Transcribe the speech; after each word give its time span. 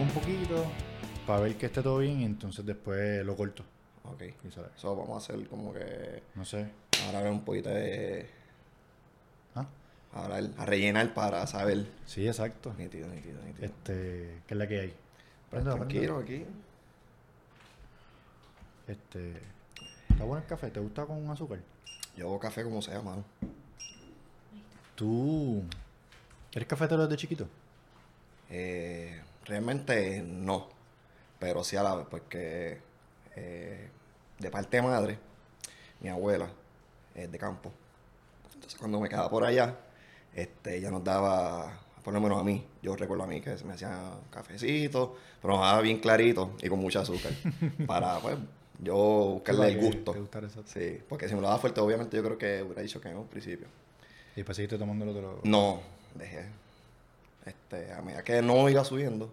un 0.00 0.08
poquito 0.08 0.66
para 1.26 1.40
ver 1.40 1.56
que 1.56 1.66
esté 1.66 1.82
todo 1.82 1.98
bien 1.98 2.20
y 2.20 2.24
entonces 2.24 2.64
después 2.64 3.24
lo 3.24 3.36
corto. 3.36 3.64
Ok. 4.04 4.22
y 4.44 4.50
sale. 4.50 4.68
Eso 4.76 4.96
vamos 4.96 5.14
a 5.14 5.16
hacer 5.18 5.46
como 5.48 5.72
que. 5.72 6.22
No 6.34 6.44
sé. 6.44 6.68
Ahora 7.06 7.30
un 7.30 7.44
poquito 7.44 7.68
de. 7.68 8.28
¿Ah? 9.54 9.66
Hablar, 10.12 10.44
a 10.58 10.66
rellenar 10.66 11.14
para 11.14 11.46
saber. 11.46 11.86
Sí, 12.06 12.26
exacto. 12.26 12.74
Nítido, 12.76 13.08
nítido, 13.08 13.42
nítido. 13.42 13.64
Este, 13.64 14.42
¿qué 14.46 14.54
es 14.54 14.58
la 14.58 14.66
que 14.66 14.80
hay? 14.80 14.88
Pues 14.88 15.62
Préndelo, 15.62 15.76
tranquilo 15.76 16.18
aquí. 16.18 16.44
Este, 18.88 19.40
¿está 20.10 20.24
bueno 20.24 20.42
el 20.42 20.48
café? 20.48 20.70
¿Te 20.70 20.80
gusta 20.80 21.06
con 21.06 21.30
azúcar? 21.30 21.60
Yo 22.16 22.26
hago 22.26 22.40
café 22.40 22.64
como 22.64 22.82
sea, 22.82 23.00
mano. 23.00 23.24
¿Tú 24.94 25.62
eres 26.52 26.68
cafetero 26.68 27.02
desde 27.02 27.16
chiquito? 27.16 27.48
Eh, 28.50 29.22
realmente 29.44 30.22
no. 30.22 30.68
Pero 31.38 31.64
sí 31.64 31.76
a 31.76 31.82
la 31.82 31.96
vez, 31.96 32.06
porque 32.08 32.78
eh, 33.36 33.88
de 34.38 34.50
parte 34.50 34.76
de 34.76 34.82
madre, 34.82 35.18
mi 36.00 36.08
abuela 36.08 36.48
es 37.14 37.30
de 37.30 37.38
campo. 37.38 37.72
Entonces 38.54 38.78
cuando 38.78 39.00
me 39.00 39.08
quedaba 39.08 39.30
por 39.30 39.44
allá, 39.44 39.76
este, 40.34 40.76
ella 40.76 40.90
nos 40.90 41.02
daba, 41.02 41.80
por 42.04 42.14
lo 42.14 42.20
menos 42.20 42.40
a 42.40 42.44
mí, 42.44 42.64
yo 42.82 42.96
recuerdo 42.96 43.24
a 43.24 43.26
mí 43.26 43.40
que 43.40 43.56
se 43.58 43.64
me 43.64 43.74
hacía 43.74 44.12
cafecito, 44.30 45.16
pero 45.40 45.54
nos 45.54 45.64
daba 45.64 45.80
bien 45.80 45.98
clarito 45.98 46.56
y 46.62 46.68
con 46.68 46.78
mucho 46.78 47.00
azúcar. 47.00 47.32
para 47.86 48.18
pues 48.20 48.36
yo 48.78 48.96
buscarle 49.34 49.68
el 49.68 49.80
gusto. 49.80 50.14
Sí, 50.64 51.00
porque 51.08 51.28
si 51.28 51.34
me 51.34 51.40
lo 51.40 51.48
daba 51.48 51.58
fuerte, 51.58 51.80
obviamente 51.80 52.16
yo 52.16 52.22
creo 52.22 52.38
que 52.38 52.62
hubiera 52.62 52.82
dicho 52.82 53.00
que 53.00 53.10
no 53.10 53.20
al 53.20 53.28
principio. 53.28 53.66
Y 54.34 54.36
después 54.36 54.56
seguiste 54.56 54.78
tomándolo 54.78 55.12
de 55.12 55.22
los... 55.22 55.44
No, 55.44 55.80
dejé. 56.14 56.46
Este, 57.44 57.92
a 57.92 58.02
medida 58.02 58.22
que 58.22 58.40
no 58.42 58.68
iba 58.68 58.84
subiendo, 58.84 59.32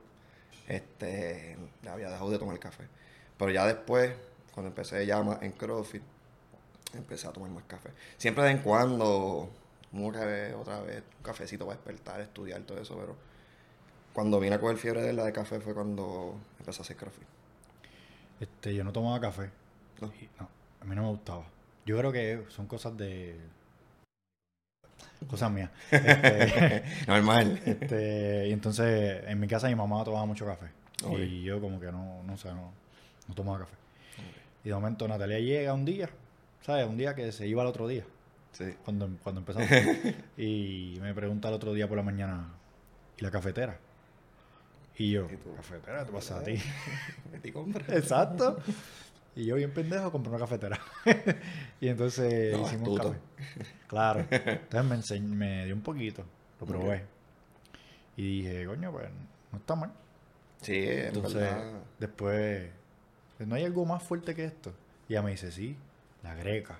este, 0.67 1.57
ya 1.83 1.93
había 1.93 2.09
dejado 2.09 2.29
de 2.31 2.39
tomar 2.39 2.59
café. 2.59 2.87
Pero 3.37 3.51
ya 3.51 3.65
después, 3.65 4.13
cuando 4.53 4.69
empecé 4.69 5.05
ya 5.05 5.21
más 5.23 5.41
en 5.41 5.51
CrossFit, 5.51 6.03
empecé 6.93 7.27
a 7.27 7.31
tomar 7.31 7.51
más 7.51 7.63
café. 7.65 7.91
Siempre 8.17 8.43
de 8.43 8.49
vez 8.49 8.57
en 8.57 8.63
cuando, 8.63 9.49
uno 9.91 10.11
que 10.11 10.25
ve 10.25 10.53
otra 10.53 10.81
vez, 10.81 11.03
un 11.17 11.23
cafecito 11.23 11.65
para 11.65 11.77
despertar, 11.77 12.21
estudiar, 12.21 12.61
todo 12.61 12.79
eso, 12.79 12.97
pero 12.97 13.15
cuando 14.13 14.39
vine 14.39 14.55
a 14.55 14.59
coger 14.59 14.77
fiebre 14.77 15.01
de 15.01 15.13
la 15.13 15.25
de 15.25 15.31
café 15.31 15.59
fue 15.59 15.73
cuando 15.73 16.35
empecé 16.59 16.81
a 16.81 16.83
hacer 16.83 16.95
CrossFit. 16.97 17.27
Este, 18.39 18.73
yo 18.73 18.83
no 18.83 18.91
tomaba 18.91 19.19
café. 19.19 19.49
¿No? 20.01 20.11
No, 20.39 20.49
a 20.81 20.85
mí 20.85 20.95
no 20.95 21.03
me 21.03 21.09
gustaba. 21.09 21.45
Yo 21.85 21.97
creo 21.97 22.11
que 22.11 22.45
son 22.49 22.67
cosas 22.67 22.95
de... 22.97 23.37
Cosas 25.27 25.51
mías. 25.51 25.69
Este, 25.91 26.83
Normal. 27.07 27.61
este, 27.65 28.47
y 28.47 28.53
entonces, 28.53 29.23
en 29.27 29.39
mi 29.39 29.47
casa 29.47 29.67
mi 29.67 29.75
mamá 29.75 30.03
tomaba 30.03 30.25
mucho 30.25 30.45
café. 30.45 30.67
Y 31.17 31.43
yo 31.43 31.59
como 31.61 31.79
que 31.79 31.91
no, 31.91 32.23
no 32.23 32.37
sé, 32.37 32.49
no, 32.49 32.71
no 33.27 33.35
tomaba 33.35 33.59
café. 33.59 33.75
Y 34.63 34.69
de 34.69 34.75
momento 34.75 35.07
Natalia 35.07 35.39
llega 35.39 35.73
un 35.73 35.85
día, 35.85 36.09
¿sabes? 36.61 36.87
Un 36.87 36.97
día 36.97 37.15
que 37.15 37.31
se 37.31 37.47
iba 37.47 37.61
al 37.61 37.67
otro 37.69 37.87
día, 37.87 38.03
Sí. 38.51 38.65
cuando, 38.83 39.09
cuando 39.23 39.39
empezamos. 39.41 39.69
y 40.37 40.97
me 41.01 41.13
pregunta 41.13 41.47
el 41.47 41.53
otro 41.53 41.73
día 41.73 41.87
por 41.87 41.97
la 41.97 42.03
mañana, 42.03 42.47
¿y 43.17 43.23
la 43.23 43.31
cafetera? 43.31 43.77
Y 44.97 45.11
yo, 45.11 45.27
¿Y 45.31 45.37
tú? 45.37 45.55
¿cafetera? 45.55 46.05
¿Te 46.05 46.11
pasa 46.11 46.39
a 46.39 46.43
ti? 46.43 46.55
Metí 47.31 47.51
compra. 47.53 47.85
Exacto. 47.95 48.57
Y 49.35 49.45
yo 49.45 49.55
bien 49.55 49.71
pendejo 49.73 50.11
compré 50.11 50.29
una 50.31 50.39
cafetera. 50.39 50.79
y 51.81 51.87
entonces 51.87 52.57
No, 52.57 52.65
hicimos 52.65 52.89
astuto. 52.99 53.09
café. 53.09 53.19
Claro. 53.87 54.25
Entonces 54.31 54.83
me, 54.89 54.95
enseñ- 54.97 55.33
me 55.35 55.65
dio 55.65 55.75
un 55.75 55.81
poquito, 55.81 56.23
lo 56.59 56.65
probé. 56.67 57.05
Y 58.17 58.41
dije, 58.43 58.65
coño, 58.65 58.91
pues 58.91 59.07
no 59.51 59.57
está 59.57 59.75
mal. 59.75 59.91
Sí, 60.61 60.75
en 60.75 61.07
Entonces, 61.07 61.47
después, 61.99 62.69
pues, 63.37 63.47
¿no 63.47 63.55
hay 63.55 63.63
algo 63.63 63.85
más 63.85 64.03
fuerte 64.03 64.35
que 64.35 64.43
esto? 64.45 64.73
Y 65.07 65.13
ella 65.13 65.21
me 65.21 65.31
dice, 65.31 65.51
sí, 65.51 65.77
la 66.21 66.35
greca. 66.35 66.79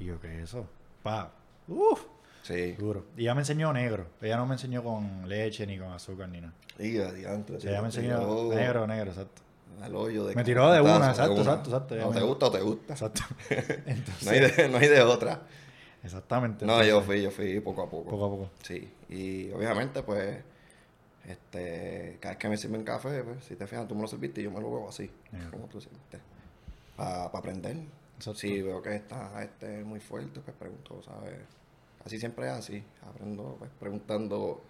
Y 0.00 0.06
yo, 0.06 0.20
¿qué 0.20 0.38
es 0.38 0.44
eso? 0.50 0.66
Pa, 1.04 1.30
uff, 1.68 2.04
Sí. 2.42 2.72
duro. 2.72 3.04
Y 3.16 3.22
ella 3.22 3.34
me 3.34 3.42
enseñó 3.42 3.72
negro. 3.72 4.06
Ella 4.20 4.36
no 4.38 4.46
me 4.46 4.54
enseñó 4.54 4.82
con 4.82 5.28
leche 5.28 5.66
ni 5.66 5.78
con 5.78 5.92
azúcar 5.92 6.28
ni 6.30 6.40
nada. 6.40 6.54
Diga, 6.78 7.12
diantre. 7.12 7.58
Ella 7.58 7.80
me 7.80 7.88
enseñó 7.88 8.18
negro, 8.52 8.86
negro, 8.86 9.10
exacto. 9.10 9.42
Al 9.80 9.96
hoyo 9.96 10.26
de 10.26 10.34
Me 10.34 10.44
tiró 10.44 10.70
de 10.70 10.80
una, 10.80 11.10
exacto, 11.10 11.22
de 11.22 11.40
una. 11.40 11.40
exacto, 11.40 11.70
exacto, 11.70 11.96
No 11.96 12.10
te 12.10 12.20
gusta 12.20 12.46
o 12.46 12.50
te 12.50 12.60
gusta. 12.60 12.92
Exacto. 12.92 13.22
Entonces, 13.86 14.22
No 14.24 14.30
hay 14.30 14.40
de, 14.40 14.68
no 14.68 14.78
hay 14.78 14.88
de 14.88 15.02
otra. 15.02 15.40
Exactamente. 16.02 16.66
No, 16.66 16.82
yo 16.82 17.02
fui, 17.02 17.22
yo 17.22 17.30
fui 17.30 17.60
poco 17.60 17.82
a 17.82 17.90
poco. 17.90 18.10
Poco 18.10 18.24
a 18.24 18.28
poco. 18.28 18.50
Sí. 18.62 18.90
Y 19.08 19.50
obviamente, 19.52 20.02
pues, 20.02 20.42
este, 21.26 22.18
cada 22.20 22.32
vez 22.32 22.38
que 22.38 22.48
me 22.48 22.56
sirven 22.56 22.84
café, 22.84 23.22
pues, 23.22 23.44
si 23.44 23.56
te 23.56 23.66
fijas, 23.66 23.86
tú 23.86 23.94
me 23.94 24.02
lo 24.02 24.08
serviste 24.08 24.40
y 24.40 24.44
yo 24.44 24.50
me 24.50 24.60
lo 24.60 24.70
bebo 24.70 24.88
así. 24.88 25.10
Como 25.50 25.66
tú 25.66 25.80
sirviste. 25.80 26.18
Para 26.96 27.24
aprender. 27.24 27.76
Exacto. 28.16 28.40
Si 28.40 28.62
veo 28.62 28.82
que 28.82 28.96
está 28.96 29.42
este, 29.42 29.84
muy 29.84 30.00
fuerte, 30.00 30.40
pues 30.40 30.56
pregunto, 30.56 31.02
¿sabes? 31.02 31.38
Así 32.04 32.18
siempre 32.18 32.46
es 32.46 32.52
así. 32.52 32.82
Aprendo, 33.06 33.56
pues, 33.58 33.70
preguntando. 33.78 34.62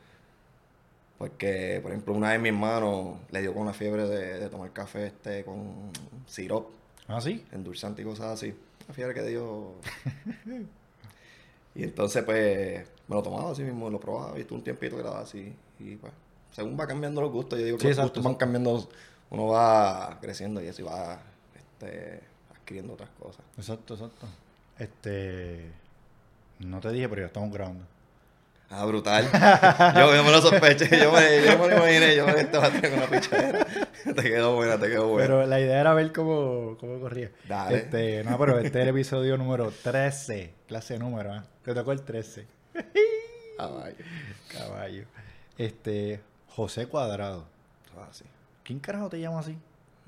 Porque, 1.21 1.81
por 1.83 1.91
ejemplo, 1.91 2.15
una 2.15 2.31
vez 2.31 2.41
mi 2.41 2.49
hermano 2.49 3.21
le 3.31 3.43
dio 3.43 3.53
con 3.53 3.67
la 3.67 3.75
fiebre 3.75 4.09
de, 4.09 4.39
de 4.39 4.49
tomar 4.49 4.73
café 4.73 5.09
este 5.09 5.45
con 5.45 5.91
sirop. 6.27 6.71
¿Ah, 7.09 7.21
sí? 7.21 7.45
endulzante 7.53 8.01
y 8.01 8.07
cosas 8.07 8.29
así. 8.29 8.55
Una 8.87 8.95
fiebre 8.95 9.13
que 9.13 9.23
dio. 9.25 9.75
y 11.75 11.83
entonces, 11.83 12.25
pues, 12.25 12.89
me 13.07 13.15
lo 13.15 13.23
tomaba 13.23 13.51
así 13.51 13.63
mismo, 13.63 13.91
lo 13.91 14.01
probaba 14.01 14.39
y 14.39 14.47
un 14.51 14.65
tiempito 14.65 14.97
que 14.97 15.03
era 15.03 15.21
así. 15.21 15.55
Y 15.79 15.97
pues, 15.97 16.11
según 16.53 16.81
va 16.81 16.87
cambiando 16.87 17.21
los 17.21 17.31
gustos, 17.31 17.59
yo 17.59 17.67
digo 17.67 17.77
que 17.77 17.83
Sí, 17.83 17.89
los 17.89 17.99
exacto, 17.99 18.21
gustos 18.21 18.25
van 18.25 18.35
cambiando, 18.37 18.89
uno 19.29 19.47
va 19.49 20.17
creciendo 20.23 20.63
y 20.63 20.69
así 20.69 20.83
va 20.83 21.21
este, 21.55 22.21
adquiriendo 22.51 22.95
otras 22.95 23.11
cosas. 23.19 23.45
Exacto, 23.59 23.93
exacto. 23.93 24.27
Este. 24.79 25.71
No 26.61 26.81
te 26.81 26.91
dije, 26.93 27.11
pero 27.11 27.21
ya 27.21 27.27
estamos 27.27 27.53
grabando. 27.53 27.85
Ah, 28.73 28.85
brutal. 28.87 29.25
yo, 29.97 30.15
yo 30.15 30.25
me 30.25 30.31
lo 30.31 30.41
sospeché, 30.41 30.89
yo 30.97 31.11
me, 31.11 31.45
yo 31.45 31.59
me 31.59 31.69
lo 31.69 31.77
imaginé, 31.77 32.15
yo 32.15 32.25
me 32.25 32.41
estaba 32.41 32.71
con 32.71 32.93
una 32.93 33.07
pichadera. 33.07 33.67
te 34.05 34.23
quedó 34.23 34.55
buena, 34.55 34.79
te 34.79 34.89
quedó 34.89 35.09
buena. 35.09 35.27
Pero 35.27 35.47
la 35.47 35.61
idea 35.61 35.81
era 35.81 35.93
ver 35.93 36.13
cómo, 36.13 36.77
cómo 36.79 37.01
corría. 37.01 37.33
Dale. 37.49 37.79
Este, 37.79 38.23
no, 38.23 38.39
pero 38.39 38.59
este 38.61 38.79
es 38.79 38.83
el 38.85 38.89
episodio 38.89 39.37
número 39.37 39.73
13. 39.83 40.55
Clase 40.69 40.95
de 40.95 41.01
número, 41.01 41.33
¿ah? 41.33 41.45
Te 41.65 41.75
tocó 41.75 41.91
el 41.91 42.03
13. 42.03 42.47
Ah, 43.59 43.67
vaya. 43.67 43.97
Caballo. 44.49 45.05
Este. 45.59 46.21
José 46.49 46.87
Cuadrado. 46.87 47.47
Es 47.93 48.09
así. 48.09 48.25
¿Quién 48.63 48.79
carajo 48.79 49.09
te 49.09 49.21
llama 49.21 49.41
así? 49.41 49.57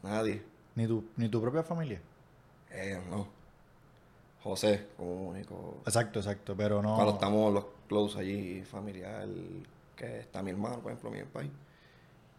Nadie. 0.02 0.42
Ni 0.74 0.86
tu, 0.86 1.04
ni 1.16 1.28
tu 1.28 1.40
propia 1.40 1.62
familia. 1.62 2.00
Eh, 2.70 3.00
no. 3.10 3.41
José, 4.42 4.88
como 4.96 5.28
único. 5.28 5.78
Exacto, 5.86 6.18
exacto. 6.18 6.54
Pero 6.56 6.82
no. 6.82 6.94
Cuando 6.94 7.14
estamos 7.14 7.52
los 7.52 7.64
close 7.88 8.18
allí, 8.18 8.62
familiar, 8.62 9.26
que 9.96 10.20
está 10.20 10.42
mi 10.42 10.50
hermano, 10.50 10.80
por 10.80 10.90
ejemplo, 10.92 11.10
mi 11.10 11.22
país. 11.24 11.50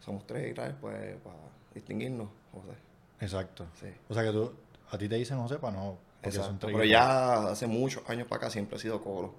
Somos 0.02 0.25
tres 0.28 0.52
y 0.52 0.53
tal, 0.53 0.75
pues 0.81 1.16
para 1.24 1.38
distinguirnos, 1.74 2.28
José. 2.52 2.78
Exacto. 3.22 3.68
Sí. 3.80 3.88
O 4.09 4.14
sea 4.14 4.24
que 4.24 4.31
tú. 4.31 4.52
A 4.91 4.97
ti 4.97 5.08
te 5.08 5.16
dicen 5.16 5.40
José 5.40 5.58
para 5.58 5.78
no. 5.78 5.97
Porque 6.22 6.31
son 6.38 6.41
Exacto. 6.46 6.68
tres 6.68 6.74
Pero 6.75 6.86
ya 6.86 7.50
hace 7.50 7.68
muchos 7.68 8.08
años 8.09 8.28
para 8.28 8.38
acá 8.44 8.50
siempre 8.50 8.78
he 8.78 8.80
sido 8.80 9.02
colo. 9.02 9.34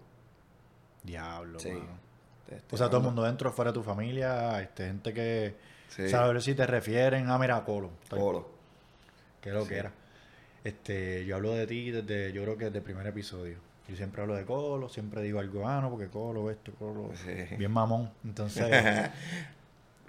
Diablo, 1.03 1.59
Sí. 1.61 1.71
Este, 2.49 2.75
O 2.75 2.79
sea, 2.79 2.89
todo 2.89 2.99
el 2.99 3.05
mundo 3.05 3.23
dentro, 3.23 3.51
fuera 3.53 3.71
de 3.73 3.75
tu 3.75 3.83
familia, 3.83 4.61
este, 4.61 4.87
gente 4.87 5.13
que 5.15 5.55
Sí. 5.89 6.09
sabe 6.09 6.39
si 6.41 6.55
te 6.55 6.67
refieren 6.67 7.29
a 7.31 7.39
mira 7.39 7.63
Colo. 7.65 7.91
Tal- 8.09 8.19
Colo. 8.19 8.49
Que 9.41 9.49
es 9.51 9.55
lo 9.55 9.63
Sí. 9.63 9.69
que 9.69 9.77
era. 9.79 9.93
Este, 10.65 11.25
yo 11.27 11.37
hablo 11.37 11.53
de 11.53 11.67
ti 11.67 11.91
desde, 11.91 12.33
yo 12.33 12.43
creo 12.43 12.57
que 12.57 12.65
desde 12.67 12.79
el 12.79 12.85
primer 12.85 13.07
episodio. 13.07 13.59
Yo 13.87 13.97
siempre 13.97 14.23
hablo 14.23 14.35
de 14.35 14.45
Colo, 14.47 14.89
siempre 14.89 15.21
digo 15.23 15.39
algo, 15.41 15.69
ah, 15.69 15.81
no, 15.83 15.91
porque 15.91 16.09
Colo, 16.09 16.51
esto, 16.51 16.73
Colo. 16.79 17.11
Sí. 17.15 17.57
Bien 17.57 17.71
mamón. 17.71 18.11
Entonces, 18.25 18.65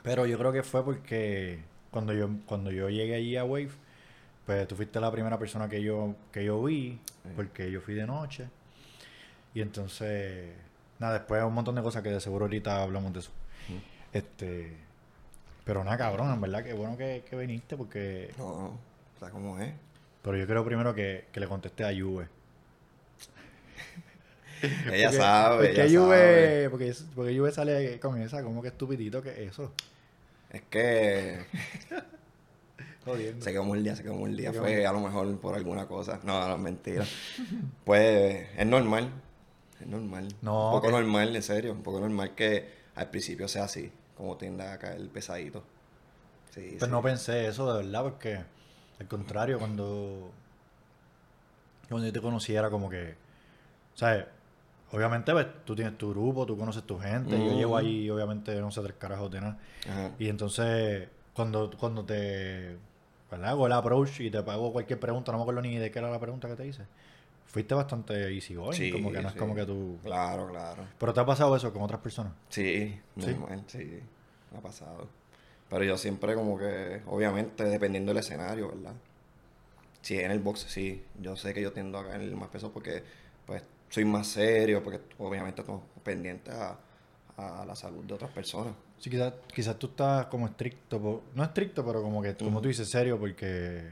pero 0.04 0.25
yo 0.25 0.38
creo 0.38 0.54
que 0.54 0.63
fue 0.63 0.84
porque 0.84 1.60
cuando 1.92 2.13
yo, 2.13 2.30
cuando 2.46 2.72
yo 2.72 2.90
llegué 2.90 3.16
allí 3.16 3.36
a 3.36 3.44
Wave, 3.44 3.69
pues 4.46 4.66
tú 4.68 4.75
fuiste 4.75 5.00
la 5.02 5.12
primera 5.12 5.38
persona 5.38 5.68
que 5.68 5.81
yo, 5.81 6.16
que 6.31 6.46
yo 6.46 6.63
vi, 6.63 7.00
Sí. 7.24 7.30
porque 7.36 7.69
yo 7.72 7.81
fui 7.81 7.96
de 7.96 8.06
noche. 8.06 8.48
Y 9.54 9.62
entonces, 9.62 10.54
nada, 11.00 11.16
después 11.16 11.44
un 11.44 11.54
montón 11.54 11.75
de 11.75 11.81
cosas 11.81 12.02
que 12.04 12.10
de 12.10 12.22
seguro 12.22 12.46
ahorita 12.46 12.81
hablamos 12.84 13.12
de 13.13 13.19
eso. 13.19 13.31
Este, 14.13 14.78
pero 15.66 15.84
nada, 15.84 15.98
cabrón, 15.98 16.31
en 16.31 16.40
verdad 16.40 16.63
que 16.63 16.74
bueno 16.74 16.96
que, 16.96 17.24
que 17.30 17.36
viniste 17.36 17.75
porque... 17.75 18.31
No, 18.38 18.44
no. 18.57 18.66
O 18.68 19.19
sea, 19.19 19.30
¿cómo 19.31 19.60
es? 19.60 19.74
Pero 20.25 20.38
yo 20.38 20.45
creo 20.48 20.66
primero 20.66 20.94
que, 20.94 21.27
que 21.31 21.39
le 21.39 21.48
contesté 21.48 21.86
a 21.86 21.94
Juve. 21.98 22.27
Ella 24.92 25.07
Porque- 25.10 25.18
sabe, 25.18 25.56
porque 25.68 25.83
ella 25.86 26.00
Juve, 26.00 26.18
sabe. 26.18 26.69
Porque, 26.69 26.94
porque 27.16 27.38
Juve 27.38 27.51
sale 27.51 28.00
con 28.00 28.19
esa, 28.22 28.42
como 28.44 28.62
que 28.62 28.69
estupidito 28.69 29.22
que 29.22 29.30
es 29.31 29.51
eso. 29.51 29.72
Es 30.50 30.62
que 30.69 31.45
Jodiendo. 33.06 33.44
se 33.45 33.51
quedó 33.51 33.63
muy 33.63 33.81
día, 33.83 33.95
se 33.95 34.01
quedó 34.04 34.16
muy 34.16 34.33
día. 34.33 34.51
Se 34.51 34.60
Fue 34.60 34.86
a 34.88 34.92
lo 34.94 35.00
mejor 35.01 35.38
por 35.39 35.54
alguna 35.56 35.86
cosa. 35.88 36.19
No, 36.24 36.48
no, 36.48 36.57
mentira. 36.57 37.06
pues 37.86 38.48
es 38.57 38.66
normal. 38.66 39.12
Es 39.80 39.86
normal. 39.88 40.28
No, 40.42 40.68
Un 40.68 40.71
poco 40.78 40.88
que- 40.88 40.94
normal, 40.94 41.36
en 41.36 41.44
serio. 41.44 41.74
Un 41.74 41.83
poco 41.83 42.00
normal 42.00 42.33
que 42.33 42.68
al 42.95 43.10
principio 43.12 43.48
sea 43.48 43.66
así. 43.66 43.92
Como 44.18 44.38
tienda 44.38 44.74
a 44.74 44.80
caer 44.80 45.07
pesadito. 45.10 45.63
Sí, 46.51 46.69
Pero 46.80 46.86
sí. 46.86 46.92
no 46.92 47.01
pensé 47.04 47.48
eso 47.48 47.71
de 47.71 47.83
verdad, 47.83 48.01
porque 48.04 48.39
al 49.00 49.07
contrario, 49.07 49.59
cuando, 49.59 50.31
cuando 51.89 52.07
yo 52.07 52.13
te 52.13 52.21
conocí 52.21 52.56
era 52.56 52.69
como 52.69 52.89
que, 52.89 53.15
¿sabes? 53.94 54.25
Obviamente 54.92 55.31
pues, 55.33 55.47
tú 55.65 55.75
tienes 55.75 55.97
tu 55.97 56.12
grupo, 56.12 56.45
tú 56.45 56.57
conoces 56.57 56.83
tu 56.83 56.97
gente, 57.00 57.44
yo 57.44 57.53
llevo 57.53 57.75
ahí, 57.75 58.09
obviamente, 58.09 58.56
no 58.62 58.71
sé 58.71 58.81
tres 58.81 58.95
carajos 58.97 59.30
de 59.31 59.42
nada. 59.42 59.57
Ajá. 59.89 60.12
Y 60.19 60.30
entonces, 60.30 61.09
cuando, 61.33 61.69
cuando 61.77 62.06
te 62.06 62.77
¿verdad? 63.30 63.50
hago 63.50 63.68
el 63.68 63.74
approach 63.74 64.21
y 64.21 64.31
te 64.31 64.38
hago 64.38 64.71
cualquier 64.71 65.00
pregunta, 65.00 65.31
no 65.31 65.39
me 65.39 65.42
acuerdo 65.44 65.62
ni 65.62 65.77
de 65.77 65.92
qué 65.92 66.00
era 66.00 66.09
la 66.09 66.19
pregunta 66.19 66.47
que 66.47 66.56
te 66.56 66.65
hice, 66.68 66.83
fuiste 67.47 67.74
bastante 67.75 68.33
easy 68.33 68.56
Sí, 68.71 68.92
como 68.92 69.12
que 69.12 69.21
no 69.21 69.30
es 69.30 69.36
como 69.36 69.53
que 69.56 69.65
tú... 69.65 69.97
Claro, 70.03 70.47
claro. 70.50 70.83
Pero 70.97 71.13
te 71.13 71.19
ha 71.19 71.25
pasado 71.25 71.56
eso 71.56 71.74
con 71.74 71.81
otras 71.81 72.00
personas. 72.00 72.33
Sí, 72.50 73.00
Sí. 73.19 73.31
normal, 73.33 73.63
sí. 73.68 74.00
Me 74.51 74.59
ha 74.59 74.62
pasado. 74.62 75.09
Pero 75.70 75.84
yo 75.84 75.98
siempre 75.98 76.36
como 76.36 76.58
que, 76.58 77.02
obviamente, 77.08 77.64
dependiendo 77.66 78.12
del 78.14 78.20
escenario, 78.20 78.70
¿verdad? 78.70 78.94
Si 80.02 80.20
en 80.20 80.32
el 80.32 80.40
box, 80.40 80.66
sí. 80.70 81.04
Yo 81.20 81.36
sé 81.36 81.54
que 81.54 81.62
yo 81.62 81.72
tiendo 81.74 81.98
a 81.98 82.08
caer 82.08 82.22
más 82.36 82.50
peso 82.50 82.72
porque, 82.72 83.04
pues, 83.46 83.64
soy 83.90 84.06
más 84.06 84.28
serio, 84.28 84.84
porque 84.84 85.00
obviamente 85.18 85.62
estoy 85.62 85.78
pendiente 86.04 86.52
a, 86.52 86.78
a 87.38 87.66
la 87.66 87.76
salud 87.76 88.04
de 88.04 88.14
otras 88.14 88.32
personas. 88.32 88.74
Sí, 89.00 89.10
quizás, 89.10 89.34
quizás 89.54 89.78
tú 89.78 89.88
estás 89.88 90.28
como 90.28 90.46
estricto, 90.46 91.24
no 91.34 91.44
estricto, 91.44 91.84
pero 91.86 92.02
como 92.02 92.22
que, 92.22 92.36
como 92.36 92.62
tú 92.62 92.68
dices, 92.68 92.88
serio, 92.90 93.20
porque 93.20 93.90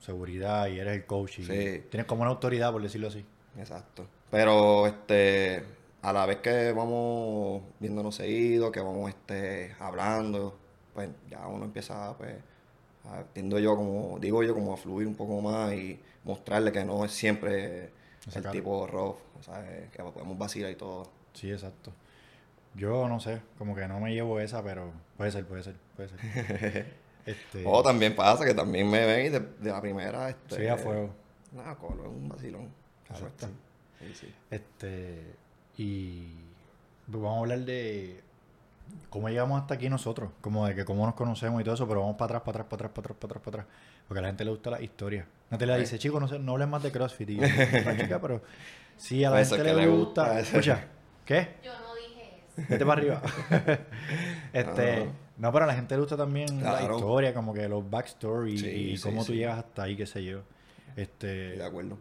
seguridad 0.00 0.66
y 0.68 0.78
eres 0.78 0.96
el 0.96 1.04
coach 1.04 1.40
y 1.40 1.44
Sí. 1.44 1.84
tienes 1.90 2.06
como 2.06 2.22
una 2.22 2.30
autoridad, 2.30 2.72
por 2.72 2.82
decirlo 2.82 3.08
así. 3.08 3.24
Exacto. 3.58 4.06
Pero, 4.30 4.86
este, 4.86 5.62
a 6.02 6.12
la 6.12 6.24
vez 6.26 6.38
que 6.38 6.72
vamos 6.72 7.62
viéndonos 7.78 8.14
seguido, 8.14 8.72
que 8.72 8.80
vamos, 8.80 9.10
este, 9.10 9.74
hablando, 9.78 10.56
pues, 10.94 11.08
ya 11.28 11.46
uno 11.46 11.64
empieza, 11.64 12.16
pues, 12.16 12.36
a, 13.04 13.22
tiendo 13.32 13.58
yo 13.58 13.76
como, 13.76 14.18
digo 14.18 14.42
yo, 14.42 14.54
como 14.54 14.74
a 14.74 14.76
fluir 14.76 15.06
un 15.06 15.14
poco 15.14 15.40
más 15.40 15.72
y 15.72 15.98
mostrarle 16.24 16.72
que 16.72 16.84
no 16.84 17.04
es 17.04 17.12
siempre 17.12 17.90
el 18.26 18.32
cara. 18.42 18.50
tipo 18.50 18.86
rough, 18.86 19.16
eh, 19.64 19.88
que 19.92 20.02
podemos 20.02 20.36
vacilar 20.36 20.70
y 20.70 20.76
todo. 20.76 21.10
Sí, 21.32 21.50
exacto. 21.50 21.92
Yo 22.74 23.08
no 23.08 23.18
sé, 23.18 23.40
como 23.58 23.74
que 23.74 23.88
no 23.88 23.98
me 24.00 24.14
llevo 24.14 24.38
esa, 24.40 24.62
pero 24.62 24.92
puede 25.16 25.32
ser, 25.32 25.44
puede 25.46 25.62
ser, 25.62 25.74
puede 25.96 26.08
ser. 26.10 26.94
este, 27.26 27.64
O 27.66 27.82
también 27.82 28.14
pasa 28.14 28.44
que 28.44 28.54
también 28.54 28.88
me 28.88 29.04
ven 29.06 29.26
y 29.26 29.28
de, 29.30 29.40
de 29.40 29.70
la 29.70 29.80
primera, 29.80 30.28
este... 30.28 30.56
sí, 30.56 30.66
a 30.66 30.76
fuego. 30.76 31.10
Nada, 31.52 31.74
colo, 31.76 32.04
es 32.04 32.08
un 32.08 32.28
vacilón. 32.28 32.68
Exacto. 33.08 33.46
sí. 33.98 34.14
Sí. 34.14 34.34
Este, 34.50 35.34
y 35.76 36.26
vamos 37.06 37.36
a 37.36 37.40
hablar 37.40 37.60
de 37.60 38.20
cómo 39.08 39.28
llegamos 39.28 39.60
hasta 39.60 39.74
aquí 39.74 39.88
nosotros, 39.88 40.30
como 40.40 40.66
de 40.66 40.74
que 40.74 40.84
cómo 40.84 41.04
nos 41.06 41.14
conocemos 41.14 41.60
y 41.60 41.64
todo 41.64 41.74
eso, 41.74 41.86
pero 41.88 42.00
vamos 42.00 42.16
para 42.16 42.38
atrás, 42.38 42.42
para 42.42 42.62
atrás, 42.62 42.66
para 42.68 42.86
atrás, 42.86 42.92
para 42.92 43.02
atrás, 43.02 43.16
para 43.18 43.28
atrás, 43.30 43.42
para 43.44 43.62
atrás, 43.62 43.76
porque 44.06 44.18
a 44.18 44.22
la 44.22 44.28
gente 44.28 44.44
le 44.44 44.50
gusta 44.50 44.70
la 44.70 44.80
historia. 44.82 45.26
Natalia 45.50 45.74
Ok. 45.74 45.80
dice, 45.80 45.98
chicos, 45.98 46.20
no, 46.20 46.28
sé, 46.28 46.38
no 46.38 46.52
hablen 46.52 46.68
más 46.70 46.82
de 46.82 46.92
CrossFit, 46.92 47.30
y 47.30 47.36
yo, 47.36 47.42
"No, 47.84 47.96
chica, 47.96 48.20
pero 48.20 48.42
sí, 48.96 49.24
a 49.24 49.30
la 49.30 49.44
ser 49.44 49.58
gente 49.58 49.74
le 49.74 49.82
le 49.82 49.88
gusta. 49.88 50.22
gusta. 50.26 50.40
Escucha, 50.40 50.84
¿qué? 51.24 51.48
Yo 51.64 51.72
no 51.72 51.94
dije 51.94 52.42
eso. 52.58 52.66
Vete 52.68 52.86
para 52.86 53.00
arriba. 53.00 53.22
este, 54.52 55.02
Ah. 55.04 55.06
no, 55.38 55.52
pero 55.52 55.64
a 55.64 55.68
la 55.68 55.74
gente 55.74 55.94
le 55.94 56.00
gusta 56.00 56.16
también 56.16 56.62
la 56.62 56.82
historia, 56.82 57.34
como 57.34 57.52
que 57.54 57.68
los 57.68 57.88
backstory 57.88 58.58
Sí, 58.58 58.66
y 58.68 58.96
sí, 58.96 59.02
cómo 59.02 59.24
tú 59.24 59.32
llegas 59.34 59.58
hasta 59.58 59.84
ahí, 59.84 59.96
qué 59.96 60.06
sé 60.06 60.24
yo. 60.24 60.40
Este, 60.96 61.26
de 61.56 61.64
acuerdo. 61.64 61.96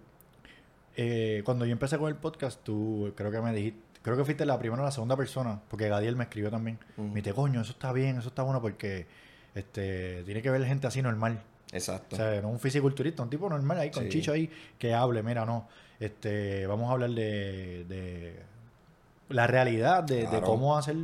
eh, 0.97 1.42
cuando 1.45 1.65
yo 1.65 1.71
empecé 1.71 1.97
con 1.97 2.09
el 2.09 2.15
podcast, 2.15 2.62
tú 2.63 3.13
creo 3.15 3.31
que 3.31 3.39
me 3.42 3.53
dijiste, 3.53 3.80
creo 4.09 4.17
que 4.17 4.25
fuiste 4.25 4.45
la 4.45 4.59
primera 4.59 4.81
o 4.81 4.85
la 4.85 4.91
segunda 4.91 5.15
persona, 5.15 5.59
porque 5.69 5.88
Gadiel 5.89 6.15
me 6.15 6.23
escribió 6.25 6.50
también. 6.51 6.77
Ujú. 6.97 7.07
Me 7.07 7.15
dice, 7.15 7.33
coño, 7.33 7.61
eso 7.61 7.71
está 7.71 7.91
bien, 7.94 8.17
eso 8.17 8.29
está 8.29 8.44
bueno 8.44 8.61
porque 8.61 9.07
este 9.56 10.23
tiene 10.23 10.41
que 10.41 10.50
ver 10.50 10.63
gente 10.65 10.88
así 10.88 11.01
normal. 11.01 11.41
Exacto. 11.71 12.15
O 12.15 12.17
sea, 12.17 12.41
no 12.41 12.50
un 12.50 12.59
fisiculturista, 12.59 13.21
un 13.23 13.29
tipo 13.29 13.50
normal 13.50 13.77
ahí 13.79 13.91
con 13.91 14.03
Sí. 14.03 14.09
chicho 14.09 14.31
ahí 14.31 14.50
que 14.77 14.94
hable, 14.94 15.21
mira, 15.23 15.45
no. 15.45 15.67
Este, 16.00 16.65
vamos 16.67 16.89
a 16.89 16.94
hablar 16.94 17.09
de, 17.11 17.85
de 17.88 18.39
la 19.29 19.45
realidad, 19.47 20.03
de, 20.03 20.27
de 20.27 20.41
cómo 20.41 20.77
hacer 20.77 20.95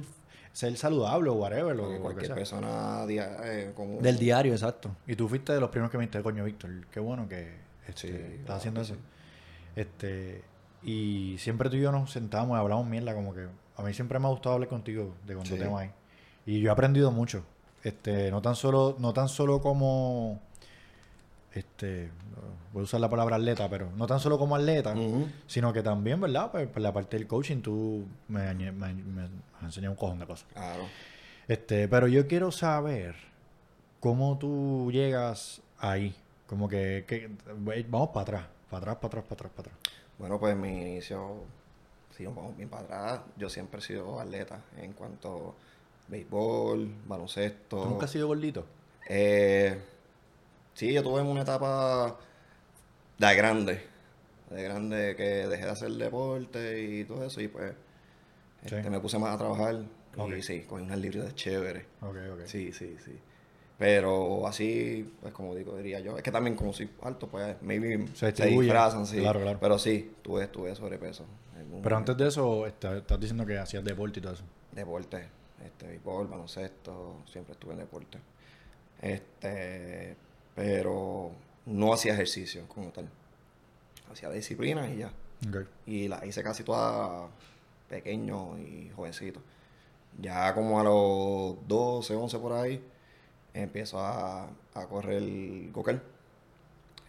ser 0.53 0.77
saludable 0.77 1.29
o 1.29 1.33
whatever, 1.33 1.75
lo 1.75 1.89
que 1.89 1.97
cualquier 1.99 2.27
sea. 2.27 2.35
persona 2.35 3.05
dia- 3.05 3.35
eh, 3.43 3.73
como... 3.75 3.99
Del 3.99 4.17
diario, 4.17 4.53
exacto. 4.53 4.89
Y 5.05 5.15
tú 5.17 5.27
fuiste 5.27 5.51
de 5.51 5.59
los 5.59 5.69
primeros 5.69 5.91
que 5.91 5.97
me 5.97 6.03
dijiste, 6.05 6.23
coño, 6.23 6.45
Víctor, 6.45 6.71
qué 6.89 7.01
bueno 7.01 7.27
que 7.27 7.55
este, 7.89 8.07
Sí, 8.07 8.13
estás 8.13 8.45
claro 8.45 8.57
haciendo 8.59 8.81
eso. 8.81 8.93
sí. 8.93 8.99
Este, 9.75 10.41
y 10.85 11.35
siempre 11.39 11.69
tú 11.69 11.75
y 11.77 11.81
yo 11.81 11.91
nos 11.91 12.11
sentamos 12.11 12.55
y 12.57 12.59
hablamos 12.59 12.85
mierda, 12.87 13.13
como 13.15 13.33
que 13.33 13.47
a 13.77 13.81
mí 13.83 13.93
siempre 13.93 14.19
me 14.19 14.27
ha 14.27 14.29
gustado 14.29 14.53
hablar 14.55 14.69
contigo 14.69 15.13
de 15.25 15.33
cuánto 15.35 15.55
Sí. 15.55 15.59
tema 15.61 15.79
hay. 15.81 15.91
Y 16.45 16.59
yo 16.61 16.69
he 16.69 16.71
aprendido 16.71 17.11
mucho. 17.11 17.43
Este, 17.83 18.29
no 18.31 18.41
tan 18.41 18.55
solo, 18.55 18.95
no 18.99 19.11
tan 19.13 19.27
solo 19.29 19.61
como 19.61 20.39
este, 21.53 22.09
voy 22.73 22.81
a 22.81 22.83
usar 22.83 22.99
la 22.99 23.09
palabra 23.09 23.37
atleta, 23.37 23.69
pero 23.69 23.89
no 23.95 24.05
tan 24.07 24.19
solo 24.19 24.37
como 24.37 24.55
atleta, 24.55 24.93
sino 25.47 25.71
que 25.71 25.81
también, 25.81 26.19
¿verdad? 26.19 26.51
Pues, 26.51 26.67
por 26.67 26.81
la 26.81 26.91
parte 26.91 27.17
del 27.17 27.27
coaching 27.27 27.61
tú 27.61 28.05
me- 28.27 28.53
me 28.53 28.87
has 28.87 29.63
enseñado 29.63 29.91
un 29.93 29.97
cojón 29.97 30.19
de 30.19 30.25
cosas. 30.25 30.47
Claro. 30.53 30.83
Este, 31.47 31.87
pero 31.87 32.07
yo 32.07 32.27
quiero 32.27 32.51
saber 32.51 33.15
cómo 34.01 34.37
tú 34.37 34.89
llegas 34.91 35.61
ahí. 35.79 36.13
Como 36.47 36.67
que, 36.67 37.05
que- 37.07 37.29
vamos 37.89 38.09
para 38.09 38.21
atrás, 38.21 38.45
para 38.69 38.91
atrás, 38.91 38.95
para 38.97 39.07
atrás, 39.07 39.23
para 39.23 39.35
atrás, 39.35 39.51
para 39.55 39.69
atrás. 39.69 39.79
Bueno, 40.17 40.39
pues 40.39 40.55
mi 40.55 40.69
inicio, 40.69 41.43
si 42.15 42.23
nos 42.23 42.35
vamos 42.35 42.55
bien 42.55 42.69
para 42.69 42.83
atrás, 42.83 43.21
yo 43.37 43.49
siempre 43.49 43.79
he 43.79 43.83
sido 43.83 44.19
atleta 44.19 44.61
en 44.77 44.93
cuanto 44.93 45.55
a 46.07 46.11
béisbol, 46.11 46.89
baloncesto. 47.05 47.81
¿Tú 47.81 47.89
nunca 47.89 48.05
has 48.05 48.11
sido 48.11 48.27
gordito? 48.27 48.65
Eh, 49.09 49.77
sí, 50.73 50.93
yo 50.93 51.03
tuve 51.03 51.21
una 51.21 51.41
etapa 51.41 52.17
de 53.17 53.35
grande, 53.35 53.81
de 54.49 54.63
grande 54.63 55.15
que 55.15 55.47
dejé 55.47 55.65
de 55.65 55.71
hacer 55.71 55.91
deporte 55.91 56.81
y 56.81 57.03
todo 57.05 57.25
eso 57.25 57.41
y 57.41 57.47
pues 57.47 57.73
este, 58.63 58.83
Sí. 58.83 58.89
me 58.89 58.99
puse 58.99 59.19
más 59.19 59.35
a 59.35 59.37
trabajar 59.37 59.83
Ok. 60.17 60.31
y 60.37 60.41
sí, 60.41 60.61
cogí 60.61 60.81
unas 60.83 60.97
libras 60.97 61.35
chéveres. 61.35 61.85
Ok, 62.01 62.15
ok. 62.33 62.45
Sí, 62.45 62.71
sí, 62.71 62.95
sí. 63.03 63.19
Pero 63.77 64.47
así, 64.47 65.11
pues 65.21 65.33
como 65.33 65.53
digo, 65.53 65.75
diría 65.75 65.99
yo, 65.99 66.17
es 66.17 66.23
que 66.23 66.31
también 66.31 66.55
como 66.55 66.71
soy 66.71 66.89
alto, 67.01 67.27
pues 67.27 67.61
maybe 67.61 68.07
Se 68.13 68.33
se, 68.33 68.45
disfrazan, 68.45 69.05
sí. 69.05 69.19
Claro, 69.19 69.41
claro. 69.41 69.59
Pero 69.59 69.77
sí, 69.77 70.13
tuve, 70.21 70.47
tuve 70.47 70.73
sobrepeso. 70.75 71.25
Pero 71.53 71.65
momento. 71.67 71.95
antes 71.95 72.17
de 72.17 72.27
eso, 72.27 72.65
estás 72.67 73.19
diciendo 73.19 73.45
que 73.45 73.57
hacías 73.57 73.83
deporte 73.83 74.19
y 74.19 74.21
todo 74.21 74.33
eso. 74.33 74.43
Deporte, 74.71 75.27
este, 75.63 75.87
béisbol, 75.87 76.27
baloncesto, 76.27 77.23
siempre 77.25 77.53
estuve 77.53 77.73
en 77.73 77.79
deporte. 77.79 78.17
Este, 79.01 80.15
pero 80.55 81.31
no 81.65 81.93
hacía 81.93 82.13
ejercicio 82.13 82.67
como 82.67 82.91
tal. 82.91 83.09
Hacía 84.11 84.29
disciplina 84.29 84.89
y 84.89 84.97
ya. 84.99 85.11
Y 85.85 86.07
la 86.07 86.25
hice 86.25 86.41
casi 86.43 86.63
toda 86.63 87.27
pequeño 87.89 88.57
y 88.57 88.89
jovencito. 88.95 89.41
Ya 90.19 90.53
como 90.53 90.79
a 90.79 90.83
los 90.83 91.67
12, 91.67 92.15
11 92.15 92.39
por 92.39 92.53
ahí, 92.53 92.81
empiezo 93.61 93.99
a, 93.99 94.49
a 94.73 94.87
correr 94.87 95.17
el 95.23 95.69
go-kart. 95.71 96.03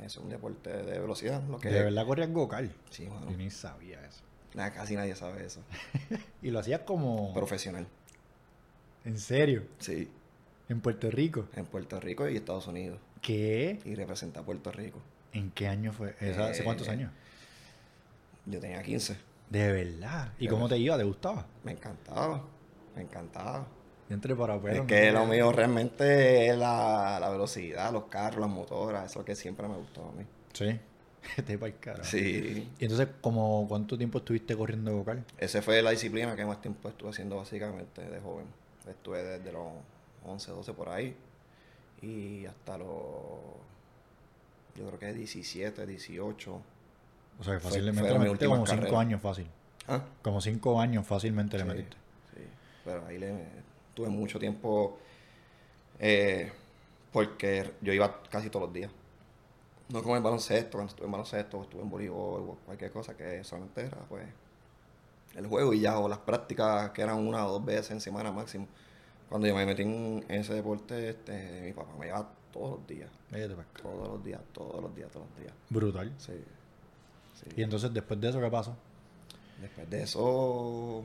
Es 0.00 0.16
un 0.18 0.28
deporte 0.28 0.70
de 0.70 0.98
velocidad, 0.98 1.42
lo 1.48 1.58
que 1.58 1.70
De 1.70 1.82
verdad 1.82 2.04
corrías 2.06 2.30
gocal. 2.30 2.70
Sí, 2.90 3.08
mano. 3.08 3.30
Yo 3.30 3.36
ni 3.36 3.50
sabía 3.50 4.04
eso. 4.04 4.20
Nada, 4.54 4.72
casi 4.72 4.94
nadie 4.94 5.14
sabe 5.14 5.44
eso. 5.44 5.60
Y 6.42 6.50
lo 6.50 6.58
hacías 6.58 6.80
como... 6.80 7.32
Profesional. 7.34 7.86
¿En 9.04 9.18
serio? 9.18 9.64
Sí, 9.78 10.10
¿En 10.68 10.80
Puerto 10.80 11.10
Rico? 11.10 11.48
en 11.54 11.64
Puerto 11.64 11.98
Rico 12.00 12.28
y 12.28 12.36
Estados 12.36 12.66
Unidos. 12.66 12.98
¿Qué? 13.22 13.78
Y 13.84 13.94
representa 13.94 14.40
a 14.40 14.42
Puerto 14.44 14.70
Rico. 14.72 15.00
¿En 15.32 15.50
qué 15.50 15.68
año 15.68 15.92
fue? 15.92 16.10
¿Hace 16.20 16.60
Eh, 16.60 16.64
cuántos 16.64 16.88
años? 16.88 17.10
Yo 18.46 18.60
tenía 18.60 18.82
15. 18.82 19.16
De 19.50 19.72
verdad. 19.72 20.32
¿Y 20.38 20.44
de 20.44 20.50
cómo 20.50 20.64
verdad. 20.64 20.76
te 20.76 20.82
iba? 20.82 20.96
¿Te 20.98 21.04
gustaba? 21.04 21.46
Me 21.64 21.72
encantaba. 21.72 22.44
Me 22.94 23.02
encantaba. 23.02 23.66
Yo 24.08 24.14
entré 24.14 24.34
para 24.36 24.54
Es 24.72 24.82
que 24.82 25.10
lo 25.10 25.26
mío 25.26 25.50
realmente 25.52 26.48
es 26.48 26.56
la, 26.56 27.18
la 27.20 27.28
velocidad, 27.30 27.92
los 27.92 28.04
carros, 28.04 28.40
las 28.40 28.48
motoras, 28.50 29.04
eso 29.04 29.12
es 29.12 29.16
lo 29.16 29.24
que 29.24 29.34
siempre 29.34 29.66
me 29.68 29.76
gustó 29.76 30.08
a 30.08 30.12
mí. 30.12 30.24
Sí. 30.52 30.78
Te 31.44 31.58
para 31.58 31.72
el 31.72 31.78
carajo. 31.80 32.04
Sí, 32.04 32.70
Y 32.78 32.84
entonces, 32.84 33.08
como 33.20 33.66
¿cuánto 33.68 33.98
tiempo 33.98 34.18
estuviste 34.18 34.56
corriendo 34.56 34.92
vocal? 34.96 35.24
esa 35.38 35.60
fue 35.60 35.82
la 35.82 35.90
disciplina 35.90 36.36
que 36.36 36.44
más 36.44 36.60
tiempo 36.60 36.88
estuve 36.88 37.10
haciendo 37.10 37.36
básicamente 37.36 38.00
de 38.08 38.20
joven. 38.20 38.46
Estuve 38.88 39.24
desde 39.24 39.50
los 39.50 39.66
11, 40.24 40.50
12 40.52 40.72
por 40.74 40.88
ahí 40.90 41.16
y 42.00 42.46
hasta 42.46 42.78
los, 42.78 42.86
yo 44.76 44.86
creo 44.86 44.98
que 45.00 45.12
17, 45.14 45.84
18. 45.86 46.52
O 47.38 47.44
sea, 47.44 47.54
que 47.54 47.60
Fue- 47.60 47.70
fácilmente 47.70 48.08
le 48.12 48.18
metiste 48.20 48.46
como 48.46 48.64
cinco 48.66 48.80
carreras. 48.82 49.00
años 49.00 49.20
fácil. 49.20 49.46
¿Ah? 49.88 50.02
Como 50.22 50.40
cinco 50.40 50.80
años 50.80 51.04
fácilmente 51.06 51.58
le 51.58 51.64
metiste. 51.64 51.96
sí. 52.34 52.42
Pero 52.84 53.04
ahí 53.06 53.18
le 53.18 53.32
tuve 53.96 54.10
mucho 54.10 54.38
tiempo 54.38 54.98
eh, 55.98 56.52
porque 57.12 57.72
yo 57.80 57.92
iba 57.92 58.22
casi 58.30 58.50
todos 58.50 58.66
los 58.66 58.72
días. 58.72 58.90
No 59.88 60.02
como 60.02 60.16
el 60.16 60.22
baloncesto, 60.22 60.72
cuando 60.72 60.90
estuve 60.90 61.06
en 61.06 61.12
baloncesto, 61.12 61.62
estuve 61.62 61.82
en 61.82 61.88
voleibol 61.88 62.42
o 62.42 62.58
cualquier 62.66 62.90
cosa 62.90 63.16
que 63.16 63.42
solamente 63.42 63.86
era 63.86 63.98
pues 64.08 64.26
el 65.34 65.46
juego 65.46 65.72
y 65.72 65.80
ya, 65.80 65.98
o 65.98 66.08
las 66.08 66.18
prácticas 66.18 66.90
que 66.90 67.02
eran 67.02 67.18
una 67.18 67.46
o 67.46 67.52
dos 67.52 67.64
veces 67.64 67.90
en 67.92 68.00
semana 68.00 68.32
máximo. 68.32 68.66
Cuando 69.28 69.46
yo 69.46 69.54
me 69.54 69.64
metí 69.64 69.82
en 69.82 70.24
ese 70.28 70.54
deporte, 70.54 71.10
este, 71.10 71.62
mi 71.62 71.72
papá 71.72 71.92
me 71.98 72.06
llevaba 72.06 72.28
todos 72.52 72.78
los 72.78 72.86
días. 72.86 73.10
Todos 73.82 74.08
los 74.08 74.24
días, 74.24 74.40
todos 74.52 74.82
los 74.82 74.94
días, 74.94 75.10
todos 75.10 75.26
los 75.28 75.38
días. 75.38 75.54
Brutal. 75.70 76.12
Sí. 76.18 76.32
sí. 77.40 77.50
Y 77.56 77.62
entonces, 77.62 77.92
después 77.92 78.20
de 78.20 78.28
eso, 78.28 78.40
¿qué 78.40 78.50
pasó? 78.50 78.76
Después 79.60 79.88
de 79.88 80.02
eso, 80.02 81.04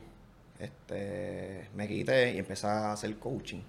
este, 0.62 1.68
me 1.74 1.88
quité 1.88 2.34
y 2.34 2.38
empecé 2.38 2.68
a 2.68 2.92
hacer 2.92 3.18
coaching 3.18 3.62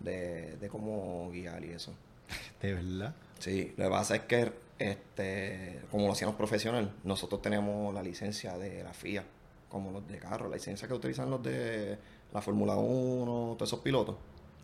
de, 0.00 0.56
de 0.56 0.68
cómo 0.68 1.30
guiar 1.30 1.64
y 1.64 1.70
eso. 1.70 1.92
De 2.62 2.72
verdad. 2.72 3.14
Sí, 3.38 3.74
lo 3.76 3.84
que 3.84 3.90
pasa 3.90 4.16
es 4.16 4.22
que, 4.22 4.52
este, 4.78 5.82
como 5.90 6.06
lo 6.06 6.12
hacíamos 6.12 6.36
profesional, 6.36 6.92
nosotros 7.04 7.42
tenemos 7.42 7.92
la 7.94 8.02
licencia 8.02 8.56
de 8.56 8.82
la 8.82 8.94
FIA, 8.94 9.24
como 9.68 9.90
los 9.90 10.08
de 10.08 10.18
carro, 10.18 10.48
la 10.48 10.56
licencia 10.56 10.88
que 10.88 10.94
utilizan 10.94 11.30
los 11.30 11.42
de 11.42 11.98
la 12.32 12.40
Fórmula 12.40 12.76
1, 12.76 13.54
todos 13.58 13.68
esos 13.68 13.80
pilotos 13.80 14.16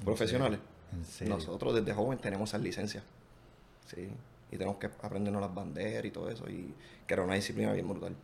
profesionales. 0.03 0.59
En 0.93 1.05
serio. 1.05 1.35
Nosotros 1.35 1.75
desde 1.75 1.93
joven 1.93 2.19
tenemos 2.19 2.51
esas 2.51 2.63
licencias. 2.63 3.05
Sí. 3.87 4.09
Y 4.51 4.57
tenemos 4.57 4.79
que 4.79 4.87
aprendernos 4.87 5.41
las 5.41 5.55
banderas 5.55 6.05
y 6.05 6.11
todo 6.11 6.31
eso. 6.31 6.49
Y 6.49 6.75
que 7.07 7.15
era 7.15 7.23
una 7.23 7.35
disciplina 7.35 7.73
bien 7.73 7.89
brutal. 7.89 8.17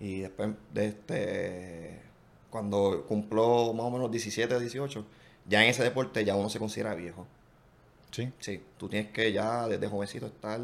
Y 0.00 0.20
después 0.20 0.50
de 0.72 0.86
este. 0.86 2.02
Cuando 2.50 3.04
cumplo 3.06 3.72
más 3.74 3.86
o 3.86 3.90
menos 3.90 4.10
17, 4.10 4.58
18, 4.58 5.04
ya 5.46 5.62
en 5.62 5.70
ese 5.70 5.82
deporte 5.82 6.24
ya 6.24 6.34
uno 6.34 6.48
se 6.48 6.58
considera 6.58 6.94
viejo. 6.94 7.26
Sí. 8.10 8.32
Sí, 8.38 8.62
tú 8.78 8.88
tienes 8.88 9.12
que 9.12 9.32
ya 9.32 9.68
desde 9.68 9.86
jovencito 9.86 10.26
estar 10.26 10.60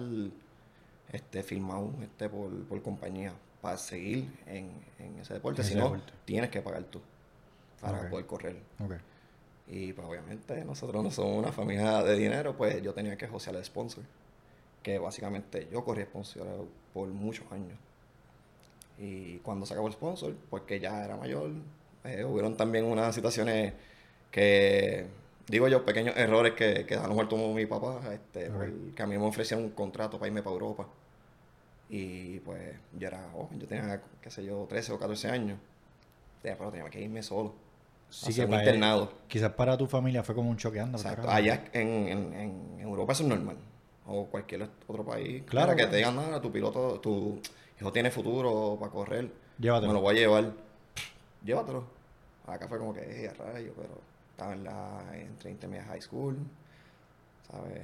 este, 1.13 1.43
firmado 1.43 1.93
este, 2.03 2.29
por, 2.31 2.51
por 2.65 2.83
compañía 2.83 3.35
para 3.61 3.77
seguir 3.77 4.31
en, 4.47 4.71
en 4.99 5.19
ese 5.19 5.35
deporte. 5.35 5.63
Si 5.63 5.75
no, 5.75 6.01
tienes 6.25 6.51
que 6.51 6.63
pagar 6.63 6.85
tú 6.85 7.01
para 7.81 8.09
poder 8.09 8.27
correr. 8.27 8.57
Y 9.67 9.93
pues 9.93 10.07
obviamente 10.07 10.65
nosotros 10.65 11.03
no 11.03 11.11
somos 11.11 11.39
una 11.39 11.53
familia 11.53 12.03
de 12.03 12.17
dinero, 12.17 12.57
pues 12.57 12.83
yo 12.83 12.93
tenía 12.93 13.17
que 13.17 13.27
josear 13.27 13.57
el 13.57 13.65
sponsor. 13.65 14.05
Que 14.83 14.99
básicamente 14.99 15.69
yo 15.73 15.83
corrí 15.85 16.03
sponsor 16.03 16.47
por 16.93 17.09
muchos 17.09 17.51
años. 17.51 17.79
Y 18.99 19.39
cuando 19.39 19.67
se 19.67 19.75
acabó 19.75 19.89
el 19.89 19.93
sponsor, 19.95 20.35
porque 20.51 20.79
ya 20.81 21.05
era 21.05 21.17
mayor, 21.17 21.51
eh, 22.05 22.25
hubieron 22.25 22.57
también 22.57 22.85
unas 22.85 23.15
situaciones 23.15 23.73
que, 24.31 25.07
digo 25.49 25.69
yo, 25.69 25.85
pequeños 25.85 26.17
errores 26.17 26.55
que, 26.55 26.87
que 26.87 26.95
dejaron 26.95 27.15
muerto 27.17 27.37
mi 27.37 27.67
papá, 27.67 28.01
este, 28.13 28.51
porque 28.51 29.03
a 29.03 29.07
mí 29.07 29.19
me 29.19 29.25
ofrecieron 29.27 29.65
un 29.65 29.71
contrato 29.73 30.19
para 30.19 30.29
irme 30.29 30.43
para 30.43 30.55
Europa. 30.55 30.87
Y 31.89 32.39
pues 32.41 32.75
yo 32.99 33.09
era 33.09 33.29
joven, 33.33 33.61
yo 33.61 33.67
tenía, 33.67 34.01
qué 34.23 34.31
sé 34.31 34.45
yo, 34.45 34.67
13 34.69 34.93
o 34.93 34.99
14 34.99 35.29
años. 35.29 35.59
Tenía- 36.43 36.57
Pero 36.59 36.71
tenía 36.71 36.91
que 36.91 37.01
irme 37.01 37.23
solo. 37.23 37.53
Sí 38.11 38.33
que 38.33 38.45
un 38.45 38.51
para 38.51 38.63
internado. 38.63 39.13
Quizás 39.29 39.53
para 39.53 39.77
tu 39.77 39.87
familia 39.87 40.23
fue 40.23 40.35
como 40.35 40.51
un 40.51 40.57
choque 40.57 40.81
anda. 40.81 40.99
Allá 41.29 41.65
en, 41.73 41.89
en, 42.09 42.35
en 42.35 42.81
Europa 42.81 43.13
eso 43.13 43.23
es 43.25 43.29
normal. 43.29 43.57
O 44.07 44.27
cualquier 44.27 44.63
otro 44.89 45.05
país. 45.05 45.43
Claro, 45.47 45.73
Claro, 45.73 45.77
que 45.77 45.87
te 45.87 45.97
digan, 45.97 46.17
nada, 46.17 46.41
tu 46.41 46.51
piloto, 46.53 47.01
tu 47.01 47.41
hijo 47.81 47.93
tiene 47.93 48.11
futuro 48.11 48.77
para 48.79 48.91
correr. 48.93 49.31
Llévatelo. 49.59 49.89
Me 49.93 49.95
lo 49.99 50.01
voy 50.03 50.17
a 50.17 50.19
llevar. 50.21 50.53
Llévatelo. 51.45 51.85
Acá 52.47 52.69
fue 52.69 52.79
como 52.79 52.93
que, 52.95 53.29
a 53.29 53.33
rayo, 53.53 53.73
pero 53.77 53.99
estaba 54.31 54.53
en 54.53 54.65
la 54.65 55.03
entre 55.15 55.51
intermedia 55.51 55.85
high 55.87 56.03
school. 56.03 56.37
¿Sabes? 57.51 57.83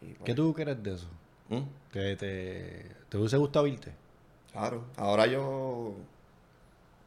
Y, 0.00 0.06
pues, 0.14 0.22
¿Qué 0.24 0.34
tú 0.34 0.52
crees 0.54 0.82
de 0.82 0.94
eso? 0.94 1.08
¿Mm? 1.48 1.62
¿Que 1.92 2.16
te, 2.16 2.94
te 3.08 3.16
hubiese 3.16 3.36
gustado 3.36 3.66
irte? 3.66 3.92
Claro. 4.52 4.84
Ahora 4.96 5.26
yo. 5.26 5.94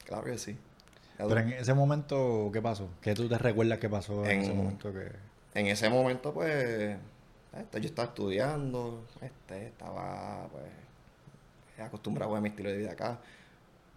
Claro 0.05 0.23
que 0.23 0.37
sí. 0.37 0.57
Pero 1.17 1.37
en 1.39 1.49
ese 1.53 1.73
momento, 1.75 2.49
¿qué 2.51 2.61
pasó? 2.61 2.89
¿Qué 3.01 3.13
tú 3.13 3.29
te 3.29 3.37
recuerdas 3.37 3.77
que 3.77 3.87
pasó 3.89 4.25
en, 4.25 4.31
En- 4.31 4.41
ese 4.41 4.53
momento 4.53 4.91
que... 4.91 5.11
en 5.53 5.67
ese 5.67 5.87
momento, 5.89 6.33
pues, 6.33 6.97
este, 7.55 7.79
yo 7.81 7.87
estaba 7.87 8.07
estudiando, 8.07 9.03
este, 9.21 9.67
estaba, 9.67 10.47
pues, 10.51 10.63
acostumbrado 11.85 12.35
a 12.35 12.41
mi 12.41 12.49
estilo 12.49 12.69
de 12.69 12.77
vida 12.77 12.91
acá. 12.91 13.19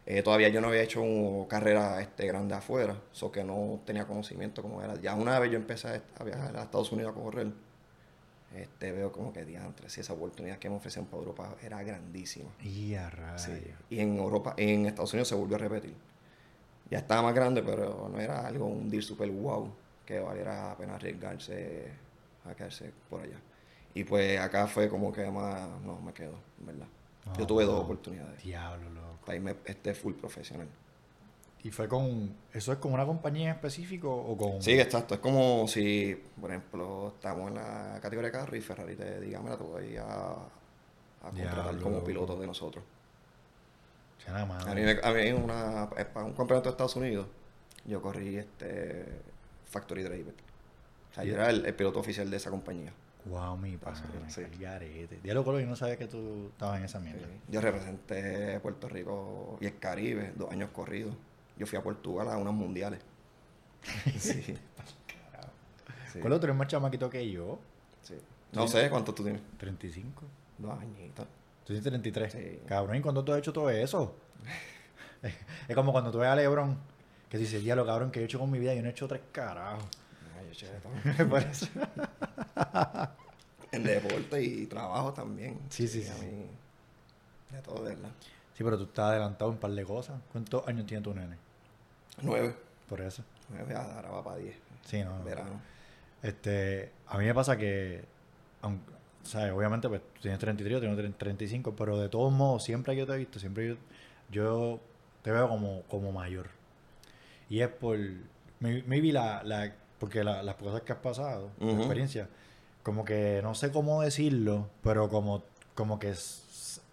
Eh, 0.06 0.22
todavía 0.22 0.48
yo 0.50 0.60
no 0.60 0.68
había 0.68 0.82
hecho 0.82 1.00
una 1.02 1.48
carrera 1.48 2.00
este, 2.00 2.26
grande 2.26 2.54
afuera, 2.54 2.94
so 3.12 3.32
que 3.32 3.42
no 3.42 3.80
tenía 3.86 4.06
conocimiento 4.06 4.60
como 4.60 4.82
era. 4.82 5.00
Ya 5.00 5.14
una 5.14 5.38
vez 5.38 5.50
yo 5.50 5.56
empecé 5.56 6.02
a, 6.18 6.24
viajar 6.24 6.56
a 6.56 6.64
Estados 6.64 6.92
Unidos 6.92 7.12
a 7.16 7.20
correr, 7.20 7.52
este, 8.54 8.92
veo 8.92 9.10
como 9.10 9.32
que 9.32 9.44
diantre, 9.44 9.88
si 9.88 10.00
esa 10.02 10.12
oportunidad 10.12 10.58
que 10.58 10.68
me 10.68 10.76
ofrecían 10.76 11.06
para 11.06 11.22
Europa 11.22 11.56
era 11.62 11.82
grandísima. 11.82 12.50
Y 12.62 12.94
a 12.94 13.08
rayos. 13.08 13.42
Sí. 13.42 13.62
Y 13.88 14.00
en 14.00 14.18
Europa, 14.18 14.54
en 14.58 14.86
Estados 14.86 15.12
Unidos 15.14 15.28
se 15.28 15.34
volvió 15.34 15.56
a 15.56 15.60
repetir. 15.60 15.94
Ya 16.90 16.98
estaba 16.98 17.22
más 17.22 17.34
grande, 17.34 17.62
pero 17.62 18.10
no 18.12 18.20
era 18.20 18.46
algo, 18.46 18.66
un 18.66 18.90
deal 18.90 19.02
super 19.02 19.30
wow, 19.30 19.72
que 20.04 20.20
valiera 20.20 20.68
la 20.68 20.76
pena 20.76 20.96
arriesgarse 20.96 21.88
a 22.44 22.54
quedarse 22.54 22.92
por 23.08 23.22
allá. 23.22 23.40
Y 23.94 24.04
pues 24.04 24.38
acá 24.38 24.66
fue 24.66 24.88
como 24.88 25.12
que 25.12 25.30
más, 25.30 25.68
no, 25.82 26.00
me 26.00 26.12
quedo, 26.12 26.34
en 26.60 26.80
Yo 27.36 27.44
Ah, 27.44 27.46
tuve 27.46 27.64
dos 27.64 27.82
oportunidades 27.82 28.42
Diablo, 28.42 28.90
loco. 28.90 29.18
para 29.24 29.36
irme 29.36 29.56
este 29.64 29.94
full 29.94 30.14
profesional. 30.14 30.68
¿Y 31.62 31.70
fue 31.70 31.88
con... 31.88 32.34
¿Eso 32.52 32.72
es 32.72 32.78
con 32.78 32.92
una 32.92 33.06
compañía 33.06 33.48
en 33.50 33.54
específico 33.56 34.14
o 34.14 34.36
con...? 34.36 34.60
Sí, 34.62 34.78
exacto. 34.78 35.14
Es 35.14 35.20
como 35.20 35.66
si, 35.66 36.14
por 36.38 36.50
ejemplo, 36.50 37.12
estamos 37.14 37.48
en 37.48 37.54
la 37.54 37.98
categoría 38.02 38.30
de 38.30 38.32
carro 38.38 38.54
y 38.56 38.60
Ferrari 38.60 38.94
te 38.96 39.18
diga, 39.20 39.40
mira, 39.40 39.56
te 39.56 39.64
voy 39.64 39.96
a, 39.96 40.04
a 40.04 40.50
contratar 41.22 41.64
Diablo, 41.64 41.82
como 41.82 41.94
loco. 41.96 42.06
piloto 42.06 42.36
de 42.38 42.46
nosotros. 42.46 42.84
Chana 44.22 44.44
madre. 44.44 44.70
A 44.70 44.74
mí, 44.74 44.82
me- 44.82 45.00
a 45.02 45.12
mí 45.12 45.32
una, 45.32 45.88
para 46.12 46.26
un 46.26 46.34
campeonato 46.34 46.68
de 46.68 46.72
Estados 46.72 46.96
Unidos, 46.96 47.26
yo 47.86 48.02
corrí 48.02 48.36
este 48.36 49.06
Factory 49.64 50.02
Driver. 50.02 50.34
O 51.12 51.14
sea, 51.14 51.24
yo 51.24 51.32
era 51.34 51.48
el, 51.48 51.64
el 51.64 51.74
piloto 51.74 51.98
oficial 52.00 52.30
de 52.30 52.36
esa 52.36 52.50
compañía. 52.50 52.92
Wow, 53.24 53.56
mi 53.56 53.76
padre. 53.76 54.00
Sí. 54.28 54.42
garete. 54.58 55.18
Diablo, 55.22 55.44
Colo, 55.44 55.60
yo 55.60 55.66
no 55.66 55.76
sabía 55.76 55.96
que 55.96 56.06
tú 56.06 56.48
estabas 56.52 56.78
en 56.78 56.84
esa 56.84 57.00
mierda. 57.00 57.26
Yo 57.48 57.60
representé 57.60 58.60
Puerto 58.60 58.88
Rico 58.88 59.58
y 59.60 59.66
el 59.66 59.78
Caribe 59.78 60.32
dos 60.36 60.50
años 60.52 60.70
corridos. 60.72 61.14
Yo 61.56 61.66
fui 61.66 61.78
a 61.78 61.82
Portugal 61.82 62.28
a 62.30 62.36
unos 62.36 62.54
mundiales. 62.54 63.00
Sí. 64.18 64.56
Sí, 66.12 66.20
¿Cuál 66.20 66.32
otro 66.34 66.52
es 66.52 66.56
más 66.56 66.68
chamaquito 66.68 67.10
que 67.10 67.28
yo? 67.28 67.58
sí. 68.02 68.14
No 68.52 68.68
sé 68.68 68.88
cuánto 68.88 69.12
tú 69.12 69.24
tienes. 69.24 69.42
35. 69.58 70.22
Dos 70.58 70.80
añitos. 70.80 71.26
Tú 71.64 71.72
tienes 71.72 71.82
33. 71.82 72.32
Sí. 72.32 72.60
Cabrón, 72.68 72.96
¿y 72.96 73.00
cuándo 73.00 73.24
tú 73.24 73.32
has 73.32 73.38
hecho 73.38 73.52
todo 73.52 73.68
eso? 73.68 74.14
es 75.68 75.74
como 75.74 75.90
cuando 75.90 76.12
tú 76.12 76.18
ves 76.18 76.28
a 76.28 76.36
Lebron, 76.36 76.78
que 77.28 77.36
dice, 77.36 77.58
diablo, 77.58 77.84
cabrón, 77.84 78.12
que 78.12 78.20
yo 78.20 78.22
he 78.22 78.26
hecho 78.26 78.38
con 78.38 78.48
mi 78.50 78.60
vida? 78.60 78.74
Yo 78.74 78.82
no 78.82 78.88
he 78.88 78.92
hecho 78.92 79.08
tres 79.08 79.22
carajos. 79.32 79.82
Por 81.28 81.42
eso. 81.42 81.66
En 83.72 83.82
deporte 83.82 84.42
y 84.42 84.66
trabajo 84.66 85.12
también. 85.12 85.58
Sí, 85.68 85.88
sí, 85.88 86.06
a 86.06 86.14
sí. 86.14 86.26
mí, 86.26 86.46
de 87.50 87.62
todo, 87.62 87.82
verdad. 87.82 88.10
Sí, 88.56 88.62
pero 88.62 88.78
tú 88.78 88.84
estás 88.84 89.06
adelantado 89.10 89.50
en 89.50 89.54
un 89.56 89.60
par 89.60 89.72
de 89.72 89.84
cosas. 89.84 90.20
¿Cuántos 90.30 90.66
años 90.68 90.86
tiene 90.86 91.02
tu 91.02 91.12
nene? 91.12 91.36
Nueve. 92.22 92.54
Por 92.88 93.00
eso. 93.00 93.24
Nueve, 93.48 93.74
ahora 93.74 94.10
va 94.10 94.22
para 94.22 94.36
diez. 94.36 94.56
Sí, 94.84 95.02
no. 95.02 95.22
Verano. 95.24 95.60
Este, 96.22 96.92
a 97.08 97.18
mí 97.18 97.24
me 97.24 97.34
pasa 97.34 97.56
que, 97.56 98.04
aunque, 98.62 98.92
¿sabes? 99.24 99.52
Obviamente, 99.52 99.88
pues 99.88 100.00
tú 100.14 100.20
tienes 100.22 100.38
33, 100.38 100.72
yo 100.74 100.80
tengo 100.80 100.96
30, 100.96 101.18
35, 101.18 101.74
pero 101.74 101.98
de 101.98 102.08
todos 102.08 102.32
modos, 102.32 102.62
siempre 102.64 102.94
que 102.94 103.00
yo 103.00 103.06
te 103.06 103.14
he 103.14 103.18
visto, 103.18 103.38
siempre 103.40 103.68
yo, 103.70 103.76
yo 104.30 104.80
te 105.22 105.32
veo 105.32 105.48
como, 105.48 105.82
como 105.82 106.12
mayor. 106.12 106.48
Y 107.50 107.60
es 107.60 107.68
por, 107.68 107.98
may- 108.60 108.84
maybe 108.86 109.12
la, 109.12 109.42
la, 109.42 109.74
porque 110.04 110.22
la- 110.22 110.42
las 110.42 110.56
cosas 110.56 110.82
que 110.82 110.92
has 110.92 110.98
pasado, 110.98 111.48
la 111.58 111.66
Ujú. 111.66 111.78
experiencia, 111.78 112.28
como 112.82 113.06
que 113.06 113.40
no 113.42 113.54
sé 113.54 113.72
cómo 113.72 114.02
decirlo, 114.02 114.68
pero 114.82 115.08
como, 115.08 115.42
como 115.74 115.98
que 115.98 116.12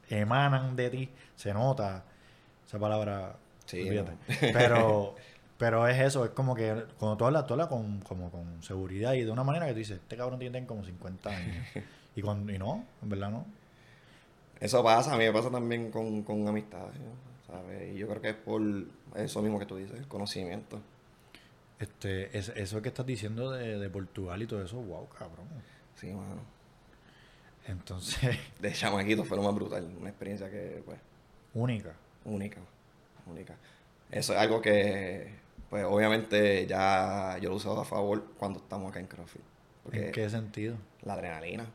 emanan 0.10 0.78
de 0.78 0.90
ti, 0.90 1.10
se 1.36 1.54
nota 1.54 2.06
esa 2.66 2.80
palabra, 2.80 3.36
Sí, 3.66 3.84
no. 3.90 4.06
pero, 4.54 5.16
pero 5.58 5.90
es 5.90 6.00
eso, 6.00 6.24
es 6.24 6.32
como 6.32 6.56
que 6.56 6.86
cuando 6.98 7.18
tú 7.18 7.26
hablas, 7.26 7.46
tú 7.48 7.54
hablas 7.56 7.68
con, 7.68 8.00
como 8.00 8.32
con 8.32 8.64
seguridad 8.64 9.12
y 9.12 9.26
de 9.26 9.32
una 9.32 9.44
manera 9.44 9.66
que 9.66 9.74
tú 9.74 9.80
dices, 9.80 9.98
este 9.98 10.16
cabrón 10.16 10.40
tiene 10.40 10.66
como 10.66 10.86
50 10.86 11.36
años. 11.36 11.66
y, 12.16 12.22
cuando, 12.22 12.54
y 12.54 12.58
no, 12.58 12.86
en 13.04 13.10
verdad 13.10 13.30
no. 13.30 13.46
Eso 14.62 14.82
pasa, 14.86 15.16
a 15.16 15.18
mí 15.18 15.26
me 15.26 15.34
pasa 15.34 15.50
también 15.52 15.92
con, 15.92 16.24
con 16.24 16.48
amistades. 16.48 16.96
¿sabes? 17.46 17.94
Y 17.94 17.98
yo 17.98 18.08
creo 18.08 18.22
que 18.22 18.30
es 18.30 18.36
por 18.36 18.62
eso 19.16 19.42
mismo 19.42 19.60
que 19.60 19.66
tú 19.66 19.76
dices, 19.76 20.06
conocimiento. 20.08 20.80
Este, 21.82 22.38
es, 22.38 22.50
eso 22.50 22.82
que 22.82 22.90
estás 22.90 23.06
diciendo 23.08 23.50
de, 23.52 23.80
de 23.80 23.90
Portugal 23.90 24.42
y 24.42 24.46
todo 24.46 24.64
eso, 24.64 24.78
wow, 24.78 25.10
cabrón. 25.10 25.48
Sí, 25.96 26.14
mano. 26.14 26.42
Entonces, 27.68 28.38
De 28.60 28.72
chamaquito 28.72 29.24
fue 29.26 29.38
lo 29.38 29.44
más 29.44 29.56
brutal, 29.56 29.92
una 30.00 30.10
experiencia 30.10 30.50
que, 30.50 30.82
pues, 30.86 31.00
única. 31.56 31.94
única, 32.24 32.62
única. 33.26 33.56
Eso 34.12 34.34
es 34.34 34.40
algo 34.40 34.62
que, 34.62 35.34
pues, 35.72 35.84
obviamente 35.86 36.68
ya 36.68 37.38
yo 37.42 37.50
lo 37.50 37.56
uso 37.56 37.80
a 37.80 37.84
favor 37.86 38.26
cuando 38.38 38.60
estamos 38.60 38.90
acá 38.92 39.00
en 39.00 39.08
CrossFit. 39.08 39.42
¿En 39.92 40.12
qué 40.12 40.30
sentido? 40.30 40.76
la 41.02 41.14
adrenalina, 41.14 41.66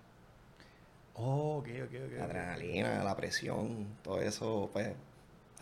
Oh, 1.14 1.56
ok, 1.58 1.68
ok, 1.84 1.94
ok. 2.06 2.18
la 2.18 2.24
adrenalina, 2.26 3.02
la 3.02 3.16
presión, 3.16 3.86
todo 4.02 4.20
eso, 4.20 4.68
pues, 4.72 4.92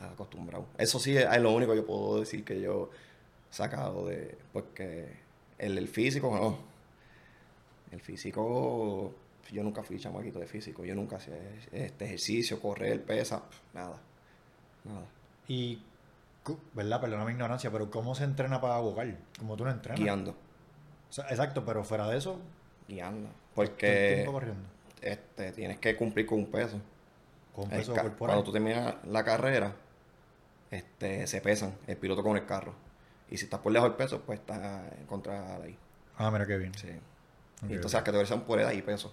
acostumbrado. 0.00 0.66
Eso 0.76 0.98
sí 0.98 1.16
es, 1.16 1.24
es 1.32 1.40
lo 1.40 1.52
único 1.52 1.72
que 1.72 1.78
yo 1.78 1.86
puedo 1.86 2.20
decir 2.20 2.44
que 2.44 2.60
yo 2.60 2.90
sacado 3.54 4.06
de. 4.06 4.36
Porque 4.52 5.08
el, 5.58 5.78
el 5.78 5.88
físico, 5.88 6.34
no. 6.36 6.58
El 7.90 8.00
físico. 8.00 9.14
Yo 9.52 9.62
nunca 9.62 9.82
fui 9.82 9.98
chamaquito 9.98 10.38
de 10.38 10.46
físico. 10.46 10.84
Yo 10.84 10.94
nunca 10.94 11.16
hacía 11.16 11.34
este 11.70 12.06
ejercicio, 12.06 12.60
correr, 12.60 13.04
pesa, 13.04 13.42
nada. 13.72 14.00
Nada. 14.84 15.06
Y, 15.48 15.82
¿verdad? 16.72 17.00
Perdona 17.00 17.24
mi 17.24 17.32
ignorancia, 17.32 17.70
pero 17.70 17.90
¿cómo 17.90 18.14
se 18.14 18.24
entrena 18.24 18.60
para 18.60 18.78
vocal? 18.78 19.18
Como 19.38 19.56
tú 19.56 19.64
no 19.64 19.70
entrenas. 19.70 20.00
Guiando. 20.00 20.30
O 20.30 21.12
sea, 21.12 21.26
exacto, 21.28 21.64
pero 21.64 21.84
fuera 21.84 22.08
de 22.08 22.18
eso, 22.18 22.40
Guiando. 22.88 23.28
Porque 23.54 24.26
este, 25.00 25.52
tienes 25.52 25.78
que 25.78 25.96
cumplir 25.96 26.26
con 26.26 26.38
un 26.38 26.46
peso. 26.46 26.80
Con 27.54 27.70
El 27.70 27.78
peso 27.78 27.92
corporal. 27.92 28.36
Cuando 28.36 28.44
tú 28.44 28.52
terminas 28.52 28.96
la 29.04 29.22
carrera, 29.22 29.76
este, 30.70 31.26
se 31.26 31.40
pesan 31.40 31.74
el 31.86 31.96
piloto 31.96 32.22
con 32.22 32.36
el 32.36 32.46
carro. 32.46 32.74
Y 33.30 33.36
si 33.36 33.44
estás 33.44 33.60
por 33.60 33.72
lejos 33.72 33.88
del 33.88 33.96
peso, 33.96 34.20
pues 34.20 34.40
estás 34.40 34.92
en 34.98 35.06
contra 35.06 35.58
de 35.58 35.64
ahí. 35.66 35.78
Ah, 36.16 36.30
mira 36.30 36.46
qué 36.46 36.56
bien. 36.58 36.72
Sí. 36.74 36.88
Ok, 36.88 37.70
y 37.70 37.74
entonces 37.74 37.86
ok. 37.86 37.94
las 37.94 38.02
categorías 38.02 38.28
son 38.28 38.42
por 38.42 38.60
edad 38.60 38.72
y 38.72 38.82
peso. 38.82 39.12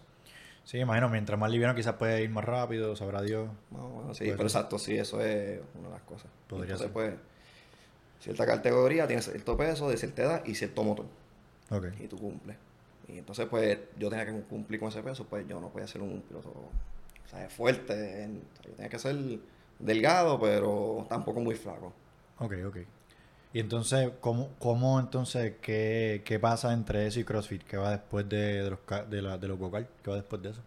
Sí, 0.64 0.78
imagino, 0.78 1.10
mientras 1.10 1.40
más 1.40 1.50
liviano 1.50 1.74
quizás 1.74 1.96
puede 1.96 2.22
ir 2.24 2.30
más 2.30 2.46
rápido, 2.46 2.96
sabrá 2.96 3.22
Dios. 3.22 3.50
Más 3.72 3.82
o 3.82 3.90
menos, 4.02 4.18
sí, 4.18 4.26
pero 4.26 4.38
ser. 4.38 4.46
exacto, 4.46 4.78
sí, 4.78 4.96
eso 4.96 5.20
es 5.22 5.60
una 5.74 5.88
de 5.88 5.94
las 5.96 6.04
cosas. 6.04 6.30
Podría 6.48 6.74
entonces, 6.76 6.86
ser. 6.86 6.94
pues, 6.94 7.14
cierta 8.20 8.46
categoría 8.46 9.08
tiene 9.08 9.22
cierto 9.22 9.58
peso, 9.58 9.90
de 9.90 9.98
cierta 9.98 10.22
edad 10.22 10.46
y 10.46 10.54
cierto 10.56 10.84
motor. 10.84 11.06
Ok. 11.72 11.86
Y 12.00 12.08
tú 12.08 12.18
cumples. 12.18 12.58
Y 13.08 13.18
entonces, 13.18 13.48
pues, 13.50 13.80
yo 13.98 14.10
tenía 14.10 14.26
que 14.26 14.34
cumplir 14.44 14.80
con 14.80 14.90
ese 14.90 15.02
peso, 15.02 15.26
pues 15.26 15.48
yo 15.48 15.60
no 15.60 15.70
podía 15.70 15.88
ser 15.88 16.02
un 16.02 16.22
piloto, 16.22 16.50
o 16.50 17.28
sea, 17.30 17.50
fuerte. 17.50 18.24
en- 18.24 18.44
o 18.54 18.56
sea, 18.62 18.66
yo 18.70 18.76
tenía 18.76 18.90
que 18.90 19.00
ser 19.00 19.16
delgado, 19.80 20.40
pero 20.40 21.06
tampoco 21.10 21.40
muy 21.40 21.56
flaco. 21.56 21.92
Ok, 22.38 22.54
ok. 22.68 22.78
Y 23.54 23.60
entonces, 23.60 24.12
¿cómo, 24.22 24.50
cómo 24.60 25.00
entonces, 25.00 25.56
qué, 25.62 26.22
qué 26.26 26.40
pasa 26.40 26.74
entre 26.74 27.08
eso 27.08 27.20
y 27.20 27.24
CrossFit? 27.26 27.64
¿Qué 27.64 27.78
va 27.78 27.92
después 27.92 28.28
de, 28.30 28.64
de 28.64 28.70
los, 28.70 28.80
de, 29.10 29.22
la, 29.22 29.38
de 29.38 29.48
los 29.48 29.60
vocal? 29.60 29.88
¿Qué 30.04 30.10
va 30.10 30.16
después 30.18 30.42
de 30.42 30.52
eso? 30.52 30.62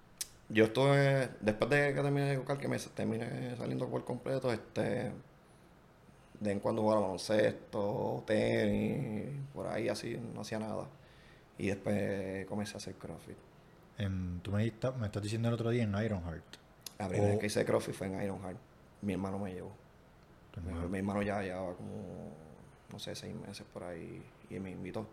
Yo 0.48 0.64
estuve, 0.64 1.30
después 1.40 1.70
de 1.70 1.94
que 1.94 2.02
terminé 2.02 2.26
de 2.26 2.32
educar, 2.34 2.58
que 2.58 2.68
me 2.68 2.78
terminé 2.78 3.56
saliendo 3.56 3.88
por 3.88 4.04
completo, 4.04 4.52
este, 4.52 5.12
de 6.40 6.52
en 6.52 6.60
cuando 6.60 6.82
jugaba 6.82 7.02
baloncesto, 7.02 8.22
tenis, 8.26 9.28
por 9.54 9.66
ahí 9.66 9.88
así, 9.88 10.16
no 10.34 10.42
hacía 10.42 10.58
nada. 10.58 10.86
Y 11.58 11.68
después 11.68 12.46
comencé 12.46 12.74
a 12.74 12.78
hacer 12.78 12.94
CrossFit. 12.96 13.36
En- 13.98 14.40
tú 14.42 14.52
me, 14.52 14.58
me 14.98 15.06
estás 15.06 15.22
diciendo 15.22 15.48
el 15.48 15.54
otro 15.54 15.70
día 15.70 15.82
en 15.84 15.94
Ironheart. 15.96 16.44
La 16.98 17.08
primera 17.08 17.30
vez 17.30 17.38
que 17.40 17.46
hice 17.46 17.64
CrossFit 17.64 17.94
fue 17.94 18.06
en 18.08 18.22
Ironheart. 18.22 18.58
Mi 19.02 19.12
hermano 19.14 19.38
me 19.38 19.52
llevó. 19.52 19.72
Tu 20.52 20.60
Mi, 20.60 20.68
hermano. 20.70 20.88
mi 20.88 20.98
hermano 20.98 21.22
ya 21.22 21.42
llevaba 21.42 21.74
como, 21.74 22.32
no 22.94 23.00
sé, 23.00 23.14
seis 23.16 23.34
meses 23.34 23.66
por 23.72 23.82
ahí 23.82 24.22
y 24.48 24.58
me 24.60 24.70
invitó. 24.70 25.04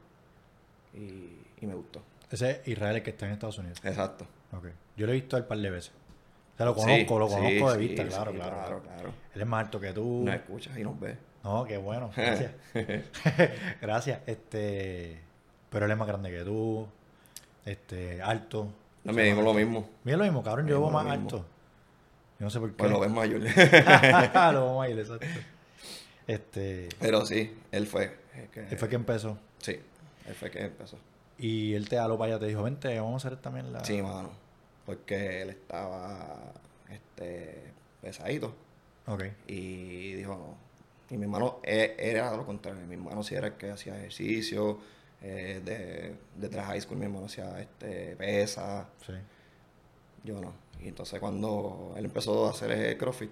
Y, 0.94 1.38
y 1.62 1.66
me 1.66 1.74
gustó. 1.74 2.02
Ese 2.30 2.52
es 2.52 2.68
Israel 2.68 2.98
el 2.98 3.02
que 3.04 3.10
está 3.10 3.26
en 3.26 3.34
Estados 3.34 3.58
Unidos. 3.58 3.80
Exacto. 3.84 4.26
Ok. 4.52 4.68
Yo 4.96 5.08
lo 5.08 5.14
he 5.14 5.16
visto 5.16 5.36
al 5.36 5.48
par 5.48 5.58
de 5.58 5.70
veces. 5.72 5.92
O 6.54 6.58
sea, 6.58 6.66
lo 6.68 6.76
Sí, 6.76 7.06
conozco, 7.08 7.20
lo 7.20 7.28
sí, 7.28 7.36
conozco 7.36 7.72
de 7.74 7.80
sí, 7.80 7.88
vista, 7.88 8.04
sí, 8.04 8.10
claro, 8.10 8.34
claro, 8.34 8.82
claro. 8.84 9.14
Él 9.34 9.42
es 9.42 9.48
más 9.48 9.66
alto 9.66 9.80
que 9.80 9.94
tú. 9.94 10.22
Nos 10.24 10.36
escuchas 10.36 10.78
y 10.78 10.84
nos 10.84 11.00
ves. 11.00 11.18
No, 11.44 11.64
qué 11.66 11.78
bueno, 11.78 12.12
gracias. 12.16 12.52
gracias. 13.82 14.20
Este, 14.28 15.20
pero 15.72 15.86
él 15.86 15.92
es 15.92 15.98
más 15.98 16.08
grande 16.08 16.30
que 16.30 16.44
tú. 16.44 16.88
Este, 17.66 18.22
alto. 18.22 18.68
No 19.04 19.14
me 19.14 19.24
digo 19.24 19.42
lo 19.42 19.56
mismo. 19.56 19.90
Mira 20.04 20.18
lo 20.18 20.24
mismo, 20.26 20.44
cabrón, 20.44 20.68
yo 20.68 20.76
Mismo, 20.76 20.92
más 20.92 21.06
mismo. 21.06 21.22
alto. 21.24 21.38
Yo 22.40 22.44
no 22.46 22.50
sé 22.52 22.60
por 22.60 22.70
qué. 22.70 22.76
Pues 22.76 22.92
lo 22.92 23.00
ves 23.00 23.10
mayor. 23.12 23.42
lo 24.54 24.62
veo 24.62 24.82
alto, 24.84 25.00
exacto. 25.00 25.26
Este, 26.28 26.90
Pero 27.00 27.26
sí, 27.26 27.54
él 27.72 27.88
fue. 27.88 28.16
que- 28.54 28.68
él 28.68 28.78
fue 28.78 28.90
que 28.90 28.96
empezó. 28.96 29.38
Sí, 29.60 29.80
él 30.28 30.36
fue 30.36 30.50
que 30.52 30.62
empezó. 30.66 30.98
Y 31.38 31.74
él 31.74 31.90
te 31.90 31.98
jaló 31.98 32.18
para 32.18 32.34
allá, 32.34 32.40
te 32.40 32.48
dijo, 32.48 32.64
vente, 32.64 33.00
vamos 33.00 33.24
a 33.26 33.28
hacer 33.28 33.40
también 33.42 33.74
la... 33.74 33.84
Sí, 33.84 34.02
mano. 34.02 34.30
Porque 34.86 35.42
él 35.42 35.50
estaba 35.50 36.54
este, 36.90 37.64
pesadito. 38.02 38.54
Ok. 39.08 39.24
Y 39.48 40.14
dijo, 40.14 40.36
no. 40.36 40.72
Y 41.14 41.18
mi 41.18 41.24
hermano 41.24 41.60
eh, 41.64 41.96
era 41.98 42.36
lo 42.38 42.46
contrario. 42.46 42.86
Mi 42.86 42.94
hermano 42.96 43.24
sí 43.24 43.36
era 43.36 43.48
el 43.48 43.54
que 43.54 43.72
hacía 43.72 43.98
ejercicio. 43.98 44.80
Eh, 45.24 45.62
de, 45.64 46.48
de 46.50 46.62
high 46.64 46.82
school 46.82 46.98
mi 46.98 47.06
hermano 47.06 47.26
hacía 47.26 47.60
este, 47.60 48.16
pesa. 48.16 48.88
Sí. 49.06 49.14
Yo 50.24 50.40
no. 50.40 50.54
Y 50.80 50.88
entonces 50.88 51.20
cuando 51.20 51.94
él 51.98 52.06
empezó 52.06 52.48
a 52.48 52.52
hacer 52.52 52.72
el 52.72 52.98
CrossFit, 52.98 53.30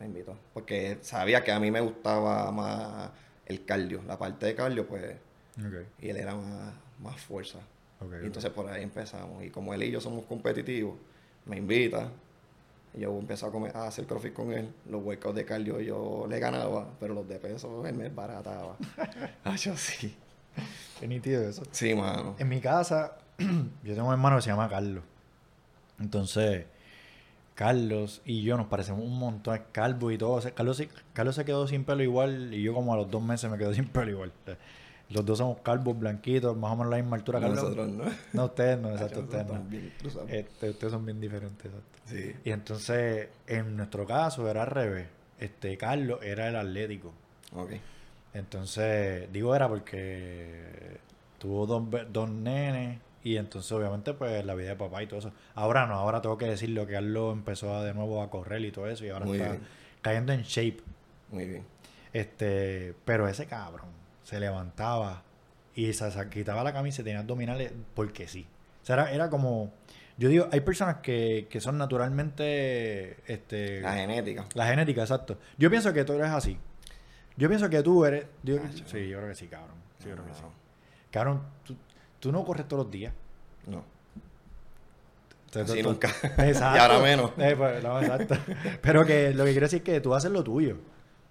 me 0.00 0.06
invitó. 0.06 0.36
Porque 0.54 0.98
sabía 1.02 1.42
que 1.44 1.52
a 1.52 1.58
mí 1.60 1.70
me 1.70 1.80
gustaba 1.80 2.50
más 2.52 3.10
el 3.46 3.64
cardio. 3.64 4.02
La 4.06 4.18
parte 4.18 4.46
de 4.46 4.54
cardio, 4.54 4.86
pues, 4.86 5.16
Ok. 5.58 5.74
y 6.00 6.08
él 6.10 6.16
era 6.16 6.34
más, 6.34 6.72
más 7.00 7.20
fuerza. 7.20 7.58
Y 8.22 8.26
entonces 8.26 8.50
por 8.50 8.68
ahí 8.70 8.82
empezamos. 8.84 9.42
Y 9.44 9.50
como 9.50 9.74
él 9.74 9.82
y 9.82 9.90
yo 9.90 10.00
somos 10.00 10.24
competitivos, 10.26 10.94
me 11.46 11.56
invita. 11.56 12.08
Yo 12.94 13.18
empecé 13.18 13.44
a, 13.46 13.50
comer- 13.50 13.76
a 13.76 13.86
hacer 13.88 14.06
CrossFit 14.06 14.32
con 14.32 14.52
él. 14.52 14.72
Los 14.88 15.02
workouts 15.02 15.34
de 15.34 15.44
cardio 15.44 15.80
yo 15.80 16.26
le 16.28 16.38
ganaba, 16.38 16.88
pero 17.00 17.14
los 17.14 17.28
de 17.28 17.38
peso 17.38 17.86
él 17.86 17.94
me 17.96 18.08
barataba. 18.08 18.76
ah, 19.44 19.56
yo 19.56 19.76
sí. 19.76 20.16
Qué 20.98 21.06
nítido 21.06 21.48
eso. 21.48 21.62
Sí, 21.70 21.94
mano. 21.94 22.34
En 22.38 22.48
mi 22.48 22.60
casa, 22.60 23.16
yo 23.38 23.94
tengo 23.94 24.06
un 24.08 24.12
hermano 24.12 24.36
que 24.36 24.42
se 24.42 24.50
llama 24.50 24.68
Carlos. 24.68 25.02
Entonces, 26.00 26.66
Carlos 27.58 28.22
y 28.24 28.42
yo 28.42 28.56
nos 28.56 28.68
parecemos 28.68 29.02
un 29.02 29.18
montón, 29.18 29.60
calvo 29.72 30.12
y 30.12 30.16
todo. 30.16 30.34
O 30.34 30.40
sea, 30.40 30.52
Carlos, 30.52 30.80
Carlos 31.12 31.34
se 31.34 31.44
quedó 31.44 31.66
sin 31.66 31.82
pelo 31.82 32.04
igual 32.04 32.54
y 32.54 32.62
yo 32.62 32.72
como 32.72 32.94
a 32.94 32.96
los 32.96 33.10
dos 33.10 33.20
meses 33.20 33.50
me 33.50 33.58
quedo 33.58 33.74
sin 33.74 33.88
pelo 33.88 34.12
igual. 34.12 34.32
Los 35.10 35.26
dos 35.26 35.38
somos 35.38 35.58
calvos, 35.62 35.98
blanquitos, 35.98 36.56
más 36.56 36.70
o 36.70 36.76
menos 36.76 36.90
la 36.92 36.98
misma 36.98 37.16
altura. 37.16 37.40
Carlos. 37.40 37.60
Nosotros 37.60 37.88
no. 37.88 38.04
No, 38.32 38.44
ustedes 38.44 38.78
no, 38.78 38.92
exacto, 38.92 39.20
ustedes 39.22 39.44
no. 39.48 39.60
bien. 39.64 39.92
Este, 40.28 40.70
ustedes 40.70 40.92
son 40.92 41.04
bien 41.04 41.20
diferentes, 41.20 41.66
exacto. 41.66 41.98
Sí. 42.04 42.32
Y 42.44 42.52
entonces, 42.52 43.28
en 43.48 43.76
nuestro 43.76 44.06
caso, 44.06 44.48
era 44.48 44.62
al 44.62 44.68
revés. 44.68 45.08
Este, 45.40 45.76
Carlos 45.76 46.20
era 46.22 46.50
el 46.50 46.54
atlético. 46.54 47.12
Ok. 47.56 47.72
Entonces, 48.34 49.32
digo 49.32 49.56
era 49.56 49.66
porque 49.68 51.00
tuvo 51.40 51.66
dos, 51.66 51.82
dos 52.12 52.30
nenes 52.30 53.00
y 53.32 53.36
entonces 53.36 53.70
obviamente 53.72 54.14
pues 54.14 54.44
la 54.44 54.54
vida 54.54 54.70
de 54.70 54.76
papá 54.76 55.02
y 55.02 55.06
todo 55.06 55.18
eso. 55.20 55.32
Ahora 55.54 55.86
no, 55.86 55.94
ahora 55.94 56.20
tengo 56.22 56.38
que 56.38 56.46
decirlo 56.46 56.86
que 56.86 56.94
Carlos 56.94 57.32
empezó 57.34 57.74
a- 57.76 57.84
de 57.84 57.94
nuevo 57.94 58.22
a 58.22 58.30
correr 58.30 58.64
y 58.64 58.70
todo 58.72 58.86
eso 58.88 59.04
y 59.04 59.10
ahora 59.10 59.26
Muy 59.26 59.38
está 59.38 59.50
bien. 59.52 59.62
cayendo 60.02 60.32
en 60.32 60.42
shape. 60.42 60.78
Muy 61.30 61.44
bien. 61.46 61.64
Este, 62.12 62.94
pero 63.04 63.28
ese 63.28 63.46
cabrón 63.46 63.90
se 64.22 64.40
levantaba 64.40 65.22
y 65.74 65.92
se, 65.92 66.10
se 66.10 66.28
quitaba 66.30 66.64
la 66.64 66.72
camisa 66.72 67.02
y 67.02 67.04
tenía 67.04 67.20
abdominales 67.20 67.72
porque 67.94 68.26
sí. 68.28 68.46
O 68.82 68.86
sea, 68.86 68.94
era, 68.94 69.12
era 69.12 69.30
como, 69.30 69.72
yo 70.16 70.28
digo, 70.28 70.48
hay 70.50 70.60
personas 70.60 70.96
que, 71.02 71.46
que 71.50 71.60
son 71.60 71.76
naturalmente, 71.78 73.16
este, 73.32 73.80
La 73.80 73.94
genética. 73.94 74.46
la 74.54 74.66
genética, 74.66 75.02
exacto. 75.02 75.38
Yo 75.56 75.70
pienso 75.70 75.92
que 75.92 76.04
tú 76.04 76.14
eres 76.14 76.28
así. 76.30 76.58
Yo 77.36 77.48
pienso 77.48 77.68
que 77.70 77.82
tú 77.82 78.04
eres. 78.04 78.26
yo- 78.42 78.56
Ah, 78.64 78.68
sí, 78.86 79.08
yo 79.08 79.18
creo 79.18 79.28
que 79.28 79.34
sí, 79.34 79.46
cabrón. 79.46 79.76
Sí, 79.98 80.08
yo 80.08 80.14
creo 80.14 80.26
que 80.26 80.34
sí. 80.34 80.42
Cabrón, 81.10 81.42
tú, 81.64 81.76
tú 82.20 82.32
no 82.32 82.44
corres 82.44 82.66
todos 82.68 82.84
los 82.84 82.92
días. 82.92 83.12
No. 83.66 83.84
Así 85.54 85.82
tú- 85.82 85.88
nunca. 85.90 86.08
Exacto. 86.38 86.76
Y 86.76 86.78
ahora 86.80 86.98
menos. 86.98 87.30
Eh, 87.38 87.54
pues, 87.56 87.82
no, 87.82 88.00
exacto. 88.00 88.36
Pero 88.82 89.04
que 89.06 89.32
lo 89.32 89.44
que 89.44 89.50
quiero 89.52 89.64
decir 89.66 89.78
es 89.78 89.84
que 89.84 90.00
tú 90.00 90.14
haces 90.14 90.30
lo 90.30 90.44
tuyo. 90.44 90.76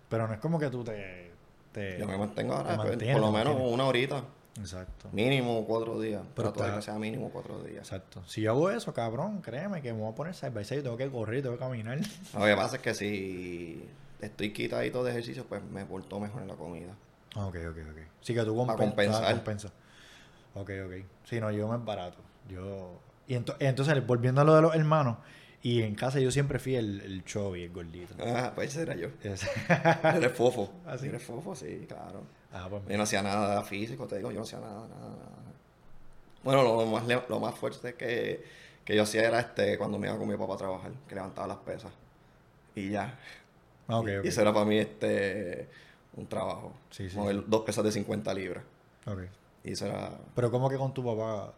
Pero 0.10 0.28
no 0.28 0.34
es 0.34 0.40
como 0.40 0.58
que 0.60 0.70
tú 0.70 0.84
te. 0.84 1.32
te- 1.72 2.00
Yo 2.00 2.08
me 2.08 2.18
mantengo 2.18 2.54
te 2.56 2.60
ahora, 2.62 2.76
pues, 2.78 2.90
mantienes, 2.90 3.16
por 3.18 3.26
lo 3.26 3.32
menos 3.32 3.56
una 3.60 3.86
horita. 3.86 4.24
Exacto. 4.60 5.10
Mínimo 5.12 5.64
cuatro 5.68 6.00
días. 6.00 6.24
Pero 6.36 6.48
está- 6.50 6.76
que 6.78 6.82
sea 6.82 6.96
mínimo 6.98 7.30
cuatro 7.30 7.60
días. 7.62 7.78
Exacto. 7.80 8.24
Si 8.26 8.42
yo 8.42 8.52
hago 8.52 8.72
eso, 8.72 8.92
cabrón, 8.92 9.42
créeme 9.44 9.84
que 9.84 9.94
me 9.94 10.00
voy 10.02 10.12
a 10.12 10.16
poner 10.16 10.34
side 10.34 10.50
by 10.50 10.66
side, 10.66 10.82
tengo 10.82 10.98
que 10.98 11.10
correr, 11.12 11.44
tengo 11.44 11.56
que 11.56 11.60
caminar. 11.60 12.00
Lo 12.34 12.44
que 12.46 12.56
pasa 12.56 12.78
es 12.78 12.82
que 12.82 12.96
si 12.96 13.88
estoy 14.20 14.52
quitadito 14.52 15.04
de 15.04 15.12
ejercicio, 15.12 15.46
pues 15.48 15.62
me 15.64 15.86
porto 15.86 16.20
mejor 16.20 16.42
en 16.42 16.48
la 16.48 16.56
comida. 16.56 16.94
Ok, 17.36 17.56
ok, 17.70 17.78
ok. 17.92 18.00
Sí 18.22 18.34
que 18.34 18.42
tú 18.44 18.56
compen- 18.56 18.66
Pa' 18.68 18.76
compensar. 18.78 19.24
ah. 19.26 19.30
Ok, 20.62 20.72
ok. 20.86 20.94
Sí, 21.26 21.40
no, 21.40 21.52
yo 21.52 21.68
me 21.68 21.78
barato. 21.78 22.18
Yo... 22.50 23.00
Y 23.28 23.36
ento- 23.36 23.56
entonces, 23.60 24.06
volviendo 24.06 24.42
a 24.42 24.44
lo 24.44 24.56
de 24.56 24.62
los 24.62 24.76
hermanos, 24.76 25.18
y 25.62 25.82
en 25.82 25.96
casa 25.96 26.20
yo 26.20 26.32
siempre 26.32 26.60
fui 26.60 26.76
el, 26.76 27.02
el 27.02 27.24
chubby, 27.26 27.64
el 27.64 27.72
gordito. 27.74 28.14
Ah, 28.26 28.52
pues 28.56 28.70
ese 28.72 28.84
era 28.84 28.96
yo. 28.96 29.10
Es- 29.24 29.46
Eres 30.16 30.32
fofo. 30.34 30.72
¿Ah, 30.86 30.98
sí? 30.98 31.08
Eres 31.08 31.24
fofo, 31.24 31.56
sí, 31.56 31.86
claro. 31.88 32.22
ah, 32.54 32.68
pues 32.70 32.84
Yo 32.88 32.96
no 32.98 33.04
hacía 33.04 33.22
nada 33.22 33.64
físico, 33.64 34.08
te 34.08 34.18
digo, 34.18 34.32
yo 34.32 34.38
no 34.38 34.44
hacía 34.44 34.60
nada, 34.60 34.88
nada, 34.88 35.10
nada. 35.10 35.38
Bueno, 36.44 36.64
lo 36.64 36.86
más, 36.86 37.04
lo 37.28 37.40
más 37.40 37.56
fuerte 37.56 37.96
que, 37.96 38.46
que 38.86 38.96
yo 38.96 39.04
hacía 39.04 39.28
era 39.28 39.40
este 39.42 39.78
cuando 39.78 39.98
me 40.00 40.08
iba 40.08 40.18
con 40.18 40.28
mi 40.30 40.38
papá 40.38 40.54
a 40.54 40.58
trabajar, 40.58 40.92
que 41.08 41.16
levantaba 41.16 41.48
las 41.48 41.58
pesas. 41.58 41.92
Y 42.76 42.92
ya. 42.92 43.18
Ah, 43.90 44.00
ok, 44.00 44.08
Y- 44.24 44.28
eso 44.30 44.42
era 44.42 44.54
para 44.54 44.66
mí 44.66 44.78
este 44.78 45.68
un 46.16 46.28
trabajo. 46.28 46.74
Sí, 46.92 47.10
sí, 47.10 47.18
Mover 47.18 47.36
sí. 47.38 47.44
dos 47.48 47.62
pesas 47.64 47.84
de 47.84 47.92
50 47.92 48.34
libras. 48.34 48.64
Ok. 49.06 49.24
Y 49.68 49.74
eso 49.74 49.86
era 49.86 50.18
Pero 50.36 50.50
¿cómo 50.52 50.70
que 50.70 50.78
con 50.78 50.94
tu 50.94 51.04
papá? 51.04 51.54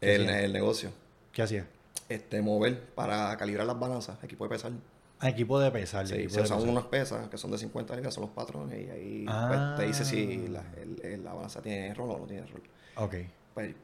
¿Qué 0.00 0.14
el, 0.14 0.28
el 0.28 0.52
negocio. 0.52 0.90
¿Qué 1.32 1.42
hacía? 1.42 1.66
Este, 2.08 2.40
mover 2.42 2.80
para 2.94 3.36
calibrar 3.36 3.66
las 3.66 3.78
balanzas, 3.78 4.22
equipo 4.22 4.44
de 4.44 4.50
pesar. 4.50 4.72
Ah, 5.18 5.28
equipo 5.30 5.58
de 5.60 5.70
pesar. 5.70 6.06
Sí, 6.06 6.28
se 6.28 6.40
usan 6.42 6.68
unas 6.68 6.84
pesas 6.86 7.28
que 7.28 7.38
son 7.38 7.50
de 7.52 7.58
50 7.58 7.94
libras, 7.96 8.12
son 8.14 8.22
los 8.22 8.30
patrones, 8.32 8.86
y 8.86 8.90
ahí 8.90 9.24
Ah. 9.28 9.74
pues, 9.76 9.80
te 9.80 9.86
dice 9.86 10.04
si 10.04 10.48
la, 10.48 10.62
el- 11.02 11.24
la 11.24 11.32
balanza 11.32 11.62
tiene 11.62 11.94
rol 11.94 12.10
o 12.10 12.18
no 12.18 12.24
tiene 12.26 12.46
rol. 12.46 12.62
Ok. 12.96 13.14
Pues 13.54 13.74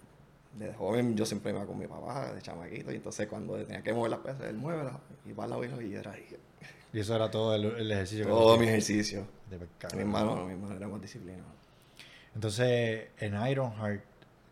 desde 0.59 0.75
joven 0.75 1.17
yo 1.17 1.25
siempre 1.25 1.53
iba 1.53 1.65
con 1.65 1.79
mi 1.79 1.87
papá, 1.87 2.33
de 2.33 2.43
chamaquito, 2.43 2.93
y 2.93 2.97
entonces 2.97 3.29
cuando 3.29 3.57
tenía 3.57 3.83
que 3.83 3.93
mover 3.93 4.11
las 4.11 4.21
pesas, 4.21 4.43
él 4.49 4.57
mueve 4.57 4.91
y 5.27 5.33
va 5.33 5.45
al 5.45 5.51
lado 5.51 5.65
y 5.83 5.95
era 5.95 6.13
ahí. 6.13 6.27
Y 6.93 7.01
eso 7.01 7.15
era 7.15 7.31
todo 7.31 7.55
el, 7.55 7.65
el 7.67 7.93
ejercicio 7.93 8.25
que 8.25 8.31
Todo 8.31 8.57
mi 8.59 8.67
ejercicio. 8.67 9.25
De. 9.51 9.59
Mi 9.95 10.01
hermano, 10.01 10.35
no, 10.37 10.45
mi 10.47 10.53
hermano 10.53 10.75
era 10.77 10.89
más 10.89 11.01
disciplinado. 11.01 11.45
Entonces, 12.39 13.09
en 13.19 13.35
Ironheart, 13.49 14.01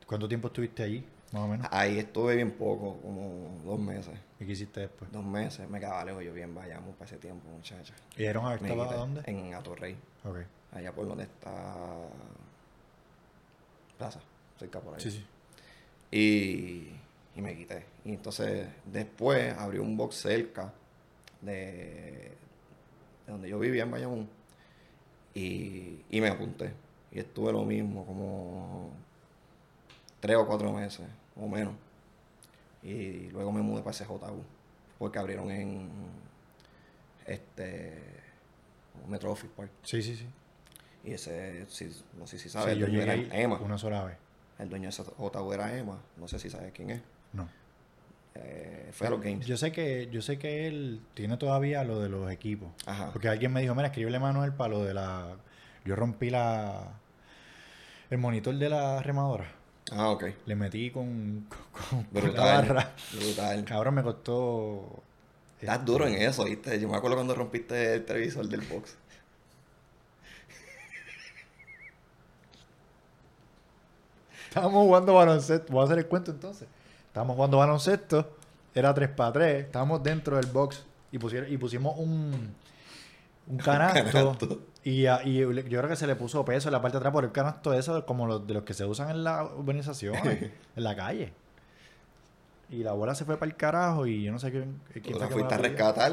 ¿cuánto 0.08 0.26
tiempo 0.26 0.48
estuviste 0.48 0.82
allí? 0.82 1.06
Más 1.30 1.42
o 1.44 1.46
menos. 1.46 1.68
Ahí 1.70 2.00
estuve 2.00 2.34
bien 2.34 2.50
poco, 2.50 2.96
como 3.00 3.60
dos 3.64 3.78
meses. 3.78 4.12
¿Y 4.40 4.44
qué 4.44 4.52
hiciste 4.54 4.80
después? 4.80 5.12
Dos 5.12 5.24
meses, 5.24 5.70
me 5.70 5.78
quedaba 5.78 6.04
lejos, 6.04 6.24
yo 6.24 6.32
bien 6.32 6.52
Bayamón 6.52 6.94
para 6.94 7.04
ese 7.04 7.16
tiempo, 7.18 7.48
muchacha. 7.48 7.94
¿Y 8.16 8.24
Ironheart 8.24 8.60
Me 8.60 8.70
estaba 8.70 8.92
dónde? 8.92 9.22
En 9.26 9.54
Atorrey, 9.54 9.96
Ok. 10.24 10.38
allá 10.72 10.92
por 10.92 11.06
donde 11.06 11.22
está 11.22 11.94
Plaza, 13.98 14.18
cerca 14.58 14.80
por 14.80 14.94
ahí. 14.94 15.00
Sí, 15.00 15.12
sí. 15.12 15.24
Y, 16.10 17.38
y 17.38 17.40
me 17.40 17.56
quité. 17.56 17.84
Y 18.04 18.14
entonces 18.14 18.66
después 18.84 19.54
abrí 19.56 19.78
un 19.78 19.96
box 19.96 20.16
cerca 20.16 20.72
de, 21.40 21.52
de 21.52 22.32
donde 23.28 23.48
yo 23.48 23.60
vivía 23.60 23.84
en 23.84 23.92
Bayamón 23.92 24.28
y, 25.34 26.00
y 26.10 26.20
me 26.20 26.30
apunté. 26.30 26.72
Y 27.12 27.18
estuve 27.20 27.52
lo 27.52 27.64
mismo, 27.64 28.04
como 28.04 28.90
tres 30.20 30.36
o 30.36 30.46
cuatro 30.46 30.72
meses, 30.72 31.06
o 31.36 31.48
menos. 31.48 31.74
Y 32.82 33.30
luego 33.30 33.50
me 33.52 33.62
mudé 33.62 33.82
para 33.82 33.96
CJU, 33.96 34.42
porque 34.98 35.18
abrieron 35.18 35.50
en 35.50 35.88
este 37.26 38.00
Metro 39.08 39.32
Office 39.32 39.52
Park. 39.56 39.70
Sí, 39.82 40.02
sí, 40.02 40.16
sí. 40.16 40.26
Y 41.04 41.12
ese, 41.12 41.66
si- 41.68 42.02
no 42.18 42.26
sé 42.26 42.38
si 42.38 42.44
Sí, 42.44 42.48
sabes, 42.50 42.72
el 42.74 42.80
yo 42.80 42.86
dueño 42.86 43.00
llegué 43.04 43.26
era 43.26 43.38
Emma. 43.40 43.58
una 43.60 43.78
sola 43.78 44.04
vez. 44.04 44.16
El 44.58 44.68
dueño 44.68 44.88
de 44.90 44.96
CJU 44.96 45.52
era 45.52 45.76
Emma, 45.76 45.98
no 46.16 46.26
sé 46.28 46.38
si 46.38 46.50
sabes 46.50 46.72
quién 46.72 46.90
es. 46.90 47.02
No. 47.32 47.48
Eh, 48.34 48.90
fue 48.92 49.06
a 49.06 49.10
los 49.10 49.20
games. 49.22 49.46
Yo 49.46 49.56
sé 49.56 49.72
que 49.72 50.08
yo 50.10 50.20
sé 50.20 50.38
que 50.38 50.66
él 50.66 51.00
tiene 51.14 51.36
todavía 51.36 51.84
lo 51.84 52.00
de 52.00 52.08
los 52.08 52.30
equipos. 52.30 52.68
Ajá. 52.86 53.10
Porque 53.12 53.28
alguien 53.28 53.52
me 53.52 53.60
dijo, 53.62 53.74
mira, 53.74 53.88
escríbele 53.88 54.18
Manuel 54.18 54.52
para 54.52 54.70
lo 54.70 54.84
de 54.84 54.94
la... 54.94 55.36
Yo 55.86 55.96
rompí 55.96 56.30
la... 56.30 56.98
El 58.10 58.18
monitor 58.18 58.54
de 58.54 58.68
la 58.68 59.02
remadora. 59.02 59.50
Ah, 59.92 60.10
ok. 60.10 60.24
Le 60.46 60.54
metí 60.56 60.90
con, 60.90 61.46
con, 61.90 62.02
con 62.04 62.14
la 62.14 62.20
Brutal. 62.20 62.68
barra. 62.68 62.92
Brutal. 63.12 63.64
Cabrón, 63.64 63.94
me 63.94 64.02
costó... 64.02 65.02
Estás 65.60 65.78
este, 65.78 65.90
duro 65.90 66.06
en 66.06 66.14
eso, 66.14 66.44
¿viste? 66.44 66.78
Yo 66.78 66.88
me 66.88 66.96
acuerdo 66.96 67.16
cuando 67.16 67.34
rompiste 67.34 67.94
el 67.94 68.04
televisor 68.04 68.46
del 68.48 68.60
box. 68.62 68.96
Estábamos 74.48 74.84
jugando 74.84 75.14
baloncesto. 75.14 75.72
Voy 75.72 75.82
a 75.82 75.84
hacer 75.84 75.98
el 75.98 76.06
cuento 76.06 76.30
entonces. 76.30 76.68
Estábamos 77.08 77.36
jugando 77.36 77.58
baloncesto. 77.58 78.36
Era 78.74 78.92
3 78.92 79.08
para 79.10 79.32
3. 79.32 79.64
Estábamos 79.66 80.02
dentro 80.02 80.36
del 80.36 80.46
box. 80.46 80.84
Y, 81.12 81.18
pusieron, 81.18 81.50
y 81.52 81.56
pusimos 81.56 81.94
un, 81.98 82.54
un 83.46 83.56
canasto. 83.64 84.10
canasto. 84.12 84.60
Y, 84.86 85.04
y 85.08 85.38
yo 85.40 85.50
creo 85.50 85.88
que 85.88 85.96
se 85.96 86.06
le 86.06 86.14
puso 86.14 86.44
peso 86.44 86.68
en 86.68 86.72
la 86.72 86.80
parte 86.80 86.94
de 86.94 86.98
atrás 86.98 87.12
por 87.12 87.24
el 87.24 87.32
canasto 87.32 87.72
de 87.72 87.80
esos, 87.80 88.04
como 88.04 88.24
los 88.28 88.46
de 88.46 88.54
los 88.54 88.62
que 88.62 88.72
se 88.72 88.84
usan 88.84 89.10
en 89.10 89.24
la 89.24 89.42
urbanización, 89.42 90.14
en 90.24 90.52
la 90.76 90.94
calle. 90.94 91.32
Y 92.70 92.84
la 92.84 92.92
bola 92.92 93.16
se 93.16 93.24
fue 93.24 93.36
para 93.36 93.50
el 93.50 93.56
carajo 93.56 94.06
y 94.06 94.22
yo 94.22 94.30
no 94.30 94.38
sé 94.38 94.52
quién, 94.52 94.80
la 95.18 95.26
fuiste 95.28 95.54
a 95.54 95.58
rescatar, 95.58 96.12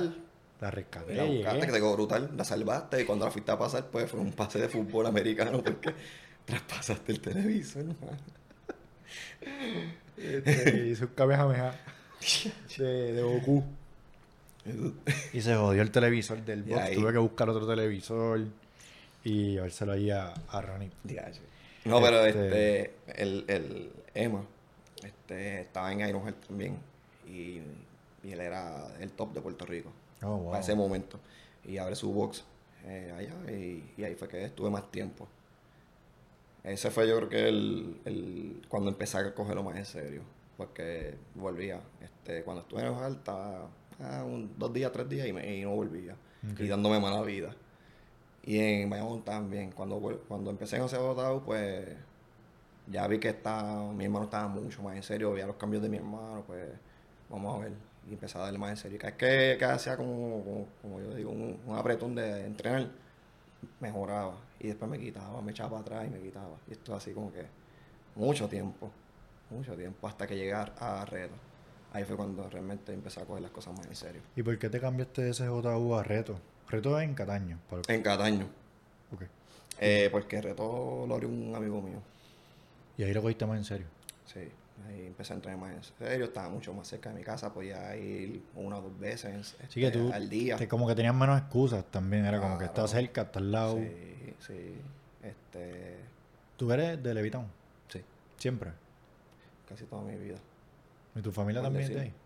La 0.59 0.71
rescaté. 0.71 1.13
la 1.13 1.23
buscaste, 1.23 1.59
que 1.67 1.71
te 1.71 1.77
quedó 1.77 1.93
brutal, 1.93 2.31
la 2.35 2.43
salvaste 2.43 2.99
y 2.99 3.05
cuando 3.05 3.25
la 3.25 3.31
fuiste 3.31 3.51
a 3.51 3.59
pasar, 3.59 3.85
pues 3.91 4.09
fue 4.09 4.19
un 4.19 4.31
pase 4.33 4.57
de 4.59 4.67
fútbol 4.69 5.05
americano 5.05 5.61
porque 5.63 5.93
traspasaste 6.45 7.11
el 7.11 7.19
televisor. 7.19 7.85
mano. 7.85 8.17
Este, 10.17 10.87
hice 10.87 11.05
un 11.05 11.11
kamehameha 11.13 11.75
de, 12.77 13.13
de 13.13 13.21
Goku. 13.21 13.63
Y 15.31 15.41
se 15.41 15.55
jodió 15.55 15.83
el 15.83 15.91
televisor 15.91 16.43
del 16.43 16.63
box. 16.63 16.91
Tuve 16.93 17.11
que 17.11 17.19
buscar 17.19 17.49
otro 17.49 17.67
televisor 17.67 18.41
y 19.23 19.51
llevárselo 19.53 19.91
ahí 19.93 20.09
a, 20.11 20.33
a 20.49 20.61
Ronnie. 20.61 20.91
No, 21.85 22.01
pero 22.01 22.25
Este- 22.25 22.81
este, 22.81 23.21
el, 23.23 23.45
el 23.47 23.91
Emma 24.13 24.43
este, 25.03 25.61
estaba 25.61 25.91
en 25.91 25.99
Ironheart 26.01 26.45
también 26.47 26.77
y, 27.27 27.59
y 28.23 28.31
él 28.31 28.39
era 28.39 28.87
el 28.99 29.11
top 29.11 29.33
de 29.33 29.41
Puerto 29.41 29.65
Rico 29.65 29.91
Oh, 30.21 30.37
wow. 30.37 30.51
para 30.51 30.61
ese 30.61 30.75
momento. 30.75 31.19
Y 31.65 31.77
abre 31.77 31.95
su 31.95 32.11
box 32.13 32.43
eh, 32.85 33.13
allá 33.17 33.51
y, 33.51 33.83
y 33.97 34.03
ahí 34.03 34.15
fue 34.15 34.27
que 34.29 34.43
estuve 34.45 34.69
más 34.69 34.89
tiempo. 34.91 35.27
Ese 36.63 36.89
fue 36.91 37.07
yo 37.07 37.17
creo 37.17 37.29
que 37.29 37.49
el, 37.49 37.99
el 38.05 38.61
cuando 38.69 38.89
empecé 38.89 39.17
a 39.17 39.33
cogerlo 39.33 39.63
más 39.63 39.75
en 39.75 39.85
serio, 39.85 40.21
porque 40.55 41.15
volvía. 41.35 41.81
Este, 42.01 42.43
cuando 42.43 42.61
estuve 42.61 42.79
en 42.81 42.87
Ironheart 42.87 43.17
estaba 43.17 43.67
ah, 43.99 44.23
un- 44.23 44.53
dos 44.57 44.71
días, 44.71 44.91
tres 44.93 45.09
días 45.09 45.27
y, 45.27 45.33
me, 45.33 45.57
y 45.57 45.61
no 45.63 45.71
volvía. 45.71 46.15
Ok. 46.53 46.59
Y 46.61 46.67
dándome 46.67 46.99
mala 47.01 47.21
vida. 47.23 47.53
Y 48.43 48.59
en 48.59 48.89
Bayamón 48.89 49.23
también. 49.23 49.71
Cuando, 49.71 49.99
cuando 50.27 50.49
empecé 50.51 50.75
en 50.75 50.83
Ocebotado, 50.83 51.43
pues 51.43 51.87
ya 52.87 53.07
vi 53.07 53.19
que 53.19 53.29
está, 53.29 53.63
mi 53.93 54.05
hermano 54.05 54.25
estaba 54.25 54.47
mucho 54.47 54.81
más 54.83 54.95
en 54.95 55.03
serio. 55.03 55.31
Veía 55.31 55.47
los 55.47 55.55
cambios 55.55 55.81
de 55.81 55.89
mi 55.89 55.97
hermano, 55.97 56.43
pues 56.45 56.67
vamos 57.29 57.55
a 57.55 57.63
ver. 57.63 57.73
Y 58.09 58.13
empecé 58.13 58.37
a 58.37 58.41
darle 58.41 58.59
más 58.59 58.71
en 58.71 58.77
serio. 58.77 58.97
Cada 58.99 59.11
vez 59.11 59.17
que, 59.17 59.57
que 59.57 59.65
hacía 59.65 59.95
como, 59.95 60.67
como, 60.81 60.99
yo 60.99 61.13
digo, 61.15 61.31
un, 61.31 61.59
un 61.65 61.77
apretón 61.77 62.15
de 62.15 62.45
entrenar, 62.45 62.89
mejoraba. 63.79 64.35
Y 64.59 64.67
después 64.67 64.91
me 64.91 64.99
quitaba, 64.99 65.41
me 65.41 65.51
echaba 65.51 65.69
para 65.69 65.81
atrás 65.81 66.07
y 66.07 66.09
me 66.09 66.19
quitaba. 66.19 66.57
Y 66.67 66.73
esto 66.73 66.95
así 66.95 67.13
como 67.13 67.31
que 67.31 67.45
mucho 68.15 68.47
tiempo, 68.49 68.91
mucho 69.49 69.75
tiempo, 69.75 70.07
hasta 70.07 70.27
que 70.27 70.35
llegar 70.35 70.73
a 70.79 71.05
reto. 71.05 71.35
Ahí 71.93 72.03
fue 72.05 72.15
cuando 72.17 72.49
realmente 72.49 72.91
empecé 72.91 73.21
a 73.21 73.25
coger 73.25 73.43
las 73.43 73.51
cosas 73.51 73.77
más 73.77 73.85
en 73.85 73.95
serio. 73.95 74.21
¿Y 74.35 74.41
por 74.41 74.57
qué 74.57 74.69
te 74.69 74.79
cambiaste 74.79 75.21
de 75.23 75.33
SJU 75.33 75.93
a 75.93 76.03
Reto? 76.03 76.39
Reto 76.69 76.99
en 76.99 77.13
Cataño. 77.13 77.59
para 77.69 77.81
En 77.93 78.01
Cataño. 78.01 78.45
Ok. 79.13 79.23
Eh, 79.79 80.09
porque 80.11 80.41
reto 80.41 81.05
lo 81.07 81.15
un 81.15 81.53
amigo 81.55 81.81
mío. 81.81 82.01
Y 82.97 83.03
ahí 83.03 83.13
lo 83.13 83.21
cogiste 83.21 83.45
más 83.45 83.57
en 83.57 83.65
serio. 83.65 83.87
Sí, 84.25 84.39
ahí 84.87 85.07
empecé 85.07 85.33
a 85.33 85.35
entrenar 85.35 85.59
más 85.59 85.73
en 85.73 85.83
serio, 86.07 86.25
estaba 86.25 86.49
mucho 86.49 86.73
más 86.73 86.87
cerca 86.87 87.09
de 87.09 87.15
mi 87.15 87.23
casa, 87.23 87.53
podía 87.53 87.95
ir 87.95 88.41
una 88.55 88.77
o 88.77 88.81
dos 88.83 88.99
veces 88.99 89.55
Así 89.63 89.79
que 89.79 89.87
este, 89.87 89.99
tú, 89.99 90.11
al 90.13 90.29
día. 90.29 90.55
te- 90.57 90.67
como 90.67 90.87
que 90.87 90.95
tenías 90.95 91.13
menos 91.15 91.39
excusas 91.39 91.83
también. 91.91 92.25
Era 92.25 92.39
como 92.39 92.57
que 92.57 92.65
estás 92.65 92.91
cerca, 92.91 93.23
estás 93.23 93.37
al 93.41 93.51
lado. 93.51 93.77
Sí, 93.77 94.33
sí, 94.39 94.75
este, 95.23 95.97
Tú 96.57 96.71
eres 96.71 97.01
de 97.01 97.13
Levitown, 97.13 97.45
sí, 97.89 98.01
siempre. 98.37 98.71
casi 99.67 99.83
toda 99.85 100.03
mi 100.03 100.15
vida. 100.15 100.37
¿Y 101.15 101.21
tu 101.21 101.31
familia 101.31 101.61
también 101.61 101.83
es 101.83 101.89
de 101.89 101.95
decir. 101.95 102.11
ahí? 102.13 102.19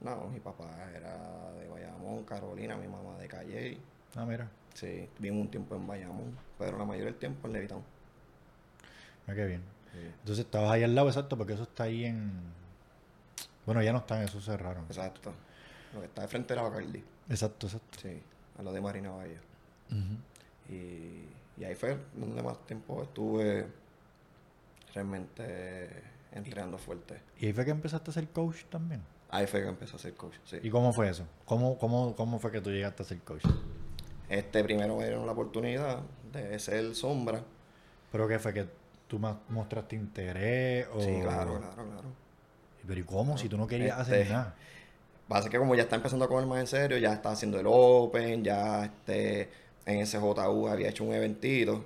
No, 0.00 0.28
mi 0.28 0.38
papá 0.40 0.90
era 0.94 1.52
de 1.52 1.68
Bayamón, 1.68 2.24
Carolina, 2.24 2.76
mi 2.76 2.86
mamá 2.86 3.16
de 3.18 3.28
Calle. 3.28 3.78
Ah, 4.14 4.24
mira. 4.24 4.48
Sí, 4.74 5.08
vivimos 5.18 5.46
un 5.46 5.50
tiempo 5.50 5.74
en 5.74 5.86
Bayamón, 5.86 6.36
pero 6.56 6.78
la 6.78 6.84
mayoría 6.84 7.06
del 7.10 7.18
tiempo 7.18 7.48
en 7.48 7.52
Levitown. 7.54 7.82
Mira 9.26 9.36
qué 9.36 9.46
bien. 9.46 9.62
Sí, 9.92 9.98
Entonces 10.20 10.44
estabas 10.44 10.70
ahí 10.70 10.82
al 10.84 10.94
lado, 10.94 11.08
exacto, 11.08 11.36
porque 11.36 11.54
eso 11.54 11.64
está 11.64 11.84
ahí 11.84 12.04
en... 12.04 12.32
Bueno, 13.66 13.82
ya 13.82 13.92
no 13.92 13.98
están, 13.98 14.22
eso 14.22 14.40
cerraron. 14.40 14.84
exacto. 14.84 15.32
Lo 15.94 16.00
que 16.00 16.06
está 16.06 16.22
de 16.22 16.28
frente 16.28 16.52
era 16.52 16.62
Bacardi. 16.62 17.02
Exacto, 17.28 17.66
exacto. 17.66 17.98
Sí, 18.00 18.22
a 18.58 18.62
lo 18.62 18.72
de 18.72 18.80
Marina. 18.80 19.10
Ujú. 19.10 20.72
Y, 20.72 21.24
y 21.56 21.64
ahí 21.64 21.74
fue 21.74 21.98
donde 22.14 22.42
más 22.42 22.64
tiempo 22.66 23.02
estuve 23.02 23.66
realmente 24.94 26.02
entrenando 26.32 26.78
fuerte. 26.78 27.20
¿Y 27.40 27.46
ahí 27.46 27.52
fue 27.52 27.64
que 27.64 27.70
empezaste 27.70 28.10
a 28.10 28.14
ser 28.14 28.28
coach 28.28 28.64
también? 28.70 29.02
Ahí 29.30 29.46
fue 29.46 29.62
que 29.62 29.68
empecé 29.68 29.94
a 29.96 29.98
ser 29.98 30.14
coach, 30.14 30.34
sí. 30.44 30.58
¿Y 30.62 30.70
cómo 30.70 30.92
fue 30.92 31.08
eso? 31.08 31.24
¿Cómo, 31.44 31.76
cómo, 31.78 32.14
cómo 32.16 32.38
fue 32.38 32.50
que 32.50 32.60
tú 32.60 32.70
llegaste 32.70 33.02
a 33.02 33.06
ser 33.06 33.18
coach? 33.20 33.44
Este 34.28 34.64
primero 34.64 34.96
me 34.96 35.04
dieron 35.04 35.26
la 35.26 35.32
oportunidad 35.32 36.00
de 36.32 36.58
ser 36.58 36.94
sombra. 36.94 37.42
¿Pero 38.10 38.26
qué 38.26 38.38
fue? 38.38 38.54
¿Que 38.54 38.66
tú 39.06 39.18
más 39.18 39.36
mostraste 39.48 39.96
interés? 39.96 40.86
O... 40.94 41.00
Sí, 41.00 41.18
claro, 41.22 41.58
claro, 41.58 41.74
claro. 41.74 42.08
¿Pero 42.86 43.00
y 43.00 43.04
cómo? 43.04 43.36
Si 43.36 43.48
tú 43.48 43.58
no 43.58 43.66
querías 43.66 44.00
Este, 44.00 44.22
hacer 44.22 44.30
nada. 44.30 44.54
Pasa 45.28 45.50
que 45.50 45.58
como 45.58 45.74
ya 45.74 45.82
está 45.82 45.96
empezando 45.96 46.24
a 46.24 46.28
coger 46.28 46.46
más 46.46 46.60
en 46.60 46.66
serio, 46.66 46.96
ya 46.96 47.12
está 47.12 47.30
haciendo 47.30 47.60
el 47.60 47.66
Open, 47.68 48.42
ya 48.42 48.84
este, 48.86 49.50
en 49.84 50.06
SJU 50.06 50.68
había 50.68 50.88
hecho 50.88 51.04
un 51.04 51.12
eventito. 51.12 51.84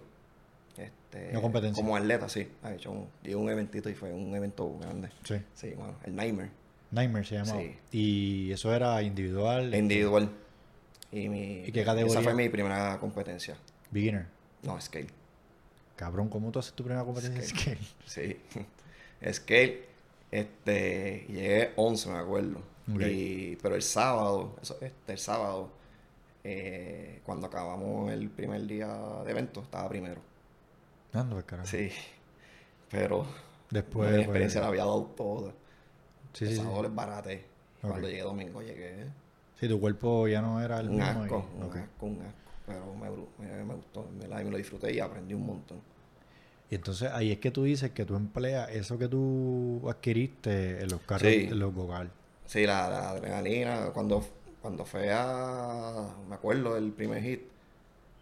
Este, 0.76 1.30
Una 1.32 1.40
competencia. 1.40 1.82
Como 1.82 1.96
atleta, 1.96 2.28
sí. 2.28 2.48
Había 2.62 2.76
hecho 2.76 2.92
un, 2.92 3.08
un 3.34 3.50
eventito 3.50 3.90
y 3.90 3.94
fue 3.94 4.12
un 4.12 4.32
evento 4.36 4.78
grande. 4.78 5.10
Sí. 5.24 5.42
Sí, 5.54 5.74
bueno, 5.76 5.94
el 6.04 6.14
Nightmare. 6.14 6.50
Nightmare 6.92 7.24
se 7.24 7.34
llamaba. 7.36 7.60
Sí. 7.60 7.78
Y 7.90 8.52
eso 8.52 8.72
era 8.74 9.02
individual. 9.02 9.74
Individual. 9.74 10.30
Y, 11.10 11.28
mi, 11.28 11.64
¿Y 11.64 11.72
qué 11.72 11.84
categoría? 11.84 12.12
Esa 12.12 12.22
fue 12.22 12.34
mi 12.34 12.48
primera 12.48 12.98
competencia. 13.00 13.56
Beginner. 13.90 14.26
No, 14.62 14.80
scale. 14.80 15.08
Cabrón, 15.96 16.28
¿cómo 16.28 16.50
tú 16.50 16.58
haces 16.58 16.72
tu 16.74 16.84
primera 16.84 17.04
competencia 17.04 17.42
Scale. 17.42 17.78
scale? 18.06 18.40
Sí. 19.22 19.32
Scale. 19.32 19.84
Este, 20.30 21.26
llegué 21.28 21.72
11, 21.76 22.10
me 22.10 22.18
acuerdo. 22.18 22.58
Ok. 22.92 23.00
Y, 23.02 23.56
pero 23.56 23.74
el 23.74 23.82
sábado, 23.82 24.56
eso, 24.62 24.78
este, 24.80 25.12
el 25.12 25.18
sábado, 25.18 25.70
eh, 26.44 27.20
cuando 27.24 27.46
acabamos 27.46 28.10
el 28.10 28.30
primer 28.30 28.66
día 28.66 28.88
de 29.24 29.30
evento, 29.30 29.60
estaba 29.62 29.88
primero. 29.88 30.20
Ando, 31.12 31.44
carajo. 31.44 31.68
Sí. 31.68 31.90
Pero 32.90 33.26
Después, 33.70 34.08
mi 34.08 34.14
pues, 34.16 34.24
experiencia 34.24 34.60
la 34.60 34.68
había 34.68 34.84
dado 34.84 35.04
todo. 35.16 35.52
Sí, 36.32 36.44
el 36.44 36.50
sí, 36.50 36.56
sí. 36.56 36.62
sábado 36.62 36.82
les 36.82 36.94
baraté. 36.94 37.44
Cuando 37.80 38.08
llegué 38.08 38.22
domingo 38.22 38.62
llegué 38.62 39.06
Sí, 39.58 39.68
tu 39.68 39.80
cuerpo 39.80 40.28
ya 40.28 40.40
no 40.42 40.60
era 40.60 40.80
el 40.80 40.88
un 40.88 40.96
mismo. 40.96 41.22
asco, 41.22 41.46
un 41.56 41.62
asco, 41.78 42.06
un 42.06 42.20
asco. 42.22 42.38
Pero 42.66 42.94
me, 42.94 43.46
me, 43.46 43.64
me 43.64 43.74
gustó, 43.74 44.08
y 44.20 44.44
me 44.44 44.50
lo 44.50 44.56
disfruté 44.56 44.92
y 44.92 45.00
aprendí 45.00 45.34
un 45.34 45.46
montón. 45.46 45.80
Y 46.70 46.74
entonces 46.76 47.10
ahí 47.12 47.30
es 47.32 47.38
que 47.38 47.50
tú 47.50 47.64
dices 47.64 47.90
que 47.90 48.04
tú 48.04 48.16
empleas 48.16 48.70
eso 48.70 48.98
que 48.98 49.08
tú 49.08 49.82
adquiriste 49.88 50.82
en 50.82 50.88
los 50.90 51.00
carros, 51.02 51.30
Sí. 51.30 51.48
en 51.50 51.58
los 51.58 51.74
Gogal. 51.74 52.10
Sí, 52.46 52.66
la, 52.66 52.88
la 52.88 53.10
adrenalina, 53.10 53.90
cuando, 53.92 54.24
cuando 54.60 54.84
fue 54.84 55.10
a, 55.12 56.08
me 56.28 56.34
acuerdo 56.34 56.74
del 56.74 56.92
primer 56.92 57.22
hit, 57.22 57.42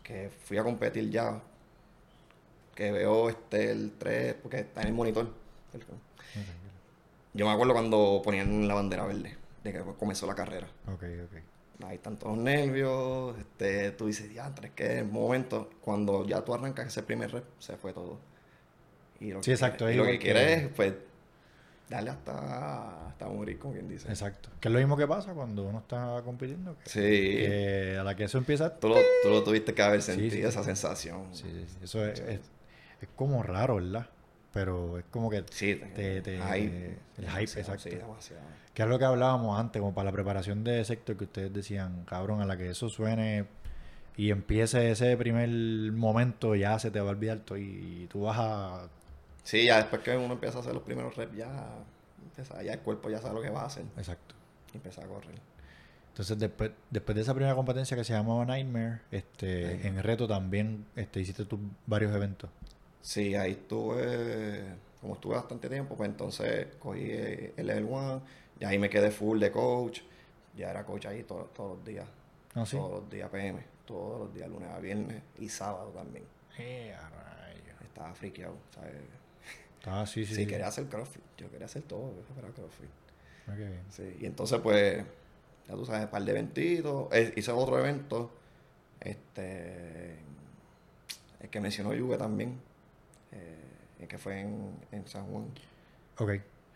que 0.02 0.30
fui 0.30 0.58
a 0.58 0.64
competir 0.64 1.10
ya, 1.10 1.40
que 2.74 2.92
veo 2.92 3.28
este 3.28 3.70
el 3.70 3.92
3, 3.98 4.34
porque 4.42 4.60
está 4.60 4.82
en 4.82 4.88
el 4.88 4.94
monitor. 4.94 5.28
el- 5.74 5.84
Yo 7.32 7.46
me 7.46 7.52
acuerdo 7.52 7.72
cuando 7.74 8.20
ponían 8.24 8.66
la 8.66 8.74
bandera 8.74 9.04
verde, 9.06 9.36
de 9.62 9.72
que 9.72 9.80
comenzó 9.98 10.26
la 10.26 10.34
carrera. 10.34 10.66
Ok, 10.92 11.04
ok. 11.24 11.84
Hay 11.86 11.98
tantos 11.98 12.36
nervios, 12.36 13.38
este, 13.38 13.92
tú 13.92 14.06
dices, 14.06 14.32
ya, 14.34 14.52
es 14.62 14.70
que 14.72 14.98
en 14.98 15.10
momento, 15.12 15.70
cuando 15.80 16.26
ya 16.26 16.42
tú 16.44 16.52
arrancas 16.54 16.88
ese 16.88 17.02
primer 17.02 17.30
rep, 17.32 17.44
se 17.58 17.76
fue 17.76 17.92
todo. 17.92 18.18
Y 19.20 19.30
lo 19.32 19.42
Sí, 19.42 19.46
que 19.46 19.52
exacto, 19.52 19.86
quieres- 19.86 19.94
y 19.94 19.98
lo 19.98 20.04
que 20.04 20.18
quieres 20.18 20.62
es, 20.64 20.68
pues, 20.74 20.94
darle 21.88 22.10
hasta, 22.10 23.08
hasta 23.08 23.26
morir, 23.28 23.58
como 23.58 23.72
quien 23.74 23.88
dice. 23.88 24.08
Exacto. 24.08 24.48
Que 24.60 24.68
es 24.68 24.72
lo 24.72 24.78
mismo 24.78 24.96
que 24.96 25.06
pasa 25.06 25.32
cuando 25.32 25.64
uno 25.64 25.78
está 25.78 26.20
compitiendo. 26.24 26.76
Que, 26.84 26.90
Sí. 26.90 27.00
que 27.00 27.96
a 27.98 28.04
la 28.04 28.14
que 28.14 28.24
eso 28.24 28.38
empieza. 28.38 28.74
Tú 28.78 28.88
lo, 28.88 28.96
tú 29.22 29.30
lo 29.30 29.42
tuviste 29.42 29.72
que 29.74 29.82
haber 29.82 30.02
sentido, 30.02 30.30
sí, 30.32 30.42
esa 30.42 30.62
sensación. 30.62 31.34
Sí, 31.34 31.44
sí, 31.50 31.64
sí. 31.66 31.78
Eso 31.82 32.04
es, 32.06 32.20
es, 32.20 32.40
es 33.00 33.08
como 33.16 33.42
raro, 33.42 33.76
¿verdad? 33.76 34.08
Pero 34.52 34.98
es 34.98 35.04
como 35.10 35.30
que. 35.30 35.44
Sí, 35.50 35.76
te- 35.94 36.20
te- 36.22 36.38
hype, 36.38 36.98
el 37.18 37.28
hype, 37.28 37.42
exacto. 37.60 37.78
Sí, 37.88 37.90
demasiado. 37.90 38.42
Que 38.74 38.82
es 38.82 38.88
lo 38.88 38.98
que 38.98 39.04
hablábamos 39.04 39.58
antes, 39.58 39.80
como 39.80 39.94
para 39.94 40.06
la 40.06 40.12
preparación 40.12 40.64
de 40.64 40.84
sector, 40.84 41.16
que 41.16 41.24
ustedes 41.24 41.52
decían, 41.52 42.04
cabrón, 42.04 42.40
a 42.40 42.46
la 42.46 42.56
que 42.56 42.70
eso 42.70 42.88
suene 42.88 43.44
y 44.16 44.30
empiece 44.30 44.90
ese 44.90 45.16
primer 45.16 45.48
momento, 45.92 46.54
ya 46.54 46.78
se 46.78 46.90
te 46.90 47.00
va 47.00 47.08
a 47.08 47.10
olvidar 47.12 47.38
todo 47.40 47.58
y, 47.58 48.06
tú 48.10 48.22
vas 48.22 48.36
a. 48.38 48.88
Sí, 49.44 49.66
ya 49.66 49.78
después 49.78 50.02
que 50.02 50.16
uno 50.16 50.34
empieza 50.34 50.58
a 50.58 50.60
hacer 50.60 50.74
los 50.74 50.82
primeros 50.82 51.16
reps, 51.16 51.36
ya, 51.36 51.78
empieza- 52.22 52.62
ya 52.62 52.72
el 52.74 52.80
cuerpo 52.80 53.08
ya 53.10 53.20
sabe 53.20 53.34
lo 53.36 53.42
que 53.42 53.50
va 53.50 53.62
a 53.62 53.66
hacer. 53.66 53.84
Exacto. 53.96 54.34
Y 54.72 54.76
empieza 54.76 55.02
a 55.02 55.06
correr. 55.06 55.34
Entonces, 56.08 56.38
después, 56.38 56.72
después 56.90 57.16
de 57.16 57.22
esa 57.22 57.34
primera 57.34 57.54
competencia 57.54 57.96
que 57.96 58.04
se 58.04 58.12
llamaba 58.12 58.44
Nightmare, 58.44 59.00
este, 59.10 59.62
Nightmare. 59.64 59.88
en 59.88 60.02
reto 60.02 60.26
también 60.28 60.84
este, 60.96 61.20
hiciste 61.20 61.44
tus 61.44 61.58
varios 61.86 62.14
eventos. 62.14 62.50
Sí, 63.02 63.34
ahí 63.34 63.52
estuve, 63.52 64.64
como 65.00 65.14
estuve 65.14 65.34
bastante 65.34 65.68
tiempo, 65.68 65.96
pues 65.96 66.10
entonces 66.10 66.66
cogí 66.78 67.04
eh, 67.04 67.54
el 67.56 67.66
level 67.66 67.84
1, 67.84 68.22
y 68.60 68.64
ahí 68.64 68.78
me 68.78 68.90
quedé 68.90 69.10
full 69.10 69.38
de 69.40 69.50
coach, 69.50 70.00
ya 70.56 70.70
era 70.70 70.84
coach 70.84 71.06
ahí 71.06 71.22
to- 71.22 71.50
todos 71.54 71.78
los 71.78 71.86
días, 71.86 72.06
¿Ah, 72.54 72.66
sí? 72.66 72.76
todos 72.76 72.90
los 73.00 73.10
días 73.10 73.30
PM, 73.30 73.58
todos 73.86 74.20
los 74.20 74.34
días, 74.34 74.48
lunes 74.50 74.70
a 74.70 74.78
viernes 74.78 75.22
y 75.38 75.48
sábado 75.48 75.90
también. 75.90 76.24
Rayos. 76.56 77.80
Estaba 77.82 78.14
friqueado, 78.14 78.54
¿sabes? 78.74 78.94
Ah, 79.86 80.04
sí, 80.06 80.26
sí. 80.26 80.34
Sí, 80.34 80.42
sí. 80.42 80.46
quería 80.46 80.66
hacer 80.68 80.84
CrossFit, 80.86 81.22
yo 81.38 81.50
quería 81.50 81.64
hacer 81.66 81.82
todo, 81.82 82.12
yo 82.14 82.34
quería 82.34 82.50
CrossFit. 82.50 82.90
Ah, 83.46 83.54
qué 83.56 83.66
bien. 83.66 83.82
Sí, 83.90 84.16
y 84.20 84.26
entonces 84.26 84.60
pues, 84.60 85.02
ya 85.66 85.74
tú 85.74 85.86
sabes, 85.86 86.02
un 86.04 86.10
par 86.10 86.22
de 86.22 86.30
eventitos, 86.32 87.08
eh, 87.12 87.32
hice 87.34 87.50
otro 87.50 87.78
evento, 87.78 88.30
este, 89.00 90.16
el 91.40 91.48
que 91.50 91.60
mencionó 91.60 91.90
Juve 91.98 92.18
también, 92.18 92.60
eh, 93.32 94.06
que 94.08 94.18
fue 94.18 94.40
en, 94.40 94.72
en 94.92 95.06
San 95.06 95.26
Juan. 95.26 95.46
Ok. 96.18 96.30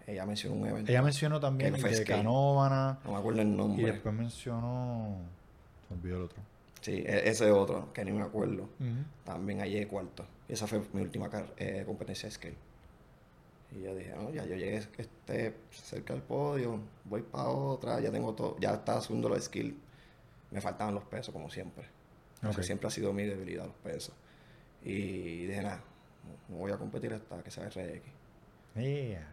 Ella 0.07 0.27
mencionó 0.27 0.57
un 0.57 0.67
evento. 0.69 0.91
Ella 0.91 1.03
mencionó 1.03 1.41
también 1.41 1.75
Que 1.75 1.81
fue 1.81 1.91
de 1.91 1.97
skate. 1.97 2.19
Canóvana 2.19 2.99
No 3.05 3.13
me 3.13 3.19
acuerdo 3.19 3.41
el 3.41 3.49
y 3.49 3.51
nombre. 3.53 3.93
después 3.93 4.15
mencionó. 4.15 5.17
Se 5.89 5.95
olvidó 5.95 6.17
el 6.19 6.23
otro. 6.25 6.39
Sí, 6.83 6.93
e- 7.07 7.29
ese 7.31 7.51
otro, 7.51 7.91
que 7.95 8.05
ni 8.05 8.13
me 8.13 8.23
acuerdo. 8.23 8.69
También 9.25 9.63
allí 9.63 9.79
de 9.79 9.89
cuarto. 9.89 10.27
Y 10.49 10.53
esa 10.53 10.67
fue 10.67 10.83
mi 10.93 11.01
última 11.01 11.31
eh, 11.57 11.83
competencia 11.87 12.29
de 12.29 12.35
skate. 12.35 12.57
Y 13.73 13.83
yo 13.83 13.95
dije, 13.97 14.13
no, 14.15 14.31
ya 14.31 14.45
yo 14.45 14.55
llegué 14.55 14.77
este, 14.99 15.55
cerca 15.73 16.13
del 16.13 16.23
podio, 16.23 16.79
voy 17.07 17.23
para 17.23 17.49
otra, 17.49 17.99
ya 18.01 18.13
tengo 18.13 18.33
todo, 18.35 18.57
ya 18.61 18.75
estaba 18.75 18.99
haciendo 18.99 19.29
los 19.31 19.43
skills. 19.45 19.75
Me 20.51 20.61
faltaban 20.61 20.95
los 20.95 21.05
pesos, 21.05 21.33
como 21.33 21.51
siempre. 21.51 21.85
Esa 22.41 22.51
Ok. 22.51 22.61
siempre 22.63 22.87
ha 22.89 22.91
sido 22.91 23.13
mi 23.15 23.25
debilidad, 23.25 23.65
los 23.65 23.75
pesos. 23.77 24.15
Y 24.85 25.47
dije, 25.47 25.63
nada, 25.63 25.81
no, 26.49 26.57
voy 26.57 26.73
a 26.73 26.77
competir 26.77 27.13
hasta 27.13 27.43
que 27.43 27.51
sea 27.51 27.69
RX. 27.69 28.03
Yeah. 28.77 29.29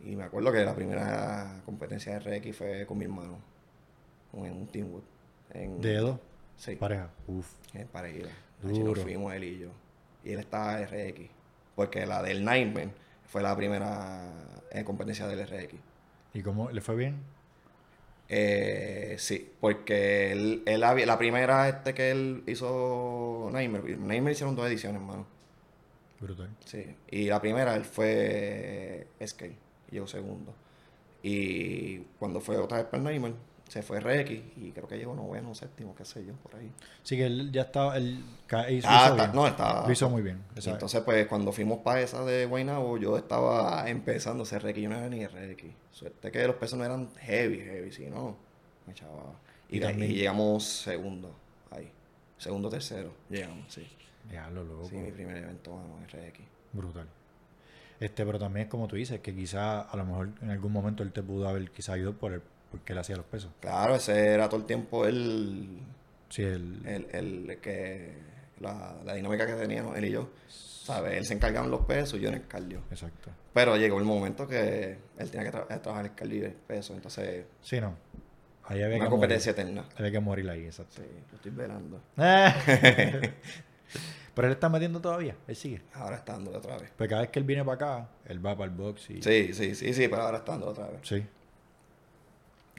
Y 0.00 0.16
me 0.16 0.24
acuerdo 0.24 0.52
que 0.52 0.64
la 0.64 0.74
primera 0.74 1.62
competencia 1.64 2.18
de 2.18 2.38
RX 2.38 2.56
fue 2.56 2.86
con 2.86 2.98
mi 2.98 3.04
hermano, 3.04 3.38
en 4.34 4.52
un 4.52 4.66
Teamwood. 4.66 5.02
En, 5.52 5.80
¿De 5.80 5.96
dos? 5.96 6.18
Sí, 6.56 6.76
Pareja. 6.76 7.10
Uf. 7.26 7.46
en 7.74 7.86
Pareja. 7.88 8.28
Allí 8.64 8.78
nos 8.78 8.88
Duro. 8.88 9.02
fuimos 9.02 9.32
él 9.34 9.44
y 9.44 9.58
yo. 9.58 9.68
Y 10.24 10.32
él 10.32 10.40
estaba 10.40 10.80
en 10.80 10.86
RX. 10.88 11.30
Porque 11.74 12.06
la 12.06 12.22
del 12.22 12.44
Nightman 12.44 12.92
fue 13.26 13.42
la 13.42 13.54
primera 13.56 14.32
eh, 14.70 14.84
competencia 14.84 15.26
del 15.26 15.46
RX. 15.46 15.74
¿Y 16.34 16.42
cómo 16.42 16.70
le 16.70 16.80
fue 16.80 16.96
bien? 16.96 17.16
Eh, 18.28 19.16
sí, 19.18 19.52
porque 19.60 20.32
él, 20.32 20.62
él 20.66 20.80
la 20.80 21.18
primera 21.18 21.68
este 21.68 21.94
que 21.94 22.10
él 22.10 22.42
hizo 22.46 23.48
Nightmare, 23.52 23.96
Nightmare 23.96 24.32
hicieron 24.32 24.56
dos 24.56 24.66
ediciones, 24.66 25.00
hermano. 25.00 25.26
Brutal. 26.20 26.48
Sí. 26.64 26.84
Y 27.10 27.26
la 27.26 27.40
primera 27.40 27.74
él 27.76 27.84
fue 27.84 29.06
Skate, 29.24 29.56
y 29.90 29.92
llegó 29.92 30.06
segundo. 30.06 30.54
Y 31.22 31.98
cuando 32.18 32.40
fue 32.40 32.56
otra 32.58 32.78
vez 32.78 32.86
para 32.86 33.02
se 33.68 33.82
fue 33.82 33.98
RX 33.98 34.30
y 34.58 34.70
creo 34.72 34.86
que 34.86 34.96
llegó 34.96 35.14
noveno, 35.16 35.52
séptimo, 35.54 35.92
qué 35.96 36.04
sé 36.04 36.24
yo, 36.24 36.34
por 36.34 36.54
ahí. 36.54 36.70
Sí, 37.02 37.16
que 37.16 37.26
él 37.26 37.50
ya 37.50 37.62
estaba. 37.62 37.96
Él 37.96 38.24
hizo, 38.70 38.88
Ah, 38.88 39.06
hizo 39.06 39.12
está- 39.14 39.14
bien. 39.24 39.32
no, 39.34 39.46
estaba. 39.48 39.86
Lo 39.86 39.92
hizo 39.92 40.08
muy 40.08 40.22
bien. 40.22 40.40
Entonces, 40.54 41.00
pues, 41.02 41.26
cuando 41.26 41.50
fuimos 41.50 41.80
para 41.80 42.00
esa 42.00 42.24
de 42.24 42.46
Guaynabo, 42.46 42.96
yo 42.98 43.16
estaba 43.16 43.88
empezando 43.90 44.42
a 44.42 44.46
hacer 44.46 44.62
RX. 44.62 44.78
Yo 44.82 44.88
no 44.88 44.96
era 44.98 45.08
ni 45.08 45.26
RX. 45.26 45.64
Suerte 45.90 46.30
que 46.30 46.46
los 46.46 46.54
pesos 46.56 46.78
no 46.78 46.84
eran 46.84 47.10
heavy, 47.16 47.58
heavy, 47.58 47.90
si 47.90 48.06
no, 48.06 48.36
me 48.86 48.92
echaba. 48.92 49.34
Y, 49.68 49.78
Y 49.78 49.80
también- 49.80 50.12
y 50.12 50.14
llegamos 50.14 50.62
segundo 50.64 51.34
ahí. 51.72 51.90
Segundo, 52.38 52.68
tercero. 52.68 53.12
Llegamos, 53.30 53.72
sí. 53.72 53.86
Ya 54.32 54.50
lo 54.50 54.64
loco. 54.64 54.84
Sí, 54.88 54.96
mi 54.96 55.10
primer 55.12 55.36
evento, 55.36 55.74
mano, 55.76 55.98
RX. 56.06 56.40
Brutal. 56.72 57.06
Este, 58.00 58.26
pero 58.26 58.38
también 58.38 58.66
es 58.66 58.70
como 58.70 58.86
tú 58.88 58.96
dices, 58.96 59.20
que 59.20 59.34
quizá 59.34 59.80
a 59.82 59.96
lo 59.96 60.04
mejor 60.04 60.30
en 60.42 60.50
algún 60.50 60.72
momento 60.72 61.02
él 61.02 61.12
te 61.12 61.22
pudo 61.22 61.48
haber 61.48 61.70
quizá 61.70 61.94
ayudado 61.94 62.16
por 62.16 62.32
el, 62.32 62.42
porque 62.70 62.92
él 62.92 62.98
hacía 62.98 63.16
los 63.16 63.24
pesos. 63.26 63.50
Claro, 63.60 63.94
ese 63.94 64.26
era 64.34 64.48
todo 64.48 64.60
el 64.60 64.66
tiempo 64.66 65.06
el, 65.06 65.78
Sí, 66.28 66.42
él. 66.42 66.82
el, 66.84 67.06
el 67.12 67.58
que. 67.60 68.12
La, 68.60 68.96
la 69.04 69.12
dinámica 69.14 69.46
que 69.46 69.52
teníamos, 69.54 69.96
él 69.96 70.06
y 70.06 70.10
yo. 70.12 70.30
¿Sabes? 70.48 71.14
Él 71.18 71.26
se 71.26 71.34
encargaba 71.34 71.64
en 71.66 71.70
los 71.70 71.84
pesos 71.84 72.18
yo 72.20 72.28
en 72.28 72.34
el 72.36 72.46
cardio. 72.46 72.80
Exacto. 72.90 73.30
Pero 73.52 73.76
llegó 73.76 73.98
el 73.98 74.04
momento 74.04 74.46
que 74.46 74.96
él 75.18 75.30
tenía 75.30 75.50
que 75.50 75.56
tra- 75.58 75.80
trabajar 75.82 76.06
el 76.06 76.14
cardio 76.14 76.42
y 76.42 76.44
el 76.46 76.52
peso. 76.52 76.94
Entonces, 76.94 77.44
Sí, 77.60 77.80
no. 77.80 77.94
Ahí 78.68 78.82
había 78.82 78.96
una 78.96 79.04
que 79.06 79.10
competencia 79.10 79.52
morir. 79.52 79.66
eterna. 79.68 79.88
Había 79.96 80.10
que 80.10 80.20
morir 80.20 80.50
ahí, 80.50 80.64
exacto. 80.66 80.96
Sí, 80.96 81.02
lo 81.30 81.36
estoy 81.36 81.50
velando. 81.52 82.00
pero 84.34 84.48
él 84.48 84.52
está 84.54 84.68
metiendo 84.68 85.00
todavía, 85.00 85.36
él 85.46 85.56
sigue. 85.56 85.82
Ahora 85.94 86.16
está 86.16 86.32
dándole 86.32 86.58
otra 86.58 86.76
vez. 86.78 86.90
Pues 86.96 87.08
cada 87.08 87.22
vez 87.22 87.30
que 87.30 87.38
él 87.38 87.44
viene 87.44 87.64
para 87.64 87.74
acá, 87.74 88.08
él 88.26 88.44
va 88.44 88.56
para 88.56 88.70
el 88.70 88.76
box 88.76 89.10
y. 89.10 89.22
Sí, 89.22 89.54
sí, 89.54 89.74
sí, 89.74 89.94
sí, 89.94 90.08
pero 90.08 90.22
ahora 90.22 90.38
está 90.38 90.52
dándole 90.52 90.72
otra 90.72 90.88
vez. 90.88 91.00
Sí. 91.04 91.24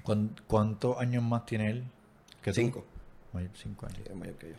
¿Cuán- 0.03 0.35
¿Cuántos 0.47 0.97
años 0.99 1.23
más 1.23 1.45
tiene 1.45 1.69
él? 1.71 1.83
que 2.41 2.51
tú? 2.51 2.55
Cinco. 2.55 2.85
Mayor- 3.33 3.51
cinco 3.55 3.85
años. 3.87 3.97
Sí, 3.97 4.03
es 4.09 4.15
mayor 4.15 4.35
que 4.35 4.49
yo. 4.49 4.55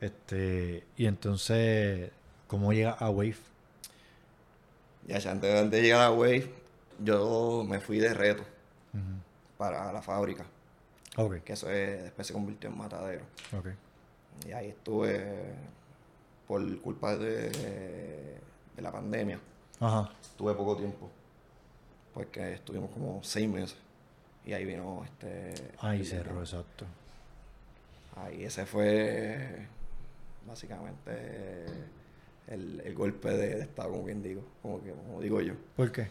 Este, 0.00 0.84
y 0.96 1.06
entonces, 1.06 2.10
¿cómo 2.46 2.72
llega 2.72 2.90
a 2.92 3.08
Wave? 3.10 3.36
Ya, 5.06 5.18
ya 5.18 5.30
antes, 5.32 5.70
de 5.70 5.82
llegar 5.82 6.02
a 6.02 6.10
Wave, 6.12 6.52
yo 7.02 7.64
me 7.68 7.80
fui 7.80 7.98
de 7.98 8.12
reto 8.14 8.44
para 9.58 9.92
la 9.92 10.02
fábrica. 10.02 10.44
Que 11.44 11.52
eso 11.52 11.70
es- 11.70 12.02
después 12.04 12.26
se 12.26 12.32
convirtió 12.32 12.70
en 12.70 12.78
matadero. 12.78 13.24
Y 14.48 14.52
ahí 14.52 14.68
estuve 14.68 15.54
por 16.48 16.80
culpa 16.80 17.16
de, 17.16 17.50
de 18.76 18.82
la 18.82 18.90
pandemia. 18.90 19.38
Ajá. 19.80 20.10
Tuve 20.36 20.54
poco 20.54 20.76
tiempo. 20.76 21.10
Porque 22.14 22.54
estuvimos 22.54 22.90
como 22.90 23.22
seis 23.22 23.48
meses. 23.48 23.76
Y 24.44 24.52
ahí 24.54 24.64
vino 24.64 25.04
este. 25.04 25.54
Ahí 25.78 26.04
cerró, 26.04 26.40
exacto. 26.40 26.84
Ahí 28.16 28.44
ese 28.44 28.66
fue 28.66 29.66
básicamente 30.46 31.66
el, 32.48 32.80
el 32.84 32.94
golpe 32.94 33.30
de, 33.30 33.54
de 33.56 33.60
estado, 33.62 33.90
como 33.90 34.04
bien 34.04 34.22
digo, 34.22 34.42
como, 34.60 34.82
que, 34.82 34.90
como 34.92 35.20
digo 35.20 35.40
yo. 35.40 35.54
¿Por 35.76 35.90
qué? 35.92 36.08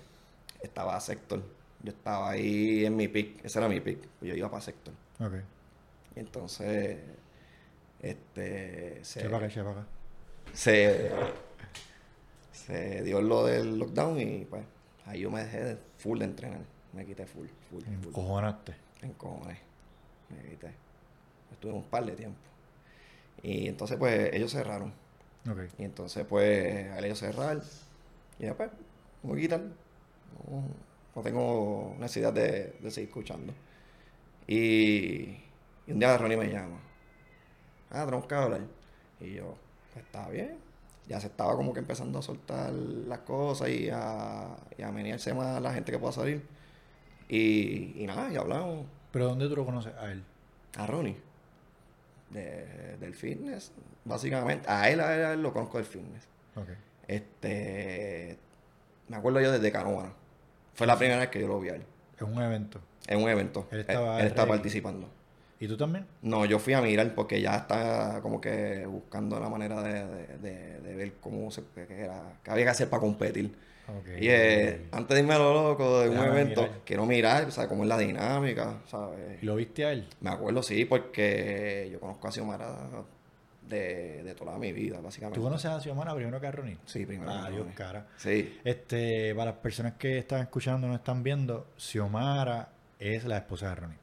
Estaba 0.62 1.00
sector. 1.00 1.44
Yo 1.84 1.92
estaba 1.92 2.30
ahí 2.32 2.86
en 2.86 2.96
mi 2.96 3.08
pick, 3.08 3.44
ese 3.44 3.60
era 3.60 3.68
mi 3.68 3.80
pick. 3.80 4.08
Yo 4.22 4.36
iba 4.36 4.50
para 4.50 4.62
sector. 4.62 4.94
Ok. 5.20 5.34
Y 6.16 6.20
entonces 6.20 6.98
Este, 8.02 9.04
se, 9.04 9.26
acá, 9.28 9.38
acá. 9.38 9.86
se, 10.54 11.12
se 12.52 13.02
dio 13.04 13.22
lo 13.22 13.46
del 13.46 13.78
lockdown 13.78 14.20
y 14.20 14.46
pues 14.46 14.64
ahí 15.06 15.22
yo 15.22 15.32
me 15.32 15.44
dejé 15.44 15.64
de 15.64 15.78
full 15.98 16.20
de 16.20 16.26
entrenar. 16.26 16.62
Me 16.94 17.06
quité 17.06 17.26
full, 17.26 17.48
full, 17.70 17.82
full. 17.84 18.08
Encojonaste. 18.10 18.76
En 19.02 19.14
cojones. 19.14 19.60
Me 20.30 20.50
quité. 20.50 20.72
Estuve 21.52 21.74
un 21.74 21.84
par 21.84 22.06
de 22.06 22.12
tiempo. 22.14 22.40
Y 23.44 23.68
entonces 23.68 23.98
pues 23.98 24.34
ellos 24.34 24.52
cerraron. 24.52 24.94
Ok. 25.50 25.60
Y 25.80 25.84
entonces 25.84 26.26
pues 26.26 26.92
al 26.92 27.04
ellos 27.06 27.20
cerrar, 27.20 27.62
y 28.40 28.46
después 28.46 28.70
me 29.24 29.30
voy 29.30 29.40
a 29.40 29.42
quitar. 29.42 29.60
No, 29.62 30.64
no 31.16 31.22
tengo 31.22 31.96
necesidad 32.00 32.34
de, 32.34 32.74
de 32.80 32.92
seguir 32.92 33.10
escuchando. 33.10 33.54
Y, 34.48 35.38
y 35.88 35.92
un 35.92 36.00
día 36.00 36.18
Ronnie 36.18 36.38
me 36.38 36.48
llama. 36.50 36.80
Ah, 37.90 38.06
tenemos 38.06 38.26
que 38.26 38.36
hablar. 38.36 38.62
Y 39.20 39.34
yo, 39.34 39.56
pues 39.94 40.06
está 40.06 40.28
bien. 40.30 40.58
Ya 41.08 41.20
se 41.20 41.28
estaba 41.28 41.56
como 41.56 41.74
que 41.74 41.80
empezando 41.80 42.20
a 42.20 42.22
soltar 42.22 42.72
las 42.72 43.20
cosas 43.20 43.70
y 43.70 43.90
a, 43.92 44.56
y 44.78 44.82
a 44.82 44.92
menearse 44.92 45.34
más 45.34 45.62
la 45.62 45.74
gente 45.74 45.92
que 45.92 46.00
pueda 46.00 46.14
salir. 46.14 46.46
Y, 47.28 48.02
y 48.02 48.06
nada, 48.08 48.32
y 48.32 48.38
hablamos. 48.38 48.86
¿Pero 49.12 49.26
dónde 49.28 49.48
tú 49.50 49.56
lo 49.56 49.66
conoces 49.66 49.94
a 49.96 50.12
él? 50.12 50.24
A 50.78 50.88
Ronnie. 50.88 51.18
De- 52.30 52.98
del 52.98 53.14
fitness. 53.14 53.72
Básicamente. 54.06 54.70
A 54.70 54.90
él, 54.90 55.00
a 55.02 55.16
él, 55.16 55.26
a 55.26 55.34
él 55.34 55.42
lo 55.44 55.52
conozco 55.54 55.78
del 55.78 55.86
fitness. 55.86 56.24
Ok. 56.56 56.70
Este. 57.08 58.38
Me 59.10 59.18
acuerdo 59.18 59.42
yo 59.42 59.52
desde 59.52 59.72
Canoana. 59.72 60.14
Fue 60.74 60.88
la 60.88 60.98
primera 60.98 61.20
vez 61.20 61.30
que 61.30 61.40
yo 61.42 61.48
lo 61.48 61.60
vi 61.60 61.70
a 61.70 61.76
él. 61.76 61.84
Es 62.16 62.22
un 62.24 62.42
evento. 62.42 62.80
En 63.08 63.22
un 63.22 63.30
evento. 63.30 63.68
Él 63.72 63.82
estaba 63.82 64.20
él, 64.20 64.28
estaba 64.28 64.46
ready. 64.48 64.58
participando. 64.60 65.10
¿Y 65.60 65.68
tú 65.68 65.78
también? 65.78 66.06
No, 66.24 66.46
yo 66.46 66.58
fui 66.58 66.74
a 66.74 66.82
mirar 66.82 67.14
porque 67.14 67.40
ya 67.40 67.56
está 67.58 68.20
como 68.22 68.42
que 68.42 68.86
buscando 68.88 69.40
la 69.40 69.48
manera 69.50 69.82
de, 69.84 70.06
de- 70.06 70.38
de- 70.40 70.80
de 70.82 70.96
ver 70.96 71.14
cómo 71.22 71.52
se 71.52 71.64
que 71.76 72.02
era, 72.02 72.40
que 72.44 72.50
había 72.52 72.64
que 72.66 72.70
hacer 72.72 72.90
para 72.90 73.02
competir. 73.02 73.54
Y 74.20 74.28
eh, 74.30 74.88
antes 74.92 75.16
de 75.16 75.22
irme 75.22 75.34
a 75.34 75.40
lo 75.40 75.54
loco 75.70 76.00
de 76.02 76.10
un 76.10 76.18
evento, 76.18 76.62
mirar. 76.62 76.80
quiero 76.86 77.06
mirar, 77.06 77.44
o 77.46 77.52
sea, 77.52 77.68
cómo 77.68 77.84
es 77.84 77.90
la 77.90 77.98
dinámica, 77.98 78.76
¿sabes? 78.88 79.44
¿Y 79.44 79.46
lo 79.46 79.56
viste 79.56 79.84
a 79.86 79.92
él? 79.92 80.08
Me 80.22 80.30
acuerdo, 80.30 80.64
sí, 80.64 80.86
porque 80.86 81.90
yo 81.92 82.00
conozco 82.00 82.28
a 82.28 82.32
Xiomara 82.32 82.90
de, 83.72 84.22
de 84.24 84.36
toda 84.36 84.58
mi 84.60 84.72
vida, 84.72 85.00
básicamente. 85.02 85.40
¿Tú 85.40 85.44
conoces 85.44 85.72
a 85.72 85.80
Xiomara 85.82 86.14
primero 86.14 86.40
que 86.40 86.46
a 86.48 86.52
Ronnie? 86.52 86.78
Sí, 86.86 87.06
primero. 87.06 87.32
Ah, 87.32 87.46
que 87.48 87.54
Dios 87.56 87.68
cara. 87.74 88.06
Sí, 88.18 88.60
Este, 88.64 89.34
para 89.34 89.52
las 89.52 89.60
personas 89.60 89.94
que 89.94 90.20
están 90.20 90.42
escuchando 90.42 90.88
no 90.88 90.94
están 90.96 91.24
viendo, 91.24 91.68
Xiomara 91.78 92.70
es 93.00 93.24
la 93.26 93.38
esposa 93.38 93.70
de 93.70 93.76
Ronnie. 93.76 93.98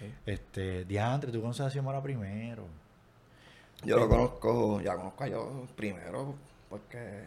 Sí. 0.00 0.12
Este, 0.26 0.84
Diantre, 0.84 1.30
tú 1.30 1.40
conoces 1.40 1.66
a 1.66 1.70
Xiomara 1.70 2.02
primero. 2.02 2.66
yo 3.84 3.96
lo 3.98 4.08
conozco, 4.08 4.80
ya 4.80 4.96
conozco 4.96 5.24
a 5.24 5.28
yo 5.28 5.66
primero, 5.76 6.34
porque 6.68 7.24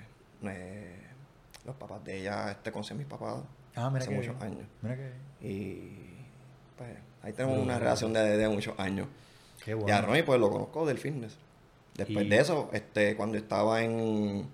los 1.65 1.75
papás 1.75 2.03
de 2.03 2.17
ella 2.19 2.51
este, 2.51 2.71
conocen 2.71 2.97
a 2.97 2.99
mis 2.99 3.08
papás 3.08 3.36
Ah, 3.75 3.89
mira 3.89 3.99
hace 4.03 4.10
que 4.10 4.15
muchos 4.15 4.41
años. 4.41 4.65
Mira 4.82 4.95
que 4.95 5.12
Y 5.47 6.17
pues 6.77 6.89
ahí 7.21 7.32
tenemos 7.34 7.53
Pero- 7.55 7.63
una 7.63 7.79
relación 7.79 8.12
de, 8.13 8.38
de 8.38 8.49
muchos 8.49 8.77
años. 8.79 9.08
qué 9.63 9.71
Y 9.71 9.73
a 9.73 9.77
bueno. 9.77 10.01
Ronnie 10.08 10.23
pues 10.23 10.39
lo 10.39 10.49
conozco 10.49 10.86
del 10.86 10.97
fitness. 10.97 11.38
Después 12.00 12.26
Y- 12.26 12.30
de 12.30 12.38
eso, 12.40 12.70
este, 12.74 13.16
cuando 13.16 13.38
estaba 13.38 13.84
en, 13.84 14.48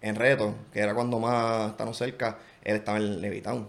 en 0.00 0.14
Reto, 0.16 0.54
que 0.72 0.80
era 0.80 0.94
cuando 0.94 1.18
más 1.18 1.70
estábamos 1.70 1.96
cerca, 1.96 2.38
él 2.62 2.76
estaba 2.76 2.98
en 2.98 3.20
Levitown. 3.20 3.68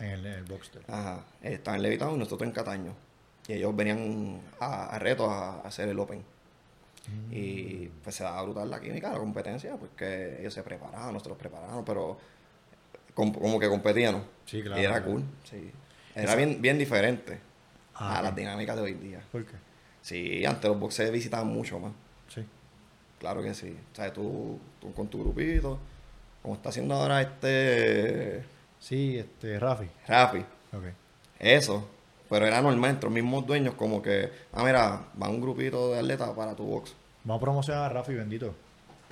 En 0.00 0.06
el, 0.10 0.26
en 0.26 0.32
el 0.32 0.44
Boxster. 0.44 0.82
Ajá, 0.88 1.24
él 1.42 1.52
estaba 1.54 1.76
en 1.76 1.82
Levitown 1.82 2.14
y 2.16 2.18
nosotros 2.18 2.46
en 2.48 2.52
Cataño. 2.52 2.94
Y 3.48 3.54
ellos 3.54 3.74
venían 3.74 4.40
a, 4.60 4.86
a 4.94 4.98
Reto 4.98 5.30
a, 5.30 5.56
a 5.60 5.68
hacer 5.68 5.88
el 5.88 5.98
Open. 5.98 6.18
Mm. 6.18 7.32
Y 7.32 7.90
pues 8.02 8.14
se 8.16 8.24
daba 8.24 8.42
brutal 8.42 8.70
la 8.70 8.80
química, 8.80 9.12
la 9.12 9.18
competencia, 9.18 9.76
porque 9.76 10.38
ellos 10.40 10.54
se 10.54 10.62
preparaban, 10.62 11.12
nosotros 11.12 11.36
preparaban, 11.38 11.84
pero 11.84 12.18
com- 13.14 13.32
como 13.32 13.58
que 13.60 13.68
competían. 13.68 14.22
Sí, 14.46 14.62
claro, 14.62 14.80
Y 14.80 14.84
era 14.84 15.02
cool, 15.04 15.24
sí. 15.44 15.70
Era 16.14 16.34
bien, 16.36 16.60
bien 16.60 16.76
diferente 16.78 17.38
Ah, 17.94 18.18
a 18.18 18.22
las 18.22 18.34
dinámicas 18.36 18.76
de 18.76 18.82
hoy 18.82 18.94
día. 18.94 19.20
¿Por 19.32 19.44
qué? 19.44 19.54
Sí, 20.00 20.44
antes 20.44 20.68
los 20.68 20.78
boxes 20.80 21.10
visitaban 21.12 21.46
mucho 21.48 21.78
más. 21.78 21.92
Claro 23.22 23.40
que 23.42 23.54
sí. 23.54 23.74
O 23.92 23.94
sea, 23.96 24.12
tú, 24.12 24.58
tú 24.80 24.92
con 24.92 25.06
tu 25.06 25.20
grupito, 25.22 25.78
como 26.42 26.54
está 26.56 26.68
haciendo 26.70 26.94
ahora 26.96 27.22
este 27.22 28.42
Sí, 28.80 29.16
este, 29.16 29.58
Rafi. 29.60 29.86
Rafi, 30.08 30.40
Ok. 30.72 30.84
eso. 31.38 31.88
Pero 32.28 32.46
era 32.46 32.60
normal 32.60 32.90
entre 32.90 33.04
los 33.08 33.14
mismos 33.14 33.46
dueños, 33.46 33.74
como 33.74 34.02
que, 34.02 34.28
ah, 34.52 34.64
mira, 34.64 35.02
va 35.22 35.28
un 35.28 35.40
grupito 35.40 35.92
de 35.92 36.00
atletas 36.00 36.30
para 36.30 36.54
tu 36.56 36.64
box. 36.64 36.94
Vamos 37.24 37.40
a 37.40 37.44
promocionar 37.44 37.84
a 37.84 37.88
Rafi, 37.90 38.14
bendito. 38.14 38.54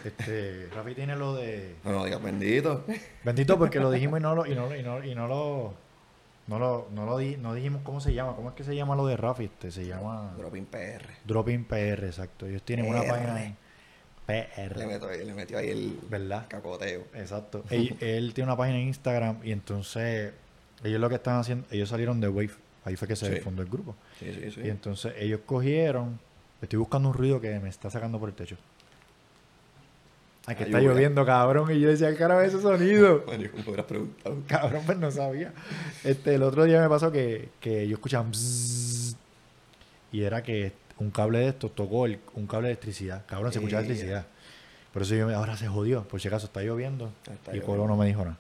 Este, 0.05 0.66
Rafi 0.75 0.94
tiene 0.94 1.14
lo 1.14 1.35
de. 1.37 1.77
No, 1.85 1.92
no 1.92 2.05
digas 2.05 2.20
bendito. 2.23 2.85
Bendito 3.23 3.59
porque 3.59 3.79
lo 3.79 3.90
dijimos 3.92 4.18
y 4.18 4.23
no 4.23 4.35
lo, 4.35 4.46
y 4.46 4.55
no, 4.57 4.66
lo- 4.68 4.77
y 4.77 4.83
no, 4.83 5.05
y 5.05 5.14
no 5.14 5.29
lo. 5.29 5.75
No 6.49 6.59
lo, 6.59 6.88
no 6.90 7.07
lo 7.07 7.18
di- 7.18 7.37
no 7.37 7.55
dijimos 7.55 7.83
cómo 7.85 8.01
se 8.01 8.12
llama. 8.12 8.35
¿Cómo 8.35 8.49
es 8.49 8.55
que 8.57 8.64
se 8.64 8.75
llama 8.75 8.96
lo 8.96 9.07
de 9.07 9.16
Rafi? 9.16 9.44
Este, 9.44 9.70
se 9.70 9.87
llama 9.87 10.35
Dropping 10.37 10.66
PR. 10.66 11.05
Dropping 11.25 11.64
PR, 11.64 12.07
exacto. 12.07 12.46
Ellos 12.46 12.62
tienen 12.64 12.87
una 12.88 13.03
página 13.05 13.55
Le, 14.31 14.87
meto 14.87 15.09
ahí- 15.09 15.25
le 15.25 15.35
metió 15.35 15.59
ahí 15.59 15.69
el 15.71 15.99
¿Verdad? 16.09 16.47
cacoteo. 16.49 17.05
Exacto. 17.14 17.64
Él, 17.71 17.97
él 18.01 18.33
tiene 18.35 18.49
una 18.51 18.57
página 18.57 18.79
en 18.79 18.88
Instagram 18.88 19.38
y 19.43 19.53
entonces 19.53 20.33
ellos 20.85 21.01
lo 21.01 21.09
que 21.09 21.16
están 21.16 21.38
haciendo, 21.38 21.66
ellos 21.71 21.88
salieron 21.88 22.21
de 22.21 22.29
Wave. 22.29 22.51
Ahí 22.85 22.97
fue 22.97 23.07
que 23.07 23.16
se 23.16 23.35
Sí. 23.35 23.40
fundó 23.40 23.62
el 23.62 23.69
grupo. 23.69 23.95
Sí, 24.19 24.33
sí, 24.33 24.51
sí. 24.53 24.61
Y 24.64 24.69
entonces 24.71 25.12
ellos 25.19 25.40
cogieron. 25.45 26.19
Estoy 26.62 26.79
buscando 26.79 27.09
un 27.09 27.14
ruido 27.14 27.40
que 27.40 27.59
me 27.61 27.69
está 27.69 27.90
sacando 27.90 28.19
por 28.19 28.29
el 28.31 28.35
techo. 28.35 28.57
Ay, 30.47 30.57
que 30.57 30.64
está 30.64 30.81
lloviendo, 30.81 31.25
cabrón. 31.27 31.71
Y 31.71 31.81
yo 31.81 31.88
decía, 31.90 32.16
cara, 32.16 32.45
ese 32.45 32.61
sonido. 32.61 33.23
Bueno, 33.27 33.45
yo 33.45 33.73
me 33.73 33.83
preguntado. 33.83 34.37
Cabrón, 34.49 34.83
pues 34.87 34.99
no 34.99 35.11
sabía. 35.11 35.53
Este, 36.03 36.35
el 36.35 36.43
otro 36.43 36.64
día 36.64 36.81
me 36.81 36.88
pasó 36.88 37.12
que, 37.12 37.51
que 37.61 37.87
yo 37.87 37.95
escuchaba 37.97 38.29
bzzz, 38.29 39.16
y 40.12 40.23
era 40.23 40.43
que 40.43 40.73
un 41.00 41.10
cable 41.10 41.40
de 41.40 41.48
estos 41.48 41.74
tocó 41.74 42.06
el- 42.06 42.20
un 42.34 42.46
cable 42.46 42.68
de 42.68 42.72
electricidad. 42.74 43.24
Cabrón, 43.26 43.52
se 43.52 43.58
escuchaba 43.58 43.82
Yeah. 43.82 43.90
electricidad. 43.90 44.26
Por 44.92 45.02
eso 45.02 45.14
yo 45.14 45.26
me- 45.26 45.34
ahora 45.34 45.56
se 45.56 45.66
jodió. 45.66 46.02
Por 46.06 46.20
si 46.20 46.28
acaso 46.28 46.46
está 46.46 46.62
lloviendo. 46.62 47.10
Está 47.22 47.32
y 47.50 47.56
lloviendo. 47.56 47.66
Colo 47.66 47.86
no 47.88 47.96
me 47.96 48.06
dijo 48.06 48.24
nada. 48.24 48.38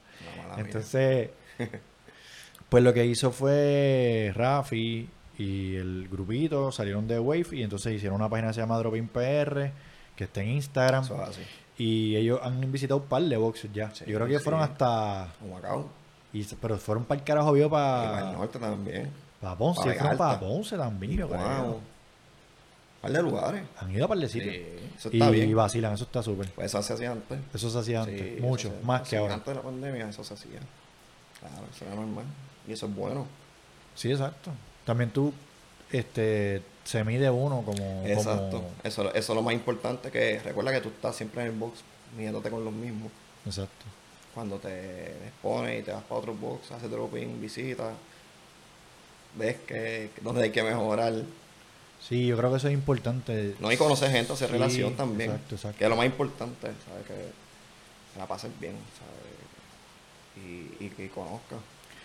No. 0.56 0.58
Entonces, 0.58 1.30
pues 2.68 2.84
lo 2.84 2.92
que 2.92 3.06
hizo 3.06 3.30
fue 3.32 4.32
Rafi 4.34 5.08
y 5.38 5.76
el 5.76 6.08
grupito 6.10 6.70
salieron 6.72 7.08
de 7.08 7.18
Wave 7.18 7.46
y 7.52 7.62
entonces 7.62 7.94
hicieron 7.94 8.16
una 8.20 8.28
página 8.28 8.48
que 8.48 8.54
se 8.54 8.60
llama 8.60 8.78
Dropin 8.78 9.08
PR, 9.08 9.72
que 10.16 10.24
está 10.24 10.42
en 10.42 10.50
Instagram. 10.50 11.04
Eso 11.04 11.14
es 11.22 11.28
así. 11.30 11.42
Y 11.78 12.16
ellos 12.16 12.40
han 12.42 12.60
visitado 12.70 13.00
un 13.00 13.06
par 13.06 13.22
de 13.22 13.36
boxes 13.38 13.70
ya. 13.72 13.90
Sí, 13.94 14.04
Yo 14.06 14.16
creo 14.16 14.26
que 14.28 14.38
sí. 14.38 14.44
fueron 14.44 14.60
hasta. 14.62 15.32
Humacao. 15.42 15.88
y 16.32 16.44
pero 16.60 16.76
fueron 16.78 17.04
para 17.04 17.18
el 17.20 17.24
carajo, 17.24 17.52
vio 17.52 17.66
Y 17.66 17.70
para 17.70 18.04
el 18.18 18.24
para. 18.24 18.32
norte 18.32 18.58
también. 18.58 19.10
Para 19.40 19.56
Ponce, 19.56 19.80
para 19.82 19.94
fueron 20.00 20.18
para 20.18 20.38
Ponce 20.40 20.76
también, 20.76 21.12
yo. 21.12 21.26
Wow. 21.28 21.80
Par 23.00 23.12
de 23.12 23.22
lugares. 23.22 23.62
Han 23.78 23.90
ido 23.92 24.04
a 24.04 24.08
par 24.08 24.18
de 24.18 24.28
sitios. 24.28 24.54
Sí, 24.54 24.62
eso 24.98 25.08
y 25.12 25.16
está 25.18 25.30
bien. 25.30 25.54
vacilan, 25.56 25.94
eso 25.94 26.04
está 26.04 26.22
súper. 26.22 26.50
Pues 26.52 26.66
eso 26.66 26.82
se 26.82 26.92
hacía 26.92 27.12
antes. 27.12 27.38
Eso 27.54 27.70
se 27.70 27.78
hacía 27.78 28.02
antes, 28.02 28.40
mucho, 28.40 28.68
se- 28.68 28.84
más 28.86 29.08
que 29.08 29.16
ahora. 29.16 29.34
Antes 29.34 29.48
de 29.48 29.54
la 29.54 29.62
pandemia 29.62 30.08
eso 30.08 30.22
se 30.24 30.34
hacía. 30.34 30.60
Claro, 31.40 31.66
eso 31.74 31.84
era 31.86 31.94
normal. 31.94 32.24
Y 32.68 32.72
eso 32.72 32.86
es 32.86 32.94
bueno. 32.94 33.26
Sí, 33.94 34.10
exacto. 34.10 34.50
También 34.84 35.10
tú, 35.10 35.32
este, 35.90 36.62
se 36.84 37.02
mide 37.04 37.30
uno 37.30 37.62
como. 37.64 38.04
Exacto. 38.06 38.50
como- 38.58 38.70
Eso, 38.84 39.08
eso 39.14 39.32
es 39.32 39.36
lo 39.36 39.42
más 39.42 39.54
importante 39.54 40.10
que 40.10 40.38
recuerda 40.40 40.72
que 40.72 40.80
tú 40.80 40.88
estás 40.90 41.16
siempre 41.16 41.42
en 41.42 41.48
el 41.52 41.56
box 41.58 41.80
midiéndote 42.16 42.50
con 42.50 42.64
los 42.64 42.72
mismos. 42.72 43.10
Exacto. 43.46 43.86
Cuando 44.34 44.58
te 44.58 45.12
expones 45.26 45.80
y 45.80 45.82
te 45.84 45.92
vas 45.92 46.02
para 46.04 46.20
otro 46.20 46.34
box, 46.34 46.70
haces 46.72 46.90
dropping, 46.90 47.40
visitas, 47.40 47.92
ves 49.36 49.56
que, 49.66 50.10
que 50.14 50.20
donde 50.22 50.44
hay 50.44 50.50
que 50.50 50.62
mejorar. 50.62 51.14
Sí, 52.00 52.26
yo 52.26 52.36
creo 52.36 52.50
que 52.50 52.56
eso 52.56 52.68
es 52.68 52.74
importante. 52.74 53.54
No 53.60 53.68
hay 53.68 53.76
conocer 53.76 54.10
gente, 54.10 54.32
hacer 54.32 54.48
Sí, 54.48 54.52
relación 54.54 54.94
también. 54.96 55.30
exacto, 55.30 55.54
exacto. 55.54 55.78
Que 55.78 55.84
es 55.84 55.90
lo 55.90 55.96
más 55.96 56.06
importante, 56.06 56.66
¿sabes? 56.86 57.06
Que 57.06 57.14
se 58.12 58.18
la 58.18 58.26
pases 58.26 58.50
bien, 58.60 58.74
¿sabes? 58.98 60.46
Y, 60.80 60.84
y 60.84 60.88
que 60.90 61.08
conozcas. 61.10 61.58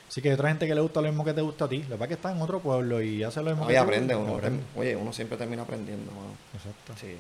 Sí, 0.09 0.21
que 0.21 0.29
hay 0.29 0.35
otra 0.35 0.49
gente 0.49 0.67
que 0.67 0.75
le 0.75 0.81
gusta 0.81 1.01
lo 1.01 1.07
mismo 1.07 1.25
que 1.25 1.33
te 1.33 1.41
gusta 1.41 1.65
a 1.65 1.69
ti. 1.69 1.79
Pasa 1.79 2.03
es 2.03 2.07
que 2.07 2.13
está 2.13 2.31
en 2.31 2.41
otro 2.41 2.59
pueblo 2.59 3.01
y 3.01 3.23
hace 3.23 3.41
lo 3.41 3.49
mismo 3.51 3.65
No, 3.65 3.71
y 3.71 3.75
tú, 3.75 3.79
aprende, 3.81 4.13
y 4.13 4.17
uno, 4.17 4.35
aprende. 4.35 4.63
oye, 4.75 4.95
uno 4.95 5.11
siempre 5.11 5.37
termina 5.37 5.63
aprendiendo, 5.63 6.11
mano. 6.11 6.35
Exacto. 6.53 6.93
Sí. 7.01 7.15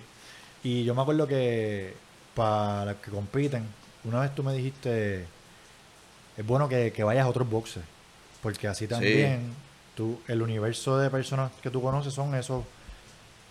Y 0.63 0.83
yo 0.83 0.93
me 0.93 1.01
acuerdo 1.01 1.27
que 1.27 1.93
para 2.35 2.85
los 2.85 2.95
que 2.97 3.09
compiten, 3.11 3.65
una 4.03 4.19
vez 4.21 4.35
tú 4.35 4.43
me 4.43 4.53
dijiste, 4.53 5.25
es 6.37 6.45
bueno 6.45 6.69
que, 6.69 6.91
que 6.91 7.03
vayas 7.03 7.25
a 7.25 7.29
otros 7.29 7.49
boxes, 7.49 7.83
porque 8.43 8.67
así 8.67 8.87
también 8.87 9.51
tú, 9.95 10.19
el 10.27 10.41
universo 10.41 10.97
de 10.97 11.09
personas 11.09 11.51
que 11.61 11.69
tú 11.69 11.81
conoces 11.81 12.13
son 12.13 12.35
esos 12.35 12.63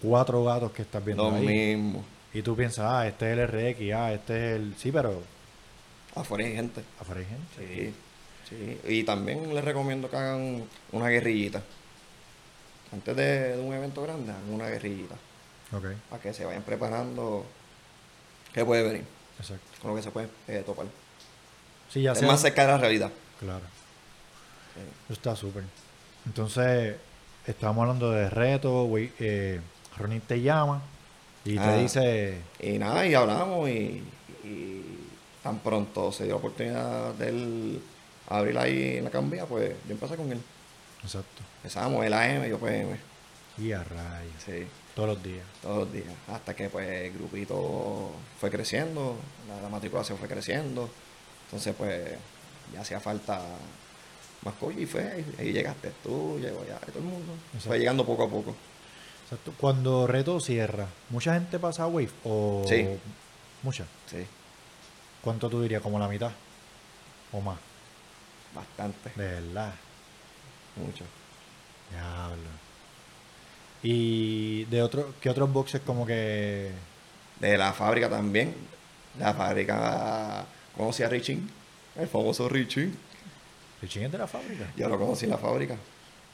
cuatro 0.02 0.44
gatos 0.44 0.72
que 0.72 0.82
estás 0.82 1.04
viendo 1.04 1.30
Lo 1.30 1.36
ahí. 1.36 1.46
mismo. 1.46 2.04
Y 2.32 2.42
tú 2.42 2.54
piensas, 2.56 2.84
ah, 2.88 3.06
este 3.06 3.32
es 3.32 3.38
el 3.38 3.46
RX, 3.48 3.92
ah, 3.94 4.12
este 4.12 4.36
es 4.36 4.56
el... 4.60 4.74
Sí, 4.76 4.90
pero 4.92 5.22
Afuera 6.16 6.44
hay 6.44 6.54
gente. 6.54 6.82
afuera 7.00 7.20
hay 7.20 7.26
gente. 7.26 7.94
Sí, 8.48 8.48
sí. 8.48 8.80
Y 8.92 9.04
también 9.04 9.52
les 9.54 9.64
recomiendo 9.64 10.08
que 10.10 10.16
hagan 10.16 10.64
una 10.92 11.08
guerrillita. 11.08 11.62
Antes 12.92 13.16
de, 13.16 13.56
de 13.56 13.60
un 13.62 13.72
evento 13.74 14.02
grande, 14.02 14.30
hagan 14.32 14.52
una 14.52 14.68
guerrillita. 14.68 15.14
Ok, 15.72 15.84
para 16.10 16.22
que 16.22 16.32
se 16.32 16.44
vayan 16.44 16.62
preparando 16.62 17.44
qué 18.52 18.64
puede 18.64 18.82
venir, 18.84 19.04
exacto. 19.40 19.64
con 19.80 19.90
lo 19.90 19.96
que 19.96 20.02
se 20.02 20.10
puede 20.12 20.28
eh, 20.46 20.62
topar. 20.64 20.86
Sí, 21.90 22.02
ya 22.02 22.12
es 22.12 22.18
sea- 22.18 22.28
más 22.28 22.40
cerca 22.40 22.62
de 22.62 22.68
la 22.68 22.78
realidad. 22.78 23.10
Claro. 23.40 23.64
Sí. 24.74 25.12
Está 25.12 25.34
súper. 25.34 25.64
Entonces, 26.26 26.96
estábamos 27.46 27.82
hablando 27.82 28.10
de 28.10 28.30
retos, 28.30 28.88
güey. 28.88 29.12
Eh, 29.18 29.60
Ronnie 29.96 30.20
te 30.20 30.40
llama 30.40 30.82
y 31.44 31.58
Ah. 31.58 31.64
te 31.72 31.78
dice, 31.82 32.38
Y 32.60 32.78
nada, 32.78 33.06
y 33.06 33.14
hablamos 33.14 33.68
y, 33.68 34.02
y 34.44 34.82
tan 35.42 35.58
pronto 35.58 36.10
se 36.12 36.24
dio 36.24 36.32
la 36.34 36.38
oportunidad 36.38 37.14
de 37.14 37.28
él 37.28 37.82
abrir 38.28 38.56
ahí 38.58 38.96
en 38.98 39.04
la 39.04 39.10
cambia, 39.10 39.44
pues 39.46 39.72
yo 39.86 39.92
empecé 39.92 40.16
con 40.16 40.32
él. 40.32 40.40
exacto, 41.02 41.42
Empezamos, 41.58 42.04
él 42.04 42.12
AM, 42.14 42.46
yo 42.48 42.58
PM. 42.58 42.96
y 43.58 43.72
a 43.72 43.84
rayos, 43.84 44.32
Sí, 44.44 44.66
todos 44.94 45.10
los 45.10 45.22
días. 45.22 45.44
todos 45.62 45.78
los 45.80 45.92
días. 45.92 46.08
Hasta 46.28 46.56
que 46.56 46.68
pues 46.70 46.88
el 46.88 47.12
grupito 47.12 48.10
fue 48.40 48.50
creciendo, 48.50 49.16
la, 49.48 49.60
la 49.60 49.68
matriculación 49.68 50.16
fue 50.18 50.26
creciendo. 50.28 50.88
Entonces 51.46 51.74
pues 51.76 52.12
ya 52.72 52.80
hacía 52.80 52.98
falta 53.00 53.40
más 54.44 54.54
coach 54.54 54.76
y 54.78 54.86
fue, 54.86 55.24
ahí 55.38 55.52
llegaste 55.52 55.92
tú, 56.02 56.38
llegó 56.40 56.64
ya 56.66 56.78
todo 56.78 56.98
el 56.98 57.04
mundo. 57.04 57.32
Exacto. 57.46 57.68
Fue 57.68 57.78
llegando 57.78 58.04
poco 58.04 58.24
a 58.24 58.28
poco. 58.28 58.54
Exacto. 59.24 59.52
Cuando 59.58 60.06
reto 60.06 60.38
cierra, 60.40 60.86
¿mucha 61.10 61.34
gente 61.34 61.58
pasa 61.58 61.84
a 61.84 61.86
Wave? 61.86 62.10
¿O 62.24 62.62
Sí. 62.68 62.86
mucha? 63.62 63.84
Sí, 64.10 64.26
¿Cuánto 65.22 65.48
tú 65.48 65.62
dirías? 65.62 65.80
¿Como 65.82 65.98
la 65.98 66.08
mitad? 66.08 66.32
¿O 67.32 67.40
más? 67.40 67.58
bastante, 68.54 69.10
De 69.16 69.26
verdad. 69.40 69.74
mucho. 70.76 71.04
Diablo. 71.90 72.50
¿Y 73.82 74.64
de 74.66 74.82
otro, 74.82 75.14
qué 75.20 75.28
otros 75.30 75.52
boxes 75.52 75.80
como 75.84 76.06
que... 76.06 76.70
De 77.40 77.58
la 77.58 77.72
fábrica 77.72 78.08
también. 78.08 78.54
La 79.18 79.34
fábrica 79.34 80.44
conocí 80.76 81.02
a 81.02 81.08
Richie, 81.08 81.40
el 81.96 82.06
famoso 82.08 82.48
Richie. 82.48 82.90
Richie 83.84 84.04
es 84.06 84.12
de 84.12 84.18
la 84.18 84.26
fábrica? 84.26 84.64
Yo 84.76 84.88
lo 84.88 84.98
conocí 84.98 85.24
en 85.26 85.30
la 85.32 85.38
fábrica. 85.38 85.76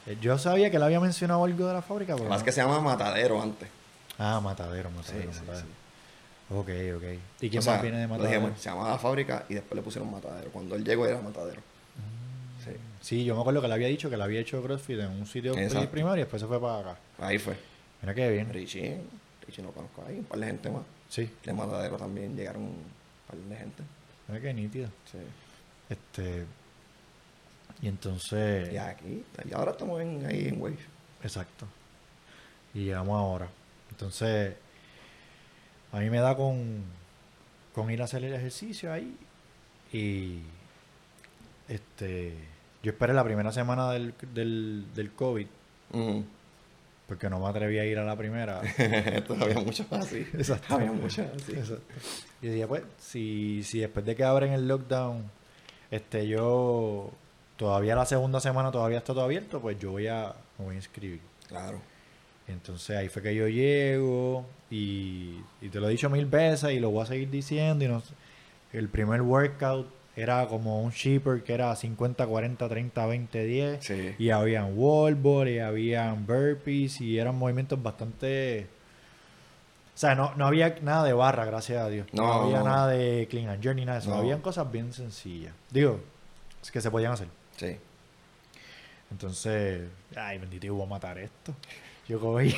Eh, 0.07 0.17
Yo 0.21 0.37
sabía 0.37 0.69
que 0.71 0.77
él 0.77 0.83
había 0.83 0.99
mencionado 0.99 1.43
algo 1.43 1.67
de 1.67 1.73
la 1.73 1.81
fábrica, 1.81 2.15
pero... 2.15 2.27
Más 2.29 2.39
no. 2.39 2.45
que 2.45 2.51
se 2.51 2.61
llama 2.61 2.79
Matadero 2.81 3.41
antes. 3.41 3.67
Ah, 4.17 4.39
Matadero, 4.41 4.89
Matadero, 4.91 5.31
sí, 5.33 5.39
Matadero. 5.41 5.65
sí. 5.67 5.73
Ok, 6.53 6.69
ok. 6.97 7.19
¿Y 7.41 7.49
quién 7.49 7.59
O 7.59 7.61
sea, 7.61 7.73
más 7.73 7.81
viene 7.81 7.97
de 7.99 8.07
Matadero? 8.07 8.51
se 8.57 8.69
llamaba 8.69 8.89
la 8.91 8.97
fábrica 8.97 9.45
y 9.49 9.53
después 9.55 9.75
le 9.75 9.81
pusieron 9.81 10.11
Matadero. 10.11 10.49
Cuando 10.51 10.75
él 10.75 10.83
llegó 10.83 11.05
era 11.05 11.19
Matadero. 11.21 11.61
Sí. 12.65 12.71
Sí, 13.01 13.23
yo 13.25 13.35
me 13.35 13.41
acuerdo 13.41 13.61
que 13.61 13.67
le 13.67 13.73
había 13.73 13.87
dicho 13.87 14.09
que 14.09 14.17
le 14.17 14.23
había 14.23 14.39
hecho 14.41 14.61
CrossFit 14.61 14.99
en 14.99 15.09
un 15.11 15.25
sitio 15.25 15.57
Exacto. 15.57 15.89
primario 15.89 16.17
y 16.17 16.23
después 16.23 16.41
se 16.41 16.47
fue 16.47 16.59
para 16.61 16.79
acá. 16.79 16.97
Ahí 17.19 17.37
fue. 17.39 17.55
Mira 18.01 18.13
qué 18.13 18.29
bien. 18.29 18.51
Richie, 18.51 18.97
Richie 19.47 19.63
lo 19.63 19.71
conozco 19.71 20.03
ahí, 20.07 20.17
un 20.19 20.25
par 20.25 20.39
de 20.39 20.45
gente 20.47 20.69
más. 20.69 20.83
Sí, 21.09 21.29
De 21.43 21.53
Matadero 21.53 21.97
también 21.97 22.35
llegaron 22.35 22.63
un 22.63 22.83
par 23.27 23.37
de 23.37 23.55
gente. 23.55 23.83
mira 24.27 24.41
qué 24.41 24.53
nítido. 24.53 24.89
Sí. 25.11 25.17
Este. 25.89 26.45
Y 27.81 27.87
entonces. 27.87 28.71
Y 28.71 28.77
aquí, 28.77 29.23
y 29.43 29.53
ahora 29.53 29.71
estamos 29.71 30.01
en, 30.01 30.25
ahí 30.25 30.47
en 30.47 30.61
Wave. 30.61 30.77
Exacto. 31.23 31.65
Y 32.73 32.85
llegamos 32.85 33.17
ahora. 33.17 33.47
Entonces, 33.89 34.55
a 35.91 35.99
mí 35.99 36.09
me 36.09 36.19
da 36.19 36.35
con, 36.35 36.83
con 37.73 37.89
ir 37.91 38.01
a 38.01 38.05
hacer 38.05 38.23
el 38.23 38.33
ejercicio 38.33 38.93
ahí. 38.93 39.17
Y 39.91 40.39
este 41.67 42.51
yo 42.83 42.91
esperé 42.91 43.13
la 43.13 43.23
primera 43.23 43.51
semana 43.51 43.91
del, 43.91 44.13
del, 44.33 44.85
del 44.95 45.11
COVID, 45.11 45.45
porque 47.07 47.29
no 47.29 47.39
me 47.39 47.47
atreví 47.47 47.77
a 47.77 47.85
ir 47.85 47.99
a 47.99 48.03
la 48.03 48.15
primera. 48.15 48.61
Todavía 49.27 49.59
muchos 49.59 49.85
así. 49.91 50.27
Exacto. 50.33 50.75
Había 50.75 50.91
muchos 50.91 51.27
así. 51.35 51.51
Exacto. 51.51 51.83
Y 52.41 52.47
decía, 52.47 52.67
pues, 52.67 52.83
si, 52.97 53.63
si 53.63 53.79
después 53.79 54.03
de 54.03 54.15
que 54.15 54.23
abren 54.23 54.53
el 54.53 54.67
lockdown, 54.67 55.29
este 55.91 56.27
yo 56.27 57.11
todavía 57.61 57.95
la 57.95 58.07
segunda 58.07 58.39
semana 58.39 58.71
todavía 58.71 58.97
está 58.97 59.13
todo 59.13 59.23
abierto, 59.23 59.61
pues 59.61 59.77
yo 59.77 59.91
voy 59.91 60.07
a, 60.07 60.33
me 60.57 60.65
voy 60.65 60.73
a 60.73 60.77
inscribir. 60.77 61.21
Claro. 61.47 61.79
Entonces 62.47 62.97
ahí 62.97 63.07
fue 63.07 63.21
que 63.21 63.35
yo 63.35 63.47
llego 63.47 64.47
y, 64.71 65.39
y 65.61 65.69
te 65.69 65.79
lo 65.79 65.87
he 65.87 65.91
dicho 65.91 66.09
mil 66.09 66.25
veces 66.25 66.71
y 66.71 66.79
lo 66.79 66.89
voy 66.89 67.03
a 67.03 67.05
seguir 67.05 67.29
diciendo. 67.29 67.85
Y 67.85 67.87
no 67.87 68.01
el 68.73 68.89
primer 68.89 69.21
workout 69.21 69.87
era 70.15 70.47
como 70.47 70.81
un 70.81 70.89
shipper 70.89 71.43
que 71.43 71.53
era 71.53 71.75
50, 71.75 72.25
40, 72.25 72.67
30, 72.67 73.05
20, 73.05 73.43
10. 73.45 73.85
Sí. 73.85 74.15
Y 74.17 74.31
habían 74.31 74.75
wall 74.75 75.13
ball 75.13 75.47
y 75.47 75.59
habían 75.59 76.25
burpees 76.25 76.99
y 76.99 77.19
eran 77.19 77.35
movimientos 77.35 77.81
bastante... 77.81 78.69
O 79.93 79.97
sea, 80.01 80.15
no, 80.15 80.33
no 80.35 80.47
había 80.47 80.77
nada 80.81 81.03
de 81.03 81.13
barra, 81.13 81.45
gracias 81.45 81.79
a 81.79 81.89
Dios. 81.89 82.07
No, 82.11 82.23
No, 82.23 82.33
había 82.33 82.63
nada 82.63 82.87
de 82.87 83.27
clean 83.29 83.49
and 83.49 83.61
jerk 83.61 83.75
ni 83.75 83.85
nada 83.85 83.99
de 83.99 84.03
eso. 84.05 84.15
No. 84.15 84.19
Habían 84.19 84.41
cosas 84.41 84.71
bien 84.71 84.91
sencillas. 84.93 85.53
Digo, 85.69 85.99
es 86.59 86.71
que 86.71 86.81
se 86.81 86.89
podían 86.89 87.11
hacer. 87.11 87.27
Sí. 87.61 87.77
Entonces, 89.11 89.89
ay, 90.15 90.37
bendito, 90.37 90.65
yo 90.67 90.75
voy 90.75 90.85
a 90.85 90.89
matar 90.89 91.17
esto. 91.19 91.53
Yo 92.07 92.19
cogí 92.19 92.55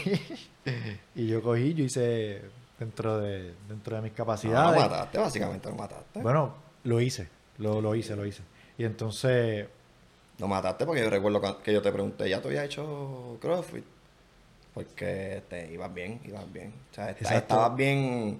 y 1.15 1.27
yo 1.27 1.41
cogí, 1.41 1.73
yo 1.73 1.83
hice 1.85 2.41
dentro 2.79 3.19
de 3.19 3.53
dentro 3.67 3.95
de 3.95 4.01
mis 4.01 4.11
No, 4.11 4.17
lo 4.19 4.25
capacidades. 4.25 4.81
mataste, 4.83 5.17
básicamente 5.17 5.69
lo 5.69 5.75
mataste. 5.75 6.21
bueno, 6.21 6.53
lo 6.83 7.01
hice, 7.01 7.27
lo, 7.57 7.81
lo 7.81 7.95
hice, 7.95 8.15
lo 8.15 8.25
hice. 8.25 8.43
Y 8.77 8.85
entonces, 8.85 9.67
Lo 10.39 10.47
mataste 10.47 10.85
porque 10.85 11.01
yo 11.01 11.09
recuerdo 11.09 11.41
cu- 11.41 11.61
que 11.61 11.73
yo 11.73 11.81
te 11.81 11.91
pregunté, 11.91 12.29
¿ya 12.29 12.41
te 12.41 12.47
había 12.47 12.63
hecho 12.65 13.37
CrossFit? 13.41 13.83
Porque 14.73 15.43
te 15.49 15.71
ibas 15.71 15.93
bien, 15.93 16.19
ibas 16.25 16.51
bien. 16.51 16.73
O 16.91 16.95
sea, 16.95 17.09
estabas 17.11 17.75
bien, 17.75 18.39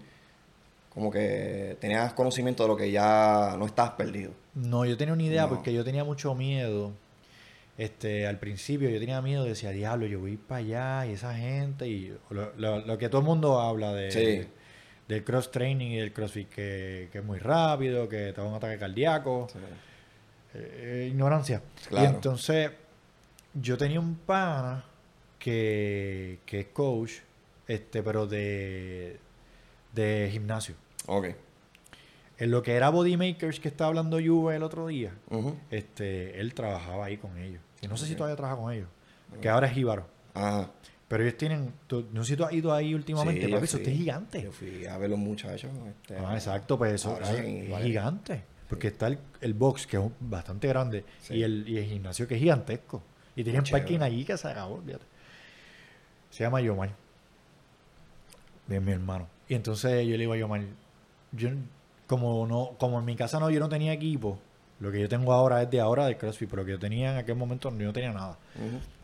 como 0.94 1.10
que 1.12 1.78
tenías 1.80 2.14
conocimiento 2.14 2.64
de 2.64 2.70
lo 2.70 2.76
que 2.78 2.92
ya 2.92 3.56
no 3.58 3.66
estabas 3.66 3.92
perdido. 3.94 4.32
no, 4.56 4.86
yo 4.86 4.96
tenía 4.98 5.14
una 5.14 5.24
idea 5.24 5.44
No. 5.44 5.50
porque 5.50 5.74
yo 5.74 5.84
tenía 5.84 6.04
mucho 6.04 6.36
miedo. 6.36 6.92
Este, 7.78 8.28
al 8.28 8.38
principio 8.38 8.88
yo 8.90 9.00
tenía 9.00 9.20
miedo, 9.22 9.44
decía, 9.46 9.72
diablo, 9.72 10.06
yo 10.06 10.20
voy 10.20 10.38
para 10.38 10.60
allá 10.60 11.06
y 11.08 11.14
esa 11.14 11.34
gente 11.36 11.88
y 11.88 12.16
lo, 12.30 12.54
lo- 12.56 12.86
lo 12.86 12.98
que 13.00 13.10
todo 13.10 13.22
el 13.22 13.26
mundo 13.28 13.60
habla 13.60 13.92
de, 13.94 14.12
Sí. 14.12 14.48
del 15.08 15.24
cross 15.24 15.50
training 15.50 15.88
y 15.92 15.98
del 15.98 16.14
crossfit 16.14 16.50
que, 16.50 17.10
que 17.12 17.18
es 17.18 17.24
muy 17.26 17.40
rápido, 17.40 18.08
que 18.08 18.32
te 18.32 18.34
da 18.42 18.44
un 18.44 18.54
ataque 18.54 18.78
cardíaco. 18.78 19.48
eh, 20.54 21.08
ignorancia. 21.10 21.64
Claro. 21.90 22.06
Y 22.06 22.10
entonces, 22.14 22.70
yo 23.56 23.76
tenía 23.76 24.00
un 24.00 24.16
pana 24.18 24.86
que, 25.40 26.40
que 26.46 26.60
es 26.62 26.68
coach, 26.68 27.12
este, 27.68 28.04
pero 28.04 28.28
de, 28.28 29.18
de 29.94 30.30
gimnasio. 30.32 30.76
Ok. 31.08 31.28
En 32.38 32.52
lo 32.52 32.64
que 32.64 32.74
era 32.76 32.90
Bodymakers 32.90 33.60
que 33.60 33.68
estaba 33.68 33.90
hablando 33.90 34.18
Juve 34.20 34.56
el 34.56 34.64
otro 34.64 34.88
día, 34.88 35.14
este, 35.70 36.40
él 36.40 36.54
trabajaba 36.54 37.06
ahí 37.06 37.18
con 37.18 37.38
ellos. 37.38 37.62
Y 37.82 37.88
no 37.88 37.96
sé 37.98 38.06
si 38.08 38.16
todavía 38.16 38.36
trabaja 38.36 38.60
con 38.60 38.72
ellos. 38.74 38.88
Que 39.42 39.50
ahora 39.50 39.68
es 39.68 39.74
Jíbaro. 39.74 40.08
Ajá. 40.34 40.70
Pero 41.08 41.24
ellos 41.24 41.38
tienen. 41.38 41.74
tú- 41.86 42.08
no 42.12 42.24
sé 42.24 42.32
si 42.32 42.38
tú 42.38 42.44
has 42.46 42.54
ido 42.54 42.74
ahí 42.74 42.94
últimamente, 42.96 43.46
Sí, 43.46 43.52
papi, 43.52 43.66
eso 43.66 43.78
es 43.78 43.88
gigante. 43.88 44.42
Yo 44.42 44.52
fui 44.52 44.86
a 44.86 44.98
ver 44.98 45.10
los 45.12 45.20
muchachos. 45.20 45.70
este, 45.88 46.18
Ah, 46.18 46.34
exacto, 46.34 46.78
pues 46.78 46.94
eso 46.94 47.20
es 47.22 47.84
gigante. 47.84 48.44
Porque 48.68 48.88
está 48.88 49.08
el, 49.08 49.20
el 49.42 49.54
box, 49.54 49.86
que 49.86 49.98
es 49.98 50.04
bastante 50.20 50.68
grande, 50.68 51.06
y, 51.30 51.44
el, 51.44 51.68
y 51.70 51.78
el 51.78 51.86
gimnasio, 51.86 52.28
que 52.28 52.34
es 52.36 52.40
gigantesco. 52.42 53.04
Y 53.36 53.44
tienen 53.44 53.62
parking 53.80 54.00
allí 54.00 54.26
que 54.26 54.36
se 54.38 54.48
acabó, 54.48 54.82
fíjate. 54.82 55.06
Se 56.32 56.44
llama 56.44 56.62
Yomar. 56.62 56.90
Bien, 58.68 58.84
mi 58.84 58.92
hermano. 58.92 59.28
Y 59.48 59.54
entonces 59.56 60.04
yo 60.06 60.12
le 60.14 60.20
digo 60.20 60.34
a 60.34 60.38
Yomar, 60.38 60.62
yo, 61.36 61.50
como, 62.08 62.46
no, 62.48 62.72
como 62.78 63.00
en 63.00 63.06
mi 63.06 63.16
casa 63.16 63.40
no, 63.40 63.50
yo 63.50 63.60
no 63.60 63.70
tenía 63.70 63.94
equipo, 63.94 64.40
lo 64.80 64.92
que 64.92 65.00
yo 65.00 65.10
tengo 65.10 65.34
ahora 65.34 65.62
es 65.62 65.70
de 65.70 65.80
ahora 65.80 66.06
de 66.06 66.18
CrossFit, 66.18 66.50
pero 66.50 66.66
que 66.66 66.72
yo 66.72 66.80
tenía 66.80 67.12
en 67.14 67.18
aquel 67.18 67.36
momento 67.36 67.70
yo 67.70 67.86
no 67.86 67.94
tenía 67.94 68.12
nada. 68.12 68.38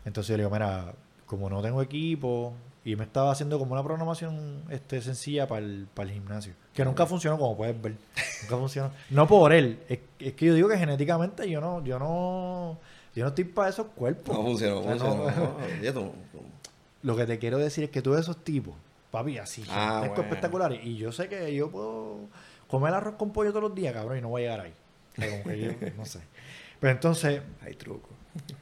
Entonces 0.04 0.28
yo 0.30 0.36
le 0.36 0.42
digo, 0.44 0.50
mira, 0.50 0.92
como 1.26 1.48
no 1.48 1.62
tengo 1.62 1.80
equipo, 1.82 2.52
y 2.84 2.96
me 2.96 3.04
estaba 3.04 3.30
haciendo 3.30 3.58
como 3.58 3.72
una 3.72 3.82
programación 3.82 4.62
este, 4.70 5.02
sencilla 5.02 5.46
para 5.46 5.60
el, 5.64 5.86
para 5.92 6.08
el 6.08 6.14
gimnasio, 6.14 6.54
que 6.74 6.84
nunca 6.84 7.04
funcionó, 7.06 7.38
como 7.38 7.56
puedes 7.56 7.80
ver. 7.80 7.92
Nunca 8.42 8.56
funcionó. 8.56 8.90
No 9.10 9.26
por 9.28 9.52
él, 9.52 9.80
es, 9.88 9.98
es 10.18 10.32
que 10.32 10.46
yo 10.46 10.54
digo 10.54 10.66
que 10.68 10.78
genéticamente 10.78 11.48
yo 11.48 11.60
no, 11.60 11.84
yo 11.84 11.98
no, 11.98 12.78
yo 13.14 13.22
no 13.24 13.28
estoy 13.28 13.44
para 13.44 13.68
esos 13.68 13.88
cuerpos. 13.88 14.34
No 14.34 14.42
funcionó, 14.42 14.78
O 14.80 14.82
sea, 14.82 14.92
funcionó. 14.92 15.24
no- 15.30 15.32
no, 16.02 16.12
Lo 17.02 17.16
que 17.16 17.26
te 17.26 17.38
quiero 17.38 17.58
decir 17.58 17.84
es 17.84 17.90
que 17.90 18.00
de 18.14 18.20
esos 18.22 18.38
tipos, 18.38 18.74
papi, 19.10 19.38
así, 19.38 19.64
Ah, 19.68 20.04
bueno. 20.06 20.22
espectaculares, 20.22 20.80
y 20.84 20.96
yo 20.96 21.12
sé 21.12 21.28
que 21.28 21.54
yo 21.54 21.70
puedo 21.70 22.28
comer 22.68 22.94
arroz 22.94 23.14
con 23.16 23.32
pollo 23.32 23.50
todos 23.50 23.62
los 23.64 23.74
días, 23.74 23.92
cabrón, 23.92 24.18
y 24.18 24.20
no 24.20 24.28
voy 24.28 24.42
a 24.42 24.44
llegar 24.56 24.60
ahí. 24.66 24.74
Como 25.16 25.42
que 25.44 25.60
yo, 25.60 25.70
no 25.96 26.04
sé. 26.04 26.20
Pero 26.78 26.92
entonces, 26.92 27.42
Hay 27.62 27.74
truco. 27.74 28.08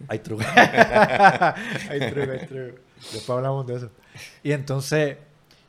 hay 0.09 0.19
truco. 0.21 0.43
hay 0.57 2.01
truco, 2.11 2.33
hay 2.33 2.47
truco. 2.47 2.79
Después 3.13 3.31
hablamos 3.31 3.67
de 3.67 3.77
eso. 3.77 3.91
Y 4.43 4.53
entonces 4.53 5.19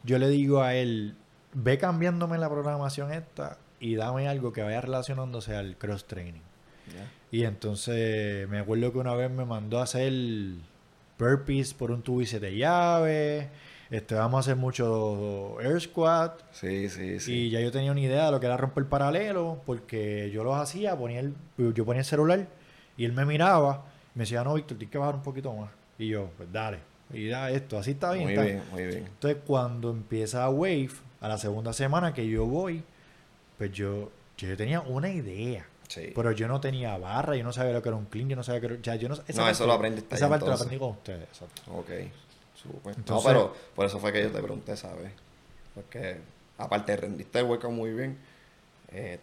yo 0.04 0.18
le 0.18 0.30
digo 0.30 0.62
a 0.62 0.74
él, 0.76 1.16
ve 1.54 1.78
cambiándome 1.78 2.38
la 2.38 2.50
programación 2.50 3.12
esta 3.12 3.58
y 3.80 3.96
dame 3.96 4.28
algo 4.28 4.52
que 4.54 4.62
vaya 4.64 4.82
relacionándose 4.82 5.56
al 5.56 5.76
cross 5.78 6.06
training. 6.06 6.42
Y 7.32 7.44
entonces 7.44 8.50
me 8.50 8.58
acuerdo 8.60 8.92
que 8.92 8.98
una 8.98 9.14
vez 9.14 9.30
me 9.30 9.46
mandó 9.46 9.80
a 9.80 9.84
hacer 9.84 10.12
burpees 11.20 11.74
por 11.76 11.92
un 11.92 12.02
tubo 12.02 12.22
y 12.22 12.26
siete 12.26 12.56
llaves, 12.58 13.48
Este, 13.92 14.14
vamos 14.14 14.38
a 14.38 14.40
hacer 14.42 14.56
mucho 14.56 15.60
Air 15.62 15.82
Squat. 15.82 16.42
Sí, 16.52 16.90
sí, 16.90 17.20
sí. 17.20 17.34
Y 17.34 17.50
ya 17.50 17.60
yo 17.60 17.72
tenía 17.72 17.92
una 17.92 18.02
idea 18.02 18.26
de 18.26 18.32
lo 18.32 18.40
que 18.40 18.46
era 18.46 18.56
romper 18.56 18.86
paralelo, 18.86 19.62
porque 19.66 20.30
yo 20.32 20.44
los 20.44 20.56
hacía, 20.56 20.96
ponía 20.96 21.22
el, 21.22 21.34
yo 21.58 21.86
ponía 21.86 22.02
el 22.02 22.06
celular 22.06 22.48
y 22.98 23.06
él 23.06 23.14
me 23.14 23.26
miraba 23.26 23.86
y 24.14 24.20
me 24.20 24.24
decía, 24.24 24.44
no, 24.44 24.54
Víctor, 24.54 24.78
tienes 24.78 24.92
que 24.92 24.98
bajar 24.98 25.16
un 25.16 25.24
poquito 25.24 25.52
más. 25.54 25.72
Y 25.98 26.10
yo, 26.10 26.30
pues 26.38 26.52
dale. 26.52 26.80
Y 27.12 27.28
da 27.28 27.50
esto, 27.50 27.80
así 27.80 27.92
está 27.92 28.12
bien. 28.12 28.26
muy 28.26 28.34
está 28.34 28.46
bien, 28.46 28.62
muy 28.72 28.86
bien. 28.86 29.06
Entonces, 29.08 29.42
cuando 29.46 29.90
empieza 29.90 30.48
Wave, 30.50 30.92
a 31.22 31.28
la 31.28 31.38
segunda 31.38 31.74
semana 31.74 32.14
que 32.14 32.28
yo 32.28 32.46
voy, 32.46 32.84
pues 33.58 33.72
yo, 33.72 34.12
yo 34.38 34.56
tenía 34.56 34.82
una 34.82 35.10
idea. 35.10 35.66
Sí. 35.88 36.12
Pero 36.14 36.32
yo 36.32 36.48
no 36.48 36.62
tenía 36.62 36.96
barra, 36.98 37.36
yo 37.36 37.44
no 37.44 37.52
sabía 37.52 37.74
lo 37.74 37.82
que 37.82 37.90
era 37.90 37.98
un 37.98 38.06
clean, 38.06 38.30
yo 38.30 38.36
no 38.36 38.44
sabía 38.44 38.62
que 38.62 38.68
era... 38.68 38.76
Ya, 38.82 38.96
yo 38.96 39.10
no, 39.10 39.16
esa 39.28 39.42
No, 39.42 39.50
eso 39.50 39.66
lo 39.66 39.74
aprendiste 39.74 40.14
Esa 40.16 40.30
parte 40.30 40.46
entonces. 40.46 40.68
aprendí 40.68 40.80
con 40.80 40.92
ustedes, 40.92 41.24
exacto. 41.24 41.64
Ok, 41.74 41.90
Entonces- 42.66 43.06
no, 43.10 43.22
pero 43.24 43.54
por 43.76 43.86
eso 43.86 44.00
fue 44.00 44.12
que 44.14 44.24
yo 44.24 44.32
te 44.32 44.40
pregunté, 44.42 44.76
¿sabes? 44.78 45.12
Porque 45.76 46.18
aparte 46.58 46.96
rendiste 46.98 47.40
el 47.40 47.46
workout 47.46 47.72
muy 47.74 47.92
bien, 47.92 48.18
eh, 48.92 49.20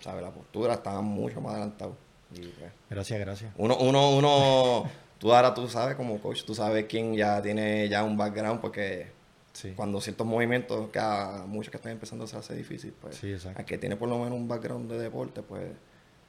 ¿sabes? 0.00 0.22
La 0.22 0.30
postura 0.30 0.74
estaba 0.74 1.00
mucho 1.02 1.40
más 1.40 1.52
adelantado. 1.54 1.96
Y, 2.34 2.46
pues, 2.48 2.72
Gracias, 2.90 3.18
gracias. 3.20 3.52
uno, 3.56 3.76
uno, 3.78 4.10
uno, 4.16 4.90
tú 5.18 5.32
ahora 5.34 5.54
tú 5.54 5.66
sabes 5.68 5.96
como 5.96 6.18
coach, 6.20 6.44
tú 6.44 6.54
sabes 6.54 6.84
quién 6.86 7.14
ya 7.14 7.40
tiene 7.42 7.88
ya 7.88 8.04
un 8.04 8.16
background 8.16 8.60
porque 8.60 9.16
Sí. 9.54 9.72
cuando 9.74 10.00
ciertos 10.00 10.26
movimientos 10.26 10.88
que 10.90 10.98
a 11.00 11.42
muchos 11.46 11.70
que 11.70 11.78
están 11.78 11.92
empezando 11.92 12.26
se 12.26 12.36
hace 12.36 12.54
difícil, 12.54 12.94
pues 13.00 13.16
Sí, 13.16 13.34
al 13.56 13.64
que 13.64 13.76
tiene 13.78 13.96
por 13.96 14.08
lo 14.08 14.18
menos 14.18 14.34
un 14.38 14.46
background 14.46 14.90
de 14.90 14.98
deporte, 14.98 15.42
pues 15.42 15.72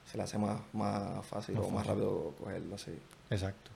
se 0.09 0.17
le 0.17 0.23
hace 0.23 0.37
más, 0.39 0.59
más 0.73 1.23
fácil 1.25 1.55
o 1.57 1.69
más 1.69 1.85
fácil. 1.85 1.89
rápido 1.91 2.33
cogerlo 2.39 2.75
así. 2.75 2.97
Exacto. 3.29 3.69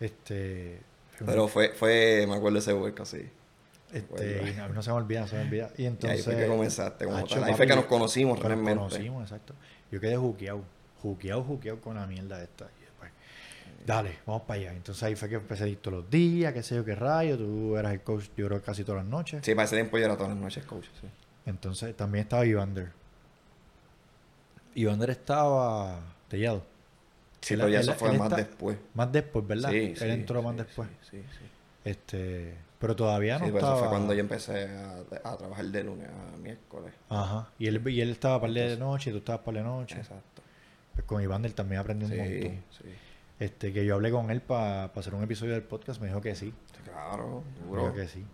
Este... 0.00 0.80
Pero 1.24 1.48
fue, 1.48 1.70
fue, 1.70 2.24
me 2.26 2.34
acuerdo 2.34 2.54
de 2.54 2.58
ese 2.60 2.74
workout, 2.74 3.06
sí. 3.06 3.30
Este, 3.92 4.56
no 4.72 4.82
se 4.82 4.90
me 4.90 4.96
olvida, 4.96 5.20
no 5.20 5.28
se 5.28 5.36
me 5.36 5.42
olvida. 5.42 5.70
Y 5.76 5.82
Y 5.84 5.86
entonces... 5.86 6.18
ahí 6.18 6.34
fue 6.34 6.42
que 6.42 6.48
comenzaste 6.48 7.04
como 7.04 7.16
Hacho, 7.18 7.34
tal. 7.36 7.44
Ahí 7.44 7.50
papi, 7.52 7.56
fue 7.56 7.66
que 7.68 7.76
nos 7.76 7.84
conocimos 7.84 8.36
que 8.38 8.42
nos 8.42 8.48
realmente. 8.48 8.78
conocimos, 8.78 9.22
exacto. 9.22 9.54
Yo 9.90 10.00
quedé 10.00 10.16
juqueado, 10.16 10.64
juqueado, 11.00 11.44
juqueado 11.44 11.80
con 11.80 11.94
la 11.94 12.06
mierda 12.06 12.42
esta. 12.42 12.64
Y 12.80 12.84
después, 12.84 13.12
dale, 13.86 14.18
vamos 14.26 14.42
para 14.42 14.60
allá. 14.60 14.72
Entonces 14.72 15.02
ahí 15.04 15.14
fue 15.14 15.28
que 15.28 15.36
empecé 15.36 15.64
a 15.64 15.68
ir 15.68 15.78
todos 15.78 15.98
los 15.98 16.10
días, 16.10 16.52
qué 16.52 16.62
sé 16.64 16.74
yo, 16.74 16.84
qué 16.84 16.96
rayo. 16.96 17.38
Tú 17.38 17.76
eras 17.76 17.92
el 17.92 18.00
coach, 18.00 18.24
yo 18.36 18.48
creo, 18.48 18.60
casi 18.60 18.82
todas 18.82 19.04
las 19.04 19.10
noches. 19.10 19.40
Sí, 19.44 19.54
para 19.54 19.66
ese 19.66 19.76
tiempo 19.76 19.96
yo 19.96 20.06
era 20.06 20.16
todas 20.16 20.30
las 20.30 20.40
noches 20.40 20.64
coach, 20.64 20.86
sí. 21.00 21.06
Entonces 21.46 21.96
también 21.96 22.24
estaba 22.24 22.44
Ivander. 22.44 22.90
Ivander 24.74 25.10
estaba 25.10 26.00
tellado. 26.28 26.64
Sí, 27.44 27.54
Él- 27.54 27.60
pero 27.60 27.68
ya 27.68 27.80
él- 27.80 27.88
eso 27.88 27.94
fue 27.94 28.10
él 28.10 28.18
más 28.18 28.26
está- 28.30 28.36
después. 28.36 28.78
Más 28.94 29.12
después, 29.12 29.46
¿verdad? 29.46 29.70
Sí, 29.70 29.76
Él 29.76 29.96
sí, 29.96 30.04
entró 30.08 30.42
más 30.42 30.56
después. 30.56 30.88
Sí, 31.10 31.18
sí. 31.18 31.44
Este, 31.84 32.54
pero 32.78 32.96
todavía 32.96 33.38
no 33.38 33.44
Sí, 33.46 33.50
estaba. 33.54 33.72
eso 33.74 33.80
fue 33.80 33.88
cuando 33.90 34.14
yo 34.14 34.20
empecé 34.20 34.66
a, 34.68 35.02
a 35.24 35.36
trabajar 35.36 35.66
de 35.66 35.84
lunes 35.84 36.08
a 36.08 36.36
miércoles. 36.38 36.92
Ajá. 37.10 37.50
Y 37.58 37.66
él, 37.66 37.86
y 37.88 38.00
él 38.00 38.10
estaba 38.10 38.40
par 38.40 38.50
de 38.50 38.76
noche 38.78 39.10
y 39.10 39.12
tú 39.12 39.18
estabas 39.18 39.42
par 39.42 39.54
de 39.54 39.62
noche. 39.62 39.96
Exacto. 39.98 40.42
Pues 40.94 41.04
con 41.06 41.20
Ivander 41.22 41.52
también 41.52 41.80
aprendí 41.80 42.06
un 42.06 42.16
montón. 42.16 42.62
sí. 42.70 42.88
Este, 43.40 43.72
que 43.72 43.84
yo 43.84 43.94
hablé 43.96 44.10
con 44.12 44.30
él 44.30 44.40
para 44.40 44.84
hacer 44.84 45.12
un 45.14 45.22
episodio 45.24 45.52
del 45.54 45.62
podcast, 45.64 46.00
me 46.00 46.06
dijo 46.06 46.20
que 46.20 46.34
sí. 46.36 46.54
Claro, 46.84 47.42
Me 47.60 47.66
duro. 47.66 47.82
dijo 47.82 47.94
que 47.94 48.06
sí. 48.08 48.24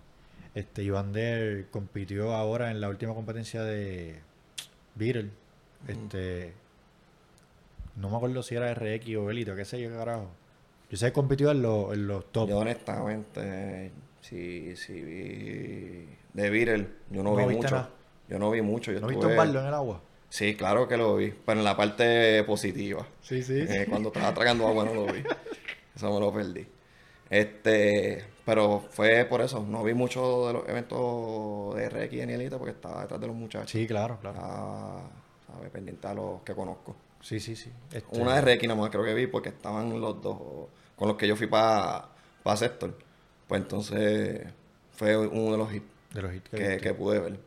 Este, 0.55 0.83
Ivander 0.83 1.69
compitió 1.71 2.35
ahora 2.35 2.71
en 2.71 2.81
la 2.83 2.89
última 2.91 3.15
competencia 3.15 3.63
de 3.65 4.21
Beatle. 4.95 5.31
Este, 5.89 6.53
no 7.97 8.09
me 8.11 8.17
acuerdo 8.17 8.43
si 8.43 8.55
era 8.55 8.73
RX 8.75 9.17
o 9.17 9.31
Elite 9.31 9.53
o 9.53 9.57
qué 9.57 9.65
sé 9.65 9.81
yo, 9.81 9.91
carajo. 9.91 10.29
Yo 10.91 10.97
sé 10.97 11.07
que 11.07 11.13
compitió 11.13 11.51
en, 11.53 11.63
los 11.63 11.93
en 11.93 12.07
los 12.09 12.31
top. 12.33 12.49
Yo 12.49 12.59
honestamente, 12.59 13.93
sí, 14.21 14.75
sí 14.77 14.93
vi 15.03 16.09
de 16.33 16.51
Beatle, 16.51 16.89
yo 17.11 17.23
no, 17.23 17.31
No 17.31 17.37
vi 17.37 17.45
viste 17.45 17.57
mucho. 17.65 17.75
nada. 17.77 17.91
Yo 18.29 18.39
no 18.39 18.51
vi 18.51 18.63
mucho. 18.63 18.93
Yo 18.93 19.01
¿No 19.01 19.07
viste 19.09 19.21
estuve- 19.27 19.33
un 19.33 19.37
baldo 19.39 19.61
en 19.61 19.67
el 19.67 19.75
agua? 19.75 20.03
Sí, 20.29 20.55
claro 20.57 20.87
que 20.87 20.97
lo 20.97 21.17
vi, 21.17 21.33
pero 21.45 21.59
en 21.59 21.65
la 21.65 21.77
parte 21.77 22.43
positiva. 22.45 23.07
Sí, 23.21 23.43
sí. 23.43 23.59
Eh, 23.69 23.87
cuando 23.89 24.09
estaba 24.11 24.33
tragando 24.33 24.67
agua 24.69 24.85
no 24.85 24.95
lo 24.95 25.07
vi. 25.07 25.23
Eso 25.97 26.13
me 26.15 26.21
lo 26.21 26.33
perdí. 26.33 26.67
Este, 27.29 28.25
pero 28.45 28.81
fue 28.91 29.25
por 29.25 29.41
eso. 29.41 29.65
No 29.65 29.83
vi 29.85 29.95
mucho 29.95 30.47
de 30.49 30.53
los 30.55 30.69
eventos 30.69 31.75
de 31.77 31.89
RX 31.89 32.13
y 32.15 32.21
Elite 32.21 32.57
porque 32.57 32.73
estaba 32.73 33.03
detrás 33.03 33.21
de 33.21 33.27
los 33.27 33.37
muchachos. 33.37 33.71
Sí, 33.71 33.87
claro, 33.87 34.19
claro. 34.21 34.37
Estaba, 34.37 35.11
¿sabes? 35.47 35.71
pendiente 35.71 36.07
a 36.09 36.15
los 36.15 36.43
que 36.43 36.55
conozco. 36.55 36.97
Sí, 37.21 37.39
sí, 37.41 37.55
sí. 37.57 37.71
Este, 37.93 38.19
Una 38.19 38.41
de 38.41 38.55
RX 38.57 38.63
nada 38.69 38.81
más 38.81 38.91
creo 38.91 39.05
que 39.05 39.15
vi 39.15 39.27
porque 39.27 39.51
estaban 39.51 40.01
los 40.01 40.23
dos 40.23 40.39
con 40.97 41.09
los 41.09 41.17
que 41.17 41.27
yo 41.29 41.37
fui 41.37 41.47
para 41.47 42.09
pa 42.43 42.57
Sector. 42.57 42.97
Pues 43.47 43.61
entonces 43.63 44.47
fue 44.93 45.17
uno 45.17 45.53
de 45.53 45.59
los 45.59 45.73
hits 45.73 45.87
de 46.15 46.23
los 46.23 46.35
hits 46.35 46.49
que 46.51 46.79
que, 46.79 46.95
pude 46.95 47.19
ver. 47.19 47.39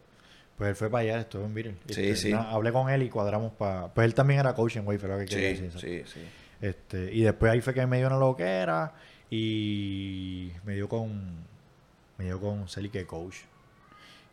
Pues 0.57 0.69
él 0.69 0.75
fue 0.75 0.89
para 0.89 1.01
allá, 1.01 1.19
estuvo 1.21 1.45
en 1.45 1.53
Beatle. 1.53 1.75
Sí, 1.89 2.01
Este, 2.01 2.15
sí. 2.15 2.31
nada, 2.31 2.51
hablé 2.51 2.71
con 2.71 2.89
él 2.89 3.01
y 3.03 3.09
cuadramos 3.09 3.51
para... 3.53 3.87
Pues 3.93 4.05
él 4.05 4.13
también 4.13 4.39
era 4.39 4.53
coach 4.53 4.75
en 4.77 4.85
Wave, 4.87 5.07
lo 5.07 5.17
que 5.19 5.25
quería 5.25 5.55
Sí, 5.55 5.61
decir. 5.63 5.79
sí, 5.79 6.03
sí. 6.13 6.19
Este, 6.61 7.11
y 7.13 7.21
después 7.23 7.51
ahí 7.51 7.59
fue 7.61 7.73
que 7.73 7.85
me 7.87 7.97
dio 7.97 8.07
una 8.07 8.17
loquera 8.17 8.93
y 9.29 10.51
me 10.63 10.75
dio 10.75 10.87
con 10.87 11.43
me 12.17 12.25
dio 12.25 12.39
con 12.39 12.67
Celique 12.69 13.05
Coach. 13.05 13.37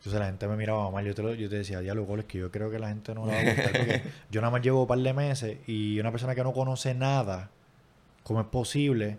Entonces 0.01 0.18
la 0.18 0.26
gente 0.26 0.48
me 0.48 0.57
miraba 0.57 0.90
mal, 0.90 1.05
yo 1.05 1.14
te, 1.14 1.22
lo- 1.22 1.34
yo 1.34 1.48
te 1.51 1.57
decía, 1.57 1.80
diálogo, 1.80 2.16
es 2.16 2.24
que 2.24 2.38
yo 2.38 2.51
creo 2.51 2.70
que 2.70 2.78
la 2.78 2.88
gente 2.88 3.14
no 3.14 3.26
le 3.26 3.32
va 3.34 3.40
a 3.40 3.44
gustar 3.44 3.72
porque 3.72 4.03
yo 4.30 4.40
nada 4.40 4.51
más 4.51 4.62
llevo 4.62 4.80
un 4.82 4.86
par 4.88 4.98
de 4.98 5.12
meses 5.12 5.59
y 5.68 6.01
una 6.01 6.11
persona 6.11 6.34
que 6.34 6.42
no 6.42 6.53
conoce 6.55 6.94
nada, 6.94 7.51
¿cómo 8.22 8.40
es 8.40 8.46
posible 8.46 9.18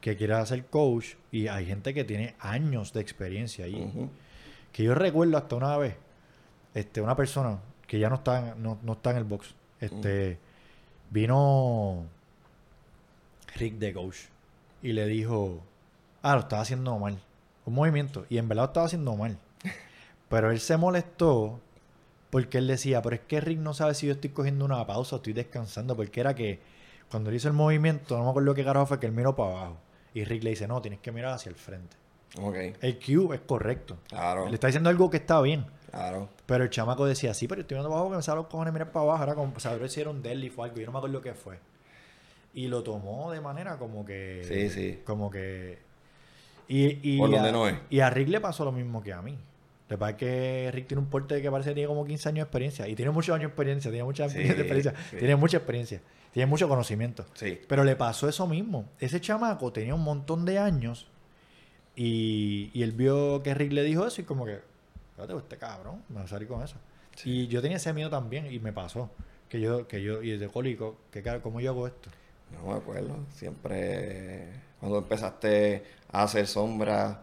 que 0.00 0.16
quiera 0.16 0.44
ser 0.44 0.66
coach? 0.66 1.14
Y 1.30 1.46
hay 1.46 1.66
gente 1.66 1.94
que 1.94 2.02
tiene 2.04 2.34
años 2.40 2.92
de 2.92 3.00
experiencia 3.00 3.64
ahí. 3.66 4.10
Que 4.72 4.82
yo 4.82 4.94
recuerdo 4.96 5.36
hasta 5.38 5.54
una 5.54 5.76
vez, 5.76 5.94
este, 6.74 7.00
una 7.00 7.14
persona 7.16 7.58
que 7.86 7.98
ya 8.00 8.08
no 8.08 8.16
está, 8.16 8.50
en- 8.54 8.62
no, 8.62 8.78
no 8.82 8.92
está 8.94 9.12
en 9.12 9.16
el 9.18 9.24
box, 9.24 9.54
este, 9.80 10.38
vino 11.10 12.04
Rick 13.56 13.74
de 13.74 13.92
coach 13.92 14.16
y 14.82 14.92
le 14.92 15.06
dijo, 15.06 15.60
ah, 16.22 16.34
lo 16.34 16.40
estaba 16.40 16.62
haciendo 16.62 16.98
mal, 16.98 17.18
un 17.64 17.74
movimiento, 17.74 18.26
y 18.28 18.38
en 18.38 18.48
verdad 18.48 18.64
lo 18.64 18.66
estaba 18.66 18.86
haciendo 18.86 19.16
mal. 19.16 19.38
Pero 20.28 20.50
él 20.50 20.60
se 20.60 20.76
molestó 20.76 21.60
porque 22.30 22.58
él 22.58 22.66
decía, 22.66 23.00
pero 23.02 23.16
es 23.16 23.22
que 23.22 23.40
Rick 23.40 23.58
no 23.58 23.72
sabe 23.74 23.94
si 23.94 24.06
yo 24.06 24.12
estoy 24.12 24.30
cogiendo 24.30 24.64
una 24.64 24.86
pausa 24.86 25.16
o 25.16 25.18
estoy 25.18 25.32
descansando, 25.32 25.96
porque 25.96 26.20
era 26.20 26.34
que 26.34 26.60
cuando 27.10 27.30
él 27.30 27.36
hizo 27.36 27.48
el 27.48 27.54
movimiento, 27.54 28.18
no 28.18 28.24
me 28.24 28.30
acuerdo 28.30 28.54
qué 28.54 28.64
carajo 28.64 28.86
fue 28.86 29.00
que 29.00 29.06
él 29.06 29.12
miró 29.12 29.34
para 29.34 29.50
abajo. 29.50 29.76
Y 30.12 30.24
Rick 30.24 30.42
le 30.42 30.50
dice, 30.50 30.68
no, 30.68 30.82
tienes 30.82 31.00
que 31.00 31.12
mirar 31.12 31.32
hacia 31.32 31.48
el 31.48 31.56
frente. 31.56 31.96
Ok, 32.38 32.56
El 32.82 32.98
Q 32.98 33.32
es 33.32 33.40
correcto. 33.40 33.96
claro, 34.08 34.48
Le 34.48 34.54
está 34.54 34.66
diciendo 34.66 34.90
algo 34.90 35.08
que 35.08 35.16
está 35.16 35.40
bien. 35.40 35.64
claro. 35.90 36.28
Pero 36.44 36.64
el 36.64 36.70
chamaco 36.70 37.06
decía, 37.06 37.32
sí, 37.32 37.48
pero 37.48 37.62
estoy 37.62 37.76
viendo 37.76 37.88
para 37.88 38.00
abajo 38.00 38.10
que 38.12 38.16
me 38.18 38.22
salen 38.22 38.42
los 38.42 38.46
cojones 38.48 38.72
mirar 38.72 38.92
para 38.92 39.04
abajo. 39.04 39.22
Era 39.24 39.34
como, 39.34 39.58
saber 39.58 39.88
si 39.88 40.00
era 40.00 40.10
un 40.10 40.22
deadlift 40.22 40.58
o 40.58 40.64
algo. 40.64 40.76
Yo 40.76 40.86
no 40.86 40.92
me 40.92 40.98
acuerdo 40.98 41.22
qué 41.22 41.34
fue. 41.34 41.58
Y 42.52 42.68
lo 42.68 42.82
tomó 42.82 43.30
de 43.30 43.40
manera 43.40 43.78
como 43.78 44.04
que... 44.04 44.42
Sí, 44.46 44.68
sí. 44.68 45.00
Como 45.04 45.30
que... 45.30 45.78
Y, 46.66 47.14
y 47.14 47.18
Por 47.18 47.30
a, 47.30 47.36
donde 47.36 47.52
no 47.52 47.68
es. 47.68 47.76
Y 47.88 48.00
a 48.00 48.10
Rick 48.10 48.28
le 48.28 48.40
pasó 48.40 48.64
lo 48.64 48.72
mismo 48.72 49.02
que 49.02 49.12
a 49.12 49.22
mí. 49.22 49.38
Lo 49.88 49.96
que 49.96 49.98
pasa 49.98 50.10
es 50.10 50.16
que 50.16 50.70
Rick 50.74 50.86
tiene 50.88 51.00
un 51.02 51.08
porte 51.08 51.40
que 51.40 51.50
parece 51.50 51.70
que 51.70 51.74
tiene 51.74 51.88
como 51.88 52.04
15 52.04 52.28
años 52.28 52.36
de 52.36 52.42
experiencia. 52.42 52.88
Y 52.88 52.94
tiene 52.94 53.10
muchos 53.10 53.34
años 53.34 53.44
de 53.44 53.46
experiencia. 53.48 53.90
Tiene 53.90 54.04
mucha 54.04 54.28
Sí, 54.28 54.38
experiencia. 54.40 54.94
sí. 55.10 55.16
Tiene 55.16 55.36
mucha 55.36 55.56
experiencia. 55.56 56.00
Tiene 56.32 56.46
mucho 56.46 56.68
conocimiento. 56.68 57.24
Sí, 57.34 57.58
Pero 57.66 57.84
le 57.84 57.96
pasó 57.96 58.28
eso 58.28 58.46
mismo. 58.46 58.84
Ese 59.00 59.18
chamaco 59.20 59.72
tenía 59.72 59.94
un 59.94 60.02
montón 60.04 60.44
de 60.44 60.58
años 60.58 61.06
y, 61.96 62.70
y 62.74 62.82
él 62.82 62.92
vio 62.92 63.42
que 63.42 63.54
Rick 63.54 63.72
le 63.72 63.82
dijo 63.82 64.06
eso 64.06 64.20
y 64.20 64.24
como 64.24 64.44
que, 64.44 64.58
espérate, 65.10 65.36
este 65.36 65.56
cabrón, 65.56 66.02
me 66.10 66.16
va 66.16 66.22
a 66.22 66.28
salir 66.28 66.46
con 66.48 66.62
eso. 66.62 66.76
Y 67.24 67.48
yo 67.48 67.60
tenía 67.62 67.78
ese 67.78 67.92
miedo 67.92 68.10
también 68.10 68.46
y 68.52 68.58
me 68.60 68.72
pasó. 68.72 69.10
Que 69.48 69.60
yo, 69.60 69.88
que 69.88 70.02
yo, 70.02 70.22
y 70.22 70.36
de 70.36 70.48
cólico, 70.48 70.98
que 71.10 71.22
cara, 71.22 71.40
¿cómo 71.40 71.60
yo 71.60 71.70
hago 71.70 71.86
esto? 71.86 72.10
no 72.52 72.70
me 72.72 72.78
acuerdo. 72.78 73.16
Siempre, 73.32 74.46
cuando 74.80 74.98
empezaste 74.98 75.82
a 76.12 76.22
hacer 76.24 76.46
sombra, 76.46 77.22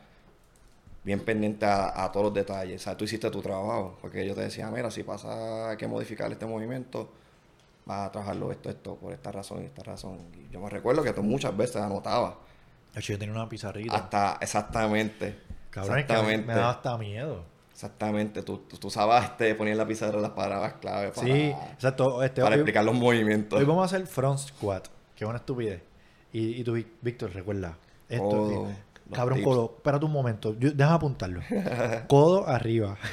bien 1.06 1.20
pendiente 1.24 1.66
a, 1.68 2.04
a 2.04 2.12
todos 2.12 2.26
los 2.26 2.34
detalles. 2.34 2.82
O 2.82 2.84
sea, 2.84 2.98
tú 2.98 3.06
hiciste 3.06 3.30
tu 3.30 3.42
trabajo. 3.42 3.98
Porque 4.02 4.28
yo 4.28 4.34
te 4.34 4.42
decía, 4.42 4.70
mira, 4.72 4.90
si 4.90 5.04
pasa 5.04 5.70
hay 5.70 5.78
que 5.78 5.88
modificar 5.88 6.30
este 6.32 6.46
movimiento, 6.48 7.12
vas 7.86 8.08
a 8.08 8.12
trabajarlo 8.12 8.52
esto, 8.52 8.70
esto, 8.70 8.96
por 8.96 9.14
esta 9.14 9.32
razón 9.32 9.62
y 9.62 9.66
esta 9.66 9.84
razón. 9.84 10.18
Y 10.36 10.52
yo 10.52 10.60
me 10.60 10.70
recuerdo 10.70 11.04
que 11.04 11.14
tú 11.14 11.22
muchas 11.22 11.56
veces 11.56 11.78
anotaba. 11.78 12.40
De 12.94 13.00
hecho, 13.00 13.14
yo 13.14 13.20
tenía 13.20 13.36
una 13.36 13.48
pizarrita. 13.48 13.96
Hasta, 13.96 14.38
exactamente. 14.42 15.40
cabrón, 15.70 16.00
es 16.00 16.06
que 16.06 16.12
exactamente. 16.14 16.48
me 16.48 16.54
daba 16.56 16.72
hasta 16.72 16.98
miedo. 16.98 17.44
Exactamente. 17.72 18.42
Tú, 18.42 18.60
tú, 18.70 18.78
tú 18.78 18.90
sabes 18.90 19.26
este, 19.26 19.54
poner 19.54 19.76
la 19.78 19.86
pizarra 19.86 20.20
las 20.20 20.32
palabras 20.32 20.76
clave 20.82 21.10
para, 21.10 21.28
Sí, 21.28 21.54
exacto. 21.74 22.24
Este, 22.24 22.42
para 22.42 22.56
hoy- 22.56 22.62
explicar 22.62 22.84
los 22.84 22.96
movimientos. 22.96 23.60
Hoy 23.60 23.66
vamos 23.66 23.84
a 23.84 23.96
hacer 23.96 24.08
front 24.08 24.40
squat, 24.40 24.88
que 25.16 25.24
es 25.26 25.30
una 25.30 25.38
estupidez. 25.38 25.84
Y, 26.32 26.62
y 26.62 26.64
tú, 26.64 26.82
Víctor, 27.02 27.32
recuerda. 27.34 27.78
Esto, 28.10 28.70
y- 28.70 28.95
los 29.10 29.16
cabrón, 29.18 29.38
tips. 29.40 29.48
codo. 29.48 29.74
Espérate 29.78 30.06
un 30.06 30.12
momento. 30.12 30.56
Yo, 30.60 30.72
déjame 30.72 30.96
apuntarlo. 30.96 31.42
codo 32.08 32.48
arriba. 32.48 32.98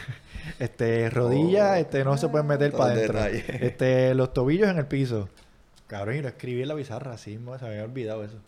Este, 0.58 1.08
rodilla, 1.08 1.72
Oh, 1.72 1.74
este, 1.76 2.04
no 2.04 2.16
se 2.16 2.28
pueden 2.28 2.48
meter 2.48 2.72
para 2.72 2.92
adentro. 2.92 3.20
Este, 3.24 4.12
los 4.14 4.32
tobillos 4.32 4.68
en 4.68 4.78
el 4.78 4.86
piso. 4.86 5.28
Cabrón, 5.86 6.16
y 6.16 6.22
lo 6.22 6.28
escribí 6.28 6.62
en 6.62 6.68
la 6.68 6.74
pizarra, 6.74 7.12
así, 7.12 7.38
mo, 7.38 7.56
se 7.58 7.64
me 7.64 7.70
había 7.70 7.84
olvidado 7.84 8.24
eso. 8.24 8.38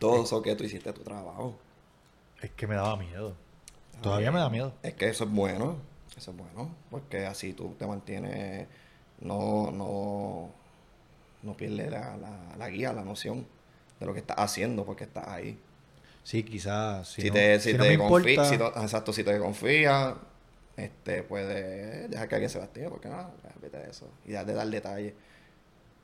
Todo 0.00 0.24
eso 0.24 0.42
que 0.42 0.56
tú 0.56 0.64
hiciste 0.64 0.92
tu 0.92 1.02
trabajo. 1.02 1.56
Es 2.42 2.50
que 2.50 2.66
me 2.66 2.74
daba 2.74 2.96
miedo. 2.96 3.34
Todavía 4.02 4.32
me 4.32 4.40
da 4.40 4.48
miedo. 4.50 4.72
Es 4.82 4.94
que 4.94 5.08
eso 5.08 5.24
es 5.24 5.30
bueno, 5.30 5.76
eso 6.16 6.30
es 6.32 6.36
bueno, 6.36 6.70
porque 6.90 7.26
así 7.26 7.52
tú 7.52 7.74
te 7.78 7.86
mantienes, 7.86 8.66
no, 9.20 9.70
no, 9.70 10.50
no 11.42 11.54
pierdes 11.56 11.90
la, 11.92 12.16
la, 12.16 12.56
la 12.56 12.68
guía, 12.70 12.92
la 12.92 13.04
noción 13.04 13.46
de 14.00 14.06
lo 14.06 14.14
que 14.14 14.20
estás 14.20 14.36
haciendo, 14.38 14.84
porque 14.84 15.04
estás 15.04 15.28
ahí. 15.28 15.58
Sí, 16.22 16.42
quizás. 16.42 17.08
Si, 17.08 17.22
Si, 17.22 17.28
no, 17.28 17.34
te, 17.34 17.60
si 17.60 17.72
si 17.72 17.76
no 17.78 17.84
te 17.84 17.92
importa- 17.94 18.44
si 18.44 18.54
exacto, 18.54 19.12
si 19.12 19.24
te 19.24 19.38
confía, 19.38 20.14
este, 20.76 21.22
puedes 21.22 22.10
dejar 22.10 22.28
que 22.28 22.34
alguien 22.34 22.50
se 22.50 22.58
lastime, 22.58 22.88
porque 22.90 23.08
no, 23.08 23.30
vete 23.60 23.78
de 23.78 23.90
eso, 23.90 24.08
y 24.26 24.30
de 24.32 24.44
dar 24.44 24.66
detalles. 24.68 25.14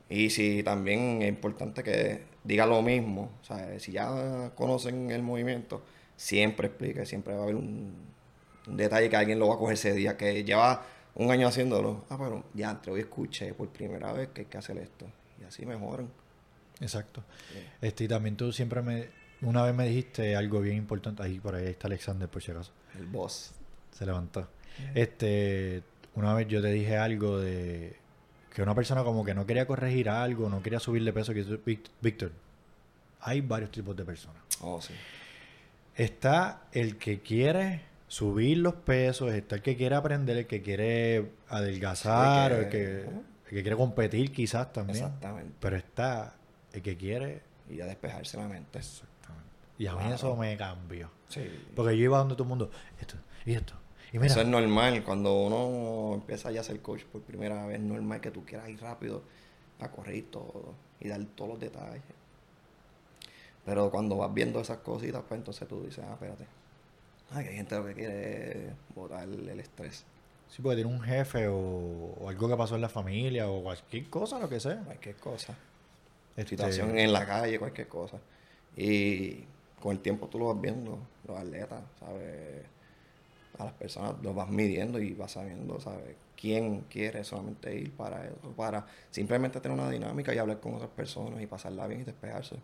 Y 0.09 0.31
si 0.31 0.63
también 0.63 1.23
es 1.23 1.29
importante 1.29 1.83
que 1.83 2.23
diga 2.43 2.67
lo 2.67 2.83
mismo, 2.83 3.31
o 3.41 3.45
sea, 3.45 3.79
si 3.79 3.93
ya 3.93 4.53
conocen 4.55 5.11
el 5.11 5.23
movimiento, 5.23 5.83
siempre 6.17 6.69
explique, 6.69 7.07
siempre 7.07 7.35
va 7.35 7.41
a 7.41 7.43
haber 7.45 7.57
un, 7.57 7.95
un 8.67 8.77
detalle 8.77 9.09
que 9.09 9.17
alguien 9.17 9.39
lo 9.39 9.49
va 9.49 9.55
a 9.55 9.59
coger 9.59 9.75
ese 9.75 9.93
día, 9.95 10.17
que 10.17 10.45
lleva 10.45 10.85
un 11.15 11.31
año 11.31 11.49
haciéndolo. 11.49 12.05
Ah, 12.11 12.17
pero 12.19 12.45
ya 12.55 12.71
entre 12.71 12.93
hoy 12.93 13.01
escuché 13.01 13.55
por 13.55 13.69
primera 13.69 14.13
vez 14.13 14.29
que 14.29 14.43
hay 14.43 14.47
que 14.47 14.59
hacer 14.59 14.77
esto. 14.79 15.07
Y 15.41 15.45
así 15.45 15.65
mejoran. 15.65 16.09
Exacto. 16.81 17.23
Este, 17.81 18.05
y 18.05 18.09
también 18.09 18.37
tú 18.37 18.53
siempre 18.53 18.83
me. 18.83 19.09
Una 19.45 19.63
vez 19.63 19.75
me 19.75 19.87
dijiste 19.89 20.35
algo 20.37 20.61
bien 20.61 20.77
importante. 20.77 21.23
Ahí 21.23 21.39
por 21.41 21.55
ahí 21.55 21.67
está 21.67 21.87
Alexander, 21.89 22.29
por 22.29 22.43
si 22.43 22.51
acaso. 22.51 22.73
El 22.99 23.07
boss. 23.07 23.53
Se 23.93 24.05
levantó. 24.07 24.49
Este, 24.95 25.83
una 26.15 26.35
vez 26.35 26.49
yo 26.49 26.61
te 26.61 26.69
dije 26.73 26.97
algo 26.97 27.39
de 27.39 27.97
que 28.53 28.63
una 28.63 28.75
persona 28.75 29.03
como 29.05 29.25
que 29.25 29.35
no 29.35 29.47
quería 29.47 29.67
corregir 29.67 30.09
algo, 30.09 30.49
no 30.49 30.63
quería 30.63 30.81
subir 30.81 31.03
de 31.05 31.13
peso, 31.13 31.33
que 31.35 31.45
Víctor, 32.01 32.33
hay 33.21 33.41
varios 33.41 33.71
tipos 33.71 33.97
de 33.97 34.05
personas. 34.05 34.43
Oh, 34.61 34.81
sí. 34.81 34.95
Está 35.97 36.63
el 36.73 36.97
que 36.97 37.21
quiere 37.21 37.83
subir 38.09 38.59
los 38.59 38.75
pesos, 38.75 39.33
está 39.33 39.57
el 39.57 39.63
que 39.63 39.77
quiere 39.77 39.95
aprender, 39.97 40.37
el 40.37 40.47
que 40.47 40.63
quiere 40.63 41.31
adelgazar, 41.49 42.53
el, 42.53 42.65
que- 42.65 42.71
que, 42.71 43.01
el 43.03 43.51
que 43.51 43.63
quiere 43.63 43.77
competir 43.77 44.33
quizás 44.33 44.73
también. 44.73 44.99
Exactamente. 45.05 45.53
Pero 45.61 45.77
está 45.77 46.35
el 46.73 46.83
que 46.83 46.97
quiere... 46.97 47.43
Y 47.71 47.81
a 47.81 47.87
despejarse 47.87 48.37
la 48.37 48.47
mente. 48.47 48.79
Exactamente. 48.79 49.14
Y 49.79 49.87
a 49.87 49.93
mí 49.93 49.99
Claro. 50.01 50.15
eso 50.15 50.37
me 50.37 50.57
cambió. 50.57 51.11
Sí. 51.29 51.43
Porque 51.75 51.97
yo 51.97 52.05
iba 52.05 52.19
donde 52.19 52.35
todo 52.35 52.45
el 52.45 52.49
mundo, 52.49 52.71
esto, 53.01 53.17
y 53.45 53.55
esto. 53.55 53.75
Y 54.13 54.19
mira, 54.19 54.27
Eso 54.33 54.41
es 54.43 54.47
normal. 54.47 55.03
Cuando 55.03 55.35
uno 55.35 56.15
empieza 56.15 56.51
ya 56.53 56.61
a 56.61 56.65
ser 56.65 56.81
coach 56.81 57.03
por 57.05 57.23
primera 57.23 57.67
vez, 57.67 57.79
es 57.79 57.83
normal 57.85 58.21
que 58.21 58.31
tú 58.31 58.45
quieras 58.45 58.69
ir 58.69 58.81
rápido 58.81 59.23
a 59.81 59.91
correr 59.91 60.15
y 60.17 60.23
todo 60.23 60.75
y 61.01 61.09
dar 61.09 61.21
todos 61.35 61.51
los 61.51 61.61
detalles. 61.61 62.03
Pero 63.65 63.91
cuando 63.91 64.17
vas 64.19 64.33
viendo 64.33 64.61
esas 64.61 64.79
cositas, 64.79 65.23
pues 65.27 65.39
entonces 65.39 65.67
tú 65.67 65.83
dices, 65.83 66.05
ah, 66.07 66.13
espérate. 66.13 66.47
Que 67.33 67.39
hay 67.49 67.57
gente 67.57 67.75
lo 67.77 67.87
que 67.87 67.95
quiere 67.95 68.71
botar 68.95 69.25
el, 69.25 69.49
el 69.49 69.59
estrés. 69.59 70.05
sí, 70.49 70.63
porque 70.63 70.77
tiene 70.77 70.91
un 70.93 71.01
jefe 71.01 71.49
o, 71.49 71.57
o 72.21 72.29
algo 72.29 72.49
que 72.49 72.57
pasó 72.57 72.77
en 72.77 72.83
la 72.83 72.89
familia 72.89 73.49
o 73.51 73.63
cualquier 73.65 74.09
cosa, 74.09 74.39
lo 74.39 74.49
que 74.49 74.61
sea. 74.61 74.83
Cualquier 74.85 75.17
cosa. 75.17 75.57
Este, 76.37 76.51
Situación 76.51 76.97
en 76.97 77.13
la 77.13 77.27
calle, 77.27 77.59
cualquier 77.59 77.89
cosa. 77.89 78.19
Y 78.77 79.45
con 79.85 79.93
el 79.93 80.01
tiempo 80.01 80.29
tú 80.29 80.39
lo 80.39 80.47
vas 80.47 80.59
viendo, 80.59 80.99
los 81.29 81.39
atletas, 81.39 81.83
¿sabes? 82.01 82.65
A 83.59 83.65
las 83.65 83.75
personas 83.75 84.15
los 84.23 84.35
vas 84.35 84.49
midiendo 84.49 84.99
y 84.99 85.13
vas 85.13 85.33
sabiendo, 85.33 85.79
¿sabes? 85.79 86.17
Quién 86.41 86.87
quiere 86.89 87.23
solamente 87.23 87.79
ir 87.79 87.93
para 87.93 88.25
eso, 88.25 88.55
para 88.57 88.87
simplemente 89.11 89.61
tener 89.61 89.79
una 89.79 89.91
dinámica 89.91 90.35
y 90.35 90.39
hablar 90.39 90.59
con 90.59 90.73
otras 90.73 90.89
personas 90.89 91.43
y 91.43 91.47
pasarla 91.47 91.87
bien 91.87 92.01
y 92.01 92.05
despejarse. 92.05 92.57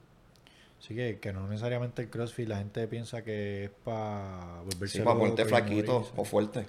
Sí, 0.79 0.95
que, 0.95 1.19
que 1.21 1.31
no 1.35 1.47
necesariamente 1.47 2.01
el 2.01 2.09
CrossFit 2.09 2.49
la 2.49 2.57
gente 2.57 2.89
piensa 2.89 3.23
que 3.23 3.65
es 3.65 3.71
para 3.85 4.63
volverse 4.63 4.97
Sí, 5.01 5.05
para 5.05 5.19
ponerte 5.19 5.45
flaquito 5.45 6.11
o 6.17 6.25
fuerte. 6.25 6.65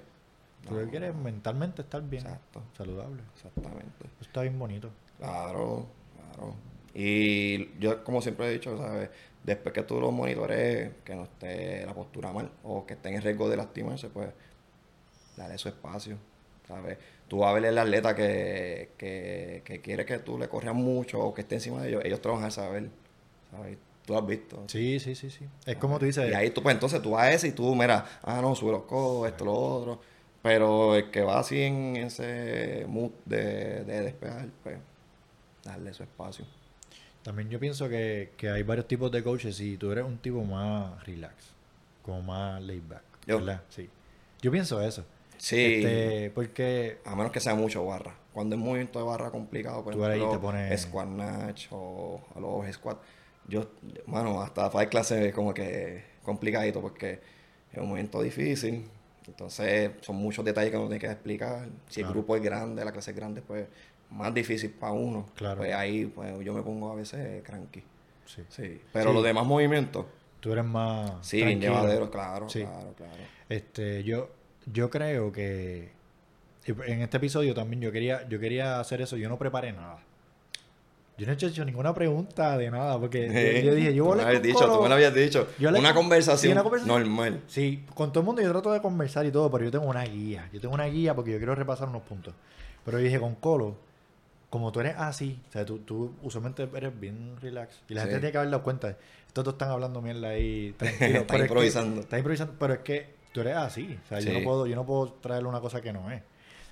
Tú 0.68 0.74
lo 0.74 0.80
que 0.84 0.90
quieres 0.90 1.14
es 1.14 1.16
mentalmente 1.16 1.80
estar 1.80 2.02
bien, 2.02 2.26
Exacto. 2.26 2.60
saludable. 2.76 3.22
Exactamente. 3.36 4.04
Está 4.20 4.42
bien 4.42 4.58
bonito. 4.58 4.90
Claro, 5.18 5.86
claro. 6.14 6.54
Y 6.94 7.78
yo, 7.78 8.04
como 8.04 8.20
siempre 8.20 8.48
he 8.48 8.52
dicho, 8.52 8.76
¿sabes? 8.76 9.08
Después 9.44 9.72
que 9.74 9.82
tú 9.82 10.00
lo 10.00 10.12
monitores, 10.12 10.92
que 11.04 11.14
no 11.14 11.24
esté 11.24 11.84
la 11.84 11.94
postura 11.94 12.32
mal 12.32 12.50
o 12.62 12.86
que 12.86 12.94
esté 12.94 13.08
en 13.08 13.22
riesgo 13.22 13.48
de 13.48 13.56
lastimarse, 13.56 14.08
pues 14.08 14.28
dale 15.36 15.58
su 15.58 15.68
espacio, 15.68 16.16
¿sabes? 16.68 16.98
Tú 17.26 17.38
vas 17.38 17.50
a 17.50 17.54
ver 17.54 17.64
el 17.64 17.78
atleta 17.78 18.14
que, 18.14 18.90
que, 18.96 19.62
que 19.64 19.80
quiere 19.80 20.04
que 20.04 20.18
tú 20.20 20.38
le 20.38 20.48
corras 20.48 20.74
mucho 20.74 21.20
o 21.20 21.34
que 21.34 21.40
esté 21.42 21.56
encima 21.56 21.82
de 21.82 21.88
ellos, 21.88 22.04
ellos 22.04 22.20
van 22.22 22.44
a 22.44 22.50
saber, 22.50 22.88
¿sabes? 23.50 23.78
Tú 24.06 24.12
lo 24.12 24.18
has 24.18 24.26
visto. 24.26 24.64
Sí, 24.66 24.98
sí, 25.00 25.14
sí, 25.14 25.30
sí. 25.30 25.46
Es 25.64 25.76
como 25.76 25.98
tú 25.98 26.06
dices, 26.06 26.30
Y 26.30 26.34
ahí 26.34 26.50
tú, 26.50 26.62
pues 26.62 26.74
entonces 26.74 27.00
tú 27.02 27.12
vas 27.12 27.22
a 27.22 27.32
ese 27.32 27.48
y 27.48 27.52
tú, 27.52 27.74
mira, 27.74 28.04
ah, 28.22 28.40
no, 28.42 28.54
sube 28.54 28.72
los 28.72 28.82
codos, 28.82 29.28
esto, 29.28 29.44
lo 29.44 29.54
otro. 29.54 30.00
Pero 30.42 30.96
el 30.96 31.10
que 31.10 31.22
va 31.22 31.38
así 31.38 31.62
en 31.62 31.96
ese 31.96 32.84
mood 32.88 33.12
de, 33.24 33.84
de 33.84 34.00
despejar, 34.02 34.48
pues, 34.64 34.78
darle 35.64 35.94
su 35.94 36.02
espacio. 36.02 36.44
También 37.22 37.48
yo 37.50 37.58
pienso 37.60 37.88
que, 37.88 38.32
que 38.36 38.50
hay 38.50 38.62
varios 38.62 38.86
tipos 38.88 39.10
de 39.12 39.22
coaches 39.22 39.58
y 39.60 39.76
tú 39.76 39.90
eres 39.92 40.04
un 40.04 40.18
tipo 40.18 40.42
más 40.44 41.04
relax, 41.06 41.34
como 42.02 42.22
más 42.22 42.62
laid 42.62 42.82
back, 42.88 43.02
Yo. 43.26 43.38
¿verdad? 43.38 43.62
Sí. 43.68 43.88
Yo 44.40 44.50
pienso 44.50 44.80
eso. 44.82 45.04
Sí, 45.38 45.56
Este, 45.84 46.30
porque 46.34 46.98
a 47.04 47.14
menos 47.16 47.32
que 47.32 47.40
sea 47.40 47.54
mucho 47.54 47.84
barra. 47.84 48.14
Cuando 48.32 48.54
es 48.56 48.60
movimiento 48.62 48.98
de 48.98 49.04
barra 49.04 49.30
complicado, 49.30 49.82
por 49.84 49.92
Tú 49.92 50.04
ahí 50.04 50.18
ejemplo, 50.18 50.38
te 50.38 50.42
pones- 50.42 50.80
squat 50.80 51.06
snatch 51.08 51.66
o, 51.70 52.20
o 52.34 52.40
los 52.64 52.72
squat, 52.74 52.98
yo, 53.48 53.66
bueno, 54.06 54.40
hasta 54.40 54.70
para 54.70 54.88
clase 54.88 55.28
es 55.28 55.34
como 55.34 55.52
que 55.52 56.04
complicadito 56.22 56.80
porque 56.80 57.20
es 57.72 57.78
un 57.78 57.88
movimiento 57.88 58.22
difícil. 58.22 58.84
Entonces, 59.26 59.90
son 60.00 60.16
muchos 60.16 60.44
detalles 60.44 60.70
que 60.70 60.76
uno 60.76 60.86
tiene 60.86 61.00
que 61.00 61.06
explicar. 61.10 61.68
Si 61.88 62.00
el 62.00 62.08
grupo 62.08 62.34
es 62.36 62.42
grande, 62.42 62.84
la 62.84 62.90
clase 62.92 63.10
es 63.12 63.16
grande, 63.16 63.42
pues 63.42 63.66
más 64.12 64.32
difícil 64.34 64.70
para 64.70 64.92
uno. 64.92 65.26
Claro. 65.34 65.58
Pues 65.58 65.74
ahí 65.74 66.06
pues, 66.06 66.32
yo 66.44 66.52
me 66.54 66.62
pongo 66.62 66.90
a 66.92 66.94
veces 66.94 67.42
cranky. 67.42 67.82
sí, 68.26 68.42
Sí. 68.48 68.80
Pero 68.92 69.10
Sí. 69.10 69.14
los 69.14 69.24
demás 69.24 69.44
movimientos, 69.46 70.06
tú 70.40 70.52
eres 70.52 70.64
más 70.64 71.10
sí, 71.22 71.40
tranquilo. 71.40 71.72
llevaderos, 71.74 72.10
claro, 72.10 72.48
Sí. 72.48 72.60
claro, 72.60 72.94
claro. 72.96 73.12
Este, 73.48 74.02
yo, 74.04 74.28
yo 74.66 74.88
creo 74.90 75.32
que 75.32 75.90
y 76.64 76.70
en 76.90 77.02
este 77.02 77.16
episodio 77.16 77.54
también 77.54 77.82
yo 77.82 77.90
quería, 77.90 78.26
yo 78.28 78.38
quería 78.38 78.78
hacer 78.78 79.02
eso. 79.02 79.16
Yo 79.16 79.28
no 79.28 79.36
preparé 79.36 79.72
nada. 79.72 79.98
Yo 81.18 81.26
no 81.26 81.32
he 81.32 81.36
hecho 81.36 81.64
ninguna 81.64 81.92
pregunta 81.92 82.56
de 82.56 82.70
nada 82.70 82.98
porque 82.98 83.26
yo, 83.62 83.70
yo 83.70 83.74
dije, 83.74 83.94
yo 83.94 84.04
voy 84.06 84.20
a 84.20 84.28
dicho, 84.40 84.64
tú 84.72 84.82
me 84.82 84.88
lo 84.88 84.94
habías 84.94 85.14
dicho. 85.14 85.46
Yo 85.58 85.68
una 85.68 85.92
con- 85.92 86.04
conversación 86.04 86.38
sí, 86.38 86.52
una 86.52 86.62
conversación. 86.62 86.98
normal. 87.02 87.42
Sí, 87.48 87.84
con 87.94 88.10
todo 88.12 88.20
el 88.20 88.26
mundo 88.26 88.42
yo 88.42 88.50
trato 88.50 88.72
de 88.72 88.80
conversar 88.80 89.26
y 89.26 89.30
todo, 89.30 89.50
pero 89.50 89.64
yo 89.64 89.70
tengo 89.70 89.84
una 89.86 90.04
guía. 90.04 90.48
Yo 90.52 90.60
tengo 90.60 90.74
una 90.74 90.86
guía 90.86 91.14
porque 91.14 91.32
yo 91.32 91.36
quiero 91.36 91.54
repasar 91.54 91.88
unos 91.88 92.02
puntos. 92.02 92.32
Pero 92.84 92.98
yo 92.98 93.04
dije, 93.04 93.20
con 93.20 93.34
Colo, 93.34 93.76
como 94.52 94.70
tú 94.70 94.80
eres 94.80 94.96
así, 94.98 95.40
o 95.48 95.52
sea, 95.52 95.64
tú, 95.64 95.78
tú 95.78 96.12
usualmente 96.22 96.68
eres 96.74 97.00
bien 97.00 97.38
relax. 97.40 97.80
Y 97.88 97.94
la 97.94 98.02
Sí. 98.02 98.08
gente 98.08 98.20
tiene 98.20 98.32
que 98.32 98.36
haber 98.38 98.50
dado 98.50 98.62
cuenta. 98.62 98.98
Estos 99.26 99.44
dos 99.46 99.54
están 99.54 99.70
hablando 99.70 100.02
mierda 100.02 100.28
ahí 100.28 100.72
tranquilo. 100.78 101.20
Están 101.20 101.26
pero 101.26 101.36
es 101.36 101.40
que- 101.40 101.46
improvisando. 101.46 102.16
Improvisando, 102.18 102.54
pero 102.58 102.74
es 102.74 102.80
que 102.80 103.14
tú 103.32 103.40
eres 103.40 103.56
así. 103.56 103.98
O 104.04 104.08
sea, 104.08 104.20
yo 104.20 104.30
no 104.34 104.44
puedo, 104.44 104.66
yo 104.66 104.76
no 104.76 104.84
puedo 104.84 105.10
traerle 105.14 105.48
una 105.48 105.60
cosa 105.62 105.80
que 105.80 105.90
no 105.90 106.10
es. 106.10 106.22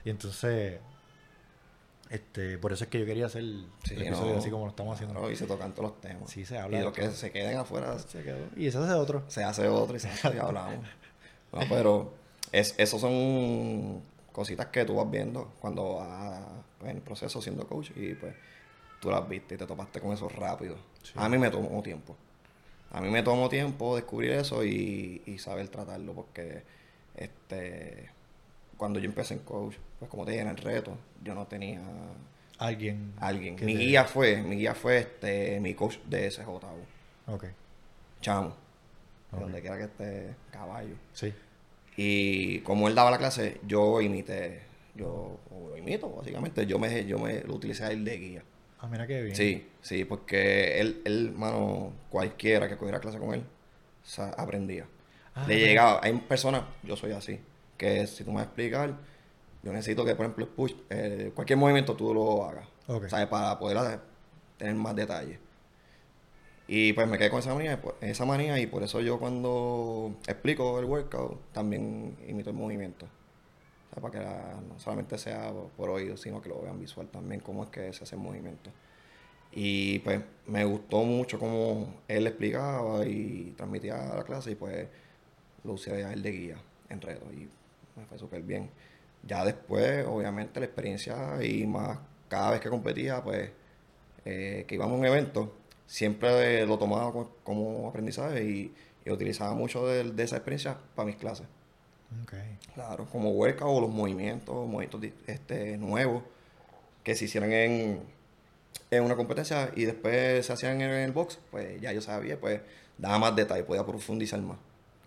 Y 0.04 0.10
entonces, 0.10 0.78
este, 2.10 2.58
por 2.58 2.72
eso 2.72 2.84
es 2.84 2.90
que 2.90 2.98
yo 3.00 3.06
quería 3.06 3.26
hacer 3.26 3.40
el 3.42 3.66
Sí, 3.84 3.94
episodio 3.94 4.32
no, 4.34 4.38
así 4.40 4.50
como 4.50 4.64
lo 4.64 4.70
estamos 4.70 4.94
haciendo. 4.94 5.14
claro, 5.14 5.30
y 5.32 5.36
se 5.36 5.46
tocan 5.46 5.72
todos 5.72 5.90
los 5.92 6.00
temas. 6.02 6.28
Sí, 6.28 6.44
se 6.44 6.58
habla 6.58 6.76
Y 6.76 6.80
de 6.80 6.84
los 6.84 6.92
que 6.92 7.08
se 7.10 7.30
queden 7.30 7.56
afuera 7.56 7.98
Se 7.98 8.22
quedó. 8.22 8.38
Y 8.56 8.66
ese 8.66 8.76
hace 8.78 8.92
otro. 8.92 9.24
se 9.28 9.42
hace 9.42 9.66
otro 9.68 9.96
y 9.96 10.00
se 10.00 10.08
hace 10.08 10.34
y 10.34 10.38
hablamos. 10.38 10.84
No, 11.52 11.60
pero 11.68 12.12
es, 12.52 12.74
esos 12.78 13.00
son 13.00 14.02
cositas 14.32 14.66
que 14.66 14.84
tú 14.84 14.96
vas 14.96 15.10
viendo 15.10 15.52
cuando 15.60 15.94
vas 15.96 16.42
pues, 16.80 16.90
en 16.90 16.96
el 16.96 17.02
proceso 17.02 17.40
siendo 17.40 17.66
coach 17.68 17.90
y 17.94 18.14
pues 18.14 18.34
tú 19.00 19.10
las 19.10 19.28
viste 19.28 19.54
y 19.54 19.58
te 19.58 19.66
topaste 19.66 20.00
con 20.00 20.12
eso 20.12 20.28
rápido. 20.28 20.76
Sí. 21.02 21.12
A 21.14 21.28
mí 21.28 21.38
me 21.38 21.50
tomó 21.50 21.80
tiempo. 21.82 22.16
A 22.90 23.00
mí 23.00 23.08
me 23.08 23.22
tomó 23.22 23.48
tiempo 23.48 23.94
descubrir 23.94 24.32
eso 24.32 24.64
y, 24.64 25.22
y 25.26 25.38
saber 25.38 25.68
tratarlo 25.68 26.12
porque 26.14 26.62
este 27.14 28.10
cuando 28.76 28.98
yo 28.98 29.04
empecé 29.06 29.34
en 29.34 29.40
coach, 29.40 29.76
pues 29.98 30.10
como 30.10 30.24
te 30.24 30.30
dije 30.32 30.42
en 30.42 30.48
el 30.48 30.56
reto, 30.56 30.96
yo 31.22 31.34
no 31.34 31.46
tenía 31.46 31.80
Alguien. 32.58 33.12
alguien. 33.20 33.54
Mi 33.56 33.74
te- 33.74 33.78
guía 33.80 34.04
fue, 34.04 34.42
mi 34.42 34.56
guía 34.56 34.74
fue 34.74 34.98
este 34.98 35.60
mi 35.60 35.74
coach 35.74 35.98
de 36.06 36.30
SJU, 36.30 36.60
Ok. 37.26 37.44
chamo. 38.20 38.48
de 39.30 39.36
Ok. 39.36 39.42
Donde 39.42 39.60
quiera 39.60 39.76
que 39.76 39.84
esté 39.84 40.34
caballo. 40.50 40.94
Sí. 41.12 41.32
Y 41.96 42.60
como 42.60 42.88
él 42.88 42.94
daba 42.94 43.10
la 43.10 43.18
clase, 43.18 43.60
yo 43.66 44.00
imité, 44.00 44.62
yo 44.94 45.38
lo 45.50 45.76
imito 45.76 46.10
básicamente, 46.10 46.66
yo 46.66 46.78
me, 46.78 47.04
yo 47.06 47.18
me 47.18 47.40
lo 47.42 47.54
utilicé 47.54 47.84
a 47.84 47.90
él 47.90 48.04
de 48.04 48.16
guía. 48.18 48.42
Ah, 48.78 48.88
mira 48.88 49.06
qué 49.06 49.22
bien. 49.22 49.36
Sí, 49.36 49.68
sí, 49.82 50.04
porque 50.04 50.80
él, 50.80 51.02
él, 51.04 51.32
mano, 51.36 51.92
cualquiera 52.08 52.68
que 52.68 52.76
cogiera 52.76 53.00
clase 53.00 53.18
con 53.18 53.34
él, 53.34 53.44
aprendía. 54.36 54.86
Ah, 55.34 55.44
Le 55.46 55.58
llegaba, 55.58 56.00
hay 56.02 56.12
personas, 56.20 56.62
yo 56.82 56.96
soy 56.96 57.12
así, 57.12 57.38
que 57.76 58.06
si 58.06 58.24
tú 58.24 58.30
me 58.30 58.36
vas 58.36 58.44
a 58.44 58.46
explicar, 58.46 58.96
yo 59.62 59.72
necesito 59.72 60.04
que, 60.04 60.14
por 60.14 60.24
ejemplo, 60.26 60.44
el 60.46 60.50
push, 60.50 60.72
eh, 60.88 61.32
cualquier 61.34 61.58
movimiento 61.58 61.94
tú 61.94 62.12
lo 62.14 62.44
hagas. 62.44 62.66
¿sabes? 63.10 63.26
Para 63.26 63.58
poder 63.58 63.76
hacer- 63.78 64.00
tener 64.56 64.74
más 64.74 64.96
detalles. 64.96 65.38
Y 66.66 66.92
pues 66.92 67.08
me 67.08 67.18
quedé 67.18 67.30
con 67.30 67.40
esa 67.40 67.52
manía, 67.54 67.80
pues, 67.80 67.96
esa 68.00 68.24
manía 68.24 68.58
y 68.58 68.66
por 68.66 68.82
eso 68.82 69.00
yo 69.00 69.18
cuando 69.18 70.14
explico 70.26 70.78
el 70.78 70.84
workout 70.84 71.40
también 71.52 72.16
imito 72.28 72.50
el 72.50 72.56
movimiento. 72.56 73.06
Para 73.94 74.10
que 74.10 74.18
no 74.20 74.78
solamente 74.78 75.18
sea 75.18 75.52
por 75.76 75.90
oído, 75.90 76.16
sino 76.16 76.40
que 76.40 76.48
lo 76.48 76.60
vean 76.62 76.78
visual 76.78 77.08
también, 77.08 77.40
cómo 77.40 77.64
es 77.64 77.70
que 77.70 77.92
se 77.92 78.04
hace 78.04 78.14
el 78.16 78.22
movimiento. 78.22 78.70
Y 79.52 79.98
pues 80.00 80.20
me 80.46 80.64
gustó 80.64 81.02
mucho 81.04 81.38
cómo 81.38 82.02
él 82.08 82.26
explicaba 82.26 83.06
y 83.06 83.54
transmitía 83.56 83.96
la 84.14 84.24
clase 84.24 84.52
y 84.52 84.54
pues 84.54 84.88
lo 85.64 85.74
usé 85.74 86.04
a 86.04 86.12
él 86.12 86.22
de 86.22 86.32
guía 86.32 86.56
en 86.88 87.00
reto 87.00 87.26
y 87.32 87.48
me 87.98 88.06
fue 88.08 88.18
súper 88.18 88.42
bien. 88.42 88.70
Ya 89.26 89.44
después, 89.44 90.06
obviamente, 90.06 90.60
la 90.60 90.66
experiencia 90.66 91.42
y 91.44 91.66
más 91.66 91.98
cada 92.28 92.52
vez 92.52 92.60
que 92.60 92.70
competía, 92.70 93.22
pues 93.24 93.50
eh, 94.24 94.64
que 94.68 94.74
íbamos 94.76 94.96
a 94.96 94.98
un 95.00 95.06
evento, 95.06 95.52
siempre 95.86 96.66
lo 96.66 96.78
tomaba 96.78 97.12
co- 97.12 97.36
como 97.44 97.88
aprendizaje 97.88 98.44
y, 98.44 98.74
utilizaba 99.10 99.54
mucho 99.54 99.86
de 99.88 100.22
esa 100.22 100.36
experiencia 100.36 100.78
para 100.94 101.06
mis 101.06 101.16
clases. 101.16 101.46
Claro, 102.74 103.06
como 103.06 103.30
workout 103.30 103.76
o 103.76 103.80
los 103.80 103.90
movimientos, 103.90 104.54
movimientos 104.68 105.00
este, 105.26 105.76
nuevos 105.76 106.22
que 107.02 107.14
se 107.14 107.24
hicieran 107.26 107.52
en, 107.52 108.00
en 108.90 109.02
una 109.04 109.16
competencia 109.16 109.70
y 109.76 109.84
después 109.84 110.44
se 110.46 110.52
hacían 110.52 110.80
en 110.80 110.90
el 110.90 111.12
box, 111.12 111.38
pues 111.50 111.80
ya 111.80 111.92
yo 111.92 112.00
sabía, 112.00 112.38
pues 112.40 112.60
daba 112.98 113.18
más 113.18 113.36
detalle, 113.36 113.64
podía 113.64 113.84
profundizar 113.84 114.40
más 114.40 114.58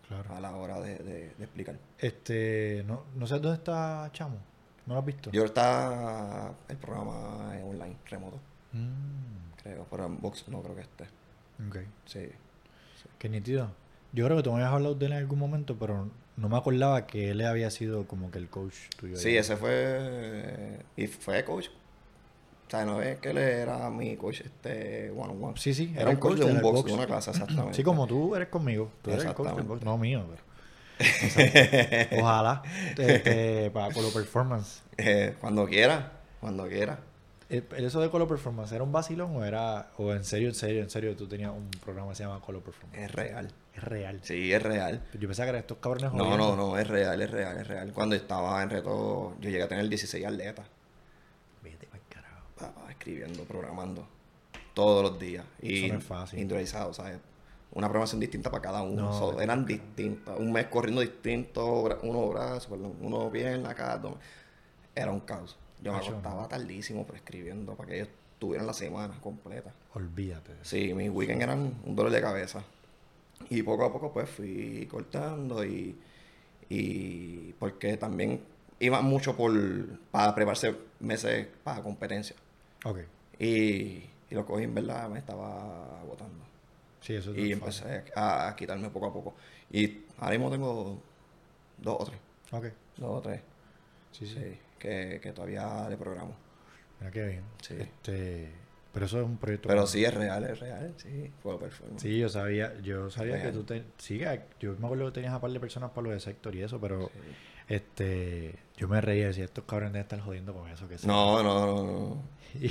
Claro. 0.08 0.36
a 0.36 0.40
la 0.42 0.56
hora 0.56 0.80
de, 0.82 0.98
de- 0.98 1.34
de 1.38 1.44
explicar. 1.44 1.76
Este, 1.98 2.84
no, 2.86 3.04
no 3.16 3.26
sé 3.26 3.36
dónde 3.40 3.54
está 3.58 4.10
Chamo. 4.14 4.38
¿No 4.86 4.94
lo 4.96 5.00
has 5.00 5.06
visto? 5.06 5.32
Yo 5.32 5.46
está 5.46 6.54
el 6.68 6.78
programa 6.78 7.50
online, 7.64 7.96
remoto, 8.10 8.40
Mm, 8.74 9.62
creo, 9.62 9.86
pero 9.90 10.06
en 10.06 10.20
box 10.20 10.48
no 10.50 10.62
creo 10.62 10.76
que 10.76 10.82
esté. 10.82 11.04
ok. 11.70 11.78
Sí. 12.06 12.30
Qué 13.20 13.30
nítido. 13.30 13.70
Yo 14.12 14.26
creo 14.26 14.38
que 14.38 14.44
tú 14.44 14.50
me 14.52 14.58
habías 14.58 14.74
hablado 14.74 14.96
de 14.96 15.06
él 15.06 15.12
en 15.14 15.18
algún 15.20 15.40
momento, 15.40 15.78
pero 15.80 16.10
no 16.38 16.50
me 16.50 16.58
acordaba 16.58 17.06
que 17.06 17.32
él 17.32 17.46
había 17.46 17.70
sido 17.70 18.08
como 18.08 18.32
que 18.32 18.40
el 18.40 18.50
coach 18.50 18.76
tuyo. 18.98 19.16
Sí, 19.18 19.30
ahí. 19.30 19.38
ese 19.38 19.56
fue. 19.56 20.80
Y 20.98 21.08
fue 21.08 21.44
coach. 21.46 21.68
O 22.68 22.70
sea, 22.70 22.86
no 22.86 23.02
es 23.02 23.20
que 23.20 23.30
él 23.30 23.38
era 23.38 23.90
mi 23.92 24.16
coach 24.16 24.42
este 24.42 25.12
one 25.12 25.34
on 25.34 25.44
one. 25.44 25.54
Sí, 25.58 25.74
sí, 25.76 25.94
Era 25.96 26.10
un 26.10 26.16
coach 26.16 26.40
de 26.40 26.46
un 26.46 26.56
el 26.58 26.62
box, 26.62 26.80
box. 26.80 26.88
de 26.88 26.94
una 26.94 27.06
clase, 27.06 27.32
exactamente. 27.32 27.76
Sí, 27.76 27.84
como 27.84 28.08
tú 28.08 28.36
eres 28.36 28.48
conmigo. 28.48 28.92
Tú 29.02 29.12
eres 29.12 29.26
el 29.26 29.34
coach 29.34 29.56
del 29.56 29.66
box. 29.66 29.84
No 29.84 29.98
mío, 29.98 30.26
pero. 30.30 30.44
Ojalá. 32.22 32.64
Este, 32.98 33.70
para 33.72 33.94
Colo 33.94 34.10
Performance. 34.12 34.82
Eh, 34.96 35.36
cuando 35.42 35.66
quiera, 35.66 36.12
cuando 36.40 36.68
quiera. 36.68 37.00
Eh, 37.50 37.64
¿Eso 37.78 38.00
de 38.00 38.12
Colo 38.12 38.28
Performance 38.28 38.72
era 38.74 38.84
un 38.84 38.92
vacilón 38.92 39.36
o 39.36 39.44
era. 39.44 39.90
o 39.98 40.14
en 40.14 40.24
serio, 40.24 40.50
en 40.50 40.56
serio, 40.56 40.84
en 40.84 40.90
serio 40.92 41.16
tú 41.16 41.28
tenías 41.28 41.52
un 41.52 41.70
programa 41.84 42.10
que 42.10 42.16
se 42.18 42.24
llama 42.24 42.40
Colo 42.42 42.62
Performance? 42.62 43.04
Es 43.04 43.12
real. 43.12 43.52
Es 43.76 43.84
real. 43.84 44.20
Sí, 44.24 44.54
es 44.54 44.62
real. 44.62 45.04
Yo 45.14 45.28
pensaba 45.28 45.46
que 45.48 45.50
eran 45.50 45.62
estos 45.62 45.78
cabrones 45.80 46.14
No, 46.14 46.26
jodiendo. 46.26 46.56
no, 46.56 46.68
no, 46.70 46.78
es 46.78 46.88
real, 46.88 47.22
es 47.22 47.32
real, 47.32 47.58
es 47.58 47.68
real. 47.68 47.92
Cuando 47.94 48.16
estaba 48.16 48.62
en 48.62 48.70
reto, 48.70 49.36
yo 49.40 49.50
llegué 49.50 49.64
a 49.64 49.68
tener 49.68 49.88
16 49.90 50.26
atletas. 50.26 50.66
Vete 51.64 51.88
pa'l 51.88 52.02
carajo. 52.10 52.46
Papá, 52.58 52.92
escribiendo, 52.92 53.44
programando. 53.46 54.08
Todos 54.74 55.04
los 55.04 55.20
días. 55.20 55.46
Y 55.62 55.86
Eso 55.86 55.94
no 55.94 56.00
es 56.00 56.06
fácil. 56.06 56.40
individualizado, 56.40 56.94
¿sabes? 56.94 57.18
Una 57.72 57.88
programación 57.88 58.20
distinta 58.20 58.52
para 58.52 58.62
cada 58.62 58.84
uno. 58.84 59.02
No, 59.04 59.14
So, 59.18 59.42
eran 59.42 59.66
distintas. 59.66 60.38
Un 60.38 60.52
mes 60.52 60.68
corriendo 60.68 61.02
distinto, 61.02 61.66
uno 62.04 62.28
brazo, 62.30 62.70
perdón, 62.70 62.94
uno 63.02 63.32
pierna, 63.32 63.74
cada 63.74 63.98
dos. 63.98 64.16
Era 64.96 65.12
un 65.12 65.22
caos. 65.22 65.58
Yo 65.82 65.92
me 65.92 65.98
acostaba 65.98 66.48
tardísimo 66.48 67.06
prescribiendo 67.06 67.74
para 67.76 67.90
que 67.90 67.96
ellos 67.96 68.10
tuvieran 68.38 68.68
la 68.68 68.74
semana 68.74 69.20
completa. 69.20 69.72
Olvídate. 69.96 70.52
Sí, 70.62 70.94
mis 70.94 71.10
weekends 71.10 71.44
eran 71.44 71.74
un 71.84 71.96
dolor 71.96 72.12
de 72.12 72.22
cabeza. 72.22 72.64
Y 73.50 73.64
poco 73.64 73.86
a 73.86 73.92
poco 73.92 74.12
pues 74.12 74.30
fui 74.30 74.88
cortando 74.90 75.64
y, 75.66 75.96
y 76.70 77.54
porque 77.60 77.98
también 77.98 78.42
iba 78.80 79.02
mucho 79.02 79.36
por 79.36 79.52
para 80.12 80.34
prepararse 80.36 80.76
meses 81.00 81.48
para 81.64 81.82
competencia. 81.82 82.36
Ok. 82.86 83.00
Y, 83.40 83.46
y 84.30 84.32
lo 84.32 84.46
cogí 84.46 84.64
en 84.64 84.74
verdad, 84.74 85.10
me 85.10 85.20
estaba 85.20 86.00
agotando. 86.02 86.44
Sí, 87.02 87.16
eso 87.16 87.32
es 87.32 87.38
Y 87.38 87.52
empecé 87.52 88.06
a, 88.16 88.48
a 88.48 88.56
quitarme 88.56 88.90
poco 88.90 89.08
a 89.08 89.14
poco. 89.14 89.36
Y 89.72 90.04
ahora 90.18 90.32
mismo 90.32 90.52
tengo 90.52 91.02
dos 91.78 91.98
o 92.00 92.06
tres. 92.06 92.20
Ok. 92.52 92.66
Dos 92.98 93.18
o 93.18 93.22
tres. 93.22 93.42
Sí, 94.12 94.26
sí. 94.28 94.36
Sí, 94.36 94.60
que, 94.80 95.20
que 95.22 95.32
todavía 95.32 95.88
le 95.90 95.98
programo. 95.98 96.36
Mira 97.00 97.12
qué 97.12 97.28
bien. 97.28 97.44
Sí. 97.62 97.76
Este, 97.78 98.52
pero 98.94 99.06
eso 99.08 99.20
es 99.20 99.26
un 99.26 99.38
proyecto. 99.38 99.68
Pero 99.68 99.86
sí 99.88 100.06
es 100.06 100.14
real, 100.14 100.44
es 100.46 100.60
real. 100.60 100.94
Sí, 100.98 101.32
fue 101.42 101.60
performance. 101.60 102.02
Sí, 102.02 102.18
yo 102.20 102.30
sabía, 102.30 102.74
yo 102.82 103.10
sabía 103.10 103.42
que 103.42 103.52
tú 103.52 103.64
te, 103.64 103.84
sí, 103.98 104.22
yo 104.60 104.76
me 104.80 104.86
acuerdo 104.86 105.06
que 105.08 105.12
tenías 105.14 105.34
a 105.34 105.42
par 105.42 105.52
de 105.52 105.60
personas 105.60 105.90
para 105.92 106.08
lo 106.08 106.14
de 106.14 106.20
sector 106.20 106.56
y 106.56 106.62
eso, 106.62 106.80
pero 106.80 107.08
Sí. 107.14 107.20
este, 107.70 108.56
yo 108.78 108.88
me 108.88 109.02
reía 109.02 109.28
decía, 109.28 109.46
estos 109.46 109.64
cabrones 109.66 109.94
deben 109.94 110.04
estar 110.04 110.20
jodiendo 110.22 110.54
con 110.54 110.70
eso 110.70 110.88
que 110.88 110.98
sí. 110.98 111.08
No, 111.08 111.42
no, 111.44 111.66
no, 111.66 111.84
no. 111.84 112.24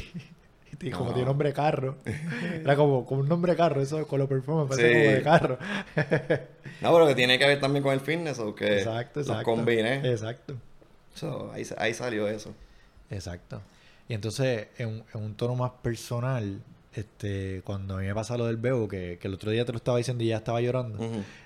Y, 0.81 0.87
y 0.87 0.91
como 0.91 1.11
No. 1.11 1.13
tiene 1.15 1.27
nombre 1.27 1.49
de 1.51 1.55
carro, 1.55 1.97
era 2.63 2.77
como, 2.77 3.05
como 3.05 3.21
un 3.21 3.29
nombre 3.29 3.53
de 3.53 3.59
carro, 3.59 3.83
eso 3.83 4.07
con 4.07 4.19
lo 4.19 4.27
performance 4.29 4.71
parece 4.71 4.89
Sí. 4.89 4.99
como 5.05 5.17
de 5.17 5.23
carro. 5.23 5.59
No, 6.81 6.93
pero 6.93 7.07
que 7.09 7.15
tiene 7.15 7.39
que 7.39 7.47
ver 7.47 7.61
también 7.61 7.83
con 7.83 7.93
el 7.93 8.01
fitness 8.01 8.39
o 8.39 8.55
que 8.55 8.79
exacto, 8.79 9.21
los 9.21 9.29
exacto. 9.29 9.45
combiné. 9.45 9.97
Exacto, 10.11 10.55
So, 11.15 11.53
ahí, 11.53 11.63
ahí 11.77 11.93
salió 11.93 12.27
eso. 12.27 12.55
exacto. 13.11 13.61
Y 14.09 14.15
entonces, 14.15 14.69
en, 14.79 14.89
un- 14.89 15.05
en 15.15 15.23
un 15.23 15.35
tono 15.35 15.55
más 15.55 15.73
personal, 15.83 16.61
este, 16.95 17.63
cuando 17.65 17.97
a 17.97 18.01
mí 18.01 18.07
me 18.07 18.15
pasa 18.15 18.37
lo 18.37 18.47
del 18.47 18.57
bebo, 18.59 18.87
que, 18.89 19.19
que 19.21 19.29
el 19.29 19.35
otro 19.35 19.51
día 19.51 19.65
te 19.65 19.73
lo 19.73 19.79
estaba 19.79 19.99
diciendo 19.99 20.23
y 20.25 20.29
ya 20.29 20.37
estaba 20.39 20.61
llorando, 20.61 20.99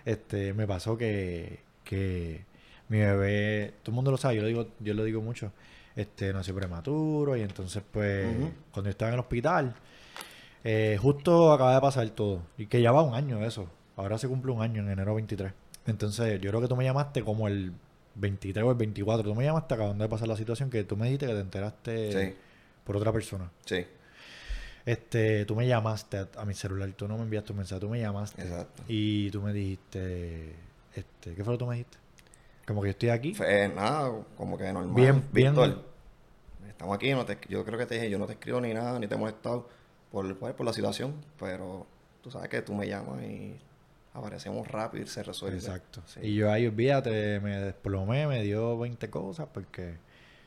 este, 0.04 0.52
me 0.54 0.66
pasó 0.66 0.96
que, 0.98 1.60
que 1.84 2.44
mi 2.88 2.98
bebé, 2.98 3.74
todo 3.82 3.92
el 3.92 3.94
mundo 3.94 4.10
lo 4.10 4.16
sabe, 4.16 4.36
yo 4.36 4.42
lo 4.42 4.48
digo, 4.48 4.68
yo 4.80 4.94
lo 4.94 5.04
digo 5.04 5.20
mucho, 5.22 5.52
este, 5.94 6.32
nació 6.32 6.54
prematuro 6.54 7.36
y 7.36 7.42
entonces 7.42 7.82
pues 7.90 8.26
cuando 8.72 8.88
yo 8.88 8.90
estaba 8.90 9.10
en 9.10 9.14
el 9.14 9.20
hospital, 9.20 9.74
eh, 10.64 10.98
justo 11.00 11.52
acaba 11.52 11.74
de 11.74 11.80
pasar 11.80 12.08
todo, 12.10 12.42
y 12.58 12.66
que 12.66 12.82
ya 12.82 12.90
va 12.90 13.02
un 13.02 13.14
año 13.14 13.44
eso, 13.44 13.68
ahora 13.96 14.18
se 14.18 14.28
cumple 14.28 14.52
un 14.52 14.62
año 14.62 14.82
en 14.82 14.90
enero 14.90 15.14
23. 15.14 15.52
Entonces 15.86 16.40
yo 16.40 16.50
creo 16.50 16.60
que 16.60 16.68
tú 16.68 16.74
me 16.76 16.84
llamaste 16.84 17.22
como 17.22 17.46
el 17.46 17.72
23 18.16 18.64
o 18.64 18.70
el 18.70 18.76
24, 18.76 19.22
tú 19.30 19.34
me 19.36 19.44
llamaste 19.44 19.74
acabando 19.74 20.02
de 20.02 20.10
pasar 20.10 20.26
la 20.26 20.36
situación 20.36 20.70
que 20.70 20.82
tú 20.84 20.96
me 20.96 21.04
dijiste 21.06 21.26
que 21.26 21.34
te 21.34 21.40
enteraste 21.40 22.12
Sí, 22.30 22.34
por 22.86 22.96
otra 22.96 23.12
persona. 23.12 23.50
sí, 23.66 23.84
Este, 24.84 25.44
tú 25.44 25.56
me 25.56 25.66
llamaste 25.66 26.18
a, 26.18 26.28
a 26.38 26.44
mi 26.44 26.54
celular, 26.54 26.88
tú 26.92 27.08
no 27.08 27.16
me 27.16 27.24
enviaste 27.24 27.52
un 27.52 27.58
mensaje, 27.58 27.80
tú 27.80 27.88
me 27.88 28.00
llamaste. 28.00 28.40
exacto. 28.42 28.84
Y 28.88 29.30
tú 29.30 29.42
me 29.42 29.52
dijiste, 29.52 30.54
este, 30.94 31.34
¿qué 31.34 31.42
fue 31.44 31.52
lo 31.52 31.58
que 31.58 31.64
tú 31.64 31.66
me 31.66 31.74
dijiste? 31.76 31.98
Como 32.66 32.82
que 32.82 32.88
yo 32.88 32.90
estoy 32.92 33.08
aquí. 33.10 33.34
Fue 33.34 33.68
nada, 33.68 34.12
como 34.36 34.56
que 34.56 34.72
normal. 34.72 34.94
Bien, 34.94 35.24
bien. 35.32 35.54
Estamos 36.68 36.94
aquí, 36.96 37.10
no 37.12 37.24
te, 37.24 37.38
yo 37.48 37.64
creo 37.64 37.78
que 37.78 37.86
te 37.86 37.94
dije, 37.94 38.10
yo 38.10 38.18
no 38.18 38.26
te 38.26 38.34
escribo 38.34 38.60
ni 38.60 38.74
nada, 38.74 38.98
ni 38.98 39.06
te 39.08 39.14
he 39.14 39.18
molestado 39.18 39.68
por, 40.10 40.36
por, 40.36 40.54
por 40.54 40.66
la 40.66 40.72
situación, 40.72 41.14
pero 41.38 41.86
tú 42.22 42.30
sabes 42.30 42.48
que 42.48 42.62
tú 42.62 42.74
me 42.74 42.86
llamas 42.86 43.22
y 43.22 43.56
aparecemos 44.12 44.68
rápido 44.68 45.04
y 45.04 45.06
se 45.06 45.22
resuelve. 45.22 45.56
Exacto. 45.58 46.02
Sí. 46.06 46.20
Y 46.22 46.34
yo 46.34 46.50
ahí, 46.52 46.66
olvídate, 46.66 47.40
me 47.40 47.56
desplomé, 47.60 48.26
me 48.26 48.42
dio 48.42 48.78
20 48.78 49.08
cosas 49.10 49.48
porque 49.52 49.94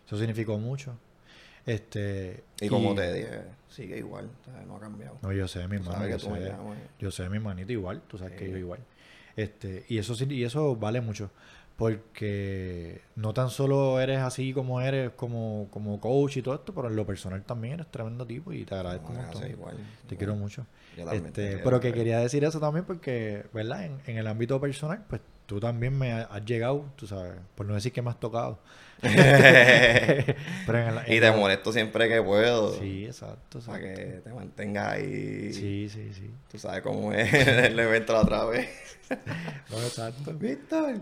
eso 0.06 0.18
significó 0.18 0.58
mucho. 0.58 0.98
Este, 1.70 2.44
Y 2.62 2.68
como 2.68 2.96
te 2.96 3.14
dije, 3.14 3.42
sigue 3.70 3.98
igual, 3.98 4.30
o 4.42 4.44
sea, 4.44 4.64
no 4.66 4.78
ha 4.78 4.80
cambiado. 4.80 5.18
No, 5.22 5.32
yo 5.32 5.48
sé, 5.48 5.68
mi 5.68 5.76
hermano. 5.78 5.92
sabes 5.94 6.22
Yo 6.22 6.36
sé, 6.36 6.54
yo 7.00 7.12
sé, 7.12 7.30
mi 7.30 7.38
hermanito 7.38 7.72
igual. 7.72 8.02
Tú 8.08 8.18
sabes 8.18 8.34
que 8.38 8.50
yo 8.50 8.58
igual. 8.58 8.80
Este, 9.36 9.86
y 9.88 9.98
eso 10.00 10.16
sí, 10.16 10.26
y 10.30 10.44
eso 10.44 10.76
vale 10.76 11.02
mucho. 11.02 11.30
Porque 11.78 13.02
no 13.16 13.34
tan 13.34 13.50
solo 13.50 14.00
eres 14.02 14.20
así 14.20 14.52
como 14.54 14.82
eres 14.82 15.12
como, 15.12 15.68
como 15.72 16.00
coach 16.02 16.38
y 16.38 16.42
todo 16.42 16.56
esto, 16.56 16.74
pero 16.74 16.90
en 16.90 16.96
lo 16.98 17.06
personal 17.06 17.42
también 17.44 17.76
eres 17.76 17.88
tremendo 17.90 18.26
tipo 18.28 18.52
y 18.52 18.66
te 18.66 18.76
agradezco 18.76 19.14
No, 19.14 19.20
montón. 19.22 19.50
igual, 19.50 19.76
Te 19.78 20.16
igual. 20.16 20.18
quiero 20.18 20.36
mucho. 20.36 20.66
Este, 21.12 21.60
pero 21.60 21.80
que 21.80 21.94
quería 21.94 22.20
decir 22.20 22.44
eso 22.44 22.60
también 22.60 22.84
porque, 22.86 23.46
¿verdad? 23.54 23.86
En, 23.86 24.02
en 24.08 24.18
el 24.18 24.28
ámbito 24.28 24.60
personal, 24.60 25.06
pues 25.08 25.22
tú 25.46 25.60
también 25.62 25.98
me 25.98 26.12
ha- 26.12 26.24
has 26.24 26.44
llegado, 26.46 26.86
tú 26.98 27.08
sabes, 27.08 27.36
por 27.56 27.66
no 27.66 27.76
decir 27.76 27.94
que 27.94 28.02
me 28.02 28.10
has 28.10 28.20
tocado. 28.20 28.60
pero 30.66 30.80
en 30.80 30.88
el, 30.90 31.00
Y 31.14 31.20
te 31.20 31.28
el- 31.28 31.36
molesto 31.36 31.72
siempre 31.72 32.08
que 32.10 32.22
puedo. 32.22 32.74
Sí, 32.80 33.06
exacto, 33.06 33.60
Para 33.66 33.80
que 33.80 33.96
te 34.24 34.34
mantengas 34.34 34.94
ahí. 34.94 35.54
Sí, 35.54 35.90
sí, 35.90 36.12
sí. 36.14 36.30
Tú 36.52 36.58
sabes 36.60 36.82
cómo 36.82 37.12
es 37.14 37.32
el 37.48 37.80
evento 37.80 38.14
la 38.14 38.22
otra 38.22 38.46
vez. 38.46 38.70
No, 39.70 39.78
exacto. 39.82 40.34
Víctor. 40.34 40.96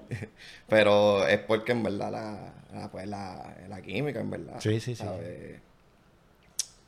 Pero 0.68 1.28
es 1.28 1.40
porque 1.40 1.72
en 1.74 1.84
verdad 1.84 2.12
la, 2.12 2.54
la, 2.80 2.92
pues 2.92 3.08
la, 3.08 3.56
la 3.68 3.82
química, 3.82 4.20
en 4.20 4.30
verdad. 4.32 4.56
Sí, 4.60 4.80
sí, 4.80 4.96
sí. 4.96 5.04
¿sabes? 5.04 5.60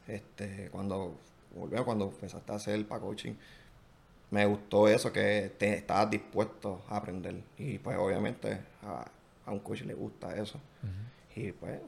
Este, 0.07 0.69
cuando 0.71 1.17
volvió, 1.55 1.83
cuando 1.85 2.05
empezaste 2.05 2.51
a 2.51 2.55
hacer 2.55 2.85
para 2.87 3.01
coaching, 3.01 3.33
me 4.31 4.45
gustó 4.45 4.87
eso, 4.87 5.11
que 5.11 5.51
te 5.57 5.73
estabas 5.73 6.09
dispuesto 6.09 6.83
a 6.89 6.97
aprender. 6.97 7.35
Y 7.57 7.77
pues 7.79 7.97
obviamente 7.97 8.59
a, 8.83 9.05
a 9.49 9.53
un 9.53 9.59
coach 9.59 9.81
le 9.81 9.93
gusta 9.93 10.35
eso. 10.35 10.59
Y 11.35 11.51
pues, 11.51 11.79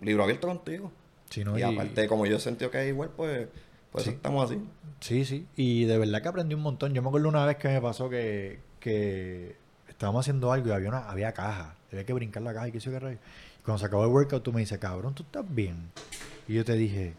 libro 0.00 0.24
abierto 0.24 0.48
contigo. 0.48 0.90
Sí, 1.30 1.44
no, 1.44 1.56
y, 1.58 1.60
y- 1.60 1.64
aparte, 1.64 2.06
como 2.08 2.26
yo 2.26 2.36
he 2.36 2.40
sentido 2.40 2.70
que 2.70 2.82
es 2.82 2.88
igual, 2.88 3.10
pues 3.16 3.48
Por 3.90 4.00
eso 4.00 4.10
Sí. 4.10 4.16
estamos 4.16 4.50
así. 4.50 4.60
Sí, 5.00 5.24
sí. 5.24 5.46
Y 5.56 5.84
de 5.84 5.98
verdad 5.98 6.20
que 6.22 6.28
aprendí 6.28 6.54
un 6.54 6.62
montón. 6.62 6.92
Yo 6.94 7.02
me 7.02 7.08
acuerdo 7.08 7.28
una 7.28 7.44
vez 7.46 7.56
que 7.56 7.68
me 7.68 7.80
pasó 7.80 8.08
que, 8.10 8.58
que 8.80 9.56
estábamos 9.88 10.20
haciendo 10.24 10.50
algo 10.52 10.68
y 10.68 10.72
había 10.72 10.88
una, 10.88 11.08
había 11.10 11.32
caja. 11.32 11.76
Había 11.92 12.04
que 12.04 12.12
brincar 12.12 12.42
la 12.42 12.52
caja 12.52 12.68
y 12.68 12.72
qué 12.72 12.80
sé 12.80 12.90
qué 12.90 12.98
rayo. 12.98 13.18
Y 13.60 13.62
cuando 13.64 13.78
se 13.78 13.86
acabó 13.86 14.04
el 14.04 14.10
workout, 14.10 14.42
tú 14.42 14.52
me 14.52 14.60
dices, 14.60 14.78
cabrón, 14.78 15.14
¿tú 15.14 15.22
estás 15.22 15.44
bien? 15.48 15.90
Y 16.48 16.54
yo 16.54 16.64
te 16.64 16.72
dije, 16.74 17.14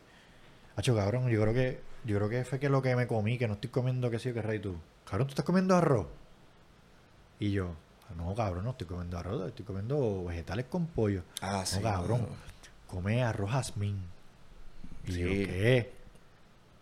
hacho, 0.75 0.93
cabrón, 0.95 1.29
yo 1.29 1.41
creo 1.41 1.53
que, 1.53 1.79
yo 2.03 2.17
creo 2.17 2.29
que 2.29 2.43
fue 2.43 2.59
que 2.59 2.67
lo 2.69 2.81
que 2.81 2.93
me 2.95 3.07
comí, 3.07 3.37
que 3.37 3.47
no 3.47 3.53
estoy 3.53 3.69
comiendo 3.69 4.09
qué 4.11 4.19
sé 4.19 4.29
yo 4.29 4.35
qué 4.35 4.41
rayo. 4.41 4.59
Y 4.59 4.61
tú, 4.61 4.75
cabrón, 5.09 5.27
¿tú 5.27 5.31
estás 5.31 5.45
comiendo 5.45 5.75
arroz? 5.77 6.07
Y 7.39 7.51
yo, 7.51 7.69
no, 8.15 8.33
cabrón, 8.35 8.63
no 8.65 8.71
estoy 8.71 8.87
comiendo 8.87 9.17
arroz, 9.17 9.47
estoy 9.47 9.65
comiendo 9.65 10.23
vegetales 10.25 10.65
con 10.65 10.85
pollo. 10.87 11.23
Ah, 11.41 11.57
No, 11.59 11.65
sí. 11.65 11.81
cabrón. 11.81 12.21
no. 12.21 12.27
Come 12.87 13.23
arroz 13.23 13.51
jazmín. 13.51 13.99
Y 15.07 15.11
yo, 15.13 15.27
Sí. 15.27 15.45
¿qué? 15.45 15.91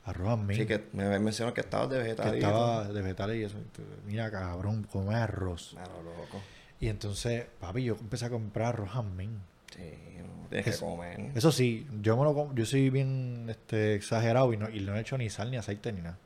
Arroz 0.06 0.28
jazmín. 0.30 0.58
Sí, 0.58 0.66
que 0.66 0.84
me 0.94 1.20
mencionó 1.20 1.54
que 1.54 1.62
estabas 1.62 1.90
de 1.90 1.98
que 1.98 2.04
vegetariano. 2.04 2.38
estaba 2.38 2.88
de 2.90 3.02
vegetales 3.02 3.38
y 3.38 3.44
eso. 3.44 3.58
Mira, 4.06 4.30
cabrón, 4.32 4.84
come 4.92 5.16
arroz. 5.16 5.70
Claro, 5.74 6.04
loco. 6.04 6.42
Y 6.80 6.90
entonces, 6.90 7.46
papi, 7.60 7.84
yo 7.86 7.96
empecé 8.00 8.26
a 8.26 8.30
comprar 8.30 8.68
arroz 8.76 8.90
jazmín. 8.92 9.40
Sí, 9.74 9.82
no, 10.20 10.48
tienes 10.50 10.68
Es- 10.68 10.76
que 10.80 10.86
comer. 10.86 11.32
Eso 11.36 11.52
sí, 11.52 11.88
yo 12.02 12.18
me 12.18 12.24
lo 12.26 12.54
yo 12.54 12.66
soy 12.66 12.90
bien 12.90 13.48
este, 13.50 13.96
exagerado 13.96 14.52
y 14.54 14.58
no, 14.58 14.70
y 14.70 14.82
no 14.82 14.96
he 14.96 15.00
hecho 15.00 15.18
ni 15.18 15.30
sal 15.30 15.50
ni 15.50 15.58
aceite 15.58 15.92
ni 15.94 16.02
nada. 16.02 16.18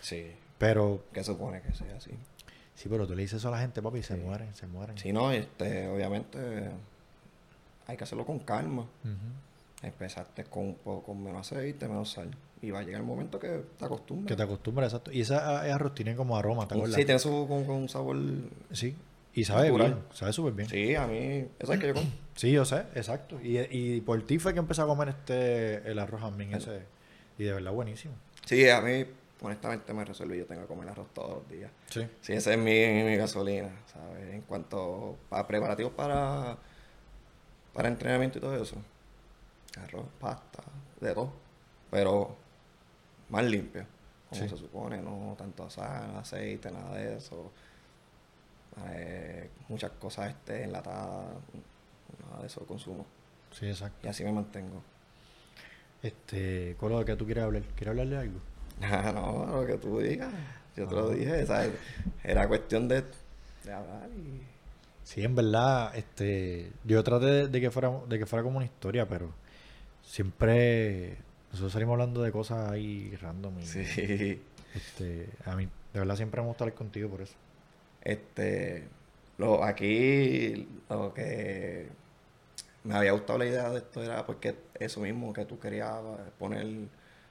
Sí, 0.00 0.32
Pero, 0.58 1.04
que 1.12 1.22
supone 1.22 1.60
que 1.60 1.72
sea 1.74 1.96
así. 1.96 2.10
Sí, 2.76 2.88
pero 2.88 3.06
tú 3.08 3.16
le 3.16 3.22
dices 3.22 3.38
eso 3.38 3.48
a 3.48 3.50
la 3.50 3.58
gente, 3.58 3.82
papi, 3.82 3.98
y 3.98 4.02
se 4.04 4.14
Sí. 4.14 4.20
mueren, 4.20 4.54
se 4.54 4.66
mueren. 4.68 4.96
Si 4.96 5.12
no, 5.12 5.32
este, 5.32 5.88
obviamente 5.88 6.38
hay 7.88 7.96
que 7.96 8.04
hacerlo 8.04 8.24
con 8.24 8.38
calma. 8.38 8.86
Empezaste 9.82 10.44
con 10.44 10.64
un 10.68 10.74
poco 10.76 11.02
con 11.06 11.22
menos 11.22 11.52
aceite, 11.52 11.86
menos 11.86 12.10
sal. 12.12 12.30
Y 12.62 12.70
va 12.70 12.80
a 12.80 12.82
llegar 12.82 13.02
el 13.02 13.06
momento 13.06 13.38
que 13.38 13.62
te 13.78 13.84
acostumbras. 13.84 14.28
Que 14.28 14.36
te 14.36 14.42
acostumbras, 14.42 14.88
exacto. 14.92 15.12
Y 15.12 15.20
ese 15.20 15.34
a- 15.34 15.60
arroz 15.74 15.94
tiene 15.94 16.16
como 16.16 16.36
aroma, 16.36 16.66
¿te 16.66 16.74
acuerdas? 16.74 16.96
Sí, 16.96 17.04
tiene 17.04 17.18
su, 17.18 17.46
con, 17.46 17.64
con 17.64 17.76
un 17.76 17.88
sabor. 17.88 18.16
Sí. 18.72 18.96
Y 19.34 19.44
sabe 19.44 19.66
Natural. 19.66 19.92
bien, 19.94 20.04
sabe 20.14 20.32
súper 20.32 20.54
bien. 20.54 20.68
Sí. 20.68 20.86
Sí, 20.88 20.94
a 20.94 21.06
mí. 21.06 21.46
Eso 21.58 21.72
es 21.74 21.78
que 21.80 21.88
yo 21.88 21.94
como. 21.94 22.06
yo 22.40 22.64
sé, 22.64 22.76
exacto. 22.94 23.38
Y, 23.42 23.58
y 23.58 24.00
por 24.00 24.22
ti 24.22 24.38
fue 24.38 24.54
que 24.54 24.60
empecé 24.60 24.80
a 24.80 24.86
comer 24.86 25.10
este 25.10 25.88
el 25.90 25.98
arroz 25.98 26.22
jazmín 26.22 26.54
ese. 26.54 26.80
Y 27.38 27.44
de 27.44 27.52
verdad 27.52 27.72
buenísimo. 27.72 28.14
Sí, 28.46 28.66
a 28.70 28.80
mí, 28.80 29.04
honestamente, 29.42 29.92
me 29.92 30.04
resuelve. 30.04 30.38
Yo 30.38 30.46
tengo 30.46 30.62
que 30.62 30.68
comer 30.68 30.88
arroz 30.88 31.08
todos 31.14 31.30
los 31.38 31.48
días. 31.48 31.70
Sí. 31.90 32.06
Sí, 32.20 32.32
esa 32.34 32.52
es 32.52 32.58
mi, 32.58 32.86
mi 33.04 33.16
gasolina, 33.16 33.70
¿sabes? 33.92 34.34
En 34.34 34.42
cuanto 34.42 35.16
a 35.30 35.46
preparativos 35.46 35.92
para, 35.92 36.56
para 37.72 37.88
entrenamiento 37.88 38.38
y 38.38 38.40
todo 38.40 38.60
eso. 38.62 38.76
Arroz, 39.82 40.06
pasta, 40.18 40.62
de 41.00 41.12
todo. 41.14 41.32
Pero 41.90 42.36
más 43.28 43.44
limpio, 43.44 43.86
como 44.30 44.42
Sí. 44.42 44.48
se 44.48 44.56
supone, 44.56 44.98
no 45.02 45.34
tanto 45.38 45.68
sal, 45.70 46.16
aceite, 46.16 46.70
nada 46.70 46.94
de 46.96 47.16
eso. 47.18 47.52
Eh, 48.88 49.48
muchas 49.68 49.90
cosas 49.92 50.30
este, 50.30 50.64
enlatadas, 50.64 51.26
nada 52.28 52.40
de 52.40 52.46
eso 52.46 52.66
consumo. 52.66 53.06
Sí, 53.52 53.68
exacto. 53.68 54.06
Y 54.06 54.10
así 54.10 54.24
me 54.24 54.32
mantengo. 54.32 54.82
Este, 56.02 56.76
Colo, 56.78 56.98
¿de 56.98 57.04
qué 57.06 57.16
tú 57.16 57.24
quieres 57.24 57.44
hablar? 57.44 57.62
¿Quieres 57.74 57.88
hablar 57.88 58.06
de 58.08 58.16
algo? 58.18 58.38
Ah, 58.82 59.12
no, 59.14 59.60
lo 59.60 59.66
que 59.66 59.74
tú 59.78 59.98
digas. 60.00 60.32
Yo 60.76 60.86
te 60.86 60.94
lo 60.94 61.08
Ah. 61.10 61.14
dije, 61.14 61.46
¿sabes? 61.46 61.72
Era 62.22 62.46
cuestión 62.48 62.86
de, 62.88 63.02
de 63.64 63.72
hablar 63.72 64.08
y... 64.16 64.42
Sí, 65.04 65.22
en 65.22 65.34
verdad, 65.36 65.96
este, 65.96 66.72
yo 66.84 67.02
traté 67.04 67.26
de, 67.26 67.48
de 67.48 67.60
que 67.60 67.70
fuera, 67.70 67.90
de 68.08 68.18
que 68.18 68.26
fuera 68.26 68.42
como 68.42 68.56
una 68.56 68.66
historia, 68.66 69.08
pero 69.08 69.30
siempre 70.02 71.16
nosotros 71.50 71.72
salimos 71.72 71.92
hablando 71.94 72.22
de 72.22 72.32
cosas 72.32 72.70
ahí 72.70 73.14
random. 73.20 73.58
y, 73.60 73.66
Sí. 73.66 74.42
Este, 74.74 75.28
a 75.44 75.56
mí, 75.56 75.68
de 75.92 76.00
verdad, 76.00 76.16
siempre 76.16 76.40
me 76.42 76.48
gusta 76.48 76.64
hablar 76.64 76.76
contigo 76.76 77.08
por 77.08 77.22
eso. 77.22 77.34
Este, 78.02 78.84
lo, 79.38 79.64
aquí 79.64 80.68
lo 80.90 81.14
que 81.14 81.88
me 82.84 82.94
había 82.94 83.12
gustado 83.12 83.38
la 83.38 83.46
idea 83.46 83.70
de 83.70 83.78
esto 83.78 84.02
era 84.02 84.26
porque 84.26 84.54
eso 84.74 85.00
mismo 85.00 85.32
que 85.32 85.44
tú 85.46 85.58
querías 85.58 85.94
poner, 86.38 86.66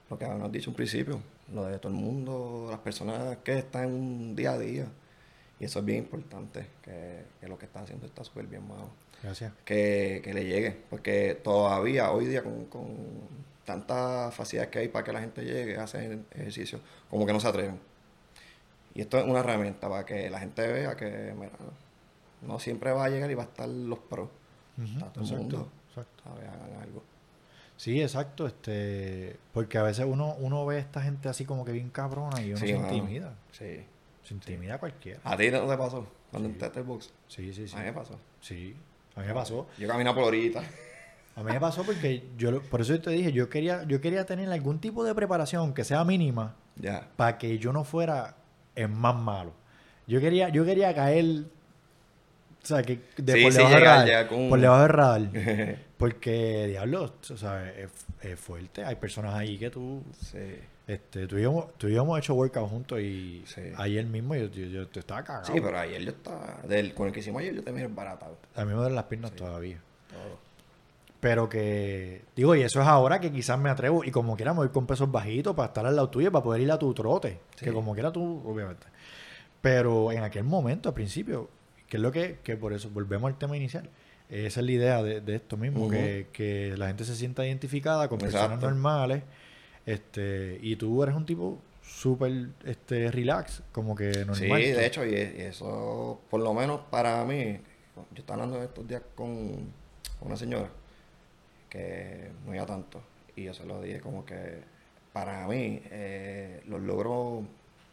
lo 0.10 0.18
que 0.18 0.26
habíamos 0.26 0.52
dicho 0.52 0.70
un 0.70 0.76
principio, 0.76 1.20
lo 1.54 1.66
de 1.66 1.80
todo 1.80 1.92
el 1.92 1.98
mundo, 1.98 2.68
las 2.70 2.80
personas 2.80 3.38
que 3.38 3.58
están 3.58 3.86
en 3.86 4.36
día 4.36 4.54
a 4.54 4.60
día. 4.60 4.88
Y 5.60 5.66
eso 5.66 5.80
es 5.80 5.86
bien 5.86 6.00
importante, 6.00 6.68
que, 6.82 7.24
que 7.40 7.48
lo 7.48 7.58
que 7.58 7.66
estás 7.66 7.84
haciendo 7.84 8.06
está 8.06 8.24
súper 8.24 8.48
bien, 8.48 8.68
mano. 8.68 8.90
Gracias. 9.24 9.54
Que, 9.64 10.22
que 10.24 10.34
le 10.34 10.46
llegue, 10.46 10.72
porque 10.90 11.40
todavía 11.42 12.12
hoy 12.12 12.26
día 12.26 12.44
con, 12.44 12.66
con 12.66 12.96
tanta 13.64 14.32
facilidad 14.32 14.70
que 14.70 14.80
hay 14.80 14.88
para 14.90 15.04
que 15.04 15.14
la 15.14 15.22
gente 15.22 15.44
llegue 15.44 15.78
a 15.78 15.84
hacer 15.84 16.20
ejercicio, 16.32 16.80
como 17.10 17.26
que 17.26 17.34
no 17.34 17.40
se 17.40 17.48
atreven. 17.48 17.80
Y 18.94 19.02
esto 19.02 19.18
es 19.18 19.26
una 19.26 19.40
herramienta 19.40 19.90
para 19.90 20.06
que 20.06 20.30
la 20.30 20.40
gente 20.40 20.66
vea 20.72 20.96
que 20.96 21.34
mira, 21.38 21.52
no 22.42 22.60
siempre 22.60 22.92
va 22.92 23.06
a 23.06 23.10
llegar 23.10 23.30
y 23.30 23.34
va 23.34 23.44
a 23.44 23.48
estar 23.48 23.68
los 23.68 24.00
pros. 24.00 24.30
Está 24.82 25.12
todo 25.12 25.24
el 25.26 25.38
mundo. 25.38 25.70
exacto. 25.90 26.24
¿sabes? 26.24 26.50
Hagan 26.50 26.82
algo. 26.82 27.04
Sí, 27.78 28.02
exacto, 28.02 28.48
este, 28.48 29.36
porque 29.54 29.78
a 29.78 29.84
veces 29.84 30.06
uno, 30.08 30.36
uno 30.40 30.66
ve 30.66 30.78
a 30.78 30.80
esta 30.80 31.02
gente 31.02 31.28
así 31.30 31.44
como 31.46 31.66
que 31.66 31.72
bien 31.74 31.90
cabrona 31.90 32.42
y 32.42 32.50
uno 32.52 32.58
Sí, 32.58 32.68
se 32.68 32.76
mano. 32.78 32.94
intimida. 32.94 33.34
Sí. 33.52 33.84
Se 34.24 34.34
intimida 34.34 34.76
a 34.76 34.78
cualquiera. 34.80 35.20
¿A 35.24 35.36
ti 35.38 35.52
no 35.52 35.62
te 35.68 35.78
pasó 35.78 36.08
cuando 36.32 36.48
Sí. 36.50 36.54
entraste 36.54 36.80
al 36.80 36.86
box? 36.86 37.12
Sí, 37.28 37.54
sí, 37.54 37.68
sí. 37.68 37.76
A 37.76 37.80
mí 37.80 37.86
me 37.86 37.94
pasó. 37.94 38.18
Sí, 38.42 38.76
a 39.16 39.20
mí 39.22 39.28
me 39.28 39.34
pasó. 39.34 39.68
Yo 39.78 39.88
caminaba 39.88 40.16
por 40.16 40.24
ahorita. 40.26 40.64
A 41.36 41.44
mí 41.44 41.52
me 41.52 41.60
pasó 41.60 41.84
porque 41.84 42.24
yo, 42.38 42.62
por 42.64 42.80
eso 42.82 42.96
yo 42.96 43.02
te 43.02 43.10
dije, 43.12 43.34
yo 43.34 43.50
quería, 43.50 43.84
yo 43.84 44.00
quería 44.00 44.26
tener 44.26 44.50
algún 44.50 44.80
tipo 44.80 45.04
de 45.04 45.14
preparación, 45.14 45.60
aunque 45.62 45.84
sea 45.84 46.04
mínima, 46.06 46.56
Ya. 46.78 47.10
para 47.18 47.38
que 47.38 47.60
yo 47.60 47.74
no 47.74 47.84
fuera 47.84 48.36
el 48.74 48.88
más 48.88 49.16
malo. 49.16 49.52
Yo 50.08 50.22
quería, 50.22 50.48
yo 50.50 50.64
quería 50.64 50.96
caer, 50.96 51.26
o 52.64 52.66
sea, 52.66 52.82
que 52.84 53.02
de 53.18 53.34
Sí, 53.34 53.44
por 53.44 53.52
sí, 53.52 53.58
debajo 53.58 53.76
llegar 53.78 54.08
radar, 54.08 54.28
con- 54.30 54.50
por 54.50 54.60
debajo 54.62 54.82
del 54.82 54.90
radar. 54.90 55.22
Porque, 55.98 56.68
diablo, 56.68 57.14
o 57.32 57.38
sea, 57.38 57.70
es, 57.70 57.90
es 58.22 58.40
fuerte. 58.40 58.84
Hay 58.84 58.96
personas 58.98 59.34
ahí 59.34 59.58
que 59.58 59.70
tú, 59.70 60.04
sí. 60.20 60.38
este, 60.88 61.26
tú 61.26 61.38
y 61.38 61.44
yo, 61.44 61.72
tú 61.78 61.88
y 61.88 61.94
yo 61.94 62.02
hemos 62.02 62.20
hecho 62.20 62.34
workout 62.34 62.70
juntos 62.70 63.00
y 63.00 63.44
Sí. 63.46 63.62
ayer 63.78 64.06
mismo 64.06 64.36
yo, 64.36 64.48
yo, 64.48 64.66
yo 64.66 64.88
te 64.90 65.00
estaba 65.00 65.24
cagado. 65.24 65.46
Sí, 65.46 65.62
pero 65.62 65.78
ayer 65.80 66.02
yo 66.02 66.12
estaba. 66.12 66.60
Del, 66.68 66.94
con 66.94 67.08
el 67.08 67.14
que 67.14 67.22
hicimos 67.22 67.42
ayer 67.42 67.56
yo 67.56 67.64
también 67.64 67.96
baratado. 67.96 68.38
A 68.56 68.62
mí 68.66 68.72
me 68.72 68.74
duelen 68.74 68.96
las 68.96 69.06
piernas 69.06 69.32
Sí. 69.32 69.38
todavía. 69.38 69.80
Todo. 70.10 70.38
Pero 71.22 71.48
que, 71.50 72.24
digo, 72.36 72.56
y 72.56 72.62
eso 72.62 72.82
es 72.82 72.88
ahora 72.88 73.20
que 73.22 73.32
quizás 73.32 73.58
me 73.58 73.70
atrevo, 73.70 74.04
y 74.04 74.12
como 74.12 74.36
quiera 74.36 74.52
me 74.54 74.60
voy 74.60 74.70
con 74.70 74.86
pesos 74.86 75.10
bajitos 75.10 75.56
para 75.56 75.68
estar 75.68 75.86
al 75.86 75.96
lado 75.96 76.10
tuyo, 76.10 76.30
para 76.32 76.44
poder 76.44 76.62
ir 76.62 76.72
a 76.72 76.78
tu 76.78 76.94
trote, 76.94 77.40
que 77.58 77.72
como 77.72 77.94
quiera 77.94 78.12
tú, 78.12 78.44
obviamente. 78.46 78.86
Pero 79.62 80.12
en 80.12 80.24
aquel 80.24 80.44
momento, 80.44 80.90
al 80.90 80.94
principio, 80.94 81.50
que 81.88 81.98
es 81.98 82.04
lo 82.04 82.12
que, 82.12 82.40
que 82.44 82.58
por 82.58 82.74
eso 82.74 82.90
volvemos 82.92 83.32
al 83.32 83.38
tema 83.40 83.58
inicial, 83.58 83.90
esa 84.30 84.60
es 84.60 84.66
la 84.66 84.72
idea 84.72 85.04
de, 85.04 85.22
de 85.22 85.36
esto 85.36 85.58
mismo, 85.58 85.90
que, 85.90 86.28
que 86.34 86.76
la 86.78 86.88
gente 86.88 87.06
se 87.06 87.16
sienta 87.16 87.46
identificada 87.46 88.08
con 88.08 88.18
personas 88.18 88.60
normales, 88.60 89.24
este, 89.86 90.58
y 90.62 90.76
tú 90.76 91.04
eres 91.04 91.16
un 91.16 91.26
tipo 91.26 91.60
súper 91.82 92.50
este, 92.66 93.12
relax, 93.12 93.62
como 93.72 93.96
que 93.96 94.26
normal. 94.26 94.62
Sí, 94.62 94.72
de 94.72 94.86
hecho, 94.86 95.06
y, 95.06 95.14
y 95.14 95.42
eso, 95.42 96.20
por 96.30 96.42
lo 96.42 96.54
menos 96.54 96.82
para 96.90 97.24
mí, 97.26 97.60
yo 97.96 98.20
estaba 98.20 98.44
hablando 98.44 98.64
estos 98.64 98.88
días 98.88 99.04
con 99.14 99.72
una 100.22 100.36
señora 100.36 100.70
que 101.70 102.32
no 102.46 102.56
iba 102.56 102.66
tanto, 102.66 103.02
y 103.36 103.44
yo 103.44 103.54
se 103.54 103.66
lo 103.66 103.82
dije 103.82 104.00
como 104.00 104.26
que 104.26 104.60
para 105.14 105.48
mí 105.48 105.82
eh, 105.92 106.62
los 106.68 106.82
logros 106.82 107.44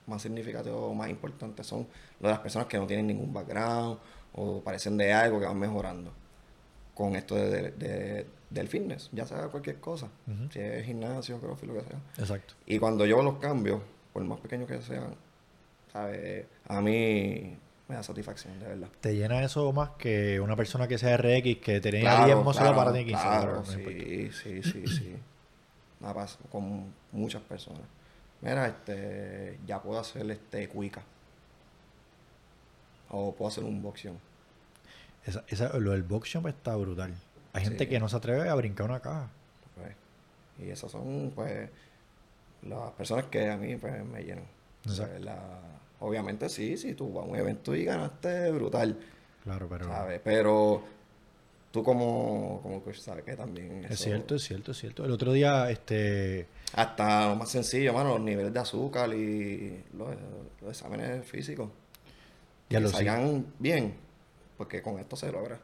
más 0.07 0.23
significativos, 0.23 0.97
más 0.97 1.09
importantes 1.09 1.67
son 1.67 1.87
los 2.21 2.23
de 2.23 2.31
las 2.31 2.41
personas 2.41 2.67
que 2.67 2.79
no 2.79 2.87
tienen 2.87 3.07
ningún 3.07 3.33
background 3.33 3.99
o 4.35 4.61
parecen 4.61 4.97
de 4.97 5.13
algo 5.13 5.39
que 5.39 5.47
van 5.47 5.59
mejorando 5.59 6.13
con 7.03 7.17
esto 7.17 7.35
de, 7.35 7.51
de- 7.51 7.71
de- 7.73 8.27
del 8.51 8.69
fitness, 8.69 9.09
ya 9.13 9.27
sea 9.27 9.49
cualquier 9.49 9.81
cosa, 9.81 10.09
si 10.53 10.61
es 10.61 10.85
gimnasio, 10.87 11.41
crossfit, 11.41 11.69
lo 11.69 11.75
que 11.75 11.89
sea. 11.89 11.99
Exacto. 12.19 12.55
Y 12.67 12.79
cuando 12.79 13.05
yo 13.07 13.21
los 13.23 13.39
cambios, 13.39 13.81
por 14.13 14.23
más 14.25 14.39
pequeños 14.39 14.69
que 14.69 14.81
sean, 14.83 15.15
¿sabes? 15.93 16.47
A 16.69 16.81
mí 16.81 17.57
me 17.89 17.95
da 17.97 18.03
satisfacción, 18.05 18.61
de 18.61 18.67
verdad. 18.69 18.89
Te 19.01 19.17
llena 19.17 19.43
eso 19.43 19.73
más 19.73 19.91
que 19.99 20.39
una 20.39 20.55
persona 20.55 20.87
que 20.87 20.97
sea 20.99 21.17
RX, 21.17 21.57
que 21.59 21.81
tenía 21.81 22.03
Claro, 22.03 22.25
10 22.27 22.37
músculos 22.37 22.59
claro, 22.73 22.77
para 22.77 22.93
15. 22.93 23.11
claro, 23.23 23.65
sí, 23.65 24.31
sí, 24.33 24.63
sí, 24.63 24.87
sí. 24.87 25.17
Nada 25.99 26.15
pasa 26.15 26.39
con 26.51 26.93
muchas 27.11 27.43
personas. 27.43 27.83
Mira, 28.43 28.67
este, 28.69 29.59
ya 29.67 29.81
puedo 29.83 29.99
hacer 29.99 30.31
este 30.31 30.69
cuica. 30.69 31.03
O 33.11 33.33
puedo 33.35 33.49
hacer 33.49 33.65
un 33.65 33.83
boxeo. 33.83 34.15
Esa, 35.25 35.45
esa- 35.49 35.79
lo 35.79 35.93
del 35.93 36.03
box 36.03 36.29
shop 36.31 36.49
está 36.49 36.75
brutal. 36.77 37.15
Hay 37.53 37.65
gente 37.65 37.89
que 37.89 37.99
no 38.01 38.09
se 38.09 38.17
atreve 38.17 38.49
a 38.49 38.55
brincar 38.55 38.87
una 38.89 39.01
caja. 39.01 39.29
pues. 39.77 39.95
Y 40.67 40.71
esas 40.71 40.91
son, 40.91 41.33
pues, 41.35 41.69
las 42.63 42.91
personas 42.93 43.27
que 43.27 43.51
a 43.51 43.57
mí 43.57 43.77
pues, 43.77 44.05
me 44.05 44.23
llenan. 44.23 44.45
Exacto. 44.85 45.05
¿sabes? 45.07 45.23
La- 45.23 45.61
obviamente 46.01 46.49
sí, 46.49 46.77
sí, 46.77 46.95
tú 46.95 47.13
vas 47.13 47.25
a 47.25 47.29
un 47.29 47.37
evento 47.37 47.75
y 47.75 47.85
ganaste 47.85 48.51
brutal. 48.51 48.99
Claro, 49.45 49.67
pero. 49.69 49.87
¿sabes? 49.87 50.21
Pero 50.25 50.83
tú 51.71 51.83
como, 51.83 52.61
como 52.63 52.83
coach 52.83 52.99
sabes 52.99 53.25
que 53.25 53.35
también 53.35 53.85
Es 53.89 54.01
cierto, 54.01 54.35
es 54.35 54.43
cierto, 54.43 54.73
es 54.73 54.79
cierto. 54.79 55.05
El 55.05 55.11
otro 55.13 55.33
día, 55.33 55.71
este... 55.71 56.47
Hasta 56.75 57.29
lo 57.31 57.37
más 57.37 57.51
sencillo, 57.51 57.93
mano, 57.93 58.11
los 58.11 58.21
niveles 58.21 58.53
de 58.53 58.61
azúcar 58.61 59.13
y 59.15 59.83
los, 59.97 60.09
los 60.61 60.71
exámenes 60.71 61.25
físicos. 61.27 61.69
Ya 62.71 62.79
que 62.79 62.85
lo 62.85 62.89
salgan 62.91 63.47
bien, 63.59 63.95
porque 64.63 64.81
con 64.81 65.01
esto 65.01 65.17
se 65.17 65.33
logra. 65.33 65.59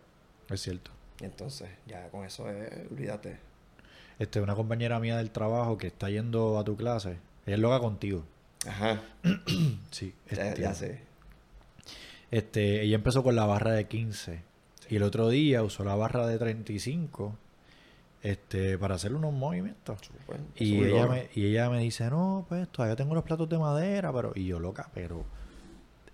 Es 0.50 0.60
cierto. 0.60 0.90
Y 1.20 1.24
entonces, 1.24 1.68
ya 1.86 2.08
con 2.08 2.24
eso 2.24 2.50
es, 2.50 2.90
olvídate. 2.90 3.38
Este, 4.18 4.40
una 4.40 4.56
compañera 4.56 4.98
mía 4.98 5.18
del 5.18 5.30
trabajo 5.30 5.78
que 5.78 5.86
está 5.86 6.10
yendo 6.10 6.58
a 6.58 6.64
tu 6.64 6.76
clase, 6.76 7.18
ella 7.46 7.54
es 7.54 7.60
loca 7.60 7.78
contigo. 7.78 8.24
Ajá, 8.66 9.00
Sí. 9.92 10.12
ya, 10.32 10.48
este, 10.48 10.60
ya 10.62 10.74
sé. 10.74 11.00
Este, 12.32 12.82
ella 12.82 12.96
empezó 12.96 13.22
con 13.22 13.36
la 13.36 13.46
barra 13.46 13.70
de 13.70 13.86
15 13.86 14.42
y 14.90 14.96
el 14.96 15.04
otro 15.04 15.28
día 15.28 15.62
usó 15.62 15.84
la 15.84 15.94
barra 15.94 16.26
de 16.26 16.36
35 16.36 17.36
este, 18.24 18.78
para 18.78 18.96
hacer 18.96 19.14
unos 19.14 19.32
movimientos. 19.32 20.00
Y 20.56 20.82
ella, 20.82 21.06
me, 21.06 21.28
y 21.36 21.46
ella 21.46 21.70
me 21.70 21.78
dice, 21.78 22.10
no, 22.10 22.46
pues 22.48 22.68
todavía 22.68 22.96
tengo 22.96 23.14
los 23.14 23.22
platos 23.22 23.48
de 23.48 23.58
madera, 23.58 24.12
pero... 24.12 24.32
Y 24.34 24.46
yo, 24.46 24.58
loca, 24.58 24.90
pero 24.92 25.24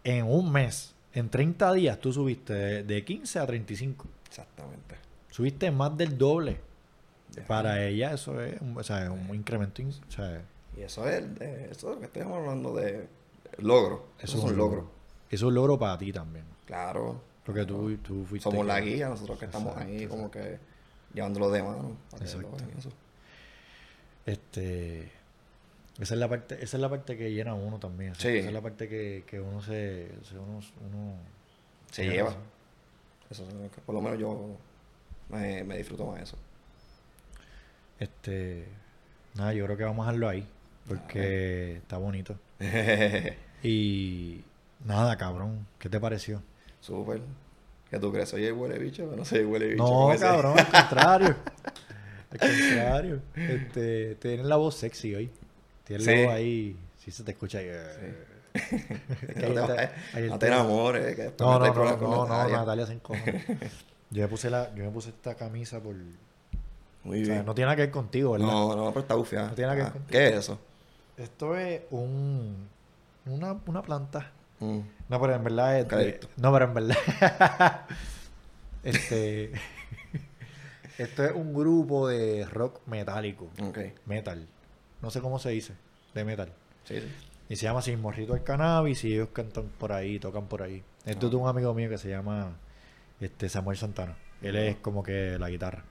en 0.05 0.27
un 0.27 0.53
mes, 0.53 0.94
en 1.15 1.29
30 1.31 1.73
días, 1.73 1.99
tú 2.01 2.13
subiste 2.13 2.53
de, 2.53 2.83
de 2.83 3.05
15 3.05 3.39
a 3.39 3.47
35. 3.47 4.07
Exactamente. 4.29 4.97
Subiste 5.31 5.71
más 5.71 5.97
del 5.97 6.19
doble. 6.19 6.61
Ya. 7.33 7.45
Para 7.47 7.85
ella 7.85 8.13
eso 8.13 8.41
es 8.41 8.61
un, 8.61 8.77
o 8.77 8.83
sea, 8.83 9.11
un 9.11 9.35
incremento... 9.35 9.81
in- 9.83 9.89
o 9.91 10.11
sea, 10.11 10.43
Y 10.77 10.83
eso 10.83 11.09
es, 11.09 11.25
eh, 11.41 11.69
eso 11.71 11.89
es 11.91 11.95
lo 11.95 12.01
que 12.01 12.07
estamos 12.07 12.39
hablando 12.39 12.75
de 12.75 13.09
logro. 13.59 14.07
Eso, 14.21 14.39
es 14.39 14.45
un 14.45 14.57
logro. 14.57 14.91
Eso 15.31 15.47
es 15.47 15.49
un 15.49 15.55
logro 15.55 15.79
para 15.79 15.99
ti 15.99 16.13
también. 16.13 16.45
Claro. 16.67 17.21
Porque 17.45 17.65
tú, 17.65 17.97
tú 17.99 18.25
fuiste... 18.25 18.49
Somos 18.49 18.65
la 18.67 18.81
guía, 18.81 19.09
nosotros 19.09 19.39
que 19.39 19.45
estamos 19.47 19.73
Exacto, 19.75 19.93
ahí 19.93 20.07
como 20.07 20.31
que 20.31 20.59
llevándolo 21.13 21.51
de 21.51 21.63
mano. 21.63 21.97
para 22.11 22.25
Exacto. 22.25 22.57
eso. 22.79 22.91
Este... 24.27 25.11
Esa 26.01 26.15
es 26.15 26.21
la 26.21 26.29
parte, 26.29 26.57
esa 26.57 26.77
es 26.77 26.81
la 26.81 26.89
parte 26.89 27.17
que 27.17 27.33
llena 27.33 27.53
a 27.53 27.55
uno 27.55 27.79
también. 27.79 28.13
o 28.13 28.15
sea, 28.17 28.31
Sí. 28.31 28.39
Esa 28.39 28.49
es 28.49 28.55
la 28.55 28.61
parte 28.61 28.89
que, 28.89 29.25
que 29.27 29.41
uno 29.41 29.61
se, 29.63 30.09
se- 30.25 30.39
uno, 30.39 30.61
uno 30.91 31.15
Se 31.91 32.05
lleva. 32.05 32.35
Eso 33.31 33.45
es 33.45 33.71
que- 33.71 33.81
por 33.81 33.95
lo 33.95 34.01
menos 34.01 34.19
yo 34.19 34.57
me, 35.29 35.63
me 35.65 35.77
disfruto 35.79 36.07
más 36.07 36.21
eso. 36.23 36.37
Este, 37.99 38.67
nada, 39.35 39.53
yo 39.55 39.65
creo 39.67 39.77
que 39.77 39.85
vamos 39.85 40.05
a 40.07 40.11
dejarlo 40.11 40.29
ahí, 40.29 40.47
porque 40.89 41.77
está 41.77 41.97
bonito. 41.99 42.39
Y 43.67 44.43
nada, 44.85 45.17
cabrón, 45.17 45.67
¿qué 45.79 45.89
te 45.89 45.99
pareció? 45.99 46.43
Súper. 46.81 47.23
¿Qué 47.91 47.99
tú 47.99 48.13
crees? 48.13 48.29
¿Soy 48.29 48.45
el 48.45 48.53
huele 48.53 48.79
bicho? 48.79 49.11
No 49.17 49.25
soy 49.25 49.39
el 49.39 49.47
huele 49.47 49.69
bicho. 49.69 49.83
No, 49.83 50.15
cabrón, 50.21 50.59
al 50.59 50.69
contrario. 50.71 51.37
Al 52.31 52.39
contrario. 52.41 53.23
Este, 53.37 54.17
tienes 54.17 54.45
la 54.45 54.57
voz 54.57 54.75
sexy 54.75 55.15
hoy. 55.15 55.31
Tienes 55.85 56.05
Sí. 56.07 56.11
ahí, 56.13 56.77
sí 56.99 57.11
se 57.11 57.23
te 57.25 57.33
escucha 57.33 57.59
ahí. 57.59 57.67
eh. 57.69 58.25
Es 58.55 58.63
que 59.35 59.47
ahí 59.47 59.53
no 59.55 59.67
te, 59.67 59.73
ahí 59.81 59.89
no 60.15 60.25
está- 60.25 60.39
te 60.39 60.47
enamores. 60.47 61.17
Que 61.17 61.23
después 61.23 61.41
No, 61.41 61.59
no, 61.59 61.75
no, 61.75 61.97
no, 61.97 62.27
no, 62.27 62.49
Natalia. 62.49 62.87
Se 62.87 62.93
encojona. 62.93 63.25
Yo 64.11 64.23
me 64.23 64.29
puse 64.29 64.49
la, 64.49 64.73
yo 64.75 64.85
me 64.85 64.91
puse 64.91 65.09
esta 65.09 65.35
camisa 65.35 65.81
por, 65.81 65.97
Muy 67.03 67.23
o 67.23 67.25
sea, 67.25 67.35
bien. 67.35 67.47
no 67.47 67.53
tiene 67.55 67.67
nada 67.67 67.75
que 67.77 67.83
ver 67.83 67.91
contigo, 67.91 68.33
¿verdad? 68.33 68.47
No, 68.47 68.77
no, 68.77 68.89
pero 68.91 69.01
está 69.01 69.15
bufiada. 69.17 69.49
No 69.49 69.55
tiene 69.55 69.67
nada 69.73 69.77
que 69.77 69.83
ver 69.83 69.91
Ah, 69.91 69.93
contigo. 69.93 70.11
¿Qué 70.21 70.29
es 70.29 70.35
eso? 70.37 70.59
Esto 71.17 71.57
es 71.57 71.81
un, 71.91 72.69
una, 73.27 73.57
una 73.67 73.83
planta. 73.83 74.31
Mm. 74.61 74.79
No, 75.09 75.21
pero 75.21 75.35
en 75.35 75.43
verdad 75.43 75.71
es. 75.81 75.89
de- 75.89 75.95
Eucalipto. 75.97 76.29
no, 76.37 76.53
pero 76.53 76.65
en 76.67 76.75
verdad. 76.75 76.97
este. 78.85 79.53
esto 80.99 81.25
es 81.25 81.33
un 81.33 81.53
grupo 81.55 82.07
de 82.09 82.47
rock 82.47 82.81
metálico. 82.87 83.51
Ok. 83.63 83.79
Metal. 84.07 84.47
No 85.05 85.11
sé 85.11 85.21
cómo 85.21 85.39
se 85.39 85.51
dice. 85.51 85.75
De 86.15 86.25
metal. 86.25 86.51
Sí, 86.85 86.99
sí. 86.99 87.07
Y 87.51 87.57
se 87.57 87.65
llama 87.65 87.83
Sin 87.83 88.01
Morrito 88.01 88.33
al 88.33 88.43
Cannabis 88.43 89.05
y 89.05 89.13
ellos 89.13 89.29
cantan 89.35 89.69
por 89.79 89.93
ahí, 89.93 90.19
tocan 90.19 90.47
por 90.47 90.63
ahí. 90.63 90.83
Esto 91.05 91.27
es 91.27 91.33
de 91.33 91.37
un 91.37 91.47
amigo 91.47 91.75
mío 91.75 91.91
que 91.91 91.99
se 91.99 92.09
llama 92.09 92.57
este 93.21 93.51
Samuel 93.51 93.77
Santana. 93.77 94.17
Él 94.41 94.57
es 94.57 94.77
como 94.77 95.03
que 95.03 95.39
la 95.39 95.51
guitarra. 95.51 95.85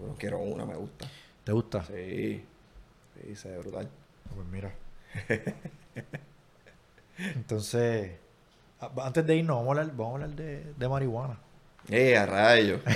Bueno, 0.00 0.16
quiero 0.18 0.38
una, 0.38 0.64
me 0.64 0.76
gusta. 0.76 1.06
¿Te 1.44 1.52
gusta? 1.52 1.84
Sí. 1.84 2.42
Sí, 3.22 3.36
se 3.36 3.50
ve 3.50 3.58
brutal. 3.58 3.86
Pues 4.34 4.48
mira. 4.48 4.74
Entonces, 7.18 8.12
antes 8.80 9.26
de 9.26 9.36
irnos, 9.36 9.58
vamos 9.58 9.76
a 9.76 9.80
hablar, 9.82 9.94
vamos 9.94 10.12
a 10.12 10.14
hablar 10.24 10.36
de, 10.36 10.72
de 10.72 10.88
marihuana. 10.88 11.38
¡Eh, 11.90 12.16
a 12.16 12.24
rayo! 12.24 12.80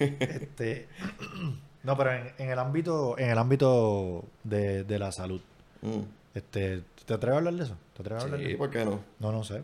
Este, 0.00 0.88
no, 1.82 1.96
pero 1.96 2.12
en, 2.12 2.32
en 2.38 2.50
el 2.50 2.58
ámbito, 2.58 3.18
en 3.18 3.30
el 3.30 3.38
ámbito 3.38 4.24
de, 4.44 4.84
de 4.84 4.98
la 4.98 5.12
salud, 5.12 5.40
Mm. 5.82 6.00
este, 6.34 6.82
¿te 7.06 7.14
atreves 7.14 7.34
a 7.34 7.38
hablar 7.38 7.54
de 7.54 7.64
eso? 7.64 7.76
¿Te 7.96 8.02
atreves 8.02 8.22
a 8.22 8.26
hablar 8.26 8.40
de 8.40 8.46
Sí, 8.46 8.50
eso? 8.52 8.58
¿por 8.58 8.70
qué 8.70 8.84
no? 8.84 9.00
No, 9.18 9.32
no 9.32 9.44
sé. 9.44 9.62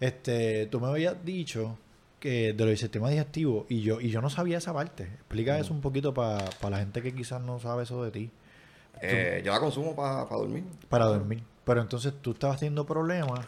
Este, 0.00 0.66
tú 0.66 0.78
me 0.80 0.88
habías 0.88 1.24
dicho 1.24 1.78
que 2.20 2.52
de 2.52 2.58
lo 2.64 2.66
del 2.66 2.76
sistema 2.78 3.08
digestivo 3.10 3.64
y 3.68 3.80
yo 3.80 4.00
y 4.00 4.10
yo 4.10 4.20
no 4.20 4.28
sabía 4.30 4.58
esa 4.58 4.72
parte. 4.74 5.04
Explica 5.04 5.58
eso 5.58 5.72
un 5.72 5.80
poquito 5.80 6.12
para 6.12 6.44
la 6.68 6.78
gente 6.78 7.00
que 7.02 7.14
quizás 7.14 7.40
no 7.40 7.58
sabe 7.60 7.84
eso 7.84 8.02
de 8.04 8.10
ti. 8.10 8.30
Eh, 9.00 9.40
yo 9.44 9.52
la 9.52 9.60
consumo 9.60 9.94
para 9.94 10.24
dormir. 10.24 10.64
Para 10.88 11.06
dormir. 11.06 11.42
Pero 11.64 11.80
entonces 11.80 12.12
tú 12.20 12.32
estabas 12.32 12.58
teniendo 12.58 12.84
problemas. 12.84 13.46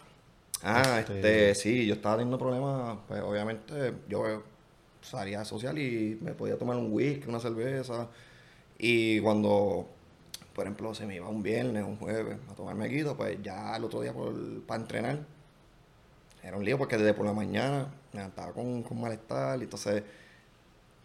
Ah, 0.63 1.01
Este- 1.01 1.17
este, 1.51 1.55
sí, 1.55 1.87
yo 1.87 1.95
estaba 1.95 2.17
teniendo 2.17 2.39
problemas, 2.39 2.99
pues 3.09 3.21
obviamente 3.23 3.95
yo 4.09 4.43
salía 5.03 5.45
social 5.45 5.79
y 5.79 6.19
me 6.21 6.33
podía 6.33 6.59
tomar 6.59 6.77
un 6.77 6.93
whisky, 6.93 7.29
una 7.29 7.41
cerveza. 7.41 8.09
Y 8.79 9.21
cuando, 9.21 9.87
por 10.55 10.65
ejemplo, 10.65 10.95
se 10.95 11.07
me 11.07 11.17
iba 11.17 11.29
un 11.29 11.43
viernes, 11.43 11.85
un 11.85 11.97
jueves 11.97 12.37
a 12.51 12.55
tomarme 12.55 12.89
quito, 12.89 13.17
pues 13.17 13.39
ya 13.43 13.77
el 13.77 13.85
otro 13.85 14.01
día 14.01 14.13
por, 14.13 14.35
para 14.63 14.81
entrenar, 14.81 15.19
era 16.43 16.57
un 16.57 16.65
lío 16.65 16.79
porque 16.79 16.97
desde 16.97 17.13
por 17.15 17.27
la 17.27 17.33
mañana 17.35 17.89
me 18.13 18.21
levantaba 18.21 18.53
con, 18.53 18.83
con 18.83 19.01
malestar 19.01 19.59
y 19.61 19.65
entonces 19.65 20.03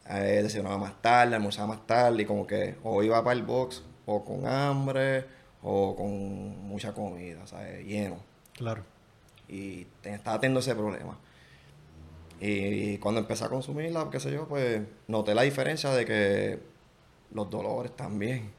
eh, 0.09 0.39
desayunaba 0.43 0.77
más 0.77 1.01
tarde, 1.01 1.35
almorzaba 1.35 1.67
más 1.67 1.85
tarde 1.85 2.23
y 2.23 2.25
como 2.25 2.47
que 2.47 2.75
o 2.83 3.03
iba 3.03 3.21
para 3.23 3.37
el 3.37 3.43
box 3.43 3.83
o 4.05 4.23
con 4.23 4.47
hambre 4.47 5.25
o 5.61 5.95
con 5.95 6.09
mucha 6.67 6.93
comida, 6.93 7.45
¿sabes? 7.47 7.83
Lleno 7.85 8.17
Claro. 8.53 8.83
y 9.49 9.85
estaba 10.03 10.39
teniendo 10.39 10.61
ese 10.61 10.73
problema. 10.75 11.17
Y 12.41 12.97
cuando 12.97 13.21
empecé 13.21 13.45
a 13.45 13.49
consumirla, 13.49 14.09
qué 14.11 14.19
sé 14.19 14.31
yo, 14.31 14.47
pues 14.47 14.81
noté 15.07 15.33
la 15.33 15.43
diferencia 15.43 15.91
de 15.91 16.05
que 16.05 16.59
los 17.33 17.49
dolores 17.49 17.95
también. 17.95 18.51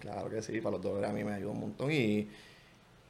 Claro 0.00 0.28
que 0.30 0.42
sí, 0.42 0.60
para 0.60 0.76
los 0.76 0.82
dolores 0.82 1.10
a 1.10 1.12
mí 1.12 1.24
me 1.24 1.32
ayuda 1.34 1.50
un 1.52 1.60
montón 1.60 1.90
y, 1.90 2.28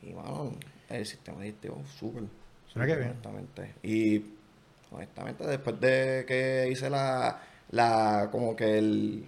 y 0.03 0.13
bueno, 0.13 0.53
el 0.89 1.05
sistema 1.05 1.43
digestivo 1.43 1.83
súper, 1.99 2.23
Mira 2.23 2.31
súper, 2.69 2.87
qué 2.89 2.97
bien. 2.97 3.11
honestamente. 3.11 3.75
Y 3.83 4.25
honestamente, 4.91 5.47
después 5.47 5.81
de 5.81 6.25
que 6.27 6.69
hice 6.71 6.89
la, 6.89 7.41
la 7.71 8.29
como 8.31 8.55
que 8.57 8.79
el, 8.79 9.25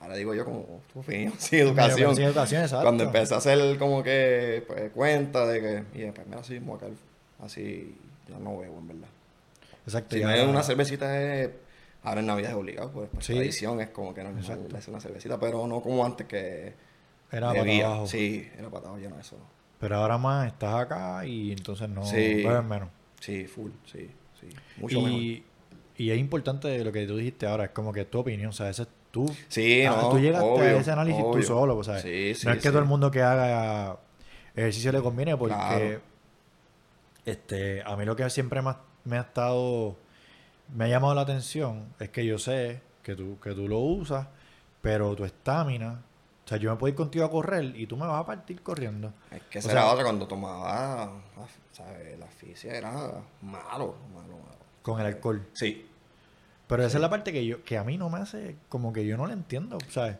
ahora 0.00 0.16
digo 0.16 0.34
yo 0.34 0.44
como, 0.44 0.80
tu 0.92 1.00
opinión, 1.00 1.34
sí, 1.38 1.58
educación. 1.58 2.16
Sí, 2.16 2.22
educación, 2.22 2.62
exacto. 2.62 2.84
Cuando 2.84 3.04
empecé 3.04 3.34
a 3.34 3.38
hacer 3.38 3.78
como 3.78 4.02
que 4.02 4.64
pues, 4.66 4.90
cuenta 4.92 5.46
de 5.46 5.60
que, 5.60 5.98
y 5.98 6.02
después 6.02 6.26
mira, 6.26 6.40
así, 6.40 6.58
mocar, 6.60 6.90
así, 7.42 7.94
ya 8.28 8.38
no 8.38 8.58
bebo 8.58 8.78
en 8.78 8.88
verdad. 8.88 9.08
Exacto. 9.86 10.16
Si 10.16 10.24
me 10.24 10.44
una 10.44 10.62
cervecita 10.62 11.22
es, 11.42 11.50
ahora 12.02 12.20
en 12.20 12.26
Navidad 12.26 12.50
es 12.50 12.56
obligado, 12.56 12.90
pues, 12.90 13.08
Sí. 13.20 13.34
tradición 13.34 13.80
es 13.80 13.88
como 13.90 14.12
que 14.12 14.22
no 14.24 14.30
hace 14.76 14.90
una 14.90 15.00
cervecita, 15.00 15.38
pero 15.40 15.66
no 15.66 15.80
como 15.80 16.04
antes 16.04 16.26
que 16.26 16.74
Era 17.32 17.52
para 17.54 17.62
abajo. 17.86 18.06
Sí, 18.06 18.48
era 18.58 18.68
patado 18.70 18.96
lleno 18.98 19.14
de 19.16 19.22
eso. 19.22 19.36
Pero 19.80 19.96
ahora 19.96 20.16
más 20.18 20.46
estás 20.46 20.74
acá 20.74 21.24
y 21.26 21.52
entonces 21.52 21.88
no 21.88 22.04
Sí. 22.04 22.42
bebes 22.44 22.64
menos. 22.64 22.88
Sí, 23.20 23.46
full, 23.46 23.70
sí, 23.90 24.10
sí. 24.40 24.48
Mucho 24.78 25.00
mejor. 25.00 25.20
y, 25.20 25.44
y 25.96 26.10
es 26.10 26.18
importante 26.18 26.82
lo 26.84 26.92
que 26.92 27.06
tú 27.06 27.16
dijiste 27.16 27.46
ahora, 27.46 27.64
es 27.64 27.70
como 27.70 27.92
que 27.92 28.04
tu 28.06 28.18
opinión, 28.20 28.48
o 28.50 28.52
sea, 28.52 28.68
ese 28.70 28.82
es 28.82 28.88
tú. 29.10 29.34
Sí, 29.48 29.82
Ah, 29.84 29.98
no, 30.02 30.08
tú 30.10 30.18
llegaste 30.18 30.60
a 30.60 30.76
ese 30.78 30.90
análisis 30.92 31.22
tú 31.32 31.42
solo, 31.42 31.76
o 31.76 31.84
sea, 31.84 32.00
Sí, 32.00 32.34
sí, 32.34 32.46
no 32.46 32.52
es 32.52 32.62
que 32.62 32.68
todo 32.68 32.78
el 32.80 32.84
mundo 32.86 33.10
que 33.10 33.22
haga 33.22 33.98
ejercicio 34.54 34.92
le 34.92 35.00
conviene, 35.00 35.36
porque 35.36 35.54
Claro. 35.54 36.00
este, 37.24 37.82
a 37.82 37.96
mí 37.96 38.04
lo 38.04 38.14
que 38.16 38.28
siempre 38.30 38.60
ha, 38.60 38.76
me 39.06 39.16
ha 39.18 39.22
estado, 39.22 39.96
me 40.74 40.84
ha 40.84 40.88
llamado 40.88 41.14
la 41.14 41.22
atención 41.22 41.86
es 41.98 42.10
que 42.10 42.26
yo 42.26 42.38
sé 42.38 42.80
que 43.02 43.14
tú, 43.16 43.38
que 43.40 43.52
tú 43.52 43.68
lo 43.68 43.78
usas, 43.78 44.26
pero 44.82 45.14
tu 45.16 45.24
estamina, 45.24 46.02
o 46.44 46.48
sea, 46.48 46.58
yo 46.58 46.70
me 46.70 46.76
puedo 46.76 46.90
ir 46.90 46.96
contigo 46.96 47.24
a 47.24 47.30
correr 47.30 47.74
y 47.76 47.86
tú 47.86 47.96
me 47.96 48.06
vas 48.06 48.20
a 48.20 48.26
partir 48.26 48.62
corriendo. 48.62 49.12
Es 49.30 49.42
que 49.50 49.58
O 49.58 49.60
esa 49.60 49.70
sea- 49.70 49.80
era 49.82 49.92
otra 49.92 50.04
cuando 50.04 50.26
tomaba, 50.28 51.06
la- 51.06 51.46
¿sabes? 51.72 52.18
La 52.18 52.26
asfixia 52.26 52.72
era 52.74 52.92
malo, 53.42 53.94
malo, 54.14 54.36
malo. 54.36 54.56
Con 54.82 55.00
el 55.00 55.06
alcohol. 55.06 55.46
Sí, 55.54 55.88
Pero 56.68 56.84
esa 56.84 56.98
es 56.98 57.00
la 57.00 57.08
parte 57.10 57.32
que 57.32 57.46
yo 57.46 57.62
que 57.62 57.78
a 57.78 57.84
mí 57.84 57.96
no 57.96 58.10
me 58.10 58.18
hace, 58.18 58.56
como 58.68 58.92
que 58.92 59.06
yo 59.06 59.16
no 59.16 59.26
la 59.28 59.32
entiendo, 59.34 59.78
¿sabes? 59.88 60.16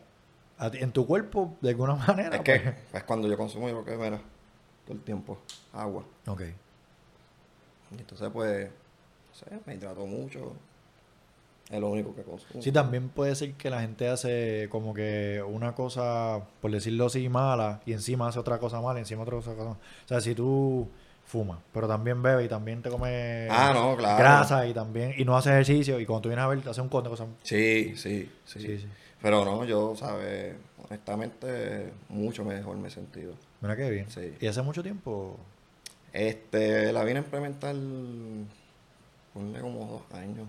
A 0.57 0.71
ti- 0.71 0.77
en 0.79 0.91
tu 0.93 1.05
cuerpo, 1.05 1.57
de 1.61 1.69
alguna 1.71 1.95
manera. 2.07 2.37
es 2.37 2.41
que 2.41 2.59
pues. 2.61 2.75
es 2.93 3.03
cuando 3.03 3.27
yo 3.27 3.35
consumo 3.37 3.67
yo 3.67 3.83
creo 3.83 3.97
que 3.97 4.03
mira, 4.05 4.21
todo 4.85 4.95
el 4.95 5.01
tiempo, 5.03 5.37
agua. 5.73 6.03
Ok. 6.25 6.41
Y 7.95 7.99
entonces 7.99 8.29
pues, 8.33 8.67
no 8.69 9.35
sé, 9.35 9.45
me 9.65 9.75
hidrato 9.75 10.05
mucho. 10.05 10.53
Es 11.69 11.79
lo 11.81 11.89
único 11.89 12.15
que 12.15 12.21
consumo. 12.23 12.61
Sí, 12.63 12.71
también 12.71 13.09
puede 13.09 13.35
ser 13.35 13.53
que 13.53 13.69
la 13.69 13.81
gente 13.81 14.07
hace 14.07 14.67
como 14.71 14.93
que 14.93 15.43
una 15.45 15.75
cosa, 15.75 16.39
por 16.61 16.71
decirlo 16.71 17.07
así, 17.07 17.27
mala, 17.27 17.81
y 17.85 17.91
encima 17.91 18.29
hace 18.29 18.39
otra 18.39 18.57
cosa 18.57 18.79
mala, 18.79 18.99
y 18.99 19.01
encima 19.01 19.23
otra 19.23 19.35
cosa 19.35 19.53
mala. 19.53 19.71
O 19.71 19.77
sea, 20.07 20.21
si 20.21 20.33
tú 20.33 20.87
fumas, 21.25 21.59
pero 21.73 21.85
también 21.89 22.23
bebes 22.23 22.45
y 22.45 22.47
también 22.47 22.81
te 22.81 22.89
comes 22.89 23.49
Ah, 23.51 23.71
no, 23.73 23.97
claro. 23.97 24.17
grasa 24.17 24.65
y 24.65 24.73
también, 24.73 25.13
y 25.17 25.25
no 25.25 25.35
haces 25.35 25.51
ejercicio, 25.51 25.99
y 25.99 26.05
cuando 26.05 26.21
tú 26.21 26.29
vienes 26.29 26.45
a 26.45 26.47
ver, 26.47 26.61
te 26.61 26.69
haces 26.69 26.81
un 26.81 26.87
conde 26.87 27.09
de 27.09 27.17
cosas. 27.17 27.27
Sí, 27.43 27.93
sí, 27.97 28.31
sí, 28.45 28.59
Sí, 28.61 28.77
sí. 28.79 28.87
Pero 29.21 29.43
no, 29.43 29.65
yo, 29.65 29.93
¿sabes? 29.97 30.55
Honestamente, 30.87 31.91
mucho 32.07 32.45
mejor 32.45 32.77
me 32.77 32.87
he 32.87 32.91
sentido. 32.91 33.33
Mira 33.59 33.75
qué 33.75 33.89
bien. 33.89 34.09
Sí. 34.09 34.35
¿Y 34.39 34.47
hace 34.47 34.61
mucho 34.61 34.83
tiempo? 34.83 35.37
Este, 36.17 36.91
la 36.91 37.03
vine 37.03 37.19
a 37.19 37.21
implementar, 37.21 37.75
ponle 39.33 39.59
como 39.61 39.85
dos 39.85 40.19
años. 40.19 40.47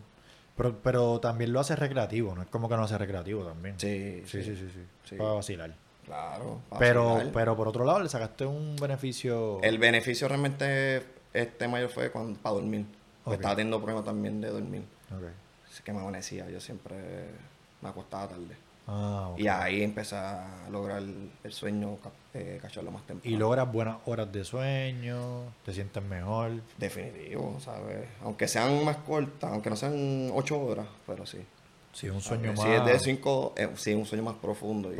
Pero, 0.57 0.79
pero 0.83 1.21
también 1.21 1.53
lo 1.53 1.61
haces 1.61 1.79
recreativo, 1.79 2.35
no 2.35 2.41
es 2.41 2.49
como 2.49 2.71
que 2.71 2.77
no 2.77 2.85
haces 2.85 2.99
recreativo 2.99 3.45
también. 3.45 3.79
Sí, 3.79 4.23
sí, 4.25 4.43
sí, 4.43 4.57
sí. 4.57 4.71
sí. 4.73 4.81
Sí. 5.05 5.17
Para 5.17 5.33
vacilar. 5.33 5.75
Claro. 6.07 6.63
Pero, 6.79 7.21
pero 7.35 7.55
por 7.55 7.69
otro 7.69 7.85
lado, 7.85 8.01
le 8.01 8.09
sacaste 8.09 8.47
un 8.47 8.77
beneficio. 8.77 9.61
El 9.63 9.77
beneficio 9.77 10.27
realmente 10.27 11.05
este 11.35 11.69
mayor 11.69 11.91
fue 11.91 12.11
cuando, 12.11 12.41
para 12.41 12.55
dormir. 12.55 12.87
Ok. 13.25 13.35
estaba 13.35 13.55
teniendo 13.55 13.77
problemas 13.79 14.07
también 14.07 14.41
de 14.41 14.49
dormir. 14.49 14.85
Ok. 15.15 15.25
Así 15.71 15.83
que 15.83 15.93
me 15.93 16.01
amanecía. 16.01 16.49
Yo 16.49 16.63
siempre 16.63 16.97
me 17.83 17.91
acostaba 17.91 18.27
tarde. 18.27 18.57
Ah. 18.91 19.35
Y 19.37 19.47
ahí 19.47 19.83
empecé 19.83 20.17
a 20.17 20.67
lograr 20.71 21.03
el 21.45 21.53
sueño, 21.53 21.99
eh, 22.33 22.59
cacharlo 22.63 22.91
más 22.91 23.07
temprano. 23.07 23.37
Y 23.37 23.39
logras 23.39 23.71
buenas 23.71 23.99
horas 24.07 24.33
de 24.33 24.45
sueño, 24.45 25.43
te 25.65 25.75
sientes 25.75 26.03
mejor. 26.03 26.53
Definitivo, 26.79 27.59
¿sabes? 27.61 28.09
Aunque 28.23 28.49
sean 28.49 28.83
más 28.87 28.97
cortas, 28.97 29.53
aunque 29.53 29.69
no 29.69 29.77
sean 29.77 30.31
ocho 30.33 30.59
horas, 30.59 30.87
pero 31.07 31.27
sí. 31.27 31.39
Sí, 31.93 32.09
un 32.09 32.23
sueño 32.23 32.57
¿Sabes? 32.57 32.59
más. 32.59 32.67
Si 32.67 32.73
es 32.73 32.85
de 32.87 32.99
cinco, 32.99 33.53
eh, 33.59 33.69
sí, 33.77 33.93
un 33.93 34.07
sueño 34.07 34.25
más 34.25 34.37
profundo. 34.37 34.91
Y. 34.93 34.97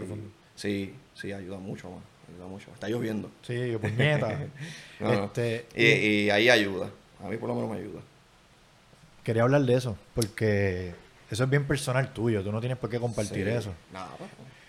Sí, 0.55 0.95
sí, 1.15 1.33
ayuda 1.33 1.57
mucho 1.57 1.89
más. 1.91 2.01
Ayuda 2.29 2.47
mucho. 2.47 2.71
Está 2.75 2.89
lloviendo. 2.89 3.31
Sí, 3.43 3.75
puñeta. 3.81 4.39
No, 5.01 5.15
no. 5.15 5.25
este, 5.27 5.67
Y, 5.77 5.85
y 6.25 6.31
ahí 6.31 6.51
ayuda. 6.51 6.91
A 7.25 7.29
mí 7.29 7.37
por 7.39 7.49
lo 7.49 7.55
menos 7.55 7.71
me 7.71 7.77
ayuda. 7.79 8.01
Quería 9.23 9.45
hablar 9.45 9.63
de 9.63 9.75
eso, 9.75 9.97
porque 10.15 10.95
eso 11.31 11.45
es 11.45 11.51
bien 11.51 11.67
personal 11.67 12.13
tuyo, 12.13 12.43
tú 12.43 12.51
no 12.53 12.61
tienes 12.61 12.79
por 12.79 12.89
qué 12.91 12.99
compartir 12.99 13.47
Sí. 13.47 13.53
eso. 13.53 13.75
Nada. 13.93 14.11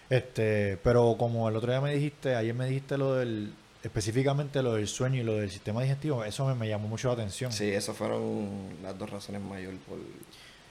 Este, 0.09 0.77
pero 0.83 1.15
como 1.17 1.47
el 1.49 1.55
otro 1.55 1.71
día 1.71 1.81
me 1.81 1.93
dijiste, 1.93 2.35
ayer 2.35 2.53
me 2.55 2.65
dijiste 2.67 2.97
lo 2.97 3.15
del, 3.15 3.53
específicamente 3.83 4.63
lo 4.63 4.73
del 4.73 4.87
sueño 4.87 5.21
y 5.21 5.23
lo 5.23 5.35
del 5.35 5.51
sistema 5.51 5.81
digestivo, 5.83 6.23
eso 6.25 6.45
me, 6.47 6.55
me 6.55 6.67
llamó 6.67 6.87
mucho 6.87 7.07
la 7.09 7.13
atención. 7.15 7.51
Sí, 7.51 7.69
esas 7.69 7.95
fueron 7.95 8.49
las 8.81 8.97
dos 8.97 9.09
razones 9.09 9.41
mayores 9.41 9.79
por, 9.87 9.99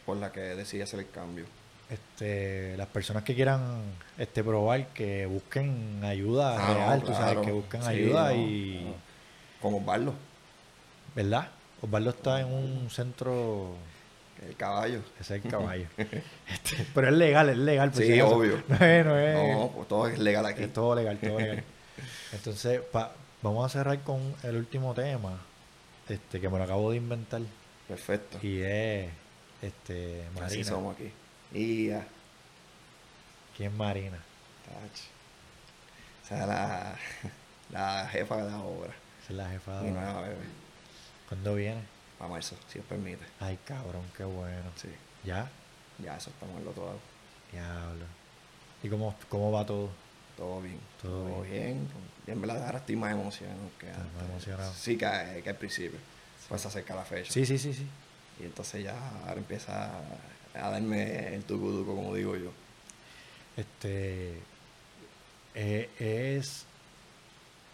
por 0.05 0.17
las 0.17 0.33
que 0.33 0.41
decidí 0.41 0.83
hacer 0.83 1.01
el 1.01 1.11
cambio. 1.11 1.45
Este, 1.89 2.77
las 2.77 2.89
personas 2.89 3.23
que 3.23 3.35
quieran 3.35 3.81
este 4.19 4.45
probar, 4.45 4.89
que 4.89 5.25
busquen 5.25 6.01
ayuda 6.05 6.57
Ah, 6.59 6.69
no, 6.69 6.75
real, 6.75 7.03
tú 7.03 7.13
sabes, 7.15 7.39
que 7.47 7.53
busquen 7.53 7.83
Sí, 7.83 7.89
ayuda 7.89 8.31
no, 8.31 8.37
y, 8.37 8.85
no. 8.85 8.95
Con 9.63 9.81
Osvaldo, 9.81 10.15
¿verdad? 11.15 11.49
Osvaldo 11.81 12.11
está 12.11 12.41
en 12.41 12.49
un 12.53 12.91
centro, 12.91 13.71
el 14.47 14.57
caballo. 14.57 15.01
ese 15.21 15.37
es 15.37 15.45
el 15.45 15.51
caballo. 15.51 15.87
Este, 16.49 16.87
pero 16.95 17.09
es 17.09 17.15
legal, 17.15 17.49
es 17.51 17.59
legal. 17.59 17.91
por 17.91 18.03
Sí, 18.03 18.13
si 18.13 18.21
obvio. 18.21 18.63
No 18.69 18.77
es, 18.77 19.05
no 19.07 19.19
es- 19.19 19.35
No, 19.57 19.71
pues 19.75 19.89
todo 19.89 20.09
es 20.09 20.19
legal 20.19 20.47
aquí. 20.47 20.63
Es 20.65 20.73
todo 20.73 20.95
legal, 20.95 21.19
todo 21.19 21.39
legal. 21.39 21.63
Entonces, 22.33 22.81
pa- 22.81 23.13
vamos 23.43 23.67
a 23.67 23.69
cerrar 23.69 24.01
con 24.01 24.35
el 24.43 24.57
último 24.57 24.95
tema, 24.95 25.39
este, 26.09 26.41
que 26.41 26.49
me 26.49 26.59
lo 26.59 26.65
acabo 26.65 26.91
de 26.91 26.97
inventar, 26.97 27.43
Perfecto. 27.87 28.39
y 28.43 28.61
es 28.63 29.11
este 29.63 30.23
Así 30.35 30.41
Marina. 30.41 30.65
somos 30.65 30.95
aquí. 30.95 31.13
Y 31.53 31.89
ya. 31.89 32.07
¿Quién 33.57 33.73
es 33.73 33.77
Marina? 33.79 34.19
Tacho. 34.65 35.05
O 36.25 36.29
sea, 36.29 36.47
la, 36.47 36.97
la 37.71 38.09
jefa 38.11 38.37
de 38.37 38.51
la 38.51 38.59
obra. 38.61 38.91
Esa 39.23 39.31
es 39.33 39.37
la 39.37 39.49
jefa 39.51 39.81
de 39.83 39.91
nueva 39.91 40.21
bebé. 40.23 40.37
¿Cuándo 41.29 41.55
viene? 41.55 41.81
A 42.21 42.27
marzo, 42.27 42.57
si 42.69 42.75
Dios 42.75 42.87
permite. 42.89 43.25
Ay, 43.41 43.59
cabrón, 43.65 44.03
qué 44.17 44.25
bueno. 44.25 44.71
Sí. 44.77 44.89
¿Ya? 45.25 45.49
Ya 45.99 46.17
eso 46.17 46.31
estamos 46.31 46.57
en 46.57 46.63
el 46.63 46.69
otro 46.69 46.87
lado. 46.87 46.99
Diablo. 47.53 48.05
¿Y 48.83 48.89
cómo, 48.89 49.15
cómo 49.29 49.53
va 49.53 49.65
todo? 49.65 49.89
Todo 50.37 50.61
bien. 50.61 50.79
Todo 51.03 51.25
Todo, 51.29 51.43
bien. 51.43 51.89
Y 52.27 52.31
en 52.31 52.41
verdad 52.41 52.65
ahora 52.67 52.79
estoy 52.79 52.97
más 52.97 53.13
emocionado 53.13 53.59
que 53.79 53.87
Estás 53.87 54.05
más 54.05 54.13
antes. 54.15 54.29
emocionado. 54.31 54.73
Sí, 54.75 54.97
que, 54.99 55.41
que 55.43 55.51
al 55.51 55.57
principio. 55.57 55.99
Pues 56.49 56.61
se 56.63 56.69
acerca 56.69 56.95
la 56.95 57.05
fecha. 57.05 57.33
Sí, 57.33 57.45
sí, 57.47 57.59
sí, 57.59 57.73
sí. 57.75 57.87
Y 58.41 58.45
entonces 58.45 58.83
ya 58.85 58.97
ahora 59.21 59.35
empieza 59.39 59.97
a, 59.99 60.01
a 60.55 60.71
darme 60.71 61.35
el 61.35 61.45
tucuduco, 61.45 61.95
como 61.95 62.15
digo 62.15 62.37
yo. 62.37 62.51
Este 63.57 64.39
eh, 65.55 65.91
es 65.99 66.65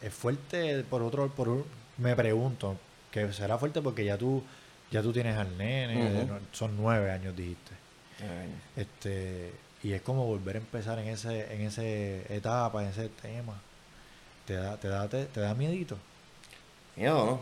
es 0.01 0.13
fuerte 0.15 0.83
por 0.85 1.03
otro 1.03 1.29
por 1.29 1.49
un- 1.49 1.65
me 1.99 2.15
pregunto 2.17 2.77
que 3.15 3.33
será 3.33 3.57
fuerte 3.59 3.81
porque 3.81 4.05
ya 4.05 4.19
tú 4.19 4.43
ya 4.91 5.01
tú 5.03 5.13
tienes 5.13 5.37
al 5.37 5.57
nene 5.57 6.27
son 6.53 6.77
nueve 6.77 7.11
años 7.13 7.37
dijiste 7.37 7.73
este 8.77 9.53
y 9.83 9.93
es 9.93 10.03
como 10.03 10.27
volver 10.27 10.57
a 10.57 10.59
empezar 10.59 10.99
en 10.99 11.09
ese 11.09 11.55
en 11.55 11.61
ese 11.63 12.25
etapa 12.35 12.83
en 12.83 12.89
ese 12.91 13.09
tema 13.09 13.55
te 14.47 14.55
da 14.55 14.77
te 14.77 14.89
da 14.89 15.09
te, 15.09 15.27
te 15.27 15.41
da 15.41 15.55
miedito 15.55 15.97
miedo, 16.97 17.25
¿no? 17.25 17.41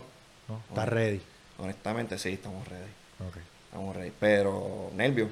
no 0.55 0.61
estás 0.69 0.87
ready 0.89 1.21
Honestamente, 1.59 2.17
sí, 2.17 2.29
estamos 2.29 2.67
ready. 2.67 2.89
Estamos 3.67 3.95
ready. 3.95 4.11
Pero 4.19 4.89
nervio. 4.95 5.29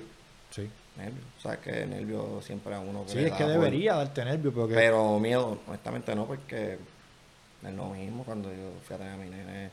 sí 0.52 0.70
Nervio. 0.96 1.24
O 1.40 1.42
sea, 1.42 1.58
que 1.58 1.86
nervio 1.88 2.40
siempre 2.46 2.76
a 2.76 2.80
uno 2.80 3.04
sí 3.08 3.16
le 3.18 3.28
es 3.28 3.34
que 3.34 3.44
por- 3.44 3.52
debería 3.54 3.96
darte 3.96 4.24
nervio 4.24 4.54
porque 4.54 4.76
Pero 4.76 5.18
miedo, 5.20 5.60
honestamente 5.68 6.14
no, 6.16 6.28
porque 6.28 6.78
es 7.66 7.74
lo 7.74 7.88
mismo 7.90 8.24
cuando 8.24 8.50
yo 8.54 8.72
fui 8.86 8.96
a 8.96 9.00
tener 9.00 9.14
a 9.14 9.18
mi 9.18 9.30
nene, 9.32 9.72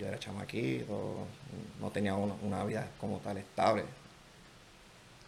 yo 0.00 0.06
era 0.06 0.18
chamaquito, 0.18 1.26
no 1.80 1.90
tenía 1.90 2.14
una, 2.14 2.34
una 2.42 2.64
vida 2.64 2.88
como 2.98 3.18
tal 3.18 3.36
estable. 3.36 3.84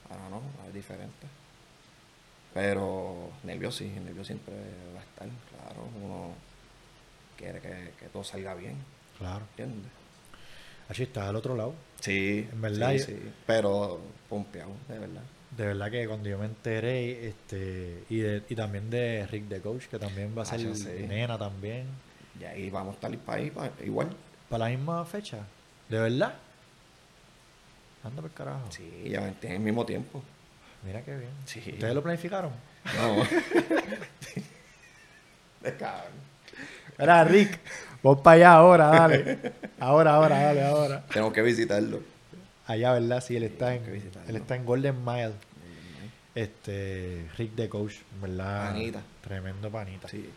Ahora 0.09 0.29
no, 0.31 0.37
ahora 0.37 0.68
es 0.68 0.75
diferente. 0.75 1.27
Pero 2.55 3.31
nervio 3.45 3.70
sí, 3.70 3.93
el 3.97 4.05
nervio 4.05 4.25
siempre 4.25 4.55
va 4.95 5.01
a 5.01 5.05
estar, 5.05 5.29
claro. 5.51 5.89
Uno 6.03 6.35
quiere 7.37 7.61
que, 7.61 7.92
que 7.99 8.07
todo 8.13 8.25
salga 8.25 8.55
bien, 8.55 8.76
claro 9.18 9.45
¿entiendes? 9.51 9.91
así 10.88 11.03
estás 11.05 11.29
al 11.29 11.37
otro 11.37 11.57
lado 11.57 11.75
Sí, 12.01 12.46
En 12.53 12.61
verdad, 12.61 12.92
sí, 12.92 12.99
sí, 12.99 13.33
pero 13.46 14.01
pompeado, 14.29 14.72
de 14.88 14.99
verdad. 14.99 15.22
De 15.57 15.67
verdad 15.67 15.91
que 15.91 16.07
cuando 16.09 16.29
yo 16.29 16.38
me 16.38 16.46
enteré, 16.46 17.29
este, 17.29 18.05
y, 18.11 18.18
de- 18.18 18.42
y 18.49 18.55
también 18.55 18.91
de 18.91 19.26
Rick 19.29 19.49
the 19.49 19.61
Coach, 19.61 19.87
que 19.87 19.99
también 19.99 20.37
va 20.37 20.42
a 20.42 20.45
Ah, 20.45 20.59
ser 20.59 20.61
nena 21.09 21.38
también, 21.38 21.87
Y 22.41 22.45
ahí 22.45 22.71
vamos 22.71 22.92
a 22.92 22.95
estar 22.96 23.18
para 23.18 23.38
ahí, 23.42 23.51
pa- 23.51 23.71
igual. 23.84 24.09
Para 24.53 24.66
la 24.66 24.70
misma 24.76 25.04
fecha. 25.07 25.38
¿De 25.88 25.99
verdad? 25.99 26.34
Anda 28.04 28.20
por 28.20 28.30
carajo. 28.33 28.66
Sí, 28.68 29.04
ya 29.07 29.26
en 29.26 29.53
el 29.53 29.61
mismo 29.61 29.87
tiempo. 29.87 30.22
Mira 30.84 31.00
qué 31.00 31.16
bien. 31.16 31.30
Sí. 31.46 31.62
¿Ustedes 31.72 31.95
lo 31.95 32.03
planificaron? 32.03 32.50
No. 32.84 33.22
de 35.62 35.76
cabrón. 35.79 36.12
Era 36.99 37.24
Rick, 37.24 37.61
vos 38.03 38.20
para 38.20 38.37
allá 38.37 38.53
ahora, 38.53 38.88
dale. 38.88 39.38
Ahora, 39.80 40.16
ahora, 40.16 40.38
dale, 40.38 40.64
ahora. 40.64 41.03
Tenemos 41.07 41.33
que 41.33 41.41
visitarlo. 41.41 42.03
Allá, 42.66 42.92
¿verdad? 42.92 43.24
Sí, 43.24 43.37
él 43.37 43.45
está 43.45 43.74
en, 43.74 43.87
él 44.29 44.37
está 44.37 44.57
en 44.57 44.66
Golden 44.66 45.03
Mile. 45.03 45.33
Este, 46.34 47.26
Rick 47.38 47.57
the 47.57 47.70
Coach, 47.70 47.95
¿verdad? 48.20 48.72
Panita. 48.72 49.00
Tremendo 49.22 49.70
panita. 49.70 50.08
Sí, 50.08 50.29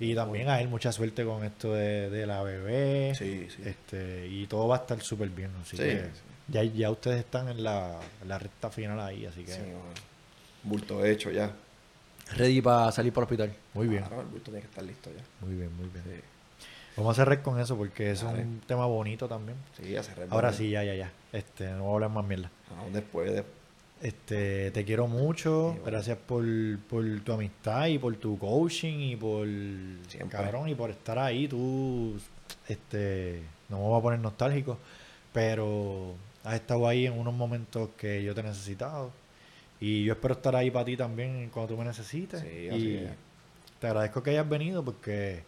Y 0.00 0.14
también 0.14 0.48
a 0.48 0.60
él 0.60 0.68
mucha 0.68 0.92
suerte 0.92 1.24
con 1.24 1.44
esto 1.44 1.74
de, 1.74 2.08
de 2.10 2.26
la 2.26 2.42
bebé. 2.42 3.14
sí, 3.16 3.48
sí. 3.54 3.62
Este, 3.64 4.26
y 4.28 4.46
todo 4.46 4.68
va 4.68 4.76
a 4.76 4.78
estar 4.80 5.00
súper 5.00 5.28
bien. 5.30 5.50
Así 5.60 5.76
Sí, 5.76 5.82
que 5.82 6.00
sí. 6.02 6.20
Ya, 6.48 6.62
ya 6.64 6.90
ustedes 6.90 7.18
están 7.20 7.48
en 7.48 7.62
la, 7.64 7.98
en 8.22 8.28
la 8.28 8.38
recta 8.38 8.70
final 8.70 8.98
ahí, 9.00 9.26
así 9.26 9.44
que 9.44 9.52
Sí, 9.52 9.60
bueno. 9.60 9.80
bulto 10.62 11.04
hecho 11.04 11.30
ya. 11.30 11.52
ready 12.36 12.60
para 12.62 12.90
salir 12.92 13.12
para 13.12 13.22
el 13.24 13.32
hospital. 13.32 13.54
Muy 13.74 13.88
bien, 13.88 14.02
Claro, 14.04 14.22
el 14.22 14.28
bulto 14.28 14.44
tiene 14.50 14.60
que 14.60 14.68
estar 14.68 14.84
listo 14.84 15.10
ya. 15.14 15.22
muy 15.46 15.56
bien, 15.56 15.76
muy 15.76 15.88
bien. 15.88 16.04
Sí, 16.04 16.20
Vamos 16.96 17.16
a 17.16 17.22
cerrar 17.22 17.42
con 17.42 17.60
eso 17.60 17.76
porque 17.76 18.10
es 18.12 18.22
Dale. 18.22 18.42
un 18.42 18.60
tema 18.66 18.86
bonito 18.86 19.28
también. 19.28 19.56
sí 19.80 19.90
ya 19.90 20.02
cerré 20.02 20.24
el 20.24 20.32
Ahora 20.32 20.52
sí, 20.52 20.70
ya, 20.70 20.82
ya, 20.84 20.94
ya. 20.94 21.12
Este, 21.32 21.70
no 21.70 21.82
voy 21.84 21.90
a 21.90 21.94
hablar 21.94 22.10
más 22.10 22.24
mierda. 22.24 22.50
Ah, 22.70 22.84
después 22.92 23.30
de... 23.32 23.44
Este, 24.00 24.70
te 24.70 24.84
quiero 24.84 25.06
mucho. 25.08 25.76
Gracias 25.84 26.16
por, 26.18 26.44
por 26.88 27.04
tu 27.20 27.32
amistad 27.32 27.86
y 27.88 27.98
por 27.98 28.14
tu 28.16 28.38
coaching 28.38 28.98
y 29.00 29.16
por 29.16 29.46
Siempre. 30.08 30.36
cabrón 30.38 30.68
y 30.68 30.74
por 30.74 30.90
estar 30.90 31.18
ahí. 31.18 31.48
Tú, 31.48 32.16
este, 32.68 33.42
no 33.68 33.78
me 33.78 33.82
voy 33.84 33.98
a 33.98 34.02
poner 34.02 34.20
nostálgico, 34.20 34.78
pero 35.32 36.14
has 36.44 36.54
estado 36.54 36.86
ahí 36.86 37.06
en 37.06 37.18
unos 37.18 37.34
momentos 37.34 37.90
que 37.98 38.22
yo 38.22 38.34
te 38.34 38.40
he 38.40 38.44
necesitado. 38.44 39.10
Y 39.80 40.04
yo 40.04 40.12
espero 40.14 40.34
estar 40.34 40.54
ahí 40.56 40.70
para 40.70 40.84
ti 40.84 40.96
también 40.96 41.50
cuando 41.52 41.74
tú 41.74 41.78
me 41.80 41.84
necesites. 41.84 42.40
Sí, 42.40 42.68
así 42.68 42.88
y 42.88 42.96
es. 42.98 43.10
te 43.80 43.86
agradezco 43.88 44.22
que 44.22 44.30
hayas 44.30 44.48
venido 44.48 44.84
porque 44.84 45.42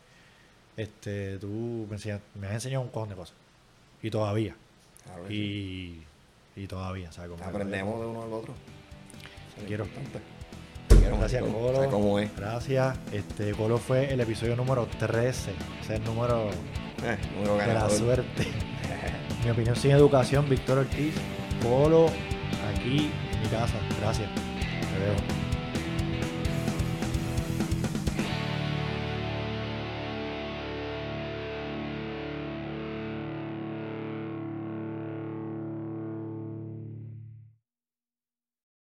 este, 0.76 1.38
tú 1.38 1.86
me, 1.88 1.96
enseñas- 1.96 2.20
me 2.34 2.46
has 2.48 2.54
enseñado 2.54 2.82
un 2.84 2.90
cojón 2.90 3.08
de 3.10 3.14
cosas. 3.14 3.36
Y 4.02 4.10
todavía. 4.10 4.56
Claro 5.04 5.28
sí. 5.28 6.02
Y 6.56 6.66
todavía, 6.66 7.10
¿sabes? 7.12 7.30
Como 7.30 7.42
que 7.42 7.48
Aprendemos 7.48 8.00
de 8.00 8.06
uno 8.06 8.22
al 8.22 8.32
otro. 8.32 8.54
Eso 9.52 9.60
es 9.60 9.66
Quiero. 9.66 9.86
quiero, 10.88 11.16
Gracias. 11.18 11.42
Colo. 11.42 11.90
Cómo 11.90 12.18
es. 12.18 12.36
Gracias. 12.36 12.98
Este 13.12 13.52
Colo 13.52 13.78
fue 13.78 14.12
el 14.12 14.20
episodio 14.20 14.56
número 14.56 14.86
13. 14.98 15.50
Ese 15.50 15.50
es 15.82 15.90
el 16.00 16.04
número 16.04 16.50
Eh, 17.02 17.16
número 17.36 17.56
de 17.56 17.74
la 17.74 17.88
suerte. 17.88 18.46
Mi 19.44 19.50
opinión 19.50 19.74
sin 19.76 19.92
educación, 19.92 20.48
Víctor 20.48 20.78
Ortiz. 20.78 21.14
Colo, 21.62 22.06
aquí 22.74 23.10
en 23.32 23.42
mi 23.42 23.48
casa. 23.48 23.74
Gracias. 24.00 24.28
Te 24.34 24.98
veo. 25.04 25.39